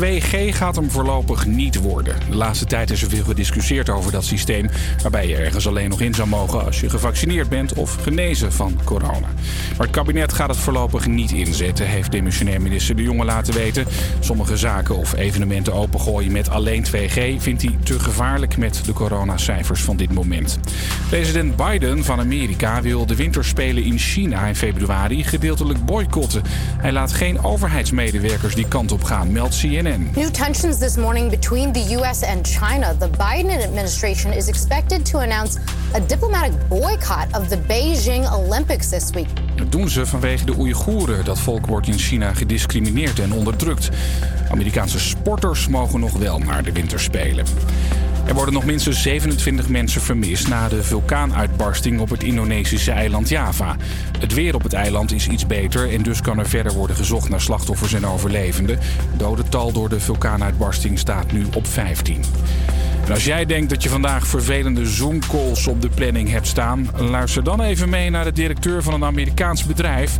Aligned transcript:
2G 0.00 0.54
gaat 0.54 0.76
hem 0.76 0.90
voorlopig 0.90 1.46
niet 1.46 1.76
worden. 1.76 2.16
De 2.30 2.36
laatste 2.36 2.64
tijd 2.64 2.90
is 2.90 3.02
er 3.02 3.08
veel 3.08 3.24
gediscussieerd 3.24 3.90
over 3.90 4.12
dat 4.12 4.24
systeem, 4.24 4.68
waarbij 5.02 5.28
je 5.28 5.36
ergens 5.36 5.68
alleen 5.68 5.90
nog 5.90 6.00
in 6.00 6.14
zou 6.14 6.28
mogen 6.28 6.64
als 6.64 6.80
je 6.80 6.90
gevaccineerd 6.90 7.48
bent 7.48 7.72
of 7.72 7.94
genezen 7.94 8.52
van 8.52 8.78
corona. 8.84 9.28
Maar 9.76 9.86
het 9.86 9.90
kabinet 9.90 10.32
gaat 10.32 10.48
het 10.48 10.58
voorlopig 10.58 11.06
niet 11.06 11.32
inzetten, 11.32 11.86
heeft 11.86 12.12
demissionair 12.12 12.60
minister 12.60 12.96
De 12.96 13.02
Jonge 13.02 13.24
laten 13.24 13.54
weten. 13.54 13.86
Sommige 14.20 14.56
zaken 14.56 14.96
of 14.96 15.16
evenementen 15.16 15.72
opengooien 15.72 16.32
met 16.32 16.50
alleen 16.50 16.84
2G 16.86 17.36
vindt 17.38 17.62
hij 17.62 17.76
te 17.82 18.00
gevaarlijk 18.00 18.56
met 18.56 18.82
de 18.84 18.92
coronacijfers 18.92 19.82
van 19.82 19.96
dit 19.96 20.12
moment. 20.12 20.58
President 21.08 21.56
Biden 21.56 22.04
van 22.04 22.20
Amerika 22.20 22.82
wil 22.82 23.06
de 23.06 23.16
winterspelen 23.16 23.84
in 23.84 23.98
China 23.98 24.46
in 24.46 24.56
februari 24.56 25.24
gedeeltelijk 25.24 25.84
boycotten. 25.84 26.42
Hij 26.78 26.92
laat 26.92 27.12
geen 27.12 27.44
overheidsmedewerkers 27.44 28.54
die 28.54 28.68
kant 28.68 28.92
op 28.92 29.04
gaan, 29.04 29.32
meldt 29.32 29.58
CNN. 29.58 29.80
New 29.82 30.30
tensions 30.30 30.78
this 30.78 30.96
morning 30.96 31.28
between 31.28 31.72
the 31.72 31.80
U.S. 31.80 32.22
and 32.22 32.46
China. 32.46 32.94
The 32.98 33.08
Biden 33.08 33.62
administration 33.62 34.32
is 34.32 34.48
expected 34.48 35.04
to 35.06 35.18
announce 35.18 35.58
a 35.94 36.00
diplomatic 36.00 36.52
boycott 36.68 37.26
of 37.34 37.48
the 37.48 37.56
Beijing 37.56 38.32
Olympics 38.32 38.88
this 38.88 39.10
week. 39.10 39.26
Dat 39.56 39.72
doen 39.72 39.88
ze 39.88 40.06
vanwege 40.06 40.44
de 40.44 40.58
Oeigoeren. 40.58 41.24
Dat 41.24 41.38
volk 41.38 41.66
wordt 41.66 41.86
in 41.86 41.98
China 41.98 42.34
gediscrimineerd 42.34 43.18
en 43.18 43.32
onderdrukt. 43.32 43.88
Amerikaanse 44.50 45.00
sporters 45.00 45.68
mogen 45.68 46.00
nog 46.00 46.12
wel 46.12 46.38
naar 46.38 46.62
de 46.62 46.72
winterspelen. 46.72 47.44
Er 48.26 48.34
worden 48.34 48.54
nog 48.54 48.64
minstens 48.64 49.02
27 49.02 49.68
mensen 49.68 50.00
vermist 50.00 50.48
na 50.48 50.68
de 50.68 50.82
vulkaanuitbarsting 50.82 52.00
op 52.00 52.10
het 52.10 52.22
Indonesische 52.22 52.90
eiland 52.90 53.28
Java. 53.28 53.76
Het 54.18 54.34
weer 54.34 54.54
op 54.54 54.62
het 54.62 54.72
eiland 54.72 55.12
is 55.12 55.28
iets 55.28 55.46
beter 55.46 55.92
en 55.92 56.02
dus 56.02 56.20
kan 56.20 56.38
er 56.38 56.48
verder 56.48 56.72
worden 56.72 56.96
gezocht 56.96 57.28
naar 57.28 57.40
slachtoffers 57.40 57.92
en 57.92 58.06
overlevenden. 58.06 58.78
Het 58.78 59.18
dodental 59.18 59.72
door 59.72 59.88
de 59.88 60.00
vulkaanuitbarsting 60.00 60.98
staat 60.98 61.32
nu 61.32 61.46
op 61.54 61.66
15. 61.66 62.24
Als 63.12 63.24
jij 63.24 63.46
denkt 63.46 63.70
dat 63.70 63.82
je 63.82 63.88
vandaag 63.88 64.26
vervelende 64.26 64.86
Zoom-calls 64.86 65.66
op 65.66 65.82
de 65.82 65.88
planning 65.88 66.30
hebt 66.30 66.46
staan, 66.46 66.90
luister 66.96 67.44
dan 67.44 67.60
even 67.60 67.88
mee 67.88 68.10
naar 68.10 68.24
de 68.24 68.32
directeur 68.32 68.82
van 68.82 68.94
een 68.94 69.04
Amerikaans 69.04 69.64
bedrijf. 69.64 70.18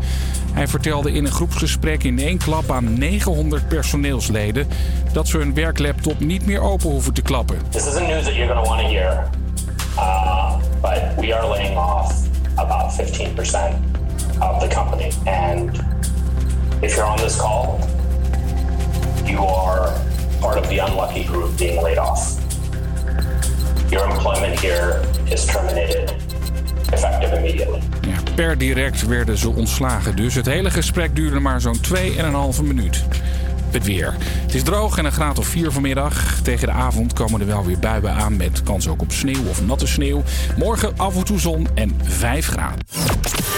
Hij 0.52 0.68
vertelde 0.68 1.12
in 1.12 1.24
een 1.24 1.32
groepsgesprek 1.32 2.02
in 2.02 2.18
één 2.18 2.38
klap 2.38 2.70
aan 2.70 2.98
900 2.98 3.68
personeelsleden 3.68 4.68
dat 5.12 5.28
ze 5.28 5.36
hun 5.36 5.54
werklaptop 5.54 6.20
niet 6.20 6.46
meer 6.46 6.60
open 6.60 6.90
hoeven 6.90 7.12
te 7.12 7.22
klappen. 7.22 7.56
This 7.68 7.86
isn't 7.86 8.06
news 8.06 8.24
that 8.24 8.34
you're 8.34 8.52
going 8.52 8.64
to 8.64 8.70
want 8.70 8.80
to 8.80 8.86
hear, 8.86 9.28
uh, 9.96 10.56
but 10.80 11.24
we 11.24 11.34
are 11.34 11.48
laying 11.48 11.76
off 11.76 12.14
about 12.54 12.92
15% 12.92 13.74
of 14.38 14.68
the 14.68 14.74
company. 14.74 15.10
And 15.24 15.84
if 16.80 16.94
you're 16.94 17.10
on 17.10 17.16
this 17.16 17.36
call, 17.36 17.78
you 19.24 19.46
are 19.46 19.92
part 20.40 20.58
of 20.58 20.68
the 20.68 20.78
unlucky 20.86 21.24
group 21.24 21.56
being 21.58 21.82
laid 21.82 21.98
off. 21.98 22.41
Your 23.92 24.04
employment 24.10 24.60
here 24.60 25.00
is 25.30 25.44
terminated 25.44 26.14
effective 26.92 27.36
immediately. 27.36 27.80
Ja, 28.00 28.32
per 28.34 28.58
direct 28.58 29.06
werden 29.06 29.38
ze 29.38 29.50
ontslagen 29.50 30.16
dus. 30.16 30.34
Het 30.34 30.46
hele 30.46 30.70
gesprek 30.70 31.16
duurde 31.16 31.40
maar 31.40 31.60
zo'n 31.60 31.80
2,5 32.56 32.62
minuut. 32.62 33.04
Het 33.72 33.84
weer. 33.84 34.14
Het 34.20 34.54
is 34.54 34.62
droog 34.62 34.98
en 34.98 35.04
een 35.04 35.12
graad 35.12 35.38
of 35.38 35.46
4 35.46 35.72
vanmiddag. 35.72 36.40
Tegen 36.42 36.66
de 36.66 36.72
avond 36.72 37.12
komen 37.12 37.40
er 37.40 37.46
wel 37.46 37.64
weer 37.64 37.78
buien 37.78 38.12
aan 38.12 38.36
met 38.36 38.62
kans 38.62 38.88
ook 38.88 39.02
op 39.02 39.12
sneeuw 39.12 39.44
of 39.48 39.64
natte 39.64 39.86
sneeuw. 39.86 40.22
Morgen 40.56 40.98
af 40.98 41.16
en 41.16 41.24
toe 41.24 41.38
zon 41.38 41.68
en 41.74 42.00
5 42.02 42.46
graden. 42.46 42.78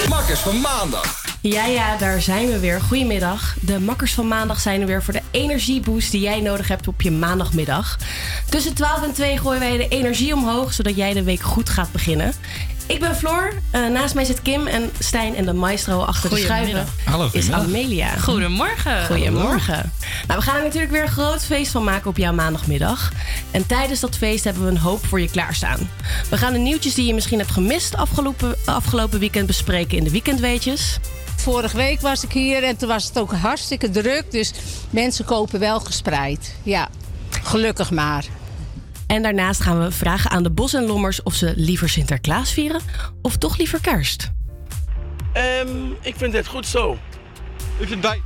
Makkers 0.08 0.40
van 0.40 0.60
maandag. 0.60 1.24
Ja, 1.40 1.66
ja, 1.66 1.96
daar 1.96 2.20
zijn 2.20 2.46
we 2.46 2.58
weer. 2.58 2.80
Goedemiddag. 2.80 3.56
De 3.60 3.78
makkers 3.80 4.14
van 4.14 4.28
maandag 4.28 4.60
zijn 4.60 4.80
er 4.80 4.86
weer 4.86 5.02
voor 5.02 5.12
de 5.12 5.22
energieboost 5.30 6.10
die 6.10 6.20
jij 6.20 6.40
nodig 6.40 6.68
hebt 6.68 6.88
op 6.88 7.02
je 7.02 7.10
maandagmiddag. 7.10 7.98
Tussen 8.48 8.74
12 8.74 9.02
en 9.02 9.12
2 9.12 9.38
gooien 9.38 9.60
wij 9.60 9.76
de 9.76 9.88
energie 9.88 10.34
omhoog, 10.34 10.72
zodat 10.72 10.96
jij 10.96 11.12
de 11.12 11.22
week 11.22 11.40
goed 11.40 11.68
gaat 11.68 11.92
beginnen. 11.92 12.32
Ik 12.86 13.00
ben 13.00 13.16
Floor. 13.16 13.52
Eh, 13.70 13.86
naast 13.86 14.14
mij 14.14 14.24
zit 14.24 14.42
Kim 14.42 14.66
en 14.66 14.90
Stijn 14.98 15.36
en 15.36 15.44
de 15.44 15.52
maestro 15.52 16.00
achter 16.00 16.30
de 16.30 16.36
schuiven. 16.36 16.86
Hallo, 17.04 17.28
Is. 17.32 17.50
Amelia. 17.50 18.08
Goedemorgen. 18.08 19.06
Goedemorgen. 19.06 19.92
Nou, 20.26 20.38
we 20.40 20.46
gaan 20.46 20.56
er 20.56 20.62
natuurlijk 20.62 20.92
weer 20.92 21.02
een 21.02 21.08
groot 21.08 21.44
feest 21.44 21.70
van 21.70 21.84
maken 21.84 22.10
op 22.10 22.16
jouw 22.16 22.32
maandagmiddag. 22.32 23.12
En 23.50 23.66
tijdens 23.66 24.00
dat 24.00 24.16
feest 24.16 24.44
hebben 24.44 24.64
we 24.64 24.70
een 24.70 24.78
hoop 24.78 25.06
voor 25.06 25.20
je 25.20 25.30
klaarstaan. 25.30 25.90
We 26.30 26.36
gaan 26.36 26.52
de 26.52 26.58
nieuwtjes 26.58 26.94
die 26.94 27.06
je 27.06 27.14
misschien 27.14 27.38
hebt 27.38 27.50
gemist 27.50 27.96
afgelopen, 27.96 28.56
afgelopen 28.64 29.18
weekend 29.18 29.46
bespreken 29.46 29.98
in 29.98 30.04
de 30.04 30.10
weekendweetjes. 30.10 30.98
Vorige 31.36 31.76
week 31.76 32.00
was 32.00 32.24
ik 32.24 32.32
hier 32.32 32.62
en 32.62 32.76
toen 32.76 32.88
was 32.88 33.04
het 33.04 33.18
ook 33.18 33.32
hartstikke 33.32 33.90
druk. 33.90 34.30
Dus 34.30 34.52
mensen 34.90 35.24
kopen 35.24 35.60
wel 35.60 35.80
gespreid. 35.80 36.54
Ja, 36.62 36.88
gelukkig 37.42 37.90
maar. 37.90 38.24
En 39.06 39.22
daarnaast 39.22 39.60
gaan 39.60 39.82
we 39.82 39.90
vragen 39.90 40.30
aan 40.30 40.42
de 40.42 40.50
Bos 40.50 40.74
en 40.74 40.84
Lommers 40.84 41.22
of 41.22 41.34
ze 41.34 41.52
liever 41.56 41.88
Sinterklaas 41.88 42.52
vieren 42.52 42.80
of 43.22 43.36
toch 43.36 43.56
liever 43.56 43.80
kerst. 43.80 44.30
Ehm, 45.32 45.68
ik 46.00 46.14
vind 46.16 46.32
het 46.32 46.46
goed 46.46 46.66
zo. 46.66 46.98
Ik 47.78 47.88
vind 47.88 48.00
bij. 48.00 48.22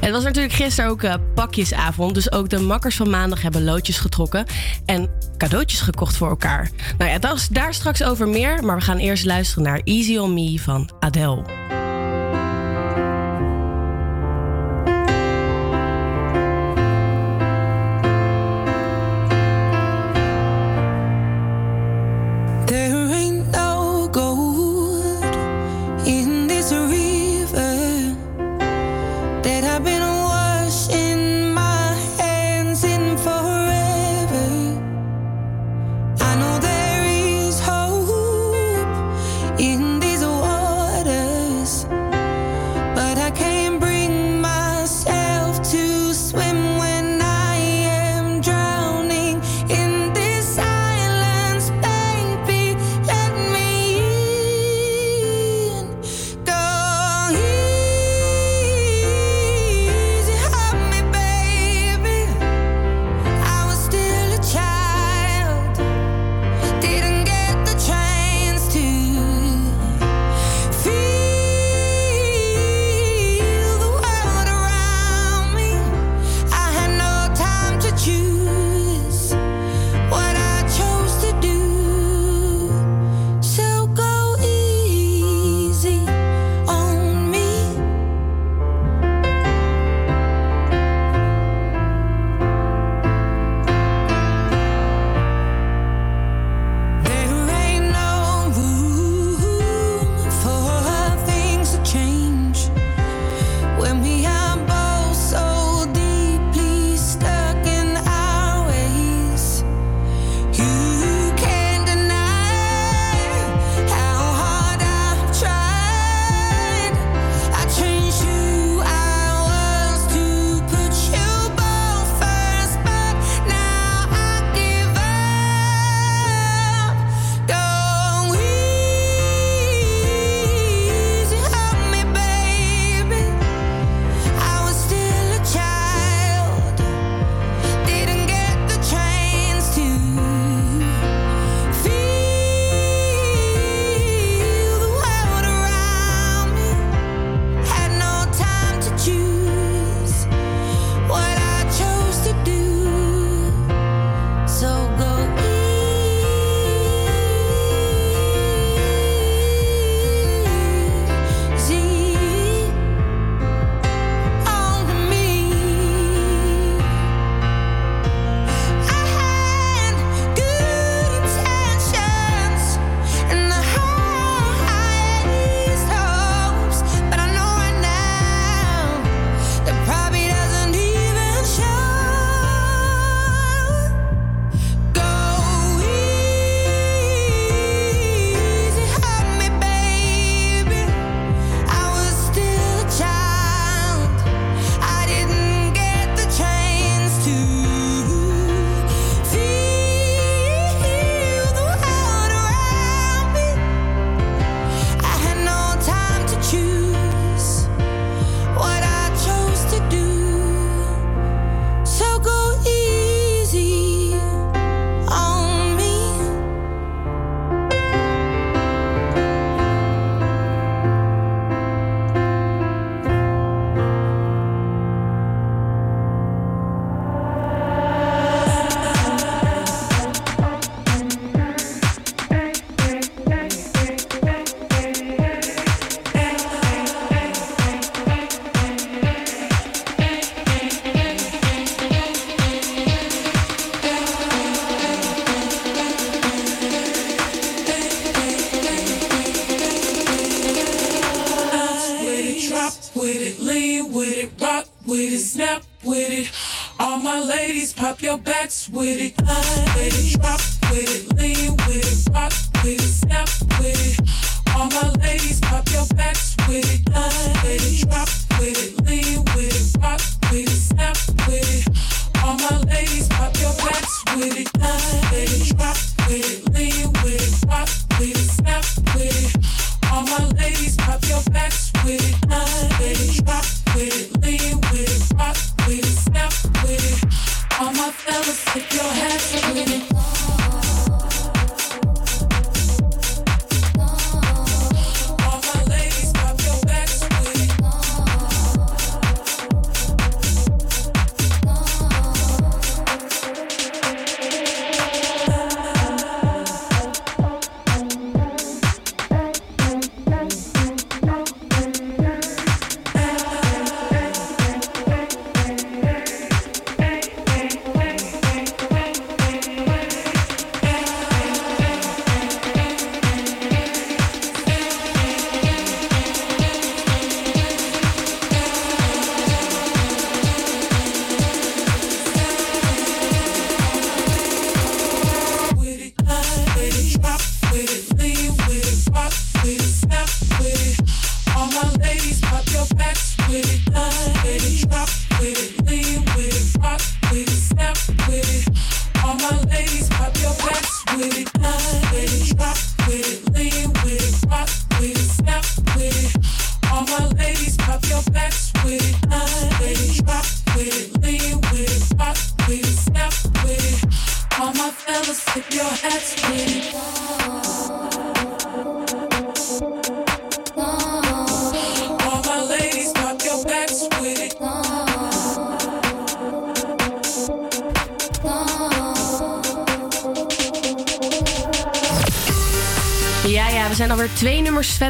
Het 0.00 0.10
was 0.10 0.24
natuurlijk 0.24 0.54
gisteren 0.54 0.90
ook 0.90 1.02
eh, 1.02 1.14
pakjesavond, 1.34 2.14
dus 2.14 2.32
ook 2.32 2.48
de 2.48 2.60
makkers 2.60 2.96
van 2.96 3.10
maandag 3.10 3.42
hebben 3.42 3.64
loodjes 3.64 3.98
getrokken 3.98 4.46
en 4.86 5.10
cadeautjes 5.36 5.80
gekocht 5.80 6.16
voor 6.16 6.28
elkaar. 6.28 6.70
Nou 6.98 7.10
ja, 7.10 7.36
daar 7.50 7.74
straks 7.74 8.02
over 8.02 8.28
meer, 8.28 8.64
maar 8.64 8.76
we 8.76 8.82
gaan 8.82 8.98
eerst 8.98 9.24
luisteren 9.24 9.64
naar 9.64 9.80
Easy 9.84 10.16
on 10.16 10.34
Me 10.34 10.60
van 10.60 10.90
Adele. 11.00 11.44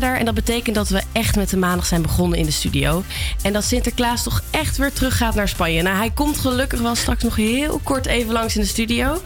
Verder. 0.00 0.18
En 0.18 0.24
dat 0.24 0.34
betekent 0.34 0.74
dat 0.76 0.88
we 0.88 1.02
echt 1.12 1.36
met 1.36 1.48
de 1.50 1.56
maandag 1.56 1.86
zijn 1.86 2.02
begonnen 2.02 2.38
in 2.38 2.44
de 2.46 2.50
studio. 2.52 3.04
En 3.42 3.52
dat 3.52 3.64
Sinterklaas 3.64 4.22
toch 4.22 4.42
echt 4.50 4.76
weer 4.76 4.92
terug 4.92 5.16
gaat 5.16 5.34
naar 5.34 5.48
Spanje. 5.48 5.82
Nou, 5.82 5.96
hij 5.96 6.10
komt 6.10 6.38
gelukkig 6.38 6.80
wel 6.80 6.94
straks 6.94 7.22
nog 7.22 7.36
heel 7.36 7.80
kort 7.82 8.06
even 8.06 8.32
langs 8.32 8.54
in 8.56 8.60
de 8.60 8.66
studio. 8.66 9.22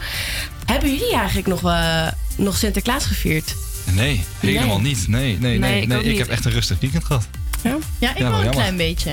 Hebben 0.65 0.89
jullie 0.91 1.13
eigenlijk 1.15 1.47
nog, 1.47 1.63
eh, 1.63 2.07
nog 2.37 2.57
Sinterklaas 2.57 3.05
gevierd? 3.05 3.55
Nee, 3.93 4.23
helemaal 4.39 4.79
niet. 4.81 5.07
Nee, 5.07 5.37
nee, 5.39 5.59
nee. 5.59 5.85
Nee, 5.85 5.87
nee, 5.87 6.11
ik 6.11 6.17
heb 6.17 6.27
echt 6.27 6.45
een 6.45 6.51
rustig 6.51 6.79
weekend 6.79 7.03
gehad. 7.03 7.27
Ja, 7.61 7.77
Ja, 7.99 8.09
ik 8.11 8.17
Ja, 8.17 8.23
wel 8.23 8.29
wel 8.31 8.39
een 8.39 8.45
jammer. 8.45 8.61
klein 8.61 8.77
beetje. 8.77 9.11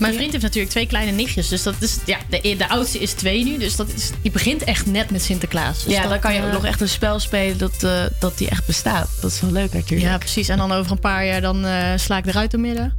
Mijn 0.00 0.14
vriend 0.14 0.32
heeft 0.32 0.42
natuurlijk 0.42 0.72
twee 0.72 0.86
kleine 0.86 1.12
nichtjes. 1.12 1.48
Dus 1.48 1.62
dat 1.62 1.74
is, 1.78 1.98
ja, 2.06 2.18
de, 2.28 2.54
de 2.56 2.68
oudste 2.68 2.98
is 2.98 3.12
twee 3.12 3.44
nu. 3.44 3.58
Dus 3.58 3.76
dat 3.76 3.88
is, 3.94 4.10
die 4.22 4.30
begint 4.30 4.64
echt 4.64 4.86
net 4.86 5.10
met 5.10 5.22
Sinterklaas. 5.22 5.84
Dus 5.84 5.92
ja 5.92 6.00
dat, 6.00 6.10
dan 6.10 6.20
kan 6.20 6.34
je 6.34 6.40
eh, 6.40 6.46
ook 6.46 6.52
nog 6.52 6.64
echt 6.64 6.80
een 6.80 6.88
spel 6.88 7.18
spelen 7.18 7.58
dat, 7.58 7.82
eh, 7.82 8.02
dat 8.18 8.38
die 8.38 8.48
echt 8.48 8.66
bestaat. 8.66 9.08
Dat 9.20 9.30
is 9.30 9.40
wel 9.40 9.52
leuk 9.52 9.72
natuurlijk. 9.72 10.10
Ja, 10.10 10.18
precies. 10.18 10.48
En 10.48 10.58
dan 10.58 10.72
over 10.72 10.92
een 10.92 10.98
paar 10.98 11.26
jaar 11.26 11.40
dan 11.40 11.64
eh, 11.64 11.92
sla 11.96 12.16
ik 12.16 12.26
eruit 12.26 12.50
door 12.50 12.60
midden. 12.60 12.94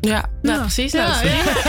Ja, 0.00 0.24
nou 0.42 0.47
Ja. 0.58 0.64
precies. 0.64 0.92
Ja, 0.92 1.06
Nou, 1.08 1.26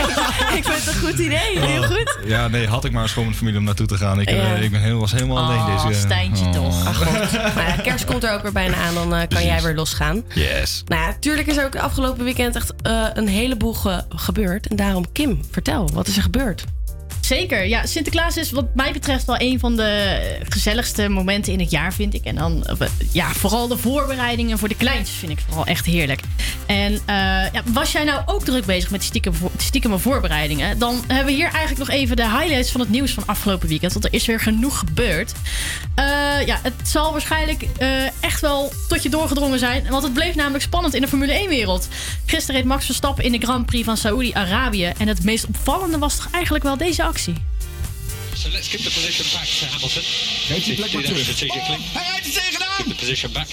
ik 0.58 0.64
vind 0.64 0.84
het 0.84 0.86
een 0.94 1.00
goed 1.00 1.18
idee. 1.18 1.58
Heel 1.60 1.82
goed. 1.82 2.18
Ja, 2.26 2.48
nee, 2.48 2.66
had 2.66 2.84
ik 2.84 2.92
maar 2.92 3.02
eens 3.02 3.12
gewoon 3.12 3.28
met 3.28 3.36
familie 3.36 3.58
om 3.58 3.64
naartoe 3.64 3.86
te 3.86 3.96
gaan. 3.96 4.20
Ik, 4.20 4.28
eh, 4.28 4.36
Ja. 4.36 4.54
ik 4.54 4.70
ben 4.70 4.80
heel, 4.80 4.98
was 5.00 5.12
helemaal 5.12 5.38
alleen 5.38 5.58
Oh, 5.58 5.86
deze... 5.86 6.00
Stijntje 6.00 6.44
oh. 6.44 6.52
toch. 6.52 6.86
Ach 6.86 6.96
god. 6.96 7.32
Nou 7.32 7.68
ja, 7.68 7.76
kerst 7.82 8.04
komt 8.04 8.24
er 8.24 8.32
ook 8.32 8.42
weer 8.42 8.52
bijna 8.52 8.76
aan. 8.76 8.94
Dan 8.94 9.14
eh, 9.14 9.28
kan 9.28 9.44
jij 9.44 9.62
weer 9.62 9.74
losgaan. 9.74 10.22
Yes. 10.34 10.82
Nou 10.86 11.02
ja, 11.02 11.16
tuurlijk 11.20 11.46
is 11.48 11.56
er 11.56 11.64
ook 11.64 11.76
afgelopen 11.76 12.24
weekend 12.24 12.56
echt 12.56 12.72
eh, 12.82 13.06
een 13.14 13.28
heleboel 13.28 13.72
ge- 13.74 14.04
gebeurd. 14.08 14.66
En 14.66 14.76
daarom, 14.76 15.12
Kim, 15.12 15.40
vertel, 15.50 15.90
wat 15.92 16.06
is 16.08 16.16
er 16.16 16.22
gebeurd? 16.22 16.64
Zeker. 17.20 17.66
Ja, 17.66 17.86
Sinterklaas 17.86 18.36
is 18.36 18.50
wat 18.50 18.74
mij 18.74 18.92
betreft 18.92 19.24
wel 19.24 19.36
een 19.40 19.58
van 19.58 19.76
de 19.76 20.20
gezelligste 20.48 21.08
momenten 21.08 21.52
in 21.52 21.60
het 21.60 21.70
jaar, 21.70 21.92
vind 21.92 22.14
ik. 22.14 22.24
En 22.24 22.34
dan, 22.34 22.66
eh, 22.66 22.86
ja, 23.12 23.28
vooral 23.32 23.68
de 23.68 23.76
voorbereidingen 23.76 24.58
voor 24.58 24.68
de 24.68 24.74
kleintjes 24.76 25.16
vind 25.16 25.32
ik 25.32 25.38
vooral 25.46 25.66
echt 25.66 25.86
heerlijk. 25.86 26.20
En 26.70 26.92
eh, 26.92 27.52
ja, 27.52 27.62
was 27.72 27.92
jij 27.92 28.04
nou 28.04 28.22
ook 28.26 28.44
druk 28.44 28.64
bezig 28.64 28.90
met 28.90 29.00
die 29.00 29.08
stiekem, 29.08 29.34
stiekeme 29.56 29.98
voorbereidingen? 29.98 30.78
Dan 30.78 31.04
hebben 31.06 31.26
we 31.26 31.32
hier 31.32 31.48
eigenlijk 31.48 31.78
nog 31.78 31.90
even 31.90 32.16
de 32.16 32.30
highlights 32.30 32.70
van 32.70 32.80
het 32.80 32.90
nieuws 32.90 33.12
van 33.12 33.22
afgelopen 33.26 33.68
weekend. 33.68 33.92
Want 33.92 34.04
er 34.04 34.12
is 34.12 34.26
weer 34.26 34.40
genoeg 34.40 34.78
gebeurd. 34.78 35.32
Eh, 35.94 36.04
ja, 36.46 36.58
het 36.62 36.88
zal 36.88 37.12
waarschijnlijk 37.12 37.62
eh, 37.78 38.04
echt 38.20 38.40
wel 38.40 38.72
tot 38.88 39.02
je 39.02 39.08
doorgedrongen 39.08 39.58
zijn. 39.58 39.86
Want 39.88 40.02
het 40.02 40.12
bleef 40.12 40.34
namelijk 40.34 40.64
spannend 40.64 40.94
in 40.94 41.00
de 41.00 41.08
Formule 41.08 41.44
1-wereld. 41.44 41.88
Gisteren 42.26 42.60
reed 42.60 42.68
Max 42.68 42.86
Verstappen 42.86 43.24
in 43.24 43.32
de 43.32 43.38
Grand 43.38 43.66
Prix 43.66 43.84
van 43.84 43.96
Saoedi-Arabië. 43.96 44.92
En 44.98 45.08
het 45.08 45.24
meest 45.24 45.46
opvallende 45.46 45.98
was 45.98 46.16
toch 46.16 46.28
eigenlijk 46.32 46.64
wel 46.64 46.76
deze 46.76 47.02
actie. 47.02 47.34
So 48.34 48.48
let's 48.48 48.68
give 48.68 48.82
the 48.82 48.90
position 48.90 49.26
back 49.32 49.46
to 49.46 49.66
Hamilton. 49.66 50.02
Geef 50.02 50.64
die 50.64 50.74
plek 50.74 50.92
maar 50.92 51.02
terug. 51.02 51.20
Strategically. 51.20 51.78
Hij 51.92 52.10
rijdt 52.10 52.26
er 52.26 52.32
tegenaan! 52.32 52.76
Give 52.76 52.88
the 52.88 52.94
position 52.94 53.32
back. 53.32 53.48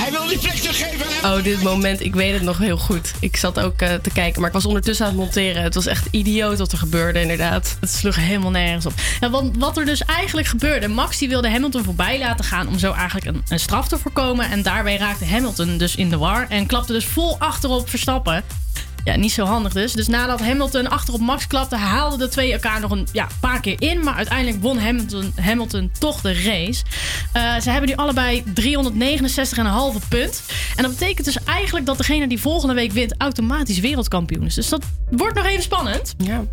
Hij 0.00 0.10
wil 0.10 0.26
die 0.26 0.38
plek 0.38 0.54
teruggeven. 0.54 1.06
Oh, 1.30 1.42
dit 1.42 1.62
moment, 1.62 2.00
ik 2.00 2.14
weet 2.14 2.32
het 2.32 2.42
nog 2.42 2.58
heel 2.58 2.76
goed. 2.76 3.12
Ik 3.20 3.36
zat 3.36 3.60
ook 3.60 3.80
eh, 3.80 3.94
te 3.94 4.10
kijken, 4.10 4.40
maar 4.40 4.48
ik 4.48 4.54
was 4.54 4.66
ondertussen 4.66 5.06
aan 5.06 5.12
het 5.12 5.20
monteren. 5.20 5.62
Het 5.62 5.74
was 5.74 5.86
echt 5.86 6.08
idioot 6.10 6.58
wat 6.58 6.72
er 6.72 6.78
gebeurde, 6.78 7.20
inderdaad. 7.20 7.76
Het 7.80 7.90
sloeg 7.90 8.16
helemaal 8.16 8.50
nergens 8.50 8.86
op. 8.86 8.92
Ja, 9.20 9.30
want 9.30 9.56
wat 9.56 9.76
er 9.76 9.84
dus 9.84 10.04
eigenlijk 10.04 10.46
gebeurde... 10.46 10.88
Max 10.88 11.18
die 11.18 11.28
wilde 11.28 11.50
Hamilton 11.50 11.84
voorbij 11.84 12.18
laten 12.18 12.44
gaan... 12.44 12.68
om 12.68 12.78
zo 12.78 12.92
eigenlijk 12.92 13.26
een, 13.26 13.42
een 13.48 13.60
straf 13.60 13.88
te 13.88 13.98
voorkomen. 13.98 14.50
En 14.50 14.62
daarbij 14.62 14.96
raakte 14.96 15.24
Hamilton 15.24 15.78
dus 15.78 15.96
in 15.96 16.10
de 16.10 16.16
war... 16.16 16.46
en 16.48 16.66
klapte 16.66 16.92
dus 16.92 17.04
vol 17.04 17.38
achterop 17.38 17.88
Verstappen. 17.88 18.44
Ja, 19.04 19.16
niet 19.16 19.32
zo 19.32 19.44
handig 19.44 19.72
dus. 19.72 19.92
Dus 19.92 20.08
nadat 20.08 20.40
Hamilton 20.40 20.88
achterop 20.88 21.20
Max 21.20 21.46
klapte... 21.46 21.76
haalden 21.76 22.18
de 22.18 22.28
twee 22.28 22.52
elkaar 22.52 22.80
nog 22.80 22.90
een 22.90 23.06
ja, 23.12 23.26
paar 23.40 23.60
keer 23.60 23.80
in... 23.80 24.04
maar 24.04 24.14
uiteindelijk 24.14 24.62
won 24.62 24.78
Hamilton, 24.78 25.32
Hamilton 25.40 25.90
toch 25.98 26.20
de 26.20 26.42
race. 26.42 26.82
Eh, 27.32 27.60
ze 27.60 27.70
hebben 27.70 27.88
nu 27.88 27.96
allebei 27.96 28.42
369,5 28.44 30.08
punt. 30.08 30.42
En 30.76 30.82
dat 30.82 30.92
betekent 30.92 31.24
dus 31.24 31.44
eigenlijk 31.44 31.86
dat 31.86 31.96
degene 31.96 32.28
die 32.28 32.40
volgende 32.40 32.74
week 32.74 32.92
wint... 32.92 33.14
automatisch 33.18 33.78
wereldkampioen 33.78 34.44
is. 34.44 34.54
Dus 34.54 34.68
dat 34.68 34.84
wordt 35.10 35.34
nog 35.34 35.46
even 35.46 35.62
spannend. 35.62 36.14
Ja. 36.18 36.44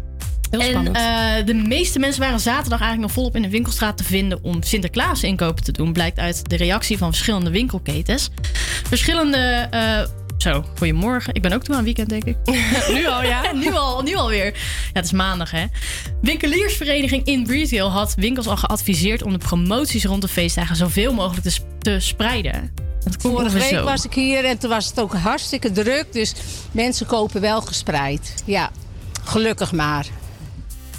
Heel 0.49 0.59
en 0.59 0.69
spannend. 0.69 0.97
eh, 0.97 1.45
de 1.45 1.53
meeste 1.53 1.99
mensen 1.99 2.21
waren 2.21 2.39
zaterdag 2.39 2.79
eigenlijk 2.79 3.01
nog 3.01 3.11
volop 3.11 3.35
in 3.35 3.41
de 3.41 3.49
winkelstraat 3.49 3.97
te 3.97 4.03
vinden 4.03 4.43
om 4.43 4.63
Sinterklaas 4.63 5.23
inkopen 5.23 5.63
te 5.63 5.71
doen. 5.71 5.93
Blijkt 5.93 6.19
uit 6.19 6.49
de 6.49 6.55
reactie 6.55 6.97
van 6.97 7.09
verschillende 7.09 7.49
winkelketens. 7.49 8.29
Verschillende. 8.83 9.67
eh, 9.71 10.16
zo, 10.37 10.65
goedemorgen. 10.77 11.33
Ik 11.33 11.41
ben 11.41 11.53
ook 11.53 11.63
toe 11.63 11.75
aan 11.75 11.83
weekend, 11.83 12.09
denk 12.09 12.23
ik. 12.23 12.37
nu 12.95 13.07
al, 13.07 13.23
ja? 13.23 13.51
nu 13.63 13.73
al, 13.73 14.01
nu 14.01 14.15
alweer. 14.15 14.45
Ja, 14.45 14.51
het 14.93 15.05
is 15.05 15.11
maandag, 15.11 15.51
hè. 15.51 15.65
Winkeliersvereniging 16.21 17.25
in 17.25 17.45
Retail 17.47 17.91
had 17.91 18.15
winkels 18.17 18.47
al 18.47 18.57
geadviseerd 18.57 19.23
om 19.23 19.31
de 19.31 19.37
promoties 19.37 20.05
rond 20.05 20.21
de 20.21 20.27
feestdagen 20.27 20.75
zoveel 20.75 21.13
mogelijk 21.13 21.47
te, 21.47 21.59
te 21.79 21.99
spreiden. 21.99 22.71
Vorige 23.17 23.57
week 23.57 23.69
zo. 23.69 23.83
was 23.83 24.05
ik 24.05 24.13
hier 24.13 24.45
en 24.45 24.57
toen 24.57 24.69
was 24.69 24.85
het 24.87 24.99
ook 24.99 25.13
hartstikke 25.13 25.71
druk. 25.71 26.13
Dus 26.13 26.33
mensen 26.71 27.05
kopen 27.05 27.41
wel 27.41 27.61
gespreid. 27.61 28.33
Ja, 28.45 28.69
gelukkig 29.23 29.71
maar. 29.71 30.05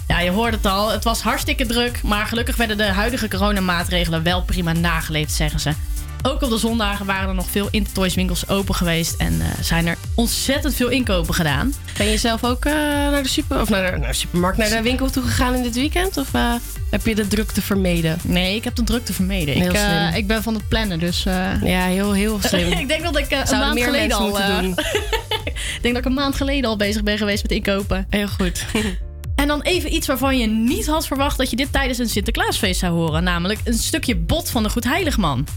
Ja, 0.07 0.19
je 0.19 0.31
hoort 0.31 0.53
het 0.53 0.65
al. 0.65 0.91
Het 0.91 1.03
was 1.03 1.21
hartstikke 1.21 1.65
druk. 1.65 2.03
Maar 2.03 2.25
gelukkig 2.25 2.55
werden 2.55 2.77
de 2.77 2.83
huidige 2.83 3.27
coronamaatregelen 3.27 4.23
wel 4.23 4.43
prima 4.43 4.73
nageleefd, 4.73 5.33
zeggen 5.33 5.59
ze. 5.59 5.73
Ook 6.21 6.41
op 6.41 6.49
de 6.49 6.57
zondagen 6.57 7.05
waren 7.05 7.29
er 7.29 7.35
nog 7.35 7.49
veel 7.49 7.67
Intertoys 7.71 8.15
winkels 8.15 8.49
open 8.49 8.75
geweest. 8.75 9.15
En 9.15 9.41
eh, 9.41 9.47
zijn 9.61 9.87
er 9.87 9.97
ontzettend 10.15 10.75
veel 10.75 10.89
inkopen 10.89 11.33
gedaan. 11.33 11.73
Ben 11.97 12.07
je 12.07 12.17
zelf 12.17 12.43
ook 12.43 12.65
eh, 12.65 12.73
naar 12.73 13.23
de 13.23 13.29
super 13.29 13.61
of 13.61 13.69
naar 13.69 13.91
de, 13.91 13.97
naar 13.97 14.09
de 14.09 14.15
supermarkt, 14.15 14.57
naar 14.57 14.69
de 14.69 14.81
winkel 14.81 15.09
toe 15.09 15.23
gegaan 15.23 15.55
in 15.55 15.63
dit 15.63 15.75
weekend? 15.75 16.17
Of 16.17 16.33
eh, 16.33 16.53
heb 16.89 17.05
je 17.05 17.15
de 17.15 17.27
drukte 17.27 17.61
vermeden? 17.61 18.17
Nee, 18.23 18.55
ik 18.55 18.63
heb 18.63 18.75
de 18.75 18.83
drukte 18.83 19.13
vermeden. 19.13 19.55
Heel 19.55 19.69
ik, 19.69 19.77
slim. 19.77 20.13
ik 20.13 20.27
ben 20.27 20.43
van 20.43 20.53
het 20.53 20.67
plannen, 20.67 20.99
dus... 20.99 21.23
Ja, 21.63 21.85
heel, 21.85 22.13
heel 22.13 22.39
slim. 22.41 22.71
ik 22.83 22.87
denk 22.87 23.03
dat 23.03 23.17
ik 23.17 23.31
een 23.31 23.47
Zouden 23.47 23.59
maand 23.59 23.83
geleden 23.83 24.17
al... 24.17 24.29
moeten 24.29 24.61
doen. 24.61 24.71
ik 25.75 25.79
denk 25.81 25.93
dat 25.93 26.03
ik 26.03 26.05
een 26.05 26.13
maand 26.13 26.35
geleden 26.35 26.69
al 26.69 26.77
bezig 26.77 27.03
ben 27.03 27.17
geweest 27.17 27.41
met 27.41 27.51
inkopen. 27.51 28.07
Heel 28.09 28.27
goed. 28.27 28.65
En 29.35 29.47
dan 29.47 29.61
even 29.61 29.93
iets 29.93 30.07
waarvan 30.07 30.37
je 30.37 30.47
niet 30.47 30.87
had 30.87 31.07
verwacht 31.07 31.37
dat 31.37 31.49
je 31.49 31.55
dit 31.55 31.71
tijdens 31.71 31.97
een 31.97 32.09
Sinterklaasfeest 32.09 32.79
zou 32.79 32.93
horen. 32.93 33.23
Namelijk 33.23 33.59
een 33.63 33.73
stukje 33.73 34.15
bot 34.15 34.49
van 34.49 34.63
de 34.63 34.69
Goed 34.69 34.83
Heiligman. 34.83 35.47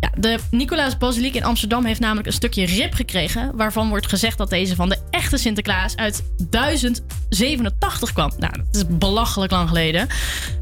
Ja, 0.00 0.10
de 0.16 0.38
Nicolaas 0.50 0.98
Basiliek 0.98 1.34
in 1.34 1.44
Amsterdam 1.44 1.84
heeft 1.84 2.00
namelijk 2.00 2.26
een 2.26 2.32
stukje 2.32 2.66
rib 2.66 2.94
gekregen. 2.94 3.56
Waarvan 3.56 3.88
wordt 3.88 4.08
gezegd 4.08 4.38
dat 4.38 4.50
deze 4.50 4.74
van 4.74 4.88
de 4.88 4.98
echte 5.10 5.36
Sinterklaas 5.36 5.96
uit 5.96 6.22
1087 6.50 8.12
kwam. 8.12 8.32
Nou, 8.38 8.52
dat 8.56 8.76
is 8.76 8.82
belachelijk 8.88 9.52
lang 9.52 9.68
geleden. 9.68 10.08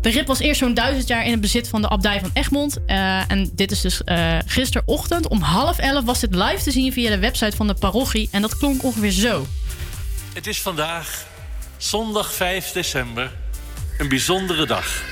De 0.01 0.11
rib 0.11 0.27
was 0.27 0.39
eerst 0.39 0.61
zo'n 0.61 0.75
duizend 0.75 1.09
jaar 1.09 1.25
in 1.25 1.31
het 1.31 1.41
bezit 1.41 1.69
van 1.69 1.83
de 1.83 1.89
abdij 1.89 2.21
van 2.21 2.31
Egmond. 2.33 2.79
Eh, 2.87 3.31
en 3.31 3.51
dit 3.55 3.71
is 3.71 3.81
dus 3.81 4.05
eh 4.05 4.39
gisterochtend 4.47 5.29
om 5.29 5.41
half 5.41 5.79
elf 5.79 6.05
was 6.05 6.21
dit 6.21 6.35
live 6.35 6.63
te 6.63 6.71
zien 6.71 6.93
via 6.93 7.11
de 7.11 7.19
website 7.19 7.57
van 7.57 7.67
de 7.67 7.75
parochie. 7.75 8.29
En 8.31 8.43
dat 8.43 8.57
klonk 8.57 8.83
ongeveer 8.83 9.11
zo. 9.11 9.47
Het 10.35 10.47
is 10.47 10.61
vandaag, 10.61 11.27
zondag 11.77 12.33
5 12.33 12.73
december, 12.73 13.33
een 13.99 14.09
bijzondere 14.09 14.67
dag. 14.67 15.03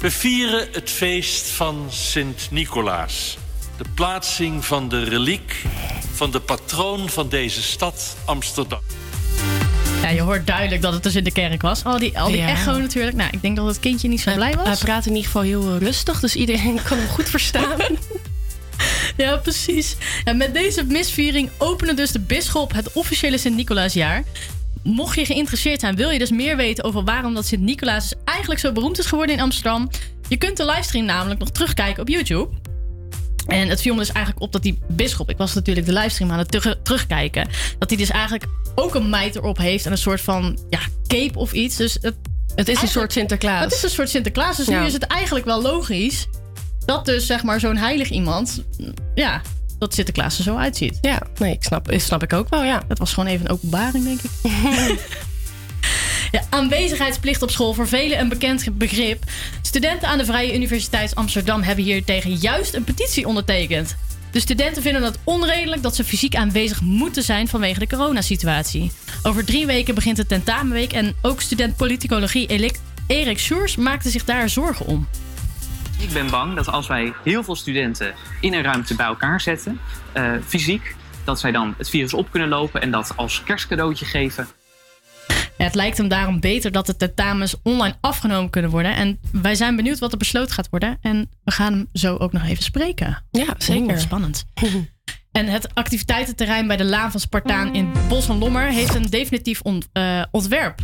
We 0.00 0.10
vieren 0.10 0.68
het 0.72 0.90
feest 0.90 1.46
van 1.46 1.86
Sint 1.90 2.48
Nicolaas. 2.50 3.36
De 3.76 3.84
plaatsing 3.94 4.64
van 4.64 4.88
de 4.88 5.04
reliek 5.04 5.62
van 6.14 6.30
de 6.30 6.40
patroon 6.40 7.08
van 7.08 7.28
deze 7.28 7.62
stad, 7.62 8.16
Amsterdam. 8.24 8.80
Ja, 10.02 10.08
je 10.08 10.20
hoort 10.20 10.46
duidelijk 10.46 10.82
dat 10.82 10.92
het 10.92 11.02
dus 11.02 11.14
in 11.14 11.24
de 11.24 11.32
kerk 11.32 11.62
was. 11.62 11.84
Al 11.84 11.98
die, 11.98 12.18
al 12.18 12.26
die 12.28 12.36
Ja. 12.36 12.48
echo 12.48 12.78
natuurlijk. 12.78 13.16
Nou, 13.16 13.30
ik 13.32 13.42
denk 13.42 13.56
dat 13.56 13.66
het 13.66 13.80
kindje 13.80 14.08
niet 14.08 14.20
zo 14.20 14.34
blij 14.34 14.54
was. 14.54 14.66
Hij 14.66 14.76
praat 14.76 15.06
in 15.06 15.10
ieder 15.14 15.24
geval 15.26 15.42
heel 15.42 15.78
rustig, 15.78 16.20
dus 16.20 16.36
iedereen 16.36 16.78
kan 16.88 16.98
hem 16.98 17.08
goed 17.08 17.28
verstaan. 17.28 17.80
Ja, 19.16 19.36
precies. 19.36 19.96
En 20.24 20.36
met 20.36 20.54
deze 20.54 20.84
misviering 20.84 21.50
opende 21.58 21.94
dus 21.94 22.10
de 22.10 22.18
bisschop 22.20 22.72
het 22.72 22.92
officiële 22.92 23.38
Sint-Nicolaasjaar. 23.38 24.24
Mocht 24.82 25.18
je 25.18 25.24
geïnteresseerd 25.24 25.80
zijn, 25.80 25.96
wil 25.96 26.10
je 26.10 26.18
dus 26.18 26.30
meer 26.30 26.56
weten 26.56 26.84
over 26.84 27.04
waarom 27.04 27.34
dat 27.34 27.46
Sint-Nicolaas 27.46 28.14
eigenlijk 28.24 28.60
zo 28.60 28.72
beroemd 28.72 28.98
is 28.98 29.06
geworden 29.06 29.34
in 29.36 29.42
Amsterdam. 29.42 29.90
Je 30.28 30.36
kunt 30.36 30.56
de 30.56 30.64
livestream 30.64 31.04
namelijk 31.04 31.40
nog 31.40 31.50
terugkijken 31.50 32.02
op 32.02 32.08
YouTube. 32.08 32.48
En 33.46 33.68
het 33.68 33.80
viel 33.80 33.92
me 33.94 33.98
dus 34.00 34.12
eigenlijk 34.12 34.44
op 34.44 34.52
dat 34.52 34.62
die 34.62 34.78
bisschop, 34.88 35.30
ik 35.30 35.36
was 35.36 35.54
natuurlijk 35.54 35.86
de 35.86 35.92
livestream 35.92 36.30
aan 36.30 36.38
het 36.38 36.50
terug- 36.50 36.78
terugkijken, 36.82 37.48
dat 37.78 37.88
hij 37.90 37.98
dus 37.98 38.10
eigenlijk 38.10 38.44
ook 38.74 38.94
een 38.94 39.10
meid 39.10 39.36
erop 39.36 39.58
heeft 39.58 39.86
en 39.86 39.92
een 39.92 39.98
soort 39.98 40.20
van 40.20 40.58
ja, 40.70 40.78
cape 41.06 41.38
of 41.38 41.52
iets. 41.52 41.76
Dus 41.76 41.98
het, 42.00 42.14
Het 42.54 42.68
is 42.68 42.82
een 42.82 42.88
soort 42.88 43.12
Sinterklaas. 43.12 43.64
Het 43.64 43.72
is 43.72 43.82
een 43.82 43.90
soort 43.90 44.08
Sinterklaas, 44.10 44.56
dus 44.56 44.66
Ja. 44.66 44.80
nu 44.80 44.86
is 44.86 44.92
het 44.92 45.02
eigenlijk 45.02 45.44
wel 45.46 45.62
logisch 45.62 46.26
dat 46.84 47.04
dus 47.04 47.26
zeg 47.26 47.42
maar 47.42 47.60
zo'n 47.60 47.76
heilig 47.76 48.10
iemand, 48.10 48.62
ja, 49.14 49.40
dat 49.78 49.94
Sinterklaas 49.94 50.38
er 50.38 50.44
zo 50.44 50.56
uitziet. 50.56 50.98
Ja, 51.00 51.22
nee, 51.38 51.52
ik 51.52 51.62
snap, 51.62 51.90
ik 51.90 52.00
snap 52.00 52.22
ik 52.22 52.32
ook 52.32 52.48
wel, 52.48 52.64
ja. 52.64 52.82
Dat 52.88 52.98
was 52.98 53.12
gewoon 53.12 53.28
even 53.28 53.44
een 53.46 53.52
openbaring, 53.52 54.04
denk 54.04 54.20
ik. 54.20 54.30
Ja, 56.30 56.42
aanwezigheidsplicht 56.50 57.42
op 57.42 57.50
school 57.50 57.74
voor 57.74 57.88
velen 57.88 58.20
een 58.20 58.28
bekend 58.28 58.78
begrip. 58.78 59.24
Studenten 59.62 60.08
aan 60.08 60.18
de 60.18 60.24
Vrije 60.24 60.54
Universiteit 60.54 61.14
Amsterdam 61.14 61.62
hebben 61.62 61.84
hier 61.84 62.04
tegen 62.04 62.34
juist 62.34 62.74
een 62.74 62.84
petitie 62.84 63.26
ondertekend. 63.26 63.96
De 64.30 64.40
studenten 64.40 64.82
vinden 64.82 65.02
het 65.02 65.18
onredelijk 65.24 65.82
dat 65.82 65.96
ze 65.96 66.04
fysiek 66.04 66.34
aanwezig 66.34 66.80
moeten 66.80 67.22
zijn 67.22 67.48
vanwege 67.48 67.78
de 67.78 67.86
coronasituatie. 67.86 68.90
Over 69.22 69.44
drie 69.44 69.66
weken 69.66 69.94
begint 69.94 70.16
de 70.16 70.26
tentamenweek 70.26 70.92
en 70.92 71.14
ook 71.22 71.40
student 71.40 71.76
politicologie 71.76 72.74
Erik 73.06 73.38
Sjoers 73.38 73.76
maakte 73.76 74.10
zich 74.10 74.24
daar 74.24 74.48
zorgen 74.48 74.86
om. 74.86 75.06
Ik 75.98 76.12
ben 76.12 76.30
bang 76.30 76.54
dat 76.54 76.68
als 76.68 76.86
wij 76.86 77.12
heel 77.24 77.44
veel 77.44 77.56
studenten 77.56 78.14
in 78.40 78.54
een 78.54 78.62
ruimte 78.62 78.94
bij 78.94 79.06
elkaar 79.06 79.40
zetten, 79.40 79.80
eh, 80.12 80.32
fysiek, 80.46 80.94
dat 81.24 81.40
zij 81.40 81.52
dan 81.52 81.74
het 81.78 81.88
virus 81.88 82.14
op 82.14 82.30
kunnen 82.30 82.48
lopen 82.48 82.82
en 82.82 82.90
dat 82.90 83.12
als 83.16 83.42
kerstcadeautje 83.44 84.04
geven. 84.04 84.46
Ja, 85.58 85.64
het 85.64 85.74
lijkt 85.74 85.96
hem 85.96 86.08
daarom 86.08 86.40
beter 86.40 86.72
dat 86.72 86.86
de 86.86 86.96
tentamens 86.96 87.54
online 87.62 87.96
afgenomen 88.00 88.50
kunnen 88.50 88.70
worden. 88.70 88.94
En 88.96 89.20
wij 89.32 89.54
zijn 89.54 89.76
benieuwd 89.76 89.98
wat 89.98 90.12
er 90.12 90.18
besloten 90.18 90.54
gaat 90.54 90.68
worden. 90.70 90.98
En 91.00 91.30
we 91.44 91.50
gaan 91.50 91.72
hem 91.72 91.88
zo 91.92 92.16
ook 92.16 92.32
nog 92.32 92.44
even 92.44 92.62
spreken. 92.62 93.22
Ja, 93.30 93.54
zeker. 93.58 94.00
Spannend. 94.00 94.44
En 95.32 95.46
het 95.46 95.74
activiteitenterrein 95.74 96.66
bij 96.66 96.76
de 96.76 96.84
Laan 96.84 97.10
van 97.10 97.20
Spartaan 97.20 97.74
in 97.74 97.92
Bos 98.08 98.24
van 98.24 98.38
Lommer 98.38 98.68
heeft 98.68 98.94
een 98.94 99.06
definitief 99.06 99.60
ont- 99.60 99.88
eh, 99.92 100.22
ontwerp. 100.30 100.78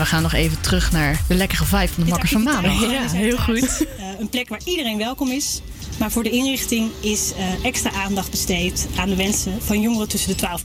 We 0.00 0.06
gaan 0.06 0.22
nog 0.22 0.32
even 0.32 0.60
terug 0.60 0.92
naar 0.92 1.20
de 1.28 1.34
lekkere 1.34 1.64
vibe 1.64 1.88
van 1.88 2.04
de 2.04 2.10
Makkers 2.10 2.32
van 2.32 2.42
Maandag. 2.42 2.80
Ja, 2.80 3.08
heel 3.08 3.38
goed. 3.38 3.86
een 4.18 4.28
plek 4.28 4.48
waar 4.48 4.60
iedereen 4.64 4.98
welkom 4.98 5.28
is. 5.28 5.60
Maar 5.98 6.10
voor 6.10 6.22
de 6.22 6.30
inrichting 6.30 6.90
is 7.00 7.32
eh, 7.32 7.64
extra 7.64 7.90
aandacht 7.92 8.30
besteed 8.30 8.88
aan 8.96 9.08
de 9.08 9.16
wensen 9.16 9.62
van 9.62 9.80
jongeren 9.80 10.08
tussen 10.08 10.30
de 10.30 10.36
12 10.36 10.64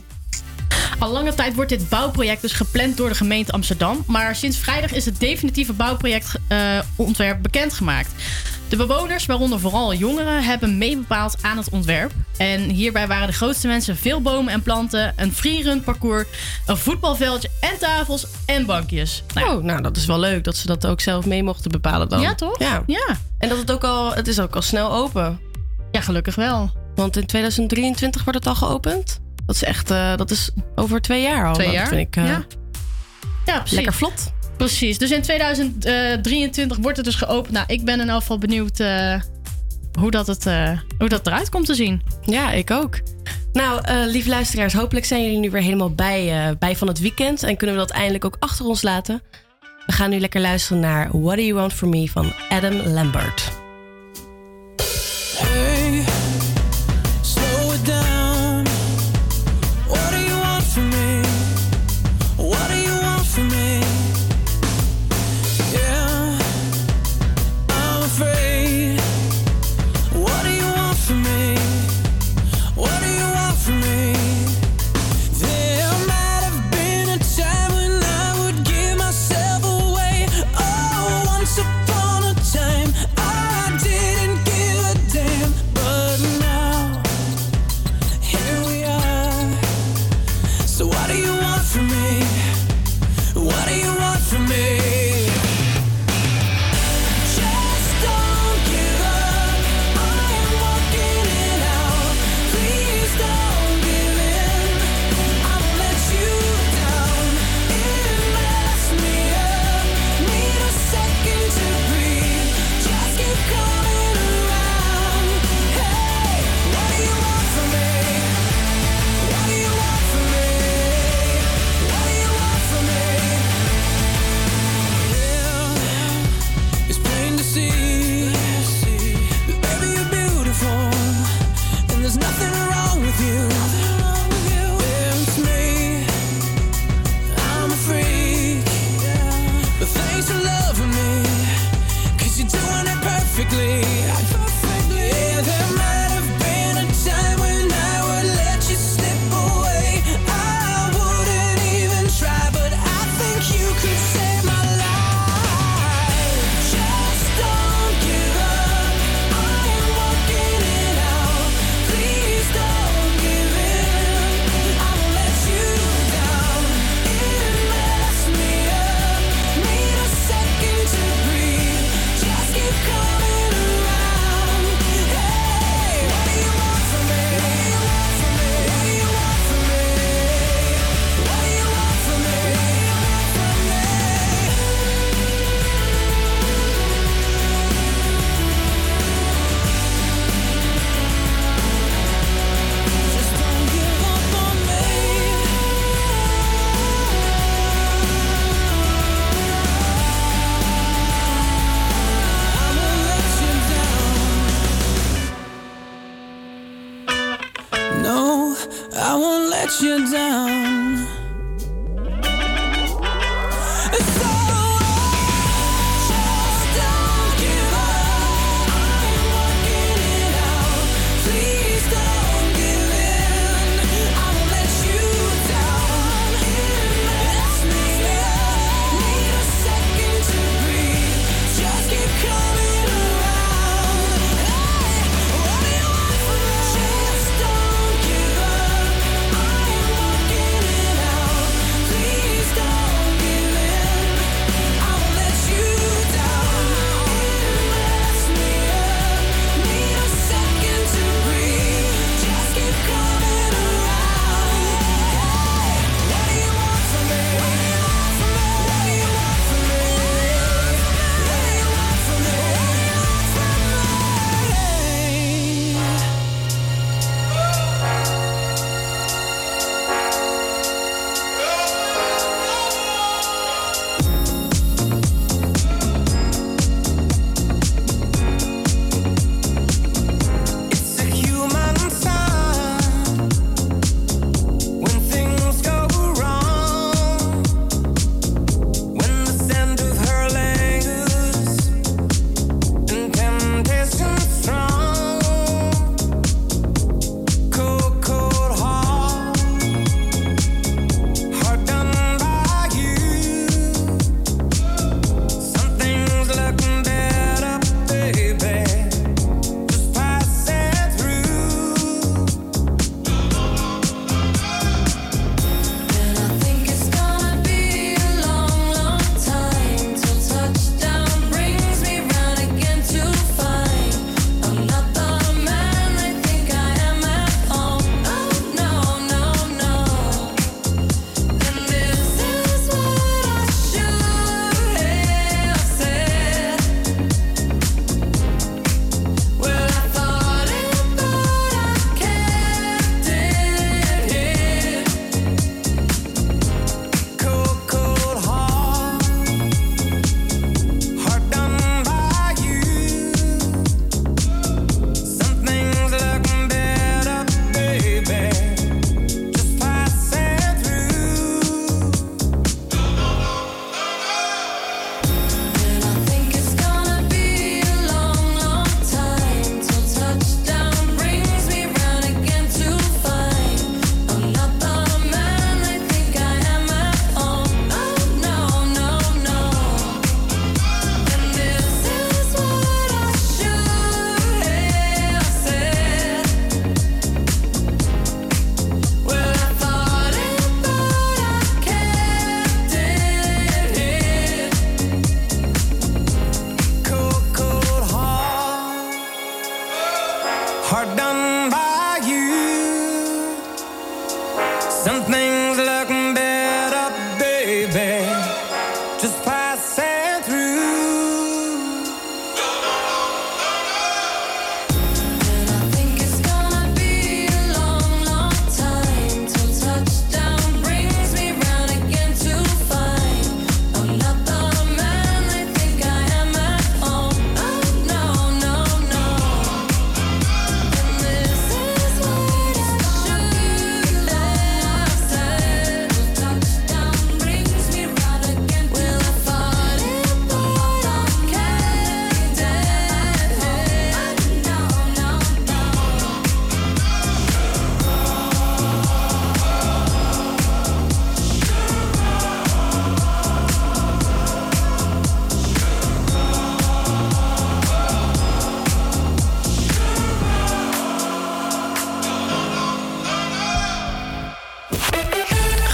Al 0.98 1.12
lange 1.12 1.34
tijd 1.34 1.54
wordt 1.54 1.70
dit 1.70 1.88
bouwproject 1.88 2.42
dus 2.42 2.52
gepland 2.52 2.96
door 2.96 3.08
de 3.08 3.14
gemeente 3.14 3.52
Amsterdam. 3.52 4.04
Maar 4.06 4.36
sinds 4.36 4.58
vrijdag 4.58 4.92
is 4.92 5.04
het 5.04 5.20
definitieve 5.20 5.72
bouwprojectontwerp 5.72 7.42
bekendgemaakt. 7.42 8.10
De 8.68 8.76
bewoners, 8.76 9.26
waaronder 9.26 9.60
vooral 9.60 9.94
jongeren, 9.94 10.44
hebben 10.44 10.78
meebepaald 10.78 11.36
aan 11.42 11.56
het 11.56 11.68
ontwerp. 11.68 12.12
En 12.36 12.60
hierbij 12.60 13.06
waren 13.06 13.26
de 13.26 13.32
grootste 13.32 13.68
wensen 13.68 13.96
veel 13.96 14.20
bomen 14.20 14.52
en 14.52 14.62
planten, 14.62 15.12
een 15.16 15.32
freerun 15.32 15.82
parcours, 15.82 16.26
een 16.66 16.76
voetbalveldje 16.76 17.50
en 17.60 17.78
tafels 17.78 18.26
en 18.46 18.66
bankjes. 18.66 19.22
Oh, 19.34 19.62
nou, 19.62 19.82
dat 19.82 19.96
is 19.96 20.06
wel 20.06 20.18
leuk 20.18 20.44
dat 20.44 20.56
ze 20.56 20.66
dat 20.66 20.86
ook 20.86 21.00
zelf 21.00 21.26
mee 21.26 21.42
mochten 21.42 21.70
bepalen 21.70 22.08
dan. 22.08 22.20
Ja, 22.20 22.34
toch? 22.34 22.58
Ja. 22.58 22.82
ja. 22.86 23.16
En 23.38 23.48
dat 23.48 23.58
het 23.58 23.70
ook 23.70 23.84
al, 23.84 24.14
het 24.14 24.28
is 24.28 24.40
ook 24.40 24.54
al 24.54 24.62
snel 24.62 24.92
open. 24.92 25.40
Ja, 25.90 26.00
gelukkig 26.00 26.34
wel. 26.34 26.70
Want 26.94 27.16
in 27.16 27.26
2023 27.26 28.24
wordt 28.24 28.38
het 28.38 28.48
al 28.48 28.54
geopend. 28.54 29.20
Dat 29.46 29.54
is 29.54 29.64
echt, 29.64 29.90
eh, 29.90 30.16
dat 30.16 30.30
is 30.30 30.50
over 30.74 31.00
twee 31.00 31.22
jaar 31.22 31.46
al. 31.46 31.54
Twee 31.54 31.70
jaar? 31.70 31.88
vind 31.88 32.00
ik 32.00 32.16
eh, 32.16 32.26
ja. 32.26 32.44
ja, 33.46 33.58
precies. 33.58 33.76
lekker 33.76 33.94
vlot. 33.94 34.34
Precies. 34.56 34.98
Dus 34.98 35.10
in 35.10 35.22
2023 35.22 36.76
wordt 36.76 36.96
het 36.96 37.06
dus 37.06 37.14
geopend. 37.14 37.52
Nou, 37.52 37.64
ik 37.66 37.84
ben 37.84 38.00
in 38.00 38.08
elk 38.08 38.20
geval 38.20 38.38
benieuwd 38.38 38.80
eh, 38.80 39.20
hoe, 39.98 40.10
dat 40.10 40.26
het, 40.26 40.46
eh, 40.46 40.78
hoe 40.98 41.08
dat 41.08 41.26
eruit 41.26 41.48
komt 41.48 41.66
te 41.66 41.74
zien. 41.74 42.02
Ja, 42.24 42.52
ik 42.52 42.70
ook. 42.70 43.00
Nou, 43.52 43.80
eh 43.84 44.06
lieve 44.06 44.28
luisteraars, 44.28 44.72
hopelijk 44.72 45.06
zijn 45.06 45.22
jullie 45.22 45.38
nu 45.38 45.50
weer 45.50 45.62
helemaal 45.62 45.94
bij, 45.94 46.48
eh, 46.48 46.56
bij 46.58 46.76
van 46.76 46.88
het 46.88 46.98
weekend. 46.98 47.42
En 47.42 47.56
kunnen 47.56 47.76
we 47.76 47.82
dat 47.82 47.90
eindelijk 47.90 48.24
ook 48.24 48.36
achter 48.38 48.66
ons 48.66 48.82
laten. 48.82 49.22
We 49.86 49.92
gaan 49.92 50.10
nu 50.10 50.18
lekker 50.18 50.40
luisteren 50.40 50.80
naar 50.80 51.08
What 51.12 51.36
Do 51.36 51.42
You 51.42 51.54
Want 51.54 51.72
From 51.72 51.88
Me 51.88 52.10
van 52.10 52.32
Adam 52.48 52.72
Lambert. 52.72 53.65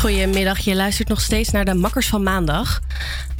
Goedemiddag, 0.02 0.58
je 0.58 0.74
luistert 0.74 1.08
nog 1.08 1.20
steeds 1.20 1.50
naar 1.50 1.64
de 1.64 1.74
Makkers 1.74 2.08
van 2.08 2.22
Maandag. 2.22 2.80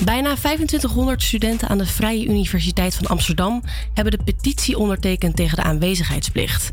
Bijna 0.04 0.34
2500 0.34 1.22
studenten 1.22 1.68
aan 1.68 1.78
de 1.78 1.86
Vrije 1.86 2.24
Universiteit 2.24 2.94
van 2.94 3.06
Amsterdam 3.06 3.62
hebben 3.94 4.12
de 4.18 4.24
petitie 4.24 4.78
ondertekend 4.78 5.36
tegen 5.36 5.56
de 5.56 5.62
aanwezigheidsplicht. 5.62 6.70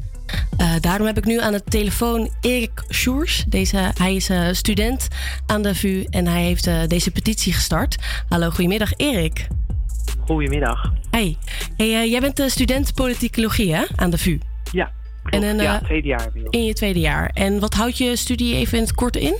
Uh, 0.57 0.71
daarom 0.79 1.07
heb 1.07 1.17
ik 1.17 1.25
nu 1.25 1.39
aan 1.39 1.51
de 1.51 1.63
telefoon 1.63 2.29
Erik 2.41 2.83
Sjoers. 2.89 3.45
Deze, 3.47 3.91
hij 3.97 4.15
is 4.15 4.29
uh, 4.29 4.47
student 4.51 5.07
aan 5.45 5.61
de 5.61 5.75
VU 5.75 6.05
en 6.09 6.27
hij 6.27 6.43
heeft 6.43 6.67
uh, 6.67 6.81
deze 6.87 7.11
petitie 7.11 7.53
gestart. 7.53 7.95
Hallo, 8.27 8.49
goedemiddag 8.49 8.93
Erik. 8.97 9.47
Goedemiddag. 10.25 10.91
Hey, 11.09 11.37
hey 11.77 12.09
jij 12.09 12.19
bent 12.19 12.43
student 12.45 12.93
politicologie 12.93 13.75
hè, 13.75 13.83
aan 13.95 14.09
de 14.09 14.17
VU? 14.17 14.39
Ja, 14.71 14.91
en 15.23 15.43
een, 15.43 15.57
ja, 15.57 15.79
tweede 15.79 16.07
jaar. 16.07 16.31
In 16.49 16.65
je 16.65 16.73
tweede 16.73 16.99
jaar. 16.99 17.29
En 17.33 17.59
wat 17.59 17.73
houdt 17.73 17.97
je 17.97 18.15
studie 18.15 18.55
even 18.55 18.77
in 18.77 18.83
het 18.83 18.93
kort 18.93 19.15
in? 19.15 19.35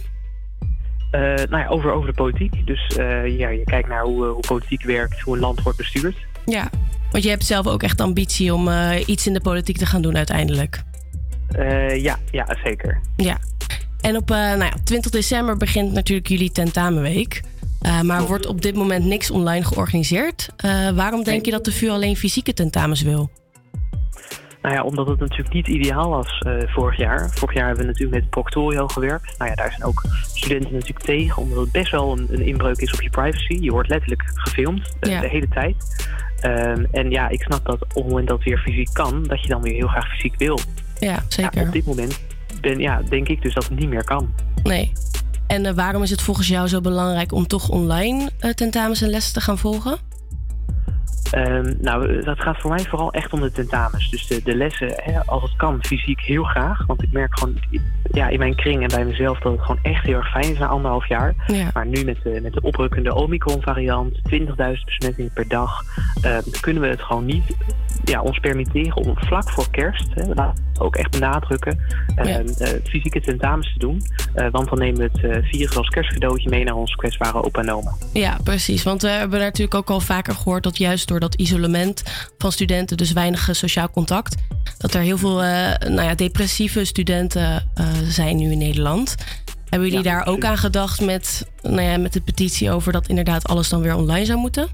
Uh, 1.12 1.22
nou 1.22 1.58
ja, 1.58 1.68
over, 1.68 1.92
over 1.92 2.08
de 2.08 2.16
politiek. 2.16 2.68
Dus 2.68 2.98
uh, 2.98 3.38
ja, 3.38 3.50
je 3.50 3.64
kijkt 3.64 3.88
naar 3.88 4.04
hoe, 4.04 4.26
hoe 4.26 4.44
politiek 4.48 4.84
werkt, 4.84 5.20
hoe 5.20 5.34
een 5.34 5.40
land 5.40 5.62
wordt 5.62 5.78
bestuurd. 5.78 6.16
Ja, 6.46 6.70
want 7.12 7.24
je 7.24 7.30
hebt 7.30 7.46
zelf 7.46 7.68
ook 7.68 7.84
echt 7.84 8.02
ambitie 8.02 8.54
om 8.54 8.68
uh, 8.68 8.92
iets 9.06 9.28
in 9.28 9.34
de 9.34 9.42
politiek 9.42 9.78
te 9.78 9.86
gaan 9.86 10.02
doen 10.02 10.18
uiteindelijk. 10.18 10.84
ja, 11.96 12.18
ja, 12.32 12.58
zeker. 12.64 13.00
Ja. 13.16 13.38
En 14.02 14.16
op 14.16 14.30
nou 14.30 14.64
ja, 14.64 14.74
20 14.84 15.12
december 15.12 15.58
begint 15.58 15.94
natuurlijk 15.94 16.28
jullie 16.28 16.52
tentamenweek. 16.52 17.42
maar 18.04 18.26
wordt 18.26 18.46
op 18.46 18.62
dit 18.62 18.76
moment 18.76 19.06
niks 19.06 19.32
online 19.32 19.66
georganiseerd. 19.66 20.50
waarom 20.96 21.24
denk 21.24 21.46
je 21.46 21.52
dat 21.52 21.66
de 21.66 21.72
VU 21.72 21.90
alleen 21.90 22.16
fysieke 22.16 22.54
tentamens 22.54 23.02
wil? 23.02 23.30
Nou 24.62 24.76
ja, 24.76 24.84
omdat 24.84 25.08
het 25.08 25.20
natuurlijk 25.20 25.54
niet 25.54 25.68
ideaal 25.68 26.10
was 26.10 26.42
uh, 26.48 26.62
vorig 26.66 26.98
jaar. 26.98 27.30
Vorig 27.30 27.56
jaar 27.56 27.68
hebben 27.68 27.86
we 27.86 27.92
natuurlijk 27.92 28.22
met 28.22 28.30
Proctorio 28.30 28.88
gewerkt. 28.88 29.38
Nou 29.38 29.50
ja, 29.50 29.56
daar 29.56 29.70
zijn 29.70 29.84
ook 29.84 30.06
studenten 30.34 30.74
natuurlijk 30.74 31.06
tegen, 31.06 31.42
omdat 31.42 31.58
het 31.58 31.72
best 31.72 31.92
wel 31.92 32.18
een, 32.18 32.28
een 32.32 32.42
inbreuk 32.42 32.78
is 32.78 32.94
op 32.94 33.02
je 33.02 33.10
privacy. 33.10 33.58
Je 33.62 33.72
wordt 33.72 33.90
letterlijk 33.90 34.24
gefilmd 34.34 34.96
uh, 35.02 35.12
ja. 35.12 35.22
de 35.22 35.28
hele 35.28 35.48
tijd. 35.48 35.76
Um, 36.46 36.88
en 36.92 37.10
ja, 37.10 37.30
ik 37.30 37.42
snap 37.42 37.66
dat 37.66 37.82
op 37.82 37.94
het 37.94 38.08
moment 38.08 38.28
dat 38.28 38.38
het 38.38 38.48
weer 38.48 38.58
fysiek 38.58 38.90
kan, 38.94 39.24
dat 39.24 39.42
je 39.42 39.48
dan 39.48 39.62
weer 39.62 39.74
heel 39.74 39.88
graag 39.88 40.10
fysiek 40.10 40.34
wil. 40.38 40.60
Ja, 41.00 41.24
zeker. 41.28 41.62
Ja, 41.62 41.68
op 41.68 41.74
dit 41.74 41.86
moment 41.86 42.20
ben, 42.62 42.80
ja, 42.80 43.02
denk 43.10 43.28
ik 43.28 43.42
dus 43.42 43.54
dat 43.54 43.64
het 43.64 43.80
niet 43.80 43.90
meer 43.90 44.04
kan. 44.04 44.34
Nee. 44.64 44.92
En 45.48 45.66
uh, 45.66 45.72
waarom 45.72 46.04
is 46.04 46.10
het 46.10 46.22
volgens 46.22 46.48
jou 46.48 46.68
zo 46.68 46.82
belangrijk 46.82 47.32
om 47.32 47.48
toch 47.48 47.70
online 47.70 48.30
tentamens 48.56 49.02
en 49.02 49.10
lessen 49.10 49.34
te 49.34 49.42
gaan 49.42 49.58
volgen? 49.58 50.09
Um, 51.36 51.78
nou, 51.82 52.24
dat 52.24 52.40
gaat 52.40 52.58
voor 52.58 52.70
mij 52.70 52.84
vooral 52.84 53.12
echt 53.12 53.34
om 53.34 53.42
de 53.42 53.52
tentamens. 53.52 54.10
Dus 54.10 54.28
de, 54.28 54.44
de 54.44 54.56
lessen, 54.56 54.94
hè, 54.96 55.26
als 55.26 55.44
het 55.44 55.56
kan, 55.56 55.78
fysiek 55.82 56.22
heel 56.22 56.44
graag. 56.44 56.86
Want 56.86 57.04
ik 57.04 57.12
merk 57.12 57.40
gewoon 57.40 57.56
ja, 58.12 58.28
in 58.28 58.40
mijn 58.40 58.56
kring 58.56 58.82
en 58.82 58.88
bij 58.88 59.06
mezelf 59.06 59.40
dat 59.40 59.52
het 59.52 59.62
gewoon 59.62 59.84
echt 59.84 60.06
heel 60.06 60.16
erg 60.16 60.32
fijn 60.32 60.52
is 60.52 60.58
na 60.58 60.68
anderhalf 60.68 61.08
jaar. 61.08 61.34
Ja. 61.48 61.70
Maar 61.74 61.86
nu 61.86 62.04
met 62.04 62.18
de, 62.24 62.40
met 62.42 62.54
de 62.54 62.62
oprukkende 62.62 63.16
Omicron-variant, 63.16 64.16
20.000 64.16 64.48
besmettingen 64.86 65.32
per 65.34 65.48
dag, 65.48 65.82
um, 66.26 66.42
kunnen 66.62 66.82
we 66.82 66.88
het 66.88 67.02
gewoon 67.02 67.26
niet 67.26 67.44
ja, 68.04 68.22
ons 68.22 68.40
permitteren 68.40 68.96
om 68.96 69.18
vlak 69.18 69.50
voor 69.50 69.70
kerst, 69.72 70.08
hè, 70.14 70.34
laat 70.34 70.62
ook 70.78 70.96
echt 70.96 71.12
benadrukken, 71.12 71.80
ja. 72.16 72.40
uh, 72.40 72.68
fysieke 72.84 73.22
tentamens 73.22 73.74
te 73.74 73.80
doen. 73.80 74.02
Uh, 74.36 74.48
want 74.52 74.70
dan 74.70 74.80
nemen 74.80 75.12
we 75.12 75.28
het 75.28 75.46
virus 75.46 75.78
als 75.78 75.88
kerstcadeautje 75.88 76.50
mee 76.50 76.64
naar 76.64 76.76
onze 76.76 76.96
kwetsbare 76.96 77.44
opa 77.44 77.62
en 77.62 77.72
oma. 77.72 77.94
Ja, 78.14 78.38
precies. 78.44 78.84
Want 78.84 79.02
we 79.02 79.08
hebben 79.08 79.40
natuurlijk 79.40 79.76
ook 79.76 79.90
al 79.90 80.00
vaker 80.00 80.34
gehoord 80.34 80.64
dat 80.64 80.78
juist 80.78 81.08
door 81.08 81.19
dat 81.20 81.36
isolement 81.36 82.04
van 82.38 82.52
studenten, 82.52 82.98
dus 82.98 83.12
weinig 83.12 83.50
sociaal 83.52 83.90
contact, 83.90 84.36
dat 84.78 84.94
er 84.94 85.02
heel 85.02 85.18
veel 85.18 85.44
uh, 85.44 85.74
nou 85.78 86.02
ja, 86.02 86.16
depressieve 86.16 86.86
studenten 86.86 87.72
uh, 87.80 87.86
zijn 88.04 88.38
nu 88.38 88.52
in 88.52 88.58
Nederland. 88.58 89.16
Hebben 89.70 89.90
jullie 89.90 90.06
ja, 90.06 90.12
daar 90.12 90.28
ook 90.28 90.46
aan 90.46 90.58
gedacht 90.58 91.02
met, 91.02 91.48
nou 91.62 91.82
ja, 91.82 91.98
met 91.98 92.14
de 92.14 92.22
petitie 92.22 92.72
over 92.72 92.92
dat 92.92 93.08
inderdaad 93.08 93.48
alles 93.48 93.70
dan 93.70 93.82
weer 93.82 93.96
online 93.96 94.26
zou 94.26 94.40
moeten? 94.40 94.68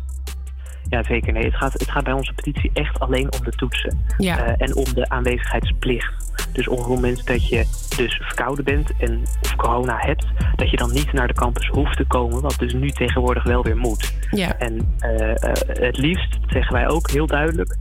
Ja, 0.89 1.03
zeker. 1.03 1.33
Nee, 1.33 1.43
het 1.43 1.55
gaat, 1.55 1.73
het 1.73 1.91
gaat 1.91 2.03
bij 2.03 2.13
onze 2.13 2.33
petitie 2.33 2.71
echt 2.73 2.99
alleen 2.99 3.33
om 3.33 3.43
de 3.43 3.51
toetsen. 3.51 3.99
Ja. 4.17 4.47
Uh, 4.47 4.53
en 4.57 4.75
om 4.75 4.93
de 4.93 5.09
aanwezigheidsplicht. 5.09 6.24
Dus 6.55 6.67
op 6.67 6.77
het 6.77 6.87
moment 6.87 7.27
dat 7.27 7.47
je 7.47 7.65
dus 7.97 8.21
verkouden 8.23 8.65
bent 8.65 8.89
en 8.99 9.23
of 9.41 9.55
corona 9.55 9.97
hebt, 9.97 10.25
dat 10.55 10.69
je 10.69 10.77
dan 10.77 10.93
niet 10.93 11.13
naar 11.13 11.27
de 11.27 11.33
campus 11.33 11.67
hoeft 11.67 11.97
te 11.97 12.05
komen, 12.05 12.41
wat 12.41 12.55
dus 12.59 12.73
nu 12.73 12.91
tegenwoordig 12.91 13.43
wel 13.43 13.63
weer 13.63 13.77
moet. 13.77 14.13
Ja. 14.31 14.57
En 14.57 14.95
uh, 14.99 15.27
uh, 15.27 15.35
het 15.67 15.97
liefst, 15.97 16.37
zeggen 16.47 16.73
wij 16.73 16.87
ook 16.87 17.09
heel 17.09 17.27
duidelijk, 17.27 17.77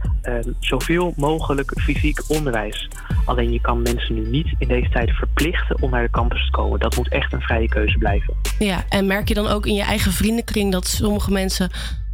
zoveel 0.61 1.13
mogelijk 1.17 1.73
fysiek 1.81 2.23
onderwijs. 2.29 2.89
Alleen 3.25 3.53
je 3.53 3.61
kan 3.61 3.83
mensen 3.83 4.15
nu 4.15 4.29
niet 4.29 4.55
in 4.59 4.69
deze 4.69 4.89
tijd 4.89 5.11
verplichten 5.11 5.83
om 5.83 5.91
naar 5.91 6.03
de 6.03 6.11
campus 6.11 6.45
te 6.45 6.51
komen. 6.51 6.81
Dat 6.81 6.97
moet 6.97 7.09
echt 7.09 7.33
een 7.33 7.41
vrije 7.41 7.69
keuze 7.69 7.99
blijven. 7.99 8.35
Ja, 8.59 8.85
en 8.89 9.07
merk 9.07 9.29
je 9.29 9.35
dan 9.35 9.47
ook 9.47 9.67
in 9.67 9.75
je 9.75 9.83
eigen 9.83 10.13
vriendenkring 10.13 10.73
dat 10.73 10.87
sommige 10.87 11.31
mensen 11.31 11.71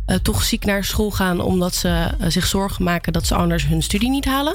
uh, 0.07 0.17
toch 0.17 0.43
ziek 0.43 0.65
naar 0.65 0.85
school 0.85 1.11
gaan 1.11 1.41
omdat 1.41 1.75
ze 1.75 2.07
zich 2.29 2.47
zorgen 2.47 2.85
maken 2.85 3.13
dat 3.13 3.27
ze 3.27 3.35
anders 3.35 3.67
hun 3.67 3.83
studie 3.83 4.11
niet 4.11 4.25
halen? 4.25 4.55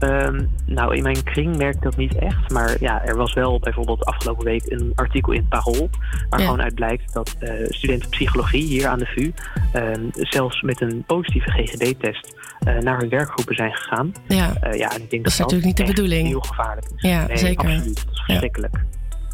Um, 0.00 0.50
nou, 0.66 0.96
in 0.96 1.02
mijn 1.02 1.22
kring 1.22 1.56
merk 1.56 1.74
ik 1.74 1.82
dat 1.82 1.96
niet 1.96 2.14
echt. 2.14 2.50
Maar 2.50 2.76
ja, 2.80 3.04
er 3.04 3.16
was 3.16 3.32
wel 3.32 3.58
bijvoorbeeld 3.58 4.04
afgelopen 4.04 4.44
week 4.44 4.62
een 4.66 4.92
artikel 4.94 5.32
in 5.32 5.48
Parool... 5.48 5.90
waar 6.28 6.40
Ja. 6.40 6.44
gewoon 6.44 6.62
uit 6.62 6.74
blijkt 6.74 7.12
dat 7.12 7.36
uh, 7.40 7.50
studenten 7.68 8.08
psychologie 8.08 8.62
hier 8.62 8.86
aan 8.86 8.98
de 8.98 9.06
VU... 9.06 9.32
Um, 9.76 10.10
zelfs 10.12 10.62
met 10.62 10.80
een 10.80 11.04
positieve 11.06 11.50
GGD-test 11.50 12.34
uh, 12.68 12.78
naar 12.78 12.98
hun 12.98 13.08
werkgroepen 13.08 13.54
zijn 13.54 13.74
gegaan. 13.74 14.12
Ja. 14.28 14.52
Uh, 14.64 14.78
ja, 14.78 14.90
en 14.90 15.02
ik 15.02 15.10
denk 15.10 15.10
Dat 15.10 15.22
dat 15.22 15.32
is 15.32 15.38
natuurlijk 15.38 15.66
niet 15.66 15.76
de 15.76 15.84
bedoeling. 15.84 16.26
heel 16.28 16.40
gevaarlijk 16.40 16.86
is. 16.96 17.10
Ja, 17.10 17.26
nee, 17.26 17.36
zeker. 17.36 17.68
absoluut. 17.68 18.04
Dat 18.04 18.14
is 18.14 18.22
verschrikkelijk. 18.24 18.84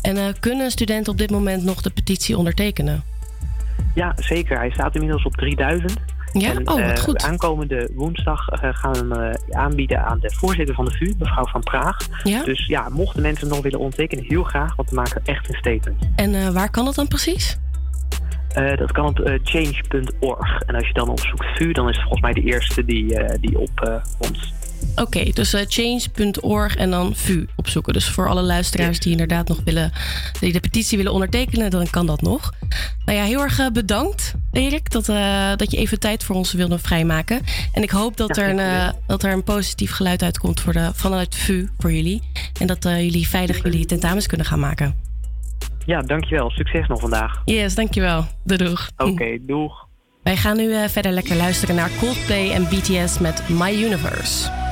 En 0.03 0.39
kunnen 0.41 0.71
studenten 0.71 1.13
op 1.13 1.19
dit 1.19 1.31
moment 1.31 1.65
nog 1.65 1.83
de 1.83 1.91
petitie 1.91 2.37
ondertekenen? 2.37 3.03
Ja, 3.95 4.13
zeker. 4.17 4.59
Hij 4.59 4.71
staat 4.71 4.95
inmiddels 4.95 5.25
op 5.25 5.37
3000. 5.37 5.99
Ja? 6.33 6.51
En, 6.51 6.69
Oh, 6.69 6.75
wat 6.75 6.99
eh, 6.99 7.03
goed. 7.03 7.23
Aankomende 7.23 7.91
woensdag 7.95 8.49
eh, 8.49 8.69
gaan 8.73 8.93
we 8.93 8.99
hem 8.99 9.13
eh, 9.13 9.59
aanbieden 9.59 10.05
aan 10.05 10.19
de 10.21 10.31
voorzitter 10.35 10.75
van 10.75 10.85
de 10.85 10.91
VU, 10.91 11.15
mevrouw 11.19 11.47
Van 11.47 11.61
Praag. 11.61 11.97
Ja? 12.23 12.43
Dus 12.43 12.67
ja, 12.67 12.89
mochten 12.89 13.23
mensen 13.23 13.47
hem 13.47 13.55
nog 13.55 13.63
willen 13.63 13.79
ondertekenen, 13.79 14.25
heel 14.25 14.43
graag, 14.43 14.77
want 14.77 14.91
we 14.91 14.97
maken 14.97 15.21
echt 15.25 15.49
een 15.49 15.55
statement. 15.55 16.09
En 16.17 16.53
waar 16.53 16.71
kan 16.71 16.85
dat 16.85 16.95
dan 16.95 17.09
precies? 17.09 17.59
Uh, 18.57 18.77
dat 18.77 18.93
kan 18.93 19.07
op 19.07 19.19
uh, 19.19 19.39
change.org. 19.43 20.61
En 20.61 20.75
als 20.75 20.87
je 20.87 20.93
dan 20.93 21.09
opzoekt 21.09 21.45
VU, 21.55 21.73
dan 21.73 21.89
is 21.89 21.97
het 21.97 22.05
volgens 22.05 22.23
mij 22.23 22.33
de 22.33 22.41
eerste 22.41 22.85
die, 22.85 23.05
uh, 23.05 23.35
die 23.41 23.59
opkomt. 23.59 24.53
Oké, 24.91 25.03
okay, 25.03 25.33
dus 25.33 25.55
uh, 25.55 25.61
change.org 25.69 26.77
en 26.77 26.91
dan 26.91 27.15
VU 27.15 27.47
opzoeken. 27.57 27.93
Dus 27.93 28.09
voor 28.09 28.29
alle 28.29 28.43
luisteraars 28.43 29.01
die 29.01 29.11
inderdaad 29.11 29.49
nog 29.49 29.61
willen, 29.65 29.93
die 30.41 30.53
de 30.53 30.61
petitie 30.61 30.97
willen 30.97 31.13
ondertekenen, 31.13 31.71
dan 31.71 31.91
kan 31.91 32.07
dat 32.07 32.23
nog. 32.23 32.53
Nou 33.05 33.19
ja, 33.19 33.25
heel 33.25 33.41
erg 33.41 33.59
uh, 33.59 33.69
bedankt, 33.69 34.35
Erik, 34.53 34.91
dat, 34.91 35.09
uh, 35.09 35.57
dat 35.57 35.71
je 35.71 35.77
even 35.77 36.01
tijd 36.01 36.25
voor 36.25 36.37
ons 36.37 36.53
wilde 36.53 36.79
vrijmaken. 36.79 37.41
En 37.73 37.83
ik 37.83 37.91
hoop 37.91 38.17
dat, 38.17 38.37
Ja, 38.37 38.43
er, 38.43 38.59
een, 38.59 38.95
dat 39.07 39.23
er 39.23 39.33
een 39.33 39.45
positief 39.45 39.93
geluid 39.93 40.23
uitkomt 40.23 40.61
voor 40.61 40.73
de, 40.73 40.91
vanuit 40.95 41.35
VU 41.35 41.69
voor 41.79 41.93
jullie. 41.93 42.23
En 42.61 42.67
dat 42.67 42.83
jullie 42.83 43.29
veilig 43.29 43.63
jullie 43.63 43.87
tentamens 43.87 44.27
kunnen 44.27 44.47
gaan 44.47 44.61
maken. 44.61 44.95
Ja, 45.87 46.01
dankjewel. 46.01 46.51
Succes 46.51 46.89
nog 46.89 47.01
vandaag. 47.01 47.43
Yes, 47.45 47.75
dankjewel. 47.75 48.27
Doei, 48.45 48.65
doeg. 48.65 48.91
Oké, 48.97 49.11
okay, 49.11 49.41
doeg. 49.47 49.89
Wij 50.23 50.37
gaan 50.37 50.57
nu 50.57 50.89
verder 50.89 51.13
lekker 51.13 51.37
luisteren 51.37 51.75
naar 51.75 51.91
Coldplay 51.99 52.51
en 52.51 52.65
BTS 52.65 53.19
met 53.19 53.49
My 53.49 53.85
Universe. 53.85 54.60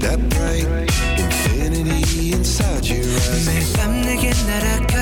That 0.00 0.18
bright 0.30 0.64
infinity 1.18 2.32
inside 2.32 2.88
your 2.88 3.04
eyes. 3.04 3.46
매일 3.46 3.72
밤 3.74 4.00
내게 4.02 4.30
날아가 4.46 4.94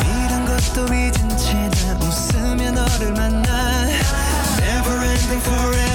꿈이란 0.00 0.46
것도 0.46 0.84
잊은 0.94 1.36
채나 1.36 1.98
웃으며 2.00 2.70
너를 2.72 3.12
만나 3.12 3.88
Never 4.60 5.04
ending 5.04 5.42
forever 5.42 5.87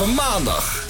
van 0.00 0.14
maandag. 0.14 0.89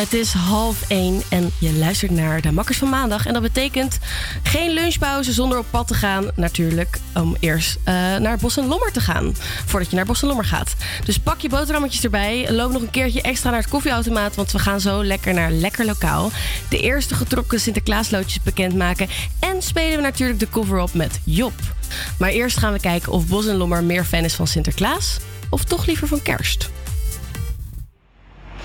Het 0.00 0.12
is 0.12 0.32
half 0.32 0.88
één 0.88 1.22
en 1.28 1.50
je 1.58 1.72
luistert 1.72 2.10
naar 2.10 2.40
de 2.40 2.52
Makkers 2.52 2.78
van 2.78 2.88
Maandag. 2.88 3.26
En 3.26 3.32
dat 3.32 3.42
betekent 3.42 3.98
geen 4.42 4.70
lunchpauze 4.70 5.32
zonder 5.32 5.58
op 5.58 5.66
pad 5.70 5.86
te 5.86 5.94
gaan. 5.94 6.30
Natuurlijk 6.34 6.98
om 7.14 7.36
eerst 7.40 7.78
eh, 7.84 7.94
naar 7.94 8.38
Bos 8.38 8.56
en 8.56 8.66
Lommer 8.66 8.92
te 8.92 9.00
gaan. 9.00 9.34
Voordat 9.66 9.90
je 9.90 9.96
naar 9.96 10.04
Bos 10.04 10.22
en 10.22 10.28
Lommer 10.28 10.44
gaat. 10.44 10.74
Dus 11.04 11.18
pak 11.18 11.40
je 11.40 11.48
boterhammetjes 11.48 12.04
erbij. 12.04 12.52
Loop 12.52 12.72
nog 12.72 12.82
een 12.82 12.90
keertje 12.90 13.22
extra 13.22 13.50
naar 13.50 13.60
het 13.60 13.68
koffieautomaat. 13.68 14.34
Want 14.34 14.52
we 14.52 14.58
gaan 14.58 14.80
zo 14.80 15.04
lekker 15.04 15.34
naar 15.34 15.50
Lekker 15.50 15.84
Lokaal. 15.84 16.30
De 16.68 16.80
eerste 16.80 17.14
getrokken 17.14 17.60
Sinterklaasloodjes 17.60 18.42
bekendmaken. 18.42 19.08
En 19.40 19.62
spelen 19.62 19.96
we 19.96 20.02
natuurlijk 20.02 20.38
de 20.38 20.48
cover 20.50 20.78
op 20.78 20.94
met 20.94 21.20
Job. 21.24 21.52
Maar 22.18 22.30
eerst 22.30 22.56
gaan 22.56 22.72
we 22.72 22.80
kijken 22.80 23.12
of 23.12 23.26
Bos 23.26 23.46
en 23.46 23.56
Lommer 23.56 23.84
meer 23.84 24.04
fan 24.04 24.24
is 24.24 24.34
van 24.34 24.46
Sinterklaas. 24.46 25.18
Of 25.50 25.64
toch 25.64 25.86
liever 25.86 26.08
van 26.08 26.22
kerst. 26.22 26.70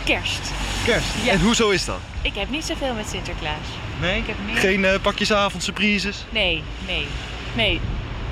Kerst. 0.04 0.45
Kerst. 0.86 1.08
Ja. 1.24 1.32
En 1.32 1.40
hoezo 1.42 1.70
is 1.70 1.86
dat? 1.86 1.98
Ik 2.22 2.36
heb 2.36 2.50
niet 2.50 2.66
zoveel 2.66 2.94
met 2.94 3.10
Sinterklaas. 3.10 3.68
Nee? 4.02 4.18
Ik 4.20 4.28
heb 4.28 4.36
meer... 4.46 4.56
Geen 4.56 4.86
eh, 4.86 5.00
pakjesavond, 5.02 5.64
surprises? 5.64 6.26
Nee, 6.30 6.64
nee, 6.88 7.08
nee. 7.54 7.80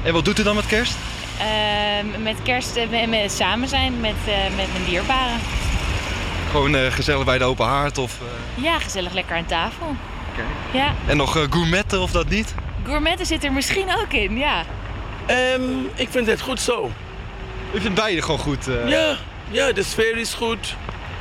En 0.03 0.13
wat 0.13 0.25
doet 0.25 0.39
u 0.39 0.43
dan 0.43 0.55
met 0.55 0.65
kerst? 0.65 0.95
Ehm, 1.39 2.23
met 2.23 2.35
kerst 2.43 2.75
eh, 2.75 2.89
met, 2.89 3.09
met 3.09 3.31
samen 3.31 3.67
zijn 3.67 3.99
met, 3.99 4.15
eh, 4.27 4.33
met 4.55 4.71
mijn 4.71 4.83
dierbaren. 4.85 5.39
Gewoon 6.51 6.75
eh, 6.75 6.91
gezellig 6.91 7.25
bij 7.25 7.37
de 7.37 7.43
open 7.43 7.65
haard 7.65 7.97
of... 7.97 8.17
eh, 8.57 8.63
Ja, 8.63 8.79
gezellig 8.79 9.13
lekker 9.13 9.35
aan 9.35 9.45
tafel. 9.45 9.95
Ja, 10.73 10.93
En 11.07 11.17
nog 11.17 11.37
eh, 11.37 11.43
gourmetten 11.49 12.01
of 12.01 12.11
dat 12.11 12.29
niet? 12.29 12.53
gourmetten 12.85 13.25
zit 13.25 13.43
er 13.43 13.51
misschien 13.51 13.95
ook 14.01 14.13
in, 14.13 14.37
ja. 14.37 14.63
Ehm, 15.25 15.61
ik 15.95 16.07
vind 16.09 16.27
het 16.27 16.41
goed 16.41 16.59
zo. 16.61 16.91
U 17.73 17.79
vindt 17.81 17.95
beide 17.95 18.21
gewoon 18.21 18.39
goed? 18.39 18.65
Ja, 18.87 19.15
ja, 19.51 19.71
de 19.71 19.83
sfeer 19.83 20.17
is 20.17 20.33
goed. 20.33 20.75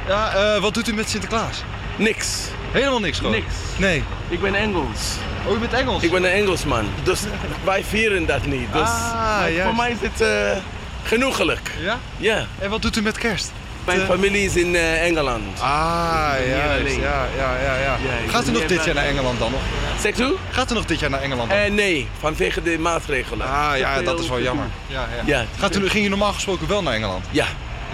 Ja, 0.09 0.33
eh, 0.35 0.61
wat 0.61 0.75
doet 0.75 0.89
u 0.89 0.95
met 0.95 1.09
Sinterklaas? 1.11 1.63
Niks. 1.97 2.49
Helemaal 2.73 3.01
niks 3.01 3.17
gewoon? 3.19 3.33
Niks. 3.33 3.55
Nee. 3.77 4.05
Ik 4.29 4.41
ben 4.41 4.55
Engels. 4.55 4.99
Oh, 5.47 5.53
je 5.53 5.59
bent 5.59 5.73
Engels? 5.73 6.03
Ik 6.03 6.11
ben 6.11 6.25
een 6.25 6.31
Engelsman. 6.31 6.85
Dus 7.03 7.21
wij 7.65 7.85
vieren 7.85 8.27
dat 8.27 8.47
niet. 8.47 8.73
Dus 8.73 8.83
Ah, 8.89 9.43
voor 9.63 9.75
mij 9.77 9.91
is 9.91 9.97
het 10.01 10.21
eh, 10.21 10.63
genoegelijk. 11.03 11.71
Ja? 11.81 11.99
Ja. 12.17 12.47
En 12.59 12.71
wat 12.71 12.83
doet 12.83 12.97
u 12.97 13.03
met 13.03 13.19
kerst? 13.19 13.53
Mijn 13.85 14.01
familie 14.01 14.45
is 14.45 14.57
in 14.57 14.75
eh, 14.75 15.07
Engeland. 15.07 15.61
Ah. 15.61 16.33
Ja, 16.47 16.75
ja, 16.75 17.27
ja, 17.37 17.77
ja. 17.79 17.97
ik 18.25 18.31
Gaat 18.31 18.49
u 18.49 18.51
nog 18.51 18.65
dit 18.67 18.85
jaar 18.85 18.95
naar 18.95 19.05
Engeland 19.05 19.39
dan? 19.39 19.55
Of? 19.55 19.61
Zegt 20.01 20.21
u? 20.21 20.33
Gaat 20.51 20.71
u 20.71 20.75
nog 20.75 20.85
dit 20.85 21.01
jaar 21.01 21.11
naar 21.11 21.21
Engeland 21.21 21.51
dan? 21.51 21.75
Nee, 21.75 22.09
vanwege 22.19 22.63
de 22.63 22.79
maatregelen. 22.79 23.47
ah, 23.47 23.73
ja, 23.79 24.03
dat 24.03 24.21
is 24.21 24.29
wel 24.29 24.41
jammer. 24.41 24.67
Ja, 24.87 25.07
ja. 25.17 25.23
Ja. 25.39 25.45
Gaat 25.59 25.77
u, 25.77 25.89
ging 25.89 26.07
u 26.07 26.09
normaal 26.09 26.33
gesproken 26.33 26.69
wel 26.69 26.83
naar 26.83 26.95
Engeland? 26.95 27.25
Ja, 27.31 27.47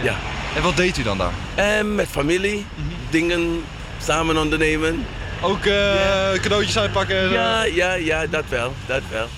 ja. 0.03 0.15
En 0.59 0.65
wat 0.65 0.77
deed 0.77 0.99
u 0.99 1.03
dan 1.03 1.19
daar? 1.19 1.33
En 1.55 1.79
Eh, 1.79 1.95
met 1.95 2.09
familie, 2.09 2.67
dingen 3.11 3.65
samen 4.03 4.37
ondernemen. 4.37 5.07
Ook 5.43 5.65
eh, 5.65 6.33
cadeautjes 6.33 6.79
uitpakken? 6.79 7.21
en, 7.21 7.31
Ja, 7.31 7.65
ja, 7.65 7.93
ja, 7.93 8.27
dat 8.27 8.45
wel, 8.49 8.75
dat 8.87 9.03
wel. 9.11 9.29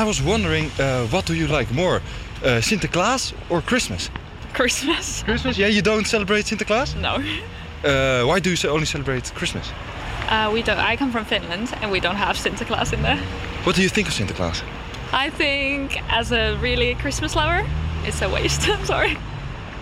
I 0.00 0.04
was 0.04 0.20
wondering, 0.20 0.70
uh, 0.80 0.86
what 1.08 1.26
do 1.26 1.34
you 1.34 1.56
like 1.56 1.74
more? 1.74 2.00
Uh, 2.44 2.52
Sinterklaas 2.60 3.32
or 3.46 3.62
Christmas? 3.64 4.08
Christmas. 4.52 5.22
Christmas? 5.24 5.56
Yeah, 5.56 5.70
you 5.70 5.82
don't 5.82 6.08
celebrate 6.08 6.46
Sinterklaas? 6.46 6.94
No. 6.94 7.16
Uh, 7.84 8.24
why 8.32 8.40
do 8.40 8.50
you 8.50 8.72
only 8.72 8.86
celebrate 8.86 9.32
Christmas? 9.34 9.66
Uh, 10.30 10.52
we 10.52 10.62
don't. 10.62 10.78
I 10.92 10.96
come 10.96 11.10
from 11.10 11.24
Finland, 11.24 11.68
and 11.82 11.90
we 11.92 12.00
don't 12.00 12.16
have 12.16 12.34
Sinterklaas 12.38 12.92
in 12.92 13.02
there. 13.02 13.18
What 13.62 13.74
do 13.74 13.80
you 13.82 13.90
think 13.90 14.06
of 14.06 14.12
Sinterklaas? 14.12 14.62
I 15.12 15.30
think, 15.36 16.00
as 16.08 16.32
a 16.32 16.56
really 16.60 16.94
Christmas 16.94 17.34
lover, 17.34 17.64
it's 18.04 18.22
a 18.22 18.28
waste. 18.28 18.68
I'm 18.78 18.84
sorry. 18.84 19.16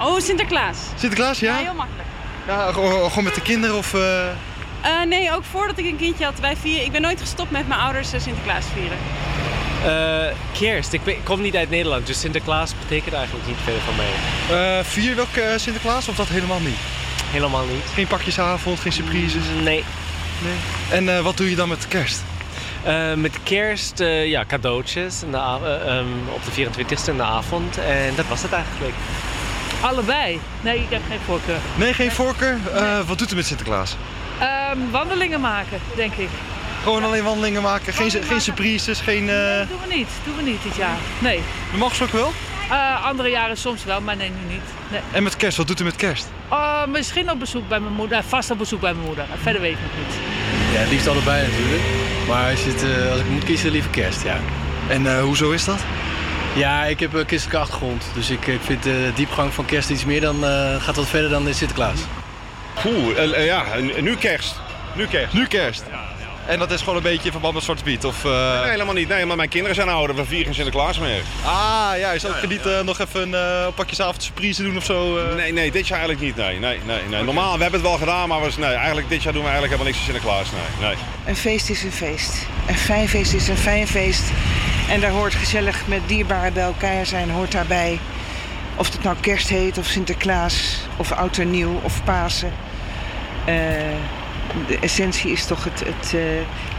Oh, 0.00 0.20
Sinterklaas. 0.20 0.76
Sinterklaas, 0.96 1.38
ja? 1.40 1.58
Ja, 1.58 1.64
heel 1.64 1.74
makkelijk. 1.74 2.08
Ja, 2.46 2.72
gewoon, 2.72 3.08
gewoon 3.08 3.24
met 3.24 3.34
de 3.34 3.42
kinderen 3.42 3.76
of... 3.76 3.94
eh, 3.94 4.26
Eh, 4.82 5.02
nee, 5.08 5.32
ook 5.34 5.44
voordat 5.50 5.78
ik 5.78 5.84
een 5.84 5.96
kindje 5.96 6.24
had. 6.24 6.40
Wij 6.40 6.56
vieren, 6.56 6.84
ik 6.84 6.92
ben 6.92 7.00
nooit 7.02 7.20
gestopt 7.20 7.50
met 7.50 7.68
mijn 7.68 7.80
ouders 7.80 8.12
eh, 8.12 8.20
Sinterklaas 8.20 8.64
vieren. 8.74 8.98
Eh, 9.84 10.34
kerst. 10.58 10.92
Ik, 10.92 11.04
ben- 11.04 11.14
ik 11.14 11.24
kom 11.24 11.40
niet 11.40 11.56
uit 11.56 11.70
Nederland, 11.70 12.06
dus 12.06 12.20
Sinterklaas 12.20 12.72
betekent 12.82 13.14
eigenlijk 13.14 13.46
niet 13.46 13.56
veel 13.64 13.78
voor 13.84 13.94
mij. 13.94 14.78
eh, 14.78 14.84
vier 14.84 15.14
je 15.14 15.40
eh, 15.42 15.58
Sinterklaas 15.58 16.08
of 16.08 16.16
dat 16.16 16.28
helemaal 16.28 16.60
niet? 16.60 16.78
Helemaal 17.30 17.64
niet. 17.64 17.82
Geen 17.94 18.06
pakjesavond, 18.06 18.80
geen 18.80 18.92
surprises? 18.92 19.42
Nee. 19.54 19.84
nee. 20.42 20.54
En 20.90 21.16
eh, 21.16 21.20
wat 21.20 21.36
doe 21.36 21.50
je 21.50 21.56
dan 21.56 21.68
met 21.68 21.88
kerst? 21.88 22.22
Eh, 22.82 23.12
met 23.14 23.38
kerst, 23.42 24.00
eh, 24.00 24.26
ja, 24.26 24.44
cadeautjes 24.46 25.22
in 25.22 25.30
de 25.30 25.36
ehm, 25.36 26.06
op 26.34 26.40
de 26.44 26.50
24e 26.50 27.08
in 27.10 27.16
de 27.16 27.22
avond. 27.22 27.78
En 27.78 28.14
dat 28.14 28.26
was 28.28 28.42
het 28.42 28.52
eigenlijk. 28.52 28.94
Allebei. 29.80 30.40
Nee, 30.60 30.78
ik 30.78 30.86
heb 30.90 31.00
geen 31.08 31.18
voorkeur. 31.26 31.56
Nee, 31.76 31.94
geen 31.94 32.12
voorkeur? 32.12 32.58
Eh, 32.74 32.98
wat 33.06 33.18
doet 33.18 33.32
u 33.32 33.34
met 33.34 33.46
Sinterklaas? 33.46 33.96
Ehm, 34.40 34.78
wandelingen 34.90 35.40
maken, 35.40 35.78
denk 35.96 36.14
ik. 36.14 36.28
Gewoon 36.82 37.04
alleen 37.04 37.24
wandelingen 37.24 37.62
maken, 37.62 37.92
geen, 37.92 38.10
geen 38.10 38.40
surprises, 38.40 39.00
geen... 39.00 39.28
eh 39.28 39.68
Doen 39.68 39.78
we 39.88 39.94
niet, 39.94 40.08
doen 40.24 40.36
we 40.36 40.42
niet 40.42 40.62
dit 40.62 40.76
jaar. 40.76 40.96
Nee. 41.18 41.40
Normaal 41.70 41.88
gesproken 41.88 42.16
wel? 42.18 42.32
Eh, 42.70 43.04
andere 43.06 43.28
jaren 43.28 43.56
soms 43.56 43.84
wel, 43.84 44.00
maar 44.00 44.16
nee, 44.16 44.28
nu 44.30 44.52
niet. 44.52 44.62
Nee. 44.90 45.00
En 45.12 45.22
met 45.22 45.36
kerst, 45.36 45.56
wat 45.56 45.66
doet 45.66 45.80
u 45.80 45.84
met 45.84 45.96
kerst? 45.96 46.28
Eh, 46.50 46.86
misschien 46.86 47.30
op 47.30 47.38
bezoek 47.38 47.68
bij 47.68 47.80
mijn 47.80 47.94
moeder, 47.94 48.22
vast 48.22 48.50
op 48.50 48.58
bezoek 48.58 48.80
bij 48.80 48.92
mijn 48.94 49.06
moeder. 49.06 49.24
En 49.32 49.38
verder 49.42 49.60
weet 49.60 49.72
ik 49.72 49.78
nog 49.82 50.06
niet. 50.06 50.14
Ja, 50.72 50.78
het 50.78 50.90
liefst 50.90 51.06
allebei 51.08 51.46
natuurlijk. 51.48 51.82
Maar 52.28 52.50
als, 52.50 52.62
je 52.64 52.70
het, 52.70 52.82
eh, 52.82 53.10
als 53.10 53.20
ik 53.20 53.28
moet 53.28 53.44
kiezen, 53.44 53.70
liever 53.70 53.90
kerst, 53.90 54.22
ja. 54.22 54.36
En 54.88 55.06
eh, 55.06 55.20
hoezo 55.22 55.50
is 55.50 55.64
dat? 55.64 55.80
Ja, 56.54 56.84
ik 56.84 57.00
heb 57.00 57.12
een 57.12 57.26
christelijke 57.26 57.60
achtergrond. 57.62 58.04
Dus 58.14 58.30
ik, 58.30 58.46
ik 58.46 58.60
vind 58.60 58.82
de 58.82 59.10
diepgang 59.14 59.52
van 59.52 59.64
kerst 59.64 59.90
iets 59.90 60.04
meer 60.04 60.20
dan... 60.20 60.44
eh, 60.44 60.82
gaat 60.82 60.96
wat 60.96 61.06
verder 61.08 61.30
dan 61.30 61.46
in 61.46 61.54
Sinterklaas. 61.54 62.00
Oeh, 62.86 63.44
ja, 63.44 63.64
nu 64.00 64.16
kerst. 64.16 64.60
Nu 64.94 65.06
kerst. 65.06 65.32
Nu 65.32 65.46
kerst? 65.46 65.84
En 66.48 66.58
dat 66.58 66.70
is 66.70 66.80
gewoon 66.80 66.96
een 66.96 67.02
beetje 67.02 67.24
in 67.24 67.30
verband 67.30 67.54
met 67.54 67.62
Zwarte 67.62 67.82
Piet? 67.82 68.04
Of, 68.04 68.24
eh, 68.24 68.60
Nee, 68.60 68.70
helemaal 68.70 68.94
niet. 68.94 69.08
Nee, 69.08 69.26
maar 69.26 69.36
mijn 69.36 69.48
kinderen 69.48 69.74
zijn 69.76 69.88
ouder. 69.88 70.16
We 70.16 70.24
vieren 70.24 70.44
geen 70.44 70.54
Sinterklaas 70.54 70.98
meer. 70.98 71.22
Ah, 71.44 71.90
ja, 71.98 72.10
is 72.12 72.26
ook 72.26 72.48
niet 72.48 72.66
eh, 72.66 72.80
nog 72.80 72.98
even 73.00 73.22
een 73.32 73.62
uh, 73.66 73.66
pakjesavond 73.74 74.22
surprise 74.22 74.62
doen 74.62 74.76
of 74.76 74.84
zo? 74.84 75.16
eh? 75.18 75.34
Nee, 75.34 75.52
nee, 75.52 75.70
dit 75.70 75.88
jaar 75.88 75.98
eigenlijk 75.98 76.26
niet. 76.26 76.36
Nee, 76.36 76.58
nee, 76.58 76.78
nee, 76.86 77.00
nee. 77.08 77.22
Normaal, 77.22 77.56
we 77.56 77.62
hebben 77.62 77.80
het 77.80 77.88
wel 77.88 77.98
gedaan, 77.98 78.28
maar 78.28 78.40
we, 78.40 78.50
nee, 78.58 78.74
eigenlijk, 78.74 79.08
dit 79.08 79.22
jaar 79.22 79.32
doen 79.32 79.42
we 79.42 79.48
eigenlijk 79.48 79.80
helemaal 79.80 79.92
niks 79.92 80.04
voor 80.04 80.14
Sinterklaas. 80.14 80.48
Nee, 80.80 80.88
nee. 80.88 80.96
Een 81.26 81.36
feest 81.36 81.68
is 81.70 81.82
een 81.82 81.92
feest. 81.92 82.46
Een 82.66 82.76
fijn 82.78 83.08
feest 83.08 83.32
is 83.34 83.48
een 83.48 83.56
fijn 83.56 83.86
feest. 83.88 84.22
En 84.90 85.00
daar 85.00 85.10
hoort 85.10 85.34
gezellig 85.34 85.86
met 85.86 86.00
dierbaren 86.06 86.52
bij 86.52 86.62
elkaar 86.62 87.06
zijn, 87.06 87.30
hoort 87.30 87.52
daarbij. 87.52 87.98
Of 88.76 88.92
het 88.92 89.02
nou 89.02 89.16
kerst 89.20 89.48
heet, 89.48 89.78
of 89.78 89.86
Sinterklaas, 89.86 90.78
of 90.96 91.12
oud 91.12 91.38
en 91.38 91.50
nieuw, 91.50 91.80
of 91.82 92.04
Pasen. 92.04 92.52
Eh, 93.44 93.54
de 94.66 94.78
essentie 94.78 95.30
is 95.30 95.46
toch 95.46 95.64
het, 95.64 95.82
het 95.84 96.14
eh, 96.14 96.20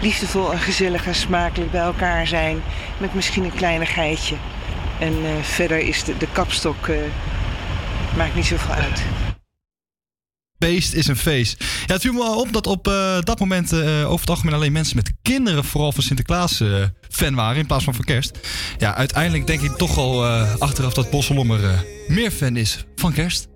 liefdevol 0.01 0.51
en 0.51 0.59
gezellig 0.59 1.05
en 1.05 1.15
smakelijk 1.15 1.71
bij 1.71 1.81
elkaar 1.81 2.27
zijn. 2.27 2.61
Met 2.97 3.13
misschien 3.13 3.43
een 3.43 3.55
kleinigheidje. 3.55 4.35
En 4.99 5.13
eh, 5.13 5.43
verder 5.43 5.79
is 5.79 6.03
de, 6.03 6.17
de 6.17 6.27
kapstok, 6.31 6.87
eh, 6.87 6.95
maakt 8.17 8.35
niet 8.35 8.45
zoveel 8.45 8.73
uit. 8.73 9.03
Feest 10.59 10.93
is 10.93 11.07
een 11.07 11.15
feest. 11.15 11.63
Ja, 11.85 11.93
het 11.93 12.01
viel 12.01 12.13
me 12.13 12.35
op 12.35 12.53
dat 12.53 12.67
op 12.67 12.87
eh, 12.87 13.21
dat 13.21 13.39
moment 13.39 13.71
eh, 13.71 14.05
over 14.05 14.19
het 14.19 14.29
algemeen 14.29 14.53
alleen 14.53 14.71
mensen 14.71 14.95
met 14.95 15.11
kinderen 15.21 15.63
vooral 15.63 15.91
van 15.91 16.03
Sinterklaas 16.03 16.61
eh, 16.61 16.83
fan 17.09 17.35
waren 17.35 17.57
in 17.57 17.65
plaats 17.65 17.83
van 17.83 17.95
van 17.95 18.03
kerst. 18.05 18.39
Ja, 18.77 18.95
uiteindelijk 18.95 19.47
denk 19.47 19.61
ik 19.61 19.71
toch 19.71 19.97
al 19.97 20.25
eh, 20.25 20.55
achteraf 20.57 20.93
dat 20.93 21.09
Bosselommer 21.09 21.63
eh, 21.63 21.79
meer 22.07 22.31
fan 22.31 22.55
is 22.55 22.85
van 22.95 23.13
kerst. 23.13 23.47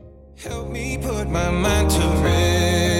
Help 0.41 0.69
me 0.71 0.97
put 1.01 1.27
my 1.27 1.49
mind 1.49 1.89
to 1.89 2.21
rest. 2.21 2.92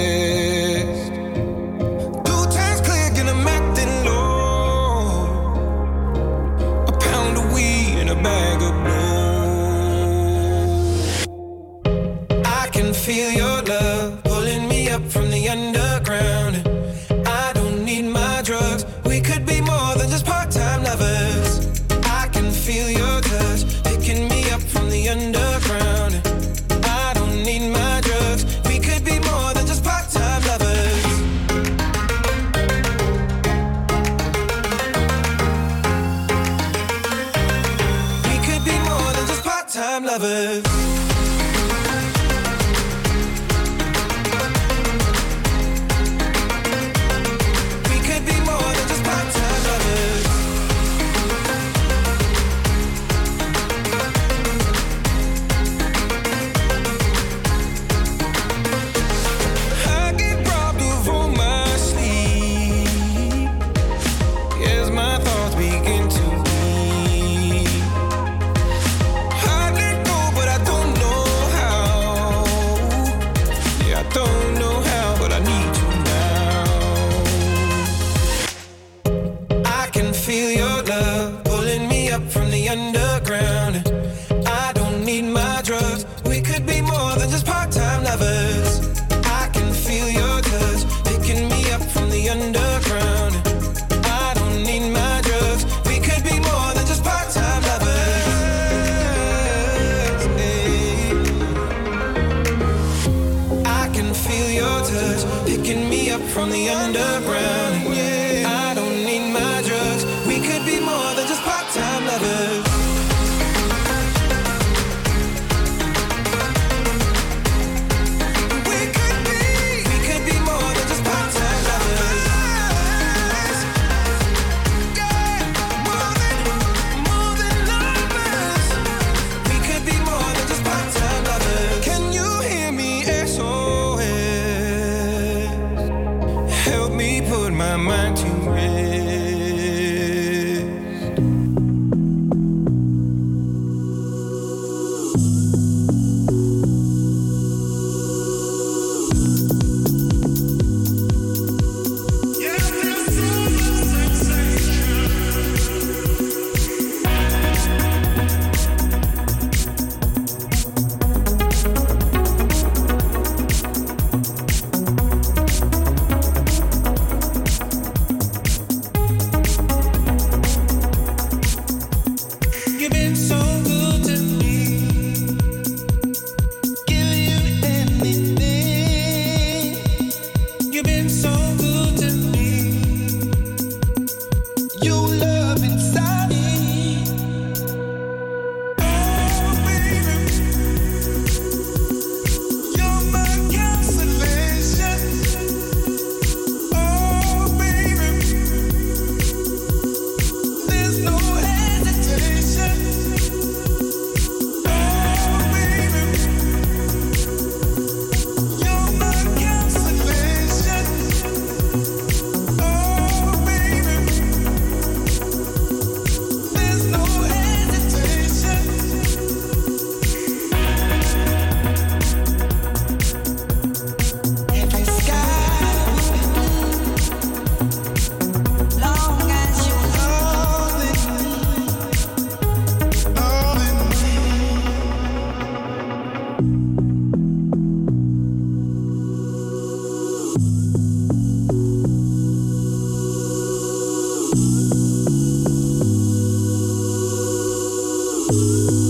Música 248.32 248.83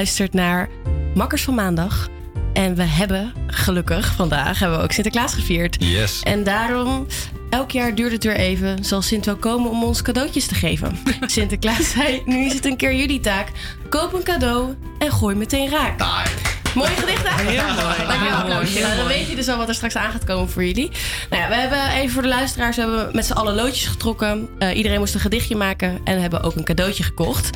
luistert 0.00 0.32
naar 0.32 0.68
Makkers 1.14 1.42
van 1.42 1.54
Maandag. 1.54 2.08
En 2.52 2.74
we 2.74 2.82
hebben 2.82 3.32
gelukkig 3.46 4.12
vandaag 4.16 4.58
hebben 4.58 4.78
we 4.78 4.84
ook 4.84 4.92
Sinterklaas 4.92 5.34
gevierd. 5.34 5.76
Yes. 5.78 6.22
En 6.22 6.44
daarom, 6.44 7.06
elk 7.50 7.70
jaar 7.70 7.94
duurt 7.94 8.12
het 8.12 8.24
weer 8.24 8.36
even, 8.36 8.84
zal 8.84 9.02
Sint 9.02 9.26
wel 9.26 9.36
komen 9.36 9.70
om 9.70 9.84
ons 9.84 10.02
cadeautjes 10.02 10.46
te 10.46 10.54
geven. 10.54 10.98
Sinterklaas 11.26 11.90
zei, 11.90 12.22
nu 12.24 12.44
is 12.44 12.52
het 12.52 12.64
een 12.64 12.76
keer 12.76 12.94
jullie 12.94 13.20
taak. 13.20 13.48
Koop 13.88 14.12
een 14.12 14.22
cadeau 14.22 14.74
en 14.98 15.12
gooi 15.12 15.34
meteen 15.34 15.70
raak. 15.70 15.98
Mooi 16.74 16.90
gedicht, 16.90 17.28
hè? 17.28 17.50
Heel 17.50 17.84
mooi. 17.84 18.06
Dankjewel, 18.06 18.38
applausje. 18.38 18.72
mooi, 18.72 18.84
Nou, 18.84 18.96
dan 18.96 19.06
weet 19.06 19.28
je 19.28 19.36
dus 19.36 19.48
al 19.48 19.56
wat 19.56 19.68
er 19.68 19.74
straks 19.74 19.96
aan 19.96 20.10
gaat 20.10 20.24
komen 20.24 20.50
voor 20.50 20.64
jullie. 20.64 20.90
Nou 21.30 21.42
ja, 21.42 21.48
we 21.48 21.54
hebben 21.54 21.90
even 21.90 22.10
voor 22.10 22.22
de 22.22 22.28
luisteraars 22.28 22.76
we 22.76 22.82
hebben 22.82 23.08
met 23.12 23.26
z'n 23.26 23.32
allen 23.32 23.54
loodjes 23.54 23.86
getrokken. 23.86 24.48
Eh, 24.58 24.76
iedereen 24.76 24.98
moest 24.98 25.14
een 25.14 25.20
gedichtje 25.20 25.56
maken 25.56 26.00
en 26.04 26.20
hebben 26.20 26.42
ook 26.42 26.54
een 26.56 26.64
cadeautje 26.64 27.02
gekocht. 27.02 27.50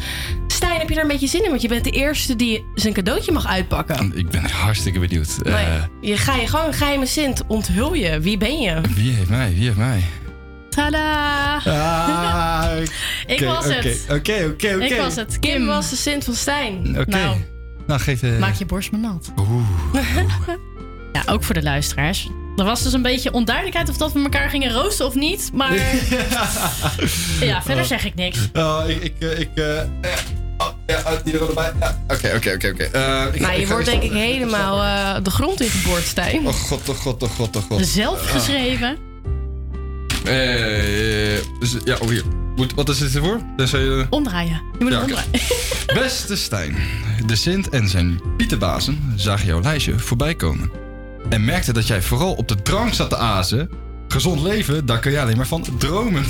Heb 0.84 0.92
je 0.92 0.98
daar 0.98 1.10
een 1.10 1.18
beetje 1.18 1.36
zin 1.36 1.44
in? 1.44 1.50
Want 1.50 1.62
je 1.62 1.68
bent 1.68 1.84
de 1.84 1.90
eerste 1.90 2.36
die 2.36 2.64
zijn 2.74 2.92
cadeautje 2.94 3.32
mag 3.32 3.46
uitpakken. 3.46 4.12
Ik 4.14 4.28
ben 4.30 4.50
hartstikke 4.50 4.98
benieuwd. 4.98 5.38
Eh, 5.42 5.82
je 6.00 6.16
ga 6.16 6.34
je 6.34 6.46
gewoon 6.46 6.66
een 6.66 6.72
geheime 6.72 7.06
Sint 7.06 7.42
onthul 7.46 7.94
je. 7.94 8.20
Wie 8.20 8.36
ben 8.36 8.60
je? 8.60 8.80
wie 8.94 9.12
heeft 9.12 9.28
mij? 9.28 9.54
Wie 9.54 9.64
heeft 9.64 9.76
mij? 9.76 10.02
Tada! 10.70 11.56
Ah, 11.56 12.80
ik 13.26 13.40
was 13.40 13.64
het. 13.64 14.04
oké, 14.08 14.14
oké, 14.14 14.44
oké, 14.44 14.74
oké. 14.74 14.84
Ik 14.84 14.96
was 14.96 15.16
het. 15.16 15.38
Kim 15.38 15.52
Kim 15.52 15.66
was 15.66 15.90
de 15.90 15.96
Sint 15.96 16.24
van 16.24 16.34
Stijn. 16.34 16.96
Oké. 16.98 17.10
Nou, 17.10 17.36
Nou, 17.86 18.00
geef 18.00 18.20
de... 18.20 18.36
maak 18.40 18.54
je 18.54 18.66
borst 18.66 18.90
maar 18.90 19.00
nat. 19.00 19.32
Oeh. 19.38 19.68
Ja, 21.12 21.32
ook 21.32 21.44
voor 21.44 21.54
de 21.54 21.62
luisteraars. 21.62 22.28
Er 22.56 22.64
was 22.64 22.82
dus 22.82 22.92
een 22.92 23.02
beetje 23.02 23.32
onduidelijkheid 23.32 23.88
of 23.88 23.96
dat 23.96 24.12
we 24.12 24.22
elkaar 24.22 24.50
gingen 24.50 24.72
roosten 24.72 25.06
of 25.06 25.14
niet. 25.14 25.50
Maar 25.52 25.74
ja, 27.40 27.62
verder 27.62 27.84
zeg 27.84 28.04
ik 28.04 28.14
niks. 28.14 28.48
Oh, 28.52 28.82
ik... 28.86 29.02
ik, 29.02 29.14
eh, 29.18 29.38
ik 29.38 29.50
eh, 29.54 29.80
ja, 30.86 31.02
die 31.24 31.38
er. 31.38 31.72
Ja, 31.80 31.98
Oké, 32.08 32.32
oké, 32.36 32.52
oké, 32.54 32.68
oké. 32.68 32.82
Eh, 32.84 33.40
Maar 33.40 33.60
je 33.60 33.66
wordt 33.66 33.84
denk 33.84 34.02
ik 34.02 34.12
helemaal 34.12 34.82
eh, 34.82 35.22
de 35.24 35.30
grond 35.30 35.60
ingeboord, 35.60 36.04
Stijn. 36.04 36.46
Oh 36.46 36.52
god, 36.54 36.88
oh 36.88 36.96
god, 36.96 37.22
oh 37.22 37.30
god, 37.30 37.56
oh 37.56 37.62
god. 37.62 37.86
Zelf 37.86 38.30
geschreven. 38.30 38.96
Eh, 40.24 41.40
dus, 41.60 41.76
ja, 41.84 41.96
oh 42.00 42.08
hier. 42.08 42.22
Moet, 42.56 42.74
wat 42.74 42.88
is 42.88 42.98
dit 42.98 43.14
ervoor? 43.14 43.40
Dus, 43.56 43.72
eh, 43.72 43.80
Omdraaien. 44.10 44.62
Je 44.78 44.84
moet 44.84 44.92
Ja, 44.92 45.00
hem 45.00 45.10
oké. 45.12 45.20
omdraaien. 45.20 45.46
Beste 46.02 46.36
Stijn, 46.36 46.76
de 47.26 47.36
Sint 47.36 47.68
en 47.68 47.88
zijn 47.88 48.20
pietenbazen 48.36 49.12
zagen 49.16 49.46
jouw 49.46 49.60
lijstje 49.60 49.98
voorbij 49.98 50.34
komen. 50.34 50.70
En 51.28 51.44
merkten 51.44 51.74
dat 51.74 51.86
jij 51.86 52.02
vooral 52.02 52.32
op 52.32 52.48
de 52.48 52.62
drank 52.62 52.94
zat 52.94 53.08
te 53.10 53.16
azen. 53.16 53.70
Gezond 54.14 54.40
leven, 54.40 54.86
daar 54.86 54.98
kun 54.98 55.10
je 55.10 55.20
alleen 55.20 55.36
maar 55.36 55.46
van 55.46 55.64
dromen. 55.78 56.24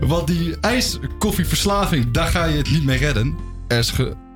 Want 0.00 0.26
die 0.26 0.56
ijskoffieverslaving, 0.60 2.10
daar 2.10 2.26
ga 2.26 2.44
je 2.44 2.56
het 2.56 2.70
niet 2.70 2.84
mee 2.84 2.98
redden. 2.98 3.36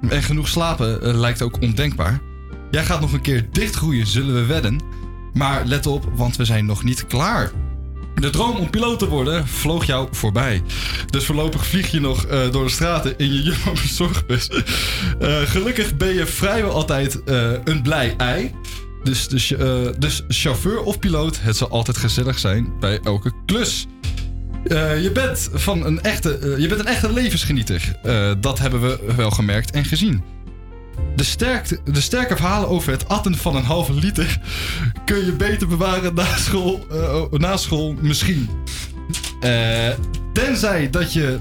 En 0.09 0.23
genoeg 0.23 0.49
slapen 0.49 1.03
eh, 1.03 1.15
lijkt 1.15 1.43
ook 1.43 1.61
ondenkbaar. 1.61 2.21
Jij 2.71 2.85
gaat 2.85 3.01
nog 3.01 3.13
een 3.13 3.21
keer 3.21 3.47
dichtgroeien, 3.53 4.07
zullen 4.07 4.35
we 4.35 4.47
wedden. 4.47 4.81
Maar 5.33 5.65
let 5.65 5.87
op, 5.87 6.09
want 6.15 6.37
we 6.37 6.45
zijn 6.45 6.67
nog 6.67 6.83
niet 6.83 7.07
klaar. 7.07 7.53
De 8.15 8.31
droom 8.31 8.57
om 8.57 8.71
piloot 8.71 8.99
te 8.99 9.09
worden 9.09 9.49
vloog 9.49 9.85
jou 9.85 10.09
voorbij. 10.11 10.63
Dus 11.11 11.27
voorlopig 11.27 11.67
vlieg 11.67 11.91
je 11.91 12.01
nog 12.01 12.25
eh, 12.25 12.51
door 12.51 12.65
de 12.65 12.71
straten 12.71 13.19
in 13.19 13.33
je 13.33 13.43
Jumbo 13.53 13.73
bezorgbus. 13.73 14.49
Eh, 14.49 15.41
gelukkig 15.41 15.97
ben 15.97 16.15
je 16.15 16.27
vrijwel 16.27 16.71
altijd 16.71 17.21
een 17.65 17.83
blij 17.83 18.15
ei. 18.17 18.55
Dus, 19.05 19.29
dus, 19.29 19.55
dus 19.99 20.23
chauffeur 20.29 20.83
of 20.83 20.99
piloot, 20.99 21.39
het 21.41 21.57
zal 21.57 21.69
altijd 21.69 21.97
gezellig 21.97 22.39
zijn 22.39 22.79
bij 22.81 23.01
elke 23.01 23.33
klus. 23.47 23.87
Eh, 24.65 25.03
je, 25.03 25.11
bent 25.13 25.49
van 25.53 25.85
een 25.85 26.03
echte, 26.03 26.39
eh, 26.39 26.59
je 26.59 26.69
bent 26.69 26.81
een 26.81 26.87
echte 26.87 27.13
levensgenieter. 27.13 27.97
Dat 28.41 28.59
hebben 28.59 28.81
we 28.81 29.13
wel 29.17 29.31
gemerkt 29.31 29.71
en 29.71 29.85
gezien. 29.85 30.23
De, 31.17 31.25
sterkte, 31.25 31.79
de 31.85 32.01
sterke 32.01 32.37
verhalen 32.37 32.69
over 32.69 32.93
het 32.93 33.09
atten 33.09 33.35
van 33.35 33.57
een 33.57 33.65
halve 33.65 33.93
liter 33.93 34.41
kun 35.05 35.25
je 35.25 35.33
beter 35.33 35.69
bewaren 35.69 36.15
na 36.15 36.37
school, 36.37 36.87
na 37.31 37.57
school 37.57 37.95
misschien. 38.01 38.49
Tenzij 40.33 40.91
dat 40.91 41.13
je 41.13 41.39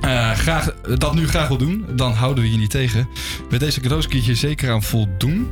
eh, 0.00 0.30
graag, 0.32 0.74
dat 0.98 1.14
nu 1.14 1.28
graag 1.28 1.48
wil 1.48 1.56
doen, 1.56 1.86
dan 1.92 2.12
houden 2.12 2.44
we 2.44 2.50
je 2.50 2.56
niet 2.58 2.70
tegen. 2.70 3.08
Met 3.50 3.60
deze 3.60 3.80
cadeaus 3.80 4.08
kun 4.08 4.24
je 4.24 4.34
zeker 4.34 4.70
aan 4.72 4.82
voldoen. 4.82 5.50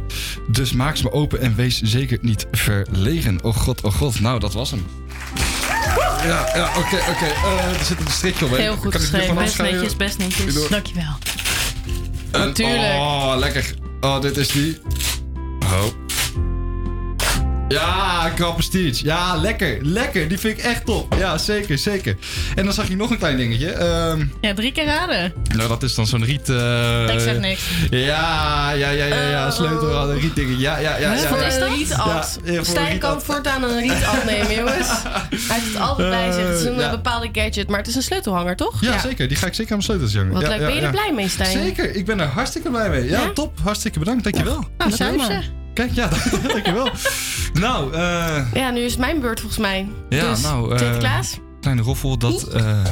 Dus 0.48 0.72
maak 0.72 0.96
ze 0.96 1.02
maar 1.02 1.12
open 1.12 1.40
en 1.40 1.54
wees 1.54 1.80
zeker 1.82 2.18
niet 2.20 2.46
verlegen. 2.52 3.38
Oh 3.42 3.56
god, 3.56 3.80
oh 3.80 3.92
god. 3.94 4.20
Nou, 4.20 4.40
dat 4.40 4.52
was 4.52 4.70
hem. 4.70 4.86
Ja, 6.24 6.50
ja, 6.54 6.68
oké, 6.76 6.96
oké. 7.10 7.24
Eh, 7.24 7.78
er 7.78 7.84
zit 7.84 8.00
een 8.00 8.06
strikje 8.10 8.44
omheen. 8.44 8.60
Heel 8.60 8.76
goed 8.76 8.90
Kan 8.90 9.00
geschreven. 9.00 9.34
Best 9.34 9.58
netjes, 9.58 9.96
best 9.96 10.18
netjes. 10.18 10.68
Dankjewel. 10.68 11.14
En- 12.30 12.52
Tuurlijk. 12.52 12.94
Oh, 12.94 13.34
lekker. 13.38 13.74
Oh, 14.00 14.20
dit 14.20 14.36
is 14.36 14.48
die. 14.48 14.78
Oh. 15.62 16.03
Ja, 17.68 18.28
Krappenstietje. 18.34 19.04
Ja, 19.06 19.36
lekker. 19.36 19.78
Lekker. 19.82 20.28
Die 20.28 20.38
vind 20.38 20.58
ik 20.58 20.64
echt 20.64 20.84
top. 20.84 21.14
Ja, 21.18 21.38
zeker, 21.38 21.78
zeker. 21.78 22.16
En 22.54 22.64
dan 22.64 22.72
zag 22.74 22.88
je 22.88 22.96
nog 22.96 23.10
een 23.10 23.18
klein 23.18 23.36
dingetje. 23.36 23.70
Ehm, 23.70 24.24
Ja, 24.40 24.54
drie 24.54 24.72
keer 24.72 24.84
raden. 24.84 25.32
nou, 25.56 25.68
dat 25.68 25.82
is 25.82 25.94
dan 25.94 26.06
zo'n 26.06 26.24
riet... 26.24 26.48
eh, 26.48 27.08
Ik 27.14 27.20
zeg 27.20 27.38
niks. 27.38 27.62
Ja, 27.90 28.70
ja, 28.70 28.90
ja, 28.90 29.04
ja, 29.04 29.28
ja. 29.30 29.50
Sleutel 29.50 29.98
aan 29.98 30.10
een 30.10 30.18
rietdingen. 30.20 30.58
Ja, 30.58 30.78
ja, 30.78 30.96
ja. 30.96 31.12
ja, 31.12 31.18
voor 31.28 31.38
ja. 31.38 31.60
een 31.60 31.74
rietat. 31.74 32.38
Ja, 32.44 32.52
ja, 32.52 32.62
Stijn 32.64 32.92
een 32.92 32.98
kan 32.98 33.22
voortaan 33.22 33.62
een 33.62 33.78
rietat 33.80 34.24
nemen, 34.24 34.54
jongens. 34.54 34.88
Hij 35.48 35.58
heeft 35.60 35.66
het 35.66 35.76
altijd 35.82 36.10
bij 36.10 36.32
zich. 36.32 36.46
Het 36.48 36.58
is 36.58 36.64
een 36.64 36.72
Eh, 36.72 36.78
ja. 36.78 36.84
eh, 36.84 36.90
bepaalde 36.90 37.28
gadget, 37.32 37.68
maar 37.68 37.78
het 37.78 37.88
is 37.88 37.94
een 37.94 38.02
sleutelhanger, 38.02 38.56
toch? 38.56 38.80
Ja, 38.80 38.98
zeker. 38.98 39.28
Die 39.28 39.36
ga 39.36 39.46
ik 39.46 39.54
zeker 39.54 39.72
aan 39.72 39.78
mijn 39.78 39.90
sleutels 39.90 40.14
hangen. 40.14 40.32
Wat 40.32 40.42
ja, 40.42 40.48
leuk. 40.48 40.58
ja, 40.60 40.64
Ben 40.66 40.74
je 40.74 40.80
er 40.80 40.86
ja. 40.86 40.90
blij 40.92 41.12
mee, 41.14 41.28
Stijn? 41.28 41.58
Zeker. 41.62 41.94
Ik 41.94 42.04
ben 42.06 42.20
er 42.20 42.26
hartstikke 42.26 42.70
blij 42.70 42.90
mee. 42.90 43.04
Ja, 43.04 43.20
Ja? 43.22 43.30
top. 43.34 43.58
Hartstikke 43.62 43.98
bedankt. 43.98 44.22
Dankjewel. 44.24 44.64
Nou, 44.78 45.42
Kijk, 45.74 45.90
ja, 45.92 46.08
dankjewel. 46.48 46.88
nou, 47.52 47.94
eh... 47.94 48.46
Ja, 48.54 48.70
nu 48.70 48.80
is 48.80 48.90
het 48.90 49.00
mijn 49.00 49.20
beurt 49.20 49.40
volgens 49.40 49.60
mij. 49.60 49.88
Ja, 50.08 50.30
dus, 50.30 50.40
nou... 50.40 50.72
eh, 50.72 50.78
Sinterklaas? 50.78 51.38
Kleine 51.60 51.82
roffel, 51.82 52.18
dat... 52.18 52.42
eh 52.42 52.84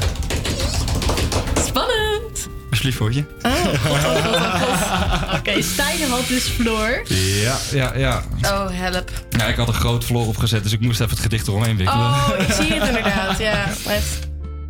Spannend! 1.65 2.47
alsjeblieft 2.69 2.97
voor 2.97 3.13
je. 3.13 3.23
Oh, 3.41 3.53
god, 3.53 3.99
god, 3.99 4.21
god, 4.21 4.61
god. 4.61 5.39
Oké, 5.39 5.61
Stijn 5.61 6.09
had 6.09 6.27
dus 6.27 6.43
Floor. 6.43 7.03
Ja, 7.41 7.57
ja, 7.71 7.95
ja. 7.95 8.23
Oh, 8.41 8.65
help. 8.71 9.11
Ja, 9.29 9.45
ik 9.45 9.55
had 9.55 9.67
een 9.67 9.73
groot 9.73 10.05
vloor 10.05 10.27
opgezet, 10.27 10.63
dus 10.63 10.71
ik 10.71 10.79
moest 10.79 10.99
even 10.99 11.11
het 11.11 11.21
gedicht 11.21 11.47
eromheen 11.47 11.77
wikkelen. 11.77 12.05
Oh, 12.05 12.29
ik 12.37 12.51
zie 12.51 12.73
het 12.73 12.87
inderdaad, 12.95 13.39
ja. 13.39 13.65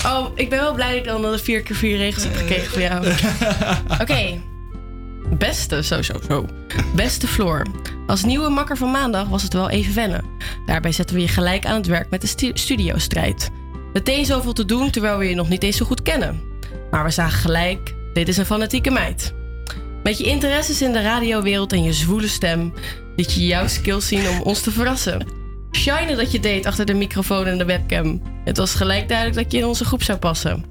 Oh, 0.05 0.27
ik 0.35 0.49
ben 0.49 0.59
wel 0.59 0.73
blij 0.73 0.87
dat 0.89 0.97
ik 0.97 1.05
dan 1.05 1.21
de 1.21 1.39
4 1.39 1.61
keer 1.61 1.75
4 1.75 1.97
regels 1.97 2.23
heb 2.23 2.35
gekregen 2.35 2.71
van 2.71 2.81
jou. 2.81 3.07
Oké. 4.01 4.41
Beste, 5.29 5.83
zo, 5.83 6.01
zo, 6.01 6.13
zo. 6.27 6.45
Beste 6.95 7.27
Floor. 7.27 7.65
Als 8.07 8.23
nieuwe 8.23 8.49
makker 8.49 8.77
van 8.77 8.91
maandag 8.91 9.27
was 9.27 9.43
het 9.43 9.53
wel 9.53 9.69
even 9.69 9.95
wennen. 9.95 10.25
Daarbij 10.65 10.91
zetten 10.91 11.15
we 11.15 11.21
je 11.21 11.27
gelijk 11.27 11.65
aan 11.65 11.75
het 11.75 11.87
werk 11.87 12.09
met 12.09 12.21
de 12.21 12.27
stu- 12.27 12.51
studiostrijd. 12.53 13.49
Meteen 13.93 14.25
zoveel 14.25 14.53
te 14.53 14.65
doen 14.65 14.89
terwijl 14.89 15.17
we 15.17 15.29
je 15.29 15.35
nog 15.35 15.49
niet 15.49 15.63
eens 15.63 15.77
zo 15.77 15.85
goed 15.85 16.01
kennen. 16.01 16.41
Maar 16.91 17.03
we 17.03 17.09
zagen 17.09 17.39
gelijk, 17.39 17.95
dit 18.13 18.27
is 18.27 18.37
een 18.37 18.45
fanatieke 18.45 18.91
meid. 18.91 19.33
Met 20.03 20.17
je 20.17 20.23
interesses 20.23 20.81
in 20.81 20.91
de 20.91 21.01
radiowereld 21.01 21.73
en 21.73 21.83
je 21.83 21.93
zwoele 21.93 22.27
stem 22.27 22.73
liet 23.15 23.33
je 23.33 23.45
jouw 23.45 23.67
skills 23.67 24.07
zien 24.07 24.29
om 24.29 24.41
ons 24.41 24.61
te 24.61 24.71
verrassen. 24.71 25.25
Shine 25.71 26.15
dat 26.15 26.31
je 26.31 26.39
deed 26.39 26.65
achter 26.65 26.85
de 26.85 26.93
microfoon 26.93 27.45
en 27.45 27.57
de 27.57 27.65
webcam. 27.65 28.21
Het 28.45 28.57
was 28.57 28.75
gelijk 28.75 29.07
duidelijk 29.07 29.37
dat 29.43 29.51
je 29.51 29.57
in 29.57 29.65
onze 29.65 29.85
groep 29.85 30.03
zou 30.03 30.17
passen. 30.17 30.65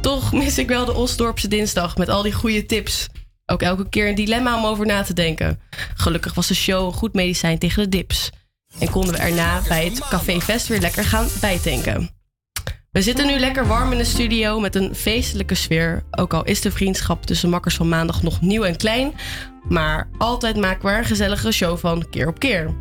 Toch 0.00 0.32
mis 0.32 0.58
ik 0.58 0.68
wel 0.68 0.84
de 0.84 0.94
Osdorpse 0.94 1.48
dinsdag 1.48 1.96
met 1.96 2.08
al 2.08 2.22
die 2.22 2.32
goede 2.32 2.66
tips. 2.66 3.06
Ook 3.46 3.62
elke 3.62 3.88
keer 3.88 4.08
een 4.08 4.14
dilemma 4.14 4.56
om 4.56 4.64
over 4.64 4.86
na 4.86 5.02
te 5.02 5.12
denken. 5.12 5.60
Gelukkig 5.94 6.34
was 6.34 6.46
de 6.46 6.54
show 6.54 6.86
een 6.86 6.92
goed 6.92 7.14
medicijn 7.14 7.58
tegen 7.58 7.82
de 7.82 7.88
dips. 7.88 8.30
En 8.78 8.90
konden 8.90 9.12
we 9.12 9.18
erna 9.18 9.60
bij 9.68 9.84
het 9.84 10.08
Café 10.08 10.40
Fest 10.40 10.66
weer 10.66 10.80
lekker 10.80 11.04
gaan 11.04 11.26
bijtanken. 11.40 12.10
We 12.90 13.02
zitten 13.02 13.26
nu 13.26 13.38
lekker 13.38 13.66
warm 13.66 13.92
in 13.92 13.98
de 13.98 14.04
studio 14.04 14.60
met 14.60 14.74
een 14.74 14.94
feestelijke 14.94 15.54
sfeer. 15.54 16.02
Ook 16.10 16.34
al 16.34 16.44
is 16.44 16.60
de 16.60 16.70
vriendschap 16.70 17.26
tussen 17.26 17.50
makkers 17.50 17.74
van 17.74 17.88
maandag 17.88 18.22
nog 18.22 18.40
nieuw 18.40 18.62
en 18.62 18.76
klein. 18.76 19.12
Maar 19.68 20.08
altijd 20.18 20.56
maken 20.56 20.84
we 20.84 20.90
er 20.90 20.98
een 20.98 21.04
gezellige 21.04 21.52
show 21.52 21.78
van, 21.78 22.08
keer 22.10 22.28
op 22.28 22.38
keer. 22.38 22.74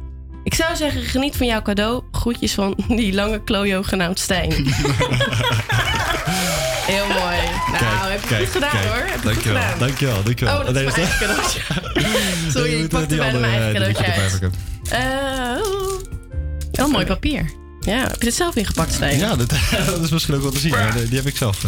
Ik 0.44 0.54
zou 0.54 0.76
zeggen, 0.76 1.02
geniet 1.02 1.36
van 1.36 1.48
jouw 1.48 1.62
cadeau. 1.62 2.04
Groetjes 2.12 2.54
van 2.54 2.78
die 2.88 3.14
lange 3.14 3.44
klojo 3.44 3.84
genaamd 3.84 4.20
Stijn. 4.20 4.54
Heel 6.86 7.08
mooi. 7.08 7.38
Nou, 7.82 8.12
heb 8.12 8.24
je 8.30 8.36
goed 8.38 8.50
gedaan 8.50 8.78
hoor. 8.78 8.96
Heb 8.96 9.06
je 9.08 9.14
goed 9.14 9.24
dankjewel, 9.24 9.62
gedaan. 9.62 9.80
dankjewel, 9.80 10.24
dankjewel. 10.24 10.60
Oh, 10.60 10.66
dat 10.66 10.76
is 10.76 10.82
Nee, 10.84 10.86
mijn 10.86 11.08
eigen 11.08 11.28
cadeautje. 11.28 11.60
Sorry, 12.52 12.70
Nee, 12.72 12.84
ik 12.84 12.92
moet, 12.92 12.92
eh, 12.92 12.98
pakte 13.00 13.08
die 13.08 13.18
bijna 13.18 13.40
mijn 13.40 13.54
andere, 13.54 13.74
eigen 13.74 13.76
eh, 13.76 13.94
cadeautje 13.94 14.22
uit. 14.22 14.54
Eh, 14.90 15.66
Wel 16.72 16.88
mooi 16.88 17.06
papier. 17.06 17.52
Ja, 17.86 18.00
heb 18.02 18.12
je 18.20 18.26
dit 18.26 18.34
zelf 18.34 18.56
ingepakt, 18.56 18.94
Stijn? 18.94 19.18
Ja, 19.20 19.36
dat, 19.36 19.50
dat 19.86 20.04
is 20.04 20.10
misschien 20.10 20.36
ook 20.36 20.42
wel 20.42 20.52
te 20.52 20.60
zien. 20.60 20.72
maar 20.72 20.94
Die 20.94 21.16
heb 21.16 21.26
ik 21.26 21.38
zelf. 21.38 21.62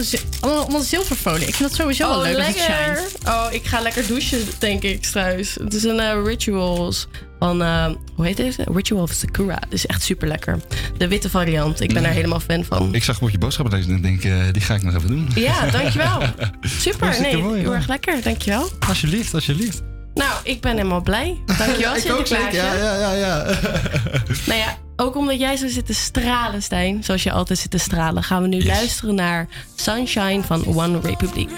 zi- 0.00 0.18
allemaal, 0.40 0.62
allemaal 0.62 0.80
zilverfolie. 0.80 1.46
Ik 1.46 1.54
vind 1.54 1.68
dat 1.68 1.78
sowieso 1.78 2.08
wel 2.08 2.16
Oh, 2.18 2.22
leuk 2.22 2.36
dat 2.36 2.46
het 2.46 2.56
lekker. 2.56 3.02
Oh, 3.26 3.46
ik 3.50 3.64
ga 3.66 3.80
lekker 3.80 4.06
douchen, 4.06 4.38
denk 4.58 4.82
ik, 4.82 5.04
straks. 5.04 5.54
Het 5.54 5.74
is 5.74 5.82
een 5.82 6.00
eh, 6.00 6.22
Rituals 6.24 7.06
van, 7.38 7.62
eh, 7.62 7.86
hoe 8.14 8.26
heet 8.26 8.36
deze? 8.36 8.64
Ritual 8.74 9.02
of 9.02 9.10
Sakura. 9.12 9.54
Het 9.60 9.72
is 9.72 9.86
echt 9.86 10.02
super 10.02 10.28
lekker. 10.28 10.58
De 10.98 11.08
witte 11.08 11.30
variant. 11.30 11.80
Ik 11.80 11.92
ben 11.92 12.02
daar 12.02 12.12
helemaal 12.12 12.40
fan 12.40 12.64
van. 12.64 12.94
Ik 12.94 13.04
zag 13.04 13.20
een 13.20 13.28
je 13.32 13.38
boodschappen 13.38 13.74
lezen 13.78 13.94
en 13.94 14.02
denk, 14.02 14.24
eh, 14.24 14.32
die 14.52 14.62
ga 14.62 14.74
ik 14.74 14.82
nog 14.82 14.94
even 14.94 15.08
doen. 15.08 15.30
Ja, 15.34 15.66
dankjewel. 15.70 16.22
Super, 16.60 17.20
nee, 17.20 17.36
mooi, 17.36 17.60
heel 17.60 17.74
erg 17.74 17.88
lekker, 17.88 18.22
dankjewel. 18.22 18.68
Alsjeblieft, 18.88 19.34
alsjeblieft. 19.34 19.82
Nou, 20.14 20.32
ik 20.42 20.60
ben 20.60 20.76
helemaal 20.76 21.00
blij. 21.02 21.38
Dankjewel, 21.58 21.92
ook 21.94 21.98
Sinterklaasje. 21.98 22.50
zeker. 22.50 22.64
Ja, 22.64 22.74
ja, 22.74 22.94
ja, 22.94 23.12
ja. 23.12 23.44
Nou 24.46 24.58
ja, 24.58 24.76
ook 24.96 25.16
omdat 25.16 25.38
jij 25.38 25.56
zo 25.56 25.68
zit 25.68 25.86
te 25.86 25.94
stralen, 25.94 26.62
Stijn, 26.62 27.04
zoals 27.04 27.22
je 27.22 27.32
altijd 27.32 27.58
zit 27.58 27.70
te 27.70 27.78
stralen, 27.78 28.22
gaan 28.22 28.42
we 28.42 28.48
nu 28.48 28.64
luisteren 28.64 29.14
naar 29.14 29.48
Sunshine 29.74 30.42
van 30.42 30.66
One 30.76 31.00
Republic. 31.00 31.50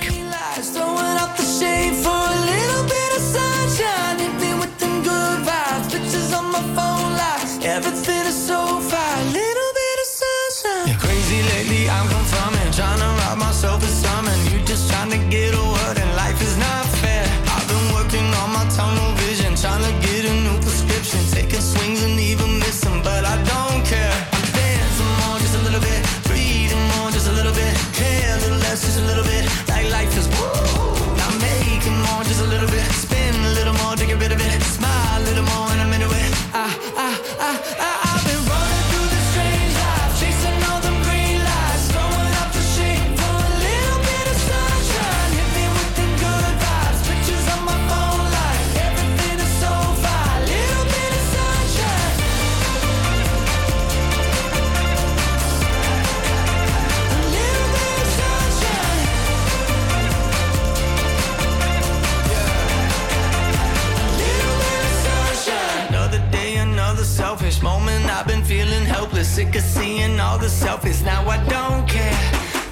Sick 69.37 69.55
of 69.55 69.61
seeing 69.61 70.19
all 70.19 70.39
the 70.39 70.47
selfies. 70.47 71.05
Now 71.05 71.21
I 71.29 71.37
don't 71.45 71.87
care. 71.87 72.17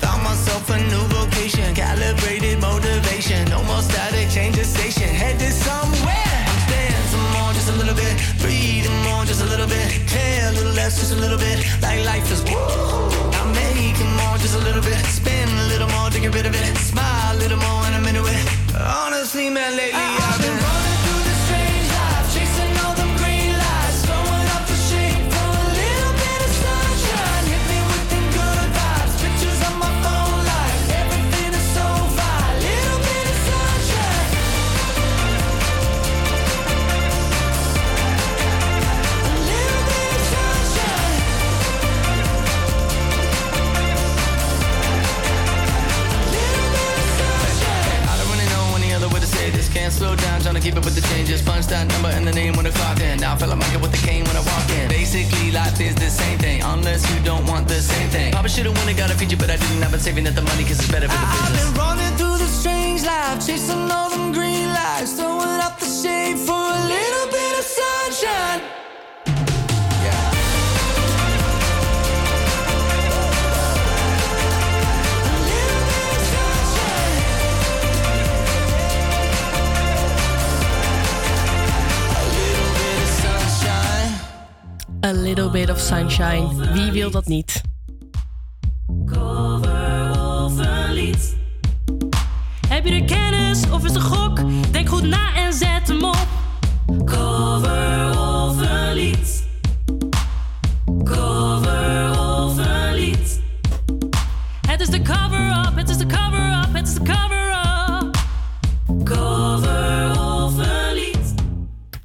Found 0.01 0.23
myself 0.23 0.71
a 0.71 0.79
new 0.79 1.05
vocation, 1.12 1.75
calibrated 1.75 2.59
motivation. 2.59 3.45
No 3.51 3.62
more 3.65 3.83
static, 3.83 4.31
change 4.31 4.57
the 4.57 4.65
station. 4.65 5.11
Headed 5.12 5.53
somewhere. 5.53 6.41
I'm 6.49 6.61
staying 6.65 7.07
some 7.12 7.27
more, 7.37 7.53
just 7.53 7.69
a 7.69 7.77
little 7.77 7.95
bit. 7.95 8.17
Breathing 8.41 8.97
more, 9.05 9.27
just 9.27 9.43
a 9.43 9.45
little 9.45 9.67
bit. 9.67 10.09
Care 10.09 10.49
a 10.49 10.53
little 10.53 10.73
less, 10.73 10.99
just 10.99 11.12
a 11.12 11.21
little 11.21 11.37
bit. 11.37 11.61
Like 11.83 12.03
life 12.07 12.33
is 12.33 12.43
woo. 12.49 12.57
I'm 12.57 13.53
making 13.53 14.12
more, 14.25 14.39
just 14.39 14.57
a 14.57 14.62
little 14.65 14.81
bit. 14.81 15.05
Spin 15.05 15.47
a 15.47 15.69
little 15.69 15.91
more 15.93 16.09
to 16.09 16.19
get 16.19 16.33
rid 16.35 16.47
of 16.47 16.55
it. 16.55 16.65
Smile 16.79 17.37
a 17.37 17.41
little 17.45 17.59
more, 17.59 17.85
and 17.85 17.95
I'm 17.95 18.07
into 18.09 18.25
it. 18.25 18.41
Honestly, 18.73 19.51
man, 19.51 19.77
lately 19.77 20.01
I've 20.01 20.41
been 20.41 20.74
keep 50.65 50.77
up 50.77 50.85
with 50.85 50.97
the 50.97 51.07
changes. 51.12 51.43
Punch 51.43 51.67
that 51.67 51.87
number 51.93 52.09
and 52.09 52.27
the 52.27 52.33
name 52.33 52.57
when 52.57 52.67
I 52.67 52.71
clock 52.71 52.99
in. 53.01 53.21
Now 53.21 53.35
I 53.35 53.37
feel 53.37 53.49
like 53.49 53.59
Michael 53.59 53.83
with 53.85 53.93
the 53.93 54.01
cane 54.01 54.25
when 54.25 54.35
I 54.35 54.41
walk 54.41 54.69
in. 54.81 54.89
Basically, 54.89 55.53
life 55.53 55.79
is 55.79 55.95
the 55.95 56.09
same 56.09 56.39
thing, 56.39 56.62
unless 56.65 57.05
you 57.12 57.21
don't 57.23 57.45
want 57.47 57.69
the 57.69 57.81
same 57.93 58.09
thing. 58.09 58.33
Probably 58.33 58.49
should've 58.49 58.77
won 58.79 58.89
it, 58.89 58.97
got 58.97 59.11
a 59.11 59.15
feature, 59.15 59.37
but 59.37 59.51
I 59.51 59.57
didn't. 59.59 59.85
I've 59.85 59.91
been 59.91 60.01
saving 60.01 60.27
up 60.27 60.35
the 60.35 60.43
money 60.43 60.65
cause 60.65 60.81
it's 60.81 60.91
better 60.91 61.09
for 61.09 61.21
the 61.21 61.29
business. 61.33 61.53
I've 61.53 61.57
been 61.61 61.73
running 61.85 62.12
through 62.17 62.39
the 62.39 62.49
strange 62.49 63.05
life, 63.05 63.47
chasing 63.47 63.91
all 63.93 64.09
them 64.09 64.33
green 64.33 64.69
lights, 64.73 65.12
throwing 65.12 65.61
up 65.61 65.79
the 65.79 65.91
shade 66.03 66.39
for 66.39 66.57
a 66.57 66.81
little 66.89 67.04
A 85.05 85.13
little 85.13 85.51
bit 85.51 85.71
of 85.71 85.81
sunshine. 85.81 86.73
Wie 86.73 86.93
wil 86.93 87.11
dat 87.11 87.27
niet? 87.27 87.61
Heb 92.69 92.85
je 92.85 93.01
de 93.01 93.05
kennis 93.05 93.71
of 93.71 93.85
is 93.85 93.93
het 93.93 94.03
gok? 94.03 94.41
Denk 94.71 94.89
goed 94.89 95.03
na 95.03 95.35
en 95.35 95.53
zet 95.53 95.89
hem 95.89 96.05
op. 96.05 96.27
Cover 97.05 98.19
of 98.19 98.61
een 98.61 98.95
lied. 98.95 99.47
Cover 101.05 102.11
of 102.21 102.57
een 102.57 102.95
lied. 102.95 103.41
Het 104.67 104.81
is 104.81 104.89
de 104.89 105.03
cover-up, 105.03 105.77
het 105.77 105.89
is 105.89 105.97
de 105.97 106.07
cover-up, 106.07 106.73
het 106.73 106.89
is 106.89 106.95
de 106.95 107.03
cover-up. 107.03 108.17
Cover 109.05 110.11
of 110.21 110.57
een 110.57 110.95
lied. 110.95 111.35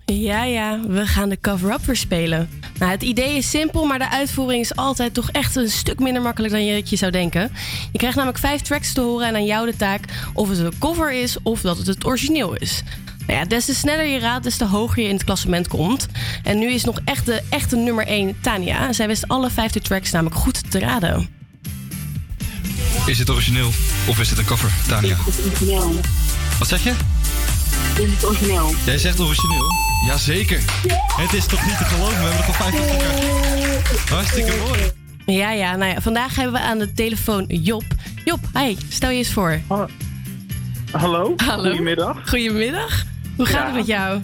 Ja, 0.06 0.44
ja, 0.44 0.80
we 0.88 1.08
gaan 1.08 1.30
de 1.30 1.40
cover-up 1.40 1.86
weer 1.86 1.96
spelen. 1.96 2.50
Nou, 2.80 2.92
het 2.92 3.04
idee 3.04 3.38
is 3.38 3.50
simpel, 3.50 3.86
maar 3.86 4.00
de 4.00 4.10
uitvoering 4.10 4.62
is 4.62 4.76
altijd 4.76 5.14
toch 5.14 5.32
echt 5.32 5.56
een 5.56 5.70
stuk 5.70 6.00
minder 6.00 6.22
makkelijk 6.22 6.54
dan 6.54 6.66
je, 6.66 6.74
het 6.74 6.90
je 6.90 6.96
zou 6.96 7.12
denken. 7.12 7.52
Je 7.92 7.98
krijgt 7.98 8.16
namelijk 8.16 8.40
vijf 8.40 8.62
tracks 8.62 8.94
te 8.94 9.02
horen 9.02 9.28
en 9.28 9.36
aan 9.36 9.46
jou 9.46 9.66
de 9.66 9.76
taak 9.76 10.04
of 10.34 10.50
het 10.50 10.60
een 10.60 10.78
cover 10.80 11.14
is 11.14 11.38
of 11.44 11.62
dat 11.62 11.78
het 11.78 11.88
het 11.88 12.06
origineel 12.06 12.56
is. 12.56 12.84
Nou 13.28 13.40
ja, 13.40 13.46
des 13.46 13.66
te 13.66 13.76
sneller 13.76 14.06
je 14.06 14.20
raadt, 14.20 14.44
des 14.44 14.58
te 14.58 14.66
hoger 14.66 15.02
je 15.02 15.08
in 15.08 15.14
het 15.14 15.24
klassement 15.24 15.68
komt. 15.68 16.08
En 16.44 16.60
nu 16.60 16.72
is 16.72 16.84
nog 16.84 17.00
echt 17.06 17.26
de 17.26 17.42
echte 17.50 17.76
nummer 17.76 18.08
1 18.08 18.38
Tania. 18.42 18.94
Zij 18.94 19.08
wist 19.08 19.28
alle 19.28 19.50
vijfde 19.50 19.82
tracks 19.82 20.12
namelijk 20.12 20.36
goed 20.36 20.72
te 20.72 20.80
raden. 20.80 21.30
Is 23.06 23.20
het 23.20 23.30
origineel 23.30 23.68
of 24.08 24.20
is 24.20 24.30
het 24.30 24.40
een 24.40 24.46
cover, 24.46 24.72
Tania? 24.88 25.18
Wat 26.60 26.68
zeg 26.68 26.84
je? 26.84 26.94
Is 28.02 28.12
het 28.12 28.26
origineel? 28.26 28.74
Jij 28.86 28.98
zegt 28.98 29.20
origineel? 29.20 29.89
Jazeker. 30.06 30.60
Het 31.18 31.34
is 31.34 31.46
toch 31.46 31.66
niet 31.66 31.78
te 31.78 31.84
geloven, 31.84 32.18
we 32.18 32.24
hebben 32.26 32.46
er 32.46 32.54
gewoon 32.54 32.72
50 32.72 34.10
Hartstikke 34.10 34.52
mooi. 34.68 34.92
Ja, 35.38 35.52
ja, 35.52 35.76
nou 35.76 35.92
ja, 35.94 36.02
vandaag 36.02 36.36
hebben 36.36 36.54
we 36.54 36.60
aan 36.60 36.78
de 36.80 36.94
telefoon 36.94 37.46
Job. 37.48 37.84
Job, 38.26 38.40
hi, 38.54 38.78
stel 38.90 39.10
je 39.10 39.18
eens 39.18 39.34
voor. 39.34 39.60
Hallo, 39.68 39.90
Hallo. 40.92 41.36
goedemiddag. 41.70 42.30
Goedemiddag. 42.30 43.04
Hoe 43.36 43.46
gaat 43.46 43.56
Ja. 43.60 43.66
het 43.66 43.76
met 43.76 43.86
jou? 43.88 44.22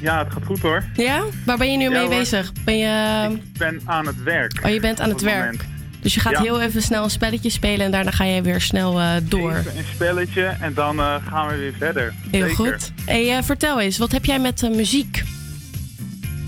Ja, 0.00 0.18
het 0.24 0.32
gaat 0.32 0.44
goed 0.44 0.60
hoor. 0.60 0.84
Ja? 0.94 1.22
Waar 1.44 1.56
ben 1.56 1.70
je 1.70 1.76
nu 1.76 1.84
Ja, 1.84 1.90
mee 1.90 2.00
hoor. 2.00 2.08
bezig? 2.08 2.52
Ben 2.64 2.78
je... 2.78 3.26
Ik 3.30 3.58
ben 3.58 3.80
aan 3.84 4.06
het 4.06 4.22
werk. 4.22 4.60
Oh, 4.64 4.70
je 4.72 4.80
bent 4.80 5.00
aan 5.00 5.08
het 5.08 5.20
werk. 5.20 5.44
moment. 5.44 5.62
Dus 6.00 6.14
je 6.14 6.20
gaat 6.20 6.32
Ja. 6.32 6.40
heel 6.40 6.60
even 6.60 6.82
snel 6.82 7.04
een 7.04 7.10
spelletje 7.10 7.50
spelen 7.50 7.86
en 7.86 7.90
daarna 7.92 8.10
ga 8.10 8.24
je 8.24 8.42
weer 8.42 8.60
snel 8.60 9.00
eh, 9.00 9.12
door. 9.22 9.52
Even 9.56 9.76
een 9.78 9.84
spelletje 9.94 10.44
en 10.60 10.74
dan 10.74 10.98
eh, 10.98 11.14
gaan 11.28 11.48
we 11.48 11.56
weer 11.56 11.74
verder. 11.78 12.14
Heel 12.30 12.40
Zeker. 12.48 12.54
goed. 12.56 12.92
Hey, 13.04 13.36
eh, 13.36 13.42
vertel 13.42 13.80
eens, 13.80 13.98
wat 13.98 14.12
heb 14.12 14.24
jij 14.24 14.38
met 14.40 14.62
muziek? 14.62 15.22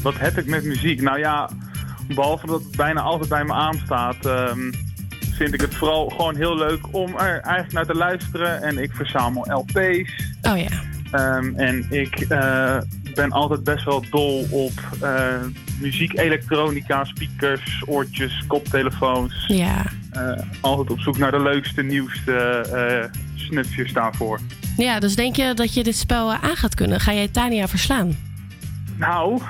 Wat 0.02 0.18
heb 0.18 0.38
ik 0.38 0.46
met 0.46 0.64
muziek? 0.64 1.00
Nou 1.02 1.18
ja, 1.18 1.50
behalve 2.14 2.46
dat 2.46 2.62
het 2.62 2.76
bijna 2.76 3.00
altijd 3.00 3.28
bij 3.28 3.44
me 3.44 3.52
aanstaat, 3.52 4.26
ehm, 4.26 4.72
vind 5.34 5.54
ik 5.54 5.60
het 5.60 5.74
vooral 5.74 6.08
gewoon 6.08 6.36
heel 6.36 6.56
leuk 6.56 6.80
om 6.90 7.16
er 7.18 7.40
eigenlijk 7.40 7.72
naar 7.72 7.86
te 7.86 7.94
luisteren. 7.94 8.62
En 8.62 8.78
ik 8.78 8.90
verzamel 8.94 9.46
LP's. 9.52 10.12
Oh 10.42 10.58
ja. 10.58 10.68
Ehm, 11.10 11.54
en 11.56 11.86
ik 11.90 12.26
ben 13.14 13.30
altijd 13.30 13.64
best 13.64 13.84
wel 13.84 14.04
dol 14.10 14.46
op 14.50 14.72
muziek, 15.80 16.18
elektronica, 16.18 17.04
speakers, 17.04 17.82
oortjes, 17.86 18.44
koptelefoons. 18.46 19.44
Ja. 19.46 19.84
Eh, 20.10 20.32
altijd 20.60 20.90
op 20.90 21.00
zoek 21.00 21.18
naar 21.18 21.30
de 21.30 21.42
leukste, 21.42 21.82
nieuwste 21.82 22.32
eh 22.72 23.20
snufjes 23.34 23.92
daarvoor. 23.92 24.40
Ja, 24.76 24.98
dus 25.00 25.14
denk 25.16 25.36
je 25.36 25.54
dat 25.54 25.74
je 25.74 25.82
dit 25.82 25.96
spel 25.96 26.32
eh, 26.32 26.44
aan 26.44 26.56
gaat 26.56 26.74
kunnen? 26.74 27.00
Ga 27.00 27.12
jij 27.12 27.28
Tania 27.28 27.68
verslaan? 27.68 28.16
Nou, 28.96 29.40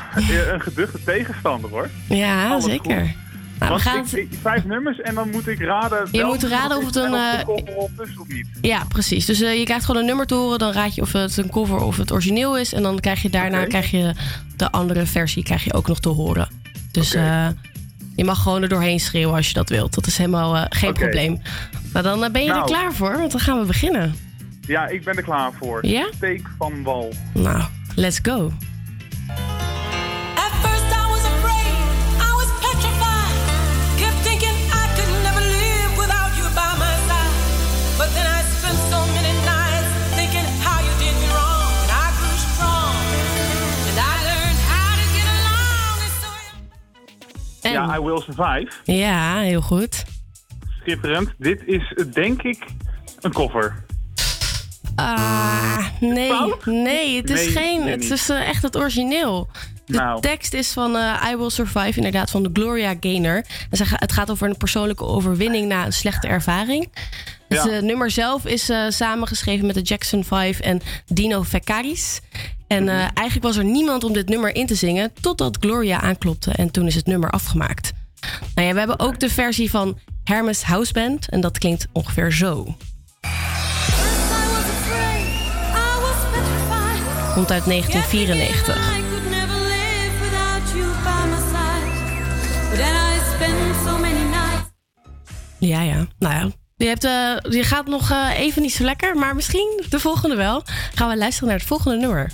een 0.53 0.61
geduchte 0.61 1.03
tegenstander 1.05 1.71
hoor. 1.71 1.89
Ja, 2.09 2.49
Alles 2.51 2.65
zeker. 2.65 3.01
goed. 3.01 3.20
Nou, 3.61 3.75
we 3.75 3.81
gaan 3.81 3.99
ik- 4.05 4.13
ik- 4.13 4.29
vijf 4.43 4.65
nummers 4.65 5.01
en 5.01 5.15
dan 5.15 5.31
moet 5.31 5.47
ik 5.49 5.61
raden... 5.61 6.09
Je 6.13 6.25
moet 6.25 6.43
raden 6.43 6.77
of 6.77 6.85
het 6.85 6.97
een, 6.97 7.13
er 7.15 7.39
eh, 7.39 7.45
cover 7.45 7.75
op 7.77 7.91
is 8.07 8.19
of 8.19 8.29
niet. 8.29 8.47
Ja, 8.61 8.85
precies. 8.89 9.27
Dus 9.27 9.41
eh, 9.41 9.59
je 9.59 9.65
krijgt 9.65 9.85
gewoon 9.85 10.01
een 10.01 10.07
nummer 10.07 10.27
te 10.27 10.35
horen. 10.35 10.59
Dan 10.59 10.73
raad 10.73 10.95
je 10.95 11.01
of 11.03 11.13
het 11.13 11.37
een 11.37 11.51
cover 11.51 11.77
of 11.79 11.97
het 11.97 12.13
origineel 12.13 12.59
is. 12.59 12.73
En 12.73 12.83
dan 12.83 13.01
krijg 13.01 13.23
je 13.23 13.31
daarna 13.31 13.65
krijg 13.65 13.91
je 13.91 14.13
de 14.57 14.71
andere 14.71 15.07
versie 15.07 15.43
krijg 15.43 15.65
je 15.65 15.73
ook 15.73 15.89
nog 15.89 16.01
te 16.01 16.09
horen. 16.09 16.49
Dus 16.91 17.15
eh, 17.15 17.49
je 18.17 18.25
mag 18.25 18.43
gewoon 18.43 18.63
er 18.63 18.69
doorheen 18.69 19.01
schreeuwen 19.01 19.37
als 19.37 19.49
je 19.49 19.55
dat 19.55 19.69
wilt. 19.69 19.95
Dat 19.95 20.07
is 20.07 20.17
helemaal 20.19 20.67
geen 20.69 20.93
probleem. 20.93 21.43
Nou, 21.93 22.05
dan 22.05 22.33
ben 22.33 22.43
je 22.43 22.49
Nou. 22.49 22.61
er 22.61 22.67
klaar 22.67 22.93
voor, 22.93 23.19
want 23.19 23.31
dan 23.31 23.41
gaan 23.41 23.61
we 23.61 23.67
beginnen. 23.67 24.15
Ja, 24.67 24.87
ik 24.89 25.05
ben 25.05 25.17
er 25.17 25.23
klaar 25.23 25.53
voor. 25.59 25.87
Ja? 25.87 26.09
Steek 26.17 26.49
van 26.59 26.83
wal. 26.83 27.13
Nou, 27.35 27.63
let's 27.95 28.19
go. 28.23 28.53
I 48.01 48.03
Will 48.05 48.21
Survive. 48.21 48.69
Ja, 48.85 49.39
heel 49.39 49.61
goed. 49.61 50.05
Schitterend. 50.81 51.31
Dit 51.39 51.63
is 51.67 51.95
denk 52.13 52.43
ik 52.43 52.65
een 53.21 53.33
cover. 53.33 53.85
Ah, 54.95 55.87
nee. 56.01 56.33
Nee, 56.65 57.17
het 57.17 57.31
is 57.31 57.45
Nee, 57.45 57.51
geen. 57.65 57.81
nee, 57.85 57.91
het 57.91 58.11
is 58.11 58.29
eh, 58.29 58.49
echt 58.49 58.63
het 58.63 58.77
origineel. 58.77 59.49
De 59.87 59.97
Nou. 59.97 60.21
tekst 60.21 60.53
is 60.55 60.73
van 60.73 60.97
eh, 60.97 61.25
I 61.33 61.37
Will 61.37 61.51
Survive, 61.51 61.97
inderdaad, 61.97 62.31
van 62.31 62.43
de 62.43 62.51
Gloria 62.53 62.95
Gaynor. 63.01 63.37
En 63.71 63.79
het 63.95 64.13
gaat 64.13 64.31
over 64.31 64.49
een 64.49 64.57
persoonlijke 64.57 65.05
overwinning 65.05 65.69
na 65.69 65.85
een 65.87 65.93
slechte 65.93 66.27
ervaring. 66.29 66.89
Het 67.49 67.65
Ja. 67.65 67.69
eh, 67.71 67.83
nummer 67.83 68.11
zelf 68.11 68.45
is 68.47 68.69
eh, 68.69 68.85
samengeschreven 68.89 69.67
met 69.67 69.75
de 69.75 69.83
Jackson 69.83 70.25
5 70.25 70.61
en 70.61 70.81
Dino 71.07 71.43
Fekaris. 71.43 72.21
En 72.73 72.89
eh, 72.89 72.95
eigenlijk 72.99 73.43
was 73.43 73.57
er 73.57 73.65
niemand 73.65 74.05
om 74.05 74.13
dit 74.13 74.29
nummer 74.29 74.55
in 74.55 74.67
te 74.67 74.75
zingen 74.75 75.13
totdat 75.21 75.57
Gloria 75.61 76.01
aanklopte 76.01 76.51
en 76.51 76.71
toen 76.71 76.87
is 76.87 76.95
het 76.95 77.07
nummer 77.07 77.31
afgemaakt. 77.31 77.93
Nou 78.55 78.67
ja, 78.67 78.73
we 78.73 78.79
hebben 78.79 78.99
ook 78.99 79.21
de 79.21 79.31
versie 79.31 79.71
van 79.71 79.99
Hermes 80.25 80.63
Houseband 80.63 81.29
en 81.29 81.41
dat 81.41 81.59
klinkt 81.59 81.87
ongeveer 81.93 82.33
zo. 82.33 82.77
Komt 87.35 87.51
uit 87.51 87.65
1994. 87.65 88.99
Ja, 95.59 95.83
ja. 95.83 96.07
Nou 96.19 96.35
ja, 96.35 96.51
je, 96.77 96.87
hebt, 96.87 97.05
eh, 97.05 97.53
je 97.53 97.65
gaat 97.65 97.87
nog 97.87 98.11
eh, 98.11 98.39
even 98.39 98.63
niet 98.63 98.73
zo 98.73 98.85
lekker, 98.85 99.17
maar 99.17 99.35
misschien 99.35 99.83
de 99.89 100.01
volgende 100.01 100.37
wel. 100.37 100.63
Gaan 100.95 101.09
we 101.09 101.17
luisteren 101.17 101.49
naar 101.49 101.59
het 101.59 101.67
volgende 101.67 101.97
nummer 101.97 102.31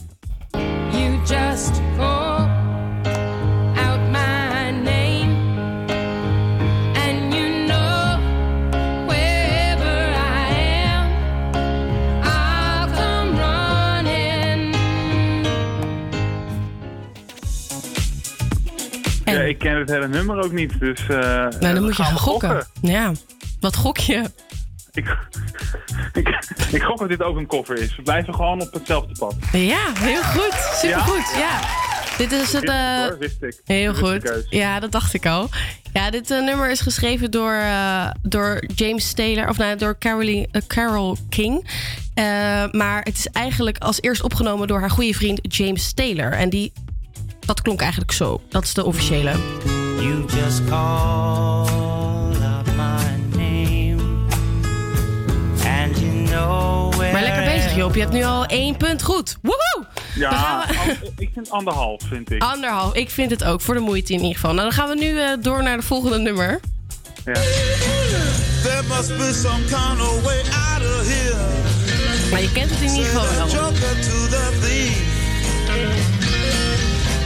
ik 19.46 19.58
ken 19.58 19.76
het 19.78 19.90
hele 19.90 20.08
nummer 20.08 20.44
ook 20.44 20.52
niet, 20.52 20.80
dus... 20.80 21.00
eh 21.00 21.16
Nou, 21.60 21.74
dan 21.74 21.82
moet 21.82 21.96
je 21.96 22.02
gaan 22.02 22.18
gokken. 22.18 22.66
Ja. 22.82 23.12
Wat 23.60 23.76
gok 23.76 23.98
je? 23.98 24.22
Ik, 24.96 25.16
ik, 26.20 26.28
ik 26.72 26.82
gok 26.82 26.98
dat 26.98 27.08
dit 27.08 27.22
ook 27.22 27.36
een 27.36 27.46
cover 27.46 27.78
is. 27.78 27.96
We 27.96 28.02
blijven 28.02 28.34
gewoon 28.34 28.60
op 28.60 28.72
hetzelfde 28.72 29.14
pad. 29.18 29.34
Ja, 29.52 29.92
heel 29.98 30.22
goed. 30.22 30.54
Supergoed. 30.74 31.34
Ja. 31.36 31.60
Dit 32.18 32.32
is 32.32 32.52
het. 32.52 32.64
eh, 32.68 32.98
Hoor, 33.02 33.18
wist 33.18 33.42
ik. 33.42 33.60
Heel 33.64 33.94
goed. 33.94 34.46
Ja, 34.50 34.80
dat 34.80 34.92
dacht 34.92 35.14
ik 35.14 35.26
al. 35.26 35.48
Ja, 35.92 36.10
dit 36.10 36.30
eh, 36.30 36.42
nummer 36.44 36.70
is 36.70 36.80
geschreven 36.80 37.30
door, 37.30 37.52
eh, 37.52 38.10
door 38.22 38.64
James 38.74 39.12
Taylor, 39.12 39.48
of 39.48 39.56
nou, 39.58 39.76
door 39.76 39.98
Caroline, 39.98 40.48
Carol 40.66 41.16
King. 41.28 41.68
Eh, 42.14 42.24
maar 42.70 42.98
het 43.02 43.16
is 43.18 43.26
eigenlijk 43.26 43.78
als 43.78 44.00
eerst 44.02 44.22
opgenomen 44.22 44.66
door 44.68 44.80
haar 44.80 44.90
goede 44.90 45.14
vriend 45.14 45.40
James 45.56 45.92
Taylor. 45.92 46.32
En 46.32 46.50
die, 46.50 46.72
dat 47.40 47.62
klonk 47.62 47.80
eigenlijk 47.80 48.12
zo. 48.12 48.40
Dat 48.48 48.62
is 48.62 48.74
de 48.74 48.84
officiële. 48.84 49.32
You 50.00 50.24
just 50.26 50.64
call 50.68 51.85
Je 57.76 58.00
hebt 58.00 58.12
nu 58.12 58.22
al 58.24 58.46
één 58.46 58.76
punt 58.76 59.02
goed. 59.02 59.36
Woehoe! 59.42 59.86
Ja, 60.14 60.64
we- 60.68 61.10
ik 61.18 61.30
vind 61.34 61.50
anderhalf, 61.50 62.00
vind 62.08 62.30
ik. 62.30 62.42
Anderhalf. 62.42 62.94
Ik 62.94 63.10
vind 63.10 63.30
het 63.30 63.44
ook, 63.44 63.60
voor 63.60 63.74
de 63.74 63.80
moeite 63.80 64.12
in 64.12 64.18
ieder 64.18 64.34
geval. 64.34 64.50
Nou, 64.54 64.62
dan 64.68 64.72
gaan 64.78 64.88
we 64.88 64.94
nu 64.94 65.20
eh, 65.20 65.28
door 65.40 65.62
naar 65.62 65.76
de 65.76 65.82
volgende 65.82 66.18
nummer. 66.18 66.60
Ja. 67.24 67.32
There 67.32 68.82
must 68.88 69.16
be 69.16 69.40
some 69.42 69.64
kind 69.64 70.00
of 70.00 70.22
way 70.22 70.38
out 70.38 70.82
of 70.82 71.06
here. 71.06 72.30
Maar 72.30 72.40
je 72.40 72.52
kent 72.52 72.70
het 72.70 72.80
in 72.80 72.88
ieder 72.94 73.04
geval 73.10 73.46
wel. 73.48 73.72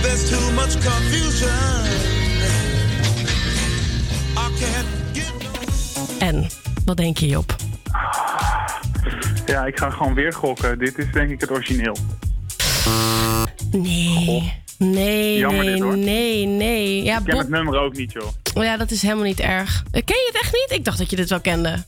There's 0.03 0.29
too 0.31 0.51
much 0.53 0.73
confusion. 0.85 1.85
I 4.37 4.49
can't 4.61 4.87
get 5.13 5.33
En, 6.19 6.47
wat 6.85 6.97
denk 6.97 7.19
je, 7.19 7.27
Job? 7.27 7.55
Ja, 9.47 9.67
ik 9.67 9.79
ga 9.79 9.91
gewoon 9.91 10.15
weer 10.15 10.33
gokken. 10.33 10.79
Dit 10.79 10.99
is 10.99 11.13
denk 11.13 11.31
ik 11.31 11.41
het 11.41 11.51
origineel. 11.51 11.97
Nee. 13.71 14.59
Nee, 14.79 15.39
Jammer 15.39 15.65
nee, 15.65 15.73
dit, 15.75 15.83
hoor. 15.83 15.97
nee, 15.99 16.47
nee. 16.47 17.03
Ja, 17.03 17.19
Ik 17.19 17.25
ken 17.25 17.33
Bob, 17.35 17.41
het 17.43 17.51
nummer 17.51 17.79
ook 17.81 17.97
niet, 17.97 18.13
joh. 18.13 18.29
oh 18.55 18.65
ja, 18.65 18.77
dat 18.77 18.91
is 18.91 19.03
helemaal 19.03 19.25
niet 19.25 19.41
erg. 19.41 19.83
Eh, 19.91 20.03
Ken 20.05 20.17
je 20.17 20.31
het 20.33 20.43
echt 20.43 20.53
niet? 20.53 20.79
Ik 20.79 20.85
dacht 20.85 20.99
dat 20.99 21.11
je 21.11 21.17
dit 21.17 21.29
wel 21.31 21.41
kende. 21.41 21.85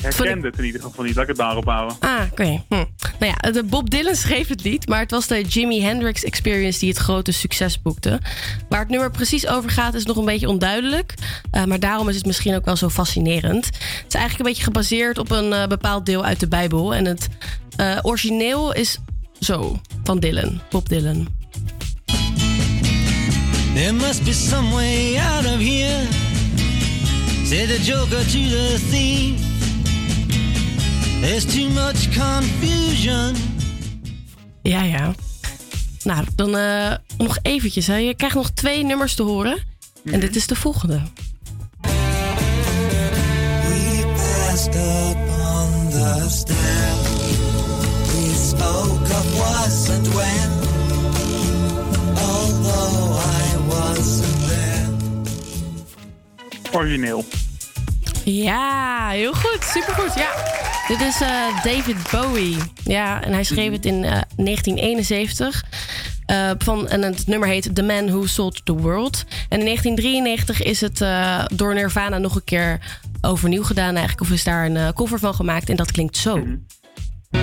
Ik 0.00 0.14
herkende 0.14 0.46
het 0.46 0.58
in 0.58 0.64
ieder 0.64 0.80
geval 0.80 1.04
niet. 1.04 1.14
Laat 1.14 1.22
ik 1.22 1.28
het 1.28 1.38
daarop 1.38 1.64
houden. 1.64 1.96
Ah, 2.00 2.20
oké. 2.30 2.62
Hm. 2.68 2.84
Nou 3.18 3.32
ja, 3.42 3.50
de 3.50 3.64
Bob 3.64 3.90
Dylan 3.90 4.14
schreef 4.14 4.48
het 4.48 4.64
lied, 4.64 4.88
maar 4.88 5.00
het 5.00 5.10
was 5.10 5.26
de 5.26 5.42
Jimi 5.42 5.82
Hendrix 5.82 6.24
Experience 6.24 6.78
die 6.78 6.88
het 6.88 6.98
grote 6.98 7.32
succes 7.32 7.82
boekte. 7.82 8.20
Waar 8.68 8.80
het 8.80 8.88
nummer 8.88 9.10
precies 9.10 9.46
over 9.46 9.70
gaat 9.70 9.94
is 9.94 10.04
nog 10.04 10.16
een 10.16 10.24
beetje 10.24 10.48
onduidelijk, 10.48 11.14
eh, 11.50 11.64
maar 11.64 11.80
daarom 11.80 12.08
is 12.08 12.16
het 12.16 12.26
misschien 12.26 12.54
ook 12.54 12.64
wel 12.64 12.76
zo 12.76 12.88
fascinerend. 12.88 13.66
Het 13.66 14.04
is 14.08 14.14
eigenlijk 14.14 14.38
een 14.38 14.44
beetje 14.44 14.62
gebaseerd 14.62 15.18
op 15.18 15.30
een 15.30 15.52
eh, 15.52 15.66
bepaald 15.66 16.06
deel 16.06 16.24
uit 16.24 16.40
de 16.40 16.48
Bijbel 16.48 16.94
en 16.94 17.04
het 17.04 17.28
eh, 17.76 17.98
origineel 18.02 18.72
is 18.72 18.98
zo 19.40 19.80
van 20.04 20.18
Dylan, 20.18 20.60
Bob 20.70 20.88
Dylan. 20.88 21.28
There 23.74 23.92
must 23.92 24.24
be 24.24 24.32
some 24.32 24.70
way 24.70 25.18
out 25.18 25.44
of 25.44 25.58
here. 25.58 26.06
Said 27.44 27.68
the 27.68 27.82
joker 27.82 28.18
to 28.18 28.48
the 28.48 28.86
thief. 28.90 29.59
There's 31.20 31.44
too 31.44 31.68
much 31.68 32.18
confusion. 32.18 33.36
Ja, 34.62 34.82
ja. 34.82 35.14
Nou, 36.02 36.24
dan 36.34 36.56
eh, 36.56 36.92
nog 37.18 37.38
eventjes. 37.42 37.86
Hè. 37.86 37.96
Je 37.96 38.14
krijgt 38.14 38.36
nog 38.36 38.50
twee 38.50 38.84
nummers 38.84 39.14
te 39.14 39.22
horen. 39.22 39.58
En 40.04 40.20
dit 40.20 40.36
is 40.36 40.46
de 40.46 40.54
volgende. 40.54 41.00
We 43.68 44.02
passed 44.14 44.74
up 44.74 45.16
on 45.40 45.90
the 45.90 46.26
stair. 46.28 46.92
We 48.06 48.48
spoke 48.48 49.14
of 49.14 49.38
was 49.38 49.88
and 49.90 50.08
when. 50.14 50.50
Although 52.16 53.20
I 53.20 53.56
wasn't 53.68 54.48
there. 54.48 54.88
Origineel. 56.72 57.24
Ja, 58.24 59.08
heel 59.10 59.32
goed. 59.32 59.64
Supergoed. 59.64 60.14
Ja. 60.14 60.59
Dit 60.90 61.00
is 61.00 61.20
eh, 61.20 61.62
David 61.62 61.96
Bowie. 62.10 62.56
Ja, 62.84 63.22
en 63.22 63.32
hij 63.32 63.44
schreef 63.44 63.72
het 63.72 63.86
in 63.86 64.04
eh, 64.04 64.20
1971. 64.36 65.64
Eh, 66.26 66.50
van, 66.58 66.88
en 66.88 67.02
het 67.02 67.26
nummer 67.26 67.48
heet 67.48 67.74
The 67.74 67.82
Man 67.82 68.06
Who 68.06 68.26
Sold 68.26 68.64
the 68.64 68.72
World. 68.72 69.24
En 69.48 69.58
in 69.58 69.64
1993 69.64 70.62
is 70.62 70.80
het 70.80 71.00
eh, 71.00 71.44
door 71.54 71.74
Nirvana 71.74 72.18
nog 72.18 72.34
een 72.34 72.44
keer 72.44 72.98
overnieuw 73.20 73.62
gedaan 73.62 73.94
eigenlijk. 73.94 74.20
Of 74.20 74.30
is 74.30 74.44
daar 74.44 74.64
een 74.64 74.76
eh, 74.76 74.88
cover 74.94 75.18
van 75.18 75.34
gemaakt. 75.34 75.68
En 75.68 75.76
dat 75.76 75.92
klinkt 75.92 76.16
zo. 76.16 76.46
We 77.30 77.38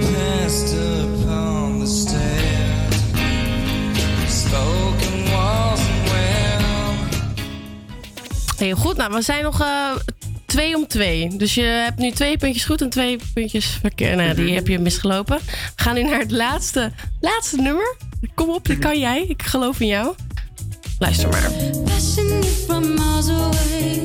passed 0.00 0.74
upon 0.74 1.84
the 1.84 1.86
stair. 1.86 2.88
Spoken 4.28 5.30
was 5.30 5.78
and 5.78 6.10
well. 6.10 6.58
Heel 8.56 8.76
goed. 8.76 8.96
Nou, 8.96 9.12
we 9.12 9.22
zijn 9.22 9.42
nog 9.42 9.60
eh, 9.60 9.90
twee 10.54 10.76
om 10.76 10.86
twee. 10.86 11.36
Dus 11.36 11.54
je 11.54 11.62
hebt 11.62 11.98
nu 11.98 12.10
twee 12.10 12.36
puntjes 12.36 12.64
goed 12.64 12.80
en 12.80 12.90
twee 12.90 13.18
puntjes 13.34 13.66
verkeerd. 13.80 14.16
Nou, 14.16 14.34
die 14.34 14.54
heb 14.54 14.66
je 14.68 14.78
misgelopen. 14.78 15.36
We 15.46 15.82
gaan 15.82 15.94
nu 15.94 16.02
naar 16.02 16.18
het 16.18 16.30
laatste, 16.30 16.92
laatste 17.20 17.56
nummer. 17.56 17.96
Kom 18.34 18.50
op, 18.50 18.64
die 18.64 18.78
kan 18.78 18.98
jij. 18.98 19.24
Ik 19.28 19.42
geloof 19.42 19.80
in 19.80 19.86
jou. 19.86 20.14
Luister 20.98 21.28
maar. 21.28 21.50
Passing 21.84 22.28
you 22.28 22.44
from 22.44 22.94
miles 22.94 23.28
away. 23.28 24.04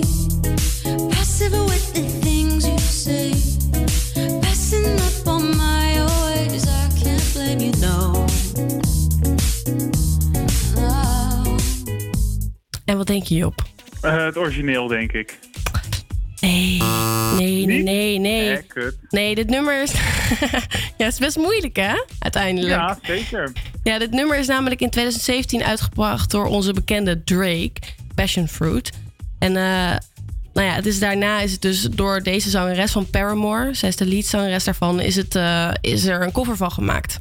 Passive 1.09 1.63
with 1.65 1.93
the 1.93 2.19
things 2.21 2.65
you 2.65 2.79
say. 2.79 3.29
Passing 4.39 4.85
up 4.85 5.27
on 5.27 5.49
my 5.49 6.05
ways. 6.05 6.63
I 6.63 7.03
can't 7.03 7.33
blame 7.33 7.59
you, 7.59 7.77
no. 7.79 8.25
No. 10.75 11.55
En 12.85 12.97
wat 12.97 13.07
denk 13.07 13.23
je, 13.23 13.35
Job? 13.35 13.53
Eh, 14.01 14.25
het 14.25 14.37
origineel, 14.37 14.87
denk 14.87 15.11
ik. 15.11 15.39
Nee, 16.41 16.81
nee, 17.37 17.65
nee, 17.65 17.83
nee, 17.83 18.19
nee. 18.19 18.59
Nee, 19.09 19.35
dit 19.35 19.49
nummer 19.49 19.81
is... 19.81 19.91
ja, 20.97 21.05
het 21.05 21.13
is 21.13 21.19
best 21.19 21.37
moeilijk, 21.37 21.75
hè? 21.75 21.93
Uiteindelijk. 22.19 22.73
Ja, 22.73 22.99
zeker. 23.03 23.51
Ja, 23.83 23.99
dit 23.99 24.11
nummer 24.11 24.37
is 24.39 24.47
namelijk 24.47 24.81
in 24.81 24.89
2017 24.89 25.63
uitgebracht 25.63 26.31
door 26.31 26.45
onze 26.45 26.73
bekende 26.73 27.23
Drake, 27.23 27.73
Passion 28.15 28.47
Fruit. 28.47 28.89
En 29.39 29.55
eh, 29.55 29.95
nou 30.53 30.67
ja, 30.67 30.73
het 30.73 30.85
is 30.85 30.99
daarna 30.99 31.39
is 31.41 31.51
het 31.51 31.61
dus 31.61 31.81
door 31.81 32.21
deze 32.23 32.49
zangeres 32.49 32.91
van 32.91 33.09
Paramore, 33.09 33.73
zij 33.73 33.89
is 33.89 33.95
de 33.95 34.05
leadzangeres 34.05 34.63
daarvan, 34.63 34.99
is, 34.99 35.15
het, 35.15 35.35
eh, 35.35 35.69
is 35.81 36.05
er 36.05 36.21
een 36.21 36.31
cover 36.31 36.57
van 36.57 36.71
gemaakt. 36.71 37.19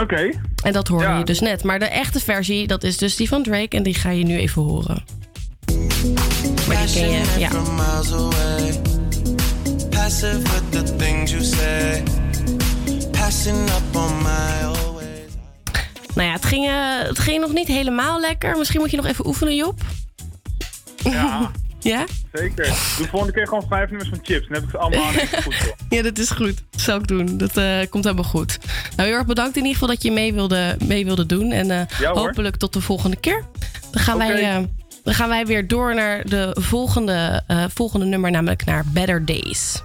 Oké. 0.00 0.30
En 0.64 0.72
dat 0.72 0.88
hoorde 0.88 1.04
Ja. 1.06 1.18
je 1.18 1.24
dus 1.24 1.40
net. 1.40 1.62
Maar 1.64 1.78
de 1.78 1.84
echte 1.84 2.20
versie, 2.20 2.66
dat 2.66 2.84
is 2.84 2.96
dus 2.96 3.16
die 3.16 3.28
van 3.28 3.42
Drake 3.42 3.76
en 3.76 3.82
die 3.82 3.94
ga 3.94 4.10
je 4.10 4.24
nu 4.24 4.36
even 4.38 4.62
horen. 4.62 5.04
Maar 6.68 6.86
die 6.86 6.94
ken 6.94 7.10
je, 7.10 7.24
ja. 7.38 7.48
From 7.48 7.74
miles 7.74 8.12
away. 8.12 8.80
Passive 9.90 10.38
with 10.42 10.70
the 10.70 10.96
things 10.96 11.30
you 11.30 11.42
say. 11.44 12.02
Passing 13.10 13.68
up 13.70 13.96
on 13.96 14.22
my 14.22 14.64
always. 14.64 15.08
Nou 16.14 16.28
ja, 16.28 16.32
het 16.34 16.44
ging, 16.44 16.66
eh, 16.66 16.74
het 17.08 17.18
ging 17.18 17.40
nog 17.40 17.52
niet 17.52 17.68
helemaal 17.68 18.20
lekker. 18.20 18.56
Misschien 18.58 18.80
moet 18.80 18.90
je 18.90 18.96
nog 18.96 19.06
even 19.06 19.26
oefenen, 19.26 19.56
Job. 19.56 19.80
Ja, 20.96 21.50
Ja? 21.80 22.04
zeker. 22.32 22.64
Doe 22.98 23.06
volgende 23.08 23.34
keer 23.34 23.46
gewoon 23.48 23.64
vijf 23.68 23.88
nummers 23.88 24.08
van 24.08 24.18
chips. 24.22 24.46
Dan 24.46 24.54
heb 24.54 24.62
ik 24.64 24.70
ze 24.70 24.78
allemaal 24.78 25.04
aan 25.06 25.42
goed. 25.42 25.74
Ja, 25.88 26.02
dat 26.02 26.18
is 26.18 26.30
goed. 26.30 26.62
Dat 26.70 26.80
zal 26.80 26.98
ik 26.98 27.06
doen. 27.06 27.36
Dat 27.38 27.56
eh, 27.56 27.78
komt 27.90 28.04
helemaal 28.04 28.24
goed. 28.30 28.58
Nou, 28.96 29.08
heel 29.08 29.18
erg 29.18 29.26
bedankt 29.26 29.56
in 29.56 29.62
ieder 29.62 29.72
geval 29.72 29.88
dat 29.94 30.02
je 30.02 30.10
mee 30.12 30.32
wilde, 30.34 30.76
mee 30.84 31.04
wilde 31.04 31.26
doen. 31.26 31.50
En 31.52 31.70
eh, 31.70 31.80
Ja, 32.00 32.12
hopelijk 32.12 32.56
tot 32.56 32.72
de 32.72 32.80
volgende 32.80 33.16
keer. 33.16 33.44
Dan 33.90 34.02
gaan, 34.02 34.14
Oké. 34.14 34.26
wij, 34.26 34.42
eh, 34.56 34.62
dan 35.02 35.14
gaan 35.14 35.28
wij 35.28 35.46
weer 35.46 35.68
door 35.68 35.94
naar 35.94 36.24
de 36.28 36.56
volgende, 36.60 37.42
eh, 37.46 37.64
volgende 37.74 38.06
nummer, 38.06 38.30
namelijk 38.30 38.64
naar 38.64 38.84
Better 38.92 39.24
Days. 39.24 39.82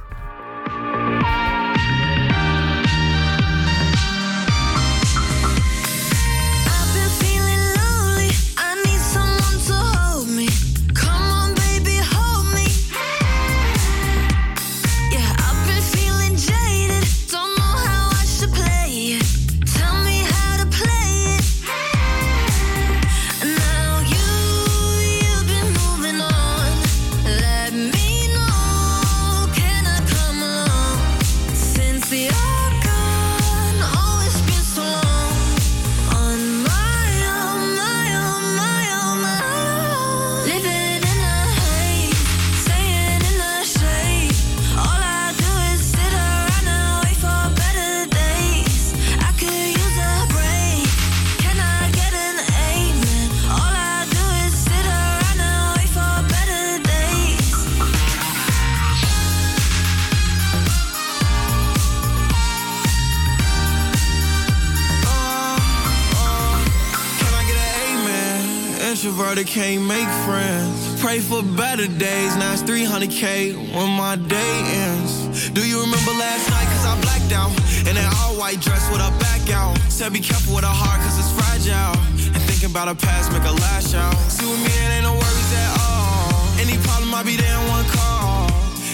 Introverted, 69.28 69.48
can't 69.48 69.86
make 69.86 70.08
friends. 70.26 71.02
Pray 71.02 71.20
for 71.20 71.44
better 71.44 71.88
days, 71.88 72.36
now 72.38 72.54
it's 72.54 72.64
300k 72.64 73.56
when 73.76 73.90
my 73.98 74.16
day 74.16 74.62
ends. 74.66 75.50
Do 75.50 75.68
you 75.68 75.82
remember 75.82 76.12
last 76.12 76.50
night? 76.50 76.66
Cause 76.66 76.86
I 76.86 77.02
blacked 77.02 77.34
out. 77.34 77.52
In 77.88 77.96
that 77.96 78.08
all 78.22 78.38
white 78.38 78.62
dress 78.62 78.90
with 78.92 79.02
a 79.02 79.12
back 79.20 79.50
out. 79.52 79.78
Said 79.90 80.14
be 80.14 80.20
careful 80.20 80.56
with 80.56 80.64
a 80.64 80.68
heart 80.68 81.02
cause 81.02 81.18
it's 81.20 81.32
fragile. 81.32 81.98
And 82.34 82.42
thinking 82.48 82.72
about 82.72 82.88
a 82.88 82.96
past 82.96 83.32
make 83.32 83.44
a 83.44 83.52
lash 83.52 83.94
out. 83.94 84.16
See 84.32 84.46
with 84.46 84.60
me, 84.60 84.72
it 84.72 84.92
ain't 84.96 85.04
no 85.04 85.14
worries 85.14 85.54
at 85.54 85.72
all. 85.80 86.60
Any 86.60 86.78
problem, 86.84 87.14
I'll 87.14 87.26
be 87.26 87.36
there 87.36 87.60
in 87.60 87.68
one 87.68 87.86
call. 87.86 88.48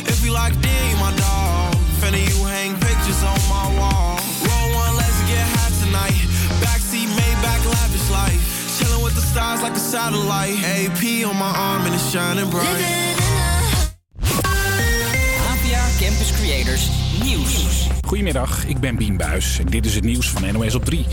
If 0.09 0.23
we 0.23 0.29
locked 0.29 0.65
in, 0.65 0.89
you 0.89 0.97
my 0.97 1.13
dog. 1.15 1.52
Stars 9.33 9.61
like 9.63 9.75
a 9.75 9.79
satellite. 9.79 10.57
AP 10.77 11.25
on 11.25 11.35
my 11.37 11.53
arm 11.57 11.85
and 11.85 11.95
it's 11.95 12.11
shining 12.11 12.49
bright. 12.49 12.83
APA 15.51 15.83
Campus 15.99 16.31
Creators 16.37 16.89
Nieuws. 17.23 17.87
Goedemiddag, 18.05 18.65
ik 18.65 18.79
ben 18.79 18.95
Bien 18.95 19.17
Buis 19.17 19.59
en 19.59 19.65
dit 19.65 19.85
is 19.85 19.95
het 19.95 20.03
nieuws 20.03 20.29
van 20.29 20.53
NOS 20.53 20.75
op 20.75 20.85
3. 20.85 21.05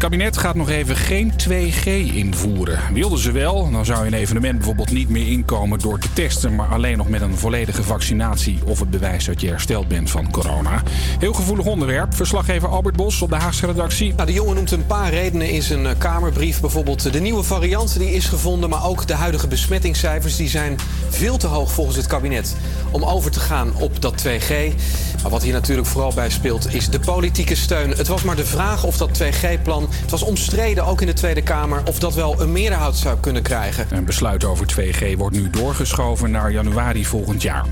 Kabinet 0.00 0.36
gaat 0.36 0.54
nog 0.54 0.68
even 0.68 0.96
geen 0.96 1.32
2G 1.48 1.84
invoeren. 2.14 2.80
Wilden 2.92 3.18
ze 3.18 3.32
wel, 3.32 3.70
dan 3.70 3.84
zou 3.84 4.06
een 4.06 4.14
evenement 4.14 4.56
bijvoorbeeld 4.56 4.90
niet 4.90 5.08
meer 5.08 5.26
inkomen 5.26 5.78
door 5.78 5.98
te 5.98 6.12
testen, 6.12 6.54
maar 6.54 6.68
alleen 6.68 6.96
nog 6.96 7.08
met 7.08 7.20
een 7.20 7.36
volledige 7.36 7.82
vaccinatie 7.82 8.58
of 8.64 8.78
het 8.78 8.90
bewijs 8.90 9.24
dat 9.24 9.40
je 9.40 9.48
hersteld 9.48 9.88
bent 9.88 10.10
van 10.10 10.30
corona. 10.30 10.82
Heel 11.18 11.32
gevoelig 11.32 11.66
onderwerp. 11.66 12.14
Verslaggever 12.14 12.68
Albert 12.68 12.96
Bos 12.96 13.22
op 13.22 13.30
de 13.30 13.36
Haagse 13.36 13.66
redactie. 13.66 14.14
Nou, 14.14 14.26
de 14.26 14.32
jongen 14.32 14.54
noemt 14.54 14.70
een 14.70 14.86
paar 14.86 15.10
redenen 15.10 15.50
in 15.50 15.62
zijn 15.62 15.86
eh, 15.86 15.98
Kamerbrief. 15.98 16.60
Bijvoorbeeld 16.60 17.12
de 17.12 17.20
nieuwe 17.20 17.42
variant 17.42 17.98
die 17.98 18.12
is 18.12 18.26
gevonden, 18.26 18.70
maar 18.70 18.86
ook 18.86 19.06
de 19.06 19.14
huidige 19.14 19.48
besmettingscijfers 19.48 20.36
die 20.36 20.48
zijn 20.48 20.76
veel 21.08 21.36
te 21.36 21.46
hoog 21.46 21.72
volgens 21.72 21.96
het 21.96 22.06
kabinet 22.06 22.56
om 22.90 23.04
over 23.04 23.30
te 23.30 23.40
gaan 23.40 23.76
op 23.76 24.02
dat 24.02 24.24
2G. 24.26 24.74
Maar 25.22 25.30
wat 25.30 25.42
hier 25.42 25.52
natuurlijk 25.52 25.88
vooral 25.88 26.14
bij 26.14 26.30
speelt 26.30 26.74
is 26.74 26.88
de 26.88 27.00
politieke 27.00 27.54
steun. 27.54 27.90
Het 27.90 28.08
was 28.08 28.22
maar 28.22 28.36
de 28.36 28.46
vraag 28.46 28.84
of 28.84 28.96
dat 28.96 29.22
2G-plan, 29.22 29.88
het 30.00 30.10
was 30.10 30.22
omstreden 30.22 30.86
ook 30.86 31.00
in 31.00 31.06
de 31.06 31.12
Tweede 31.12 31.42
Kamer, 31.42 31.82
of 31.84 31.98
dat 31.98 32.14
wel 32.14 32.40
een 32.40 32.52
meerderheid 32.52 32.96
zou 32.96 33.18
kunnen 33.20 33.42
krijgen. 33.42 33.86
Een 33.90 34.04
besluit 34.04 34.44
over 34.44 34.66
2G 34.66 35.16
wordt 35.16 35.36
nu 35.36 35.50
doorgeschoven 35.50 36.30
naar 36.30 36.52
januari 36.52 37.04
volgend 37.04 37.42
jaar. 37.42 37.64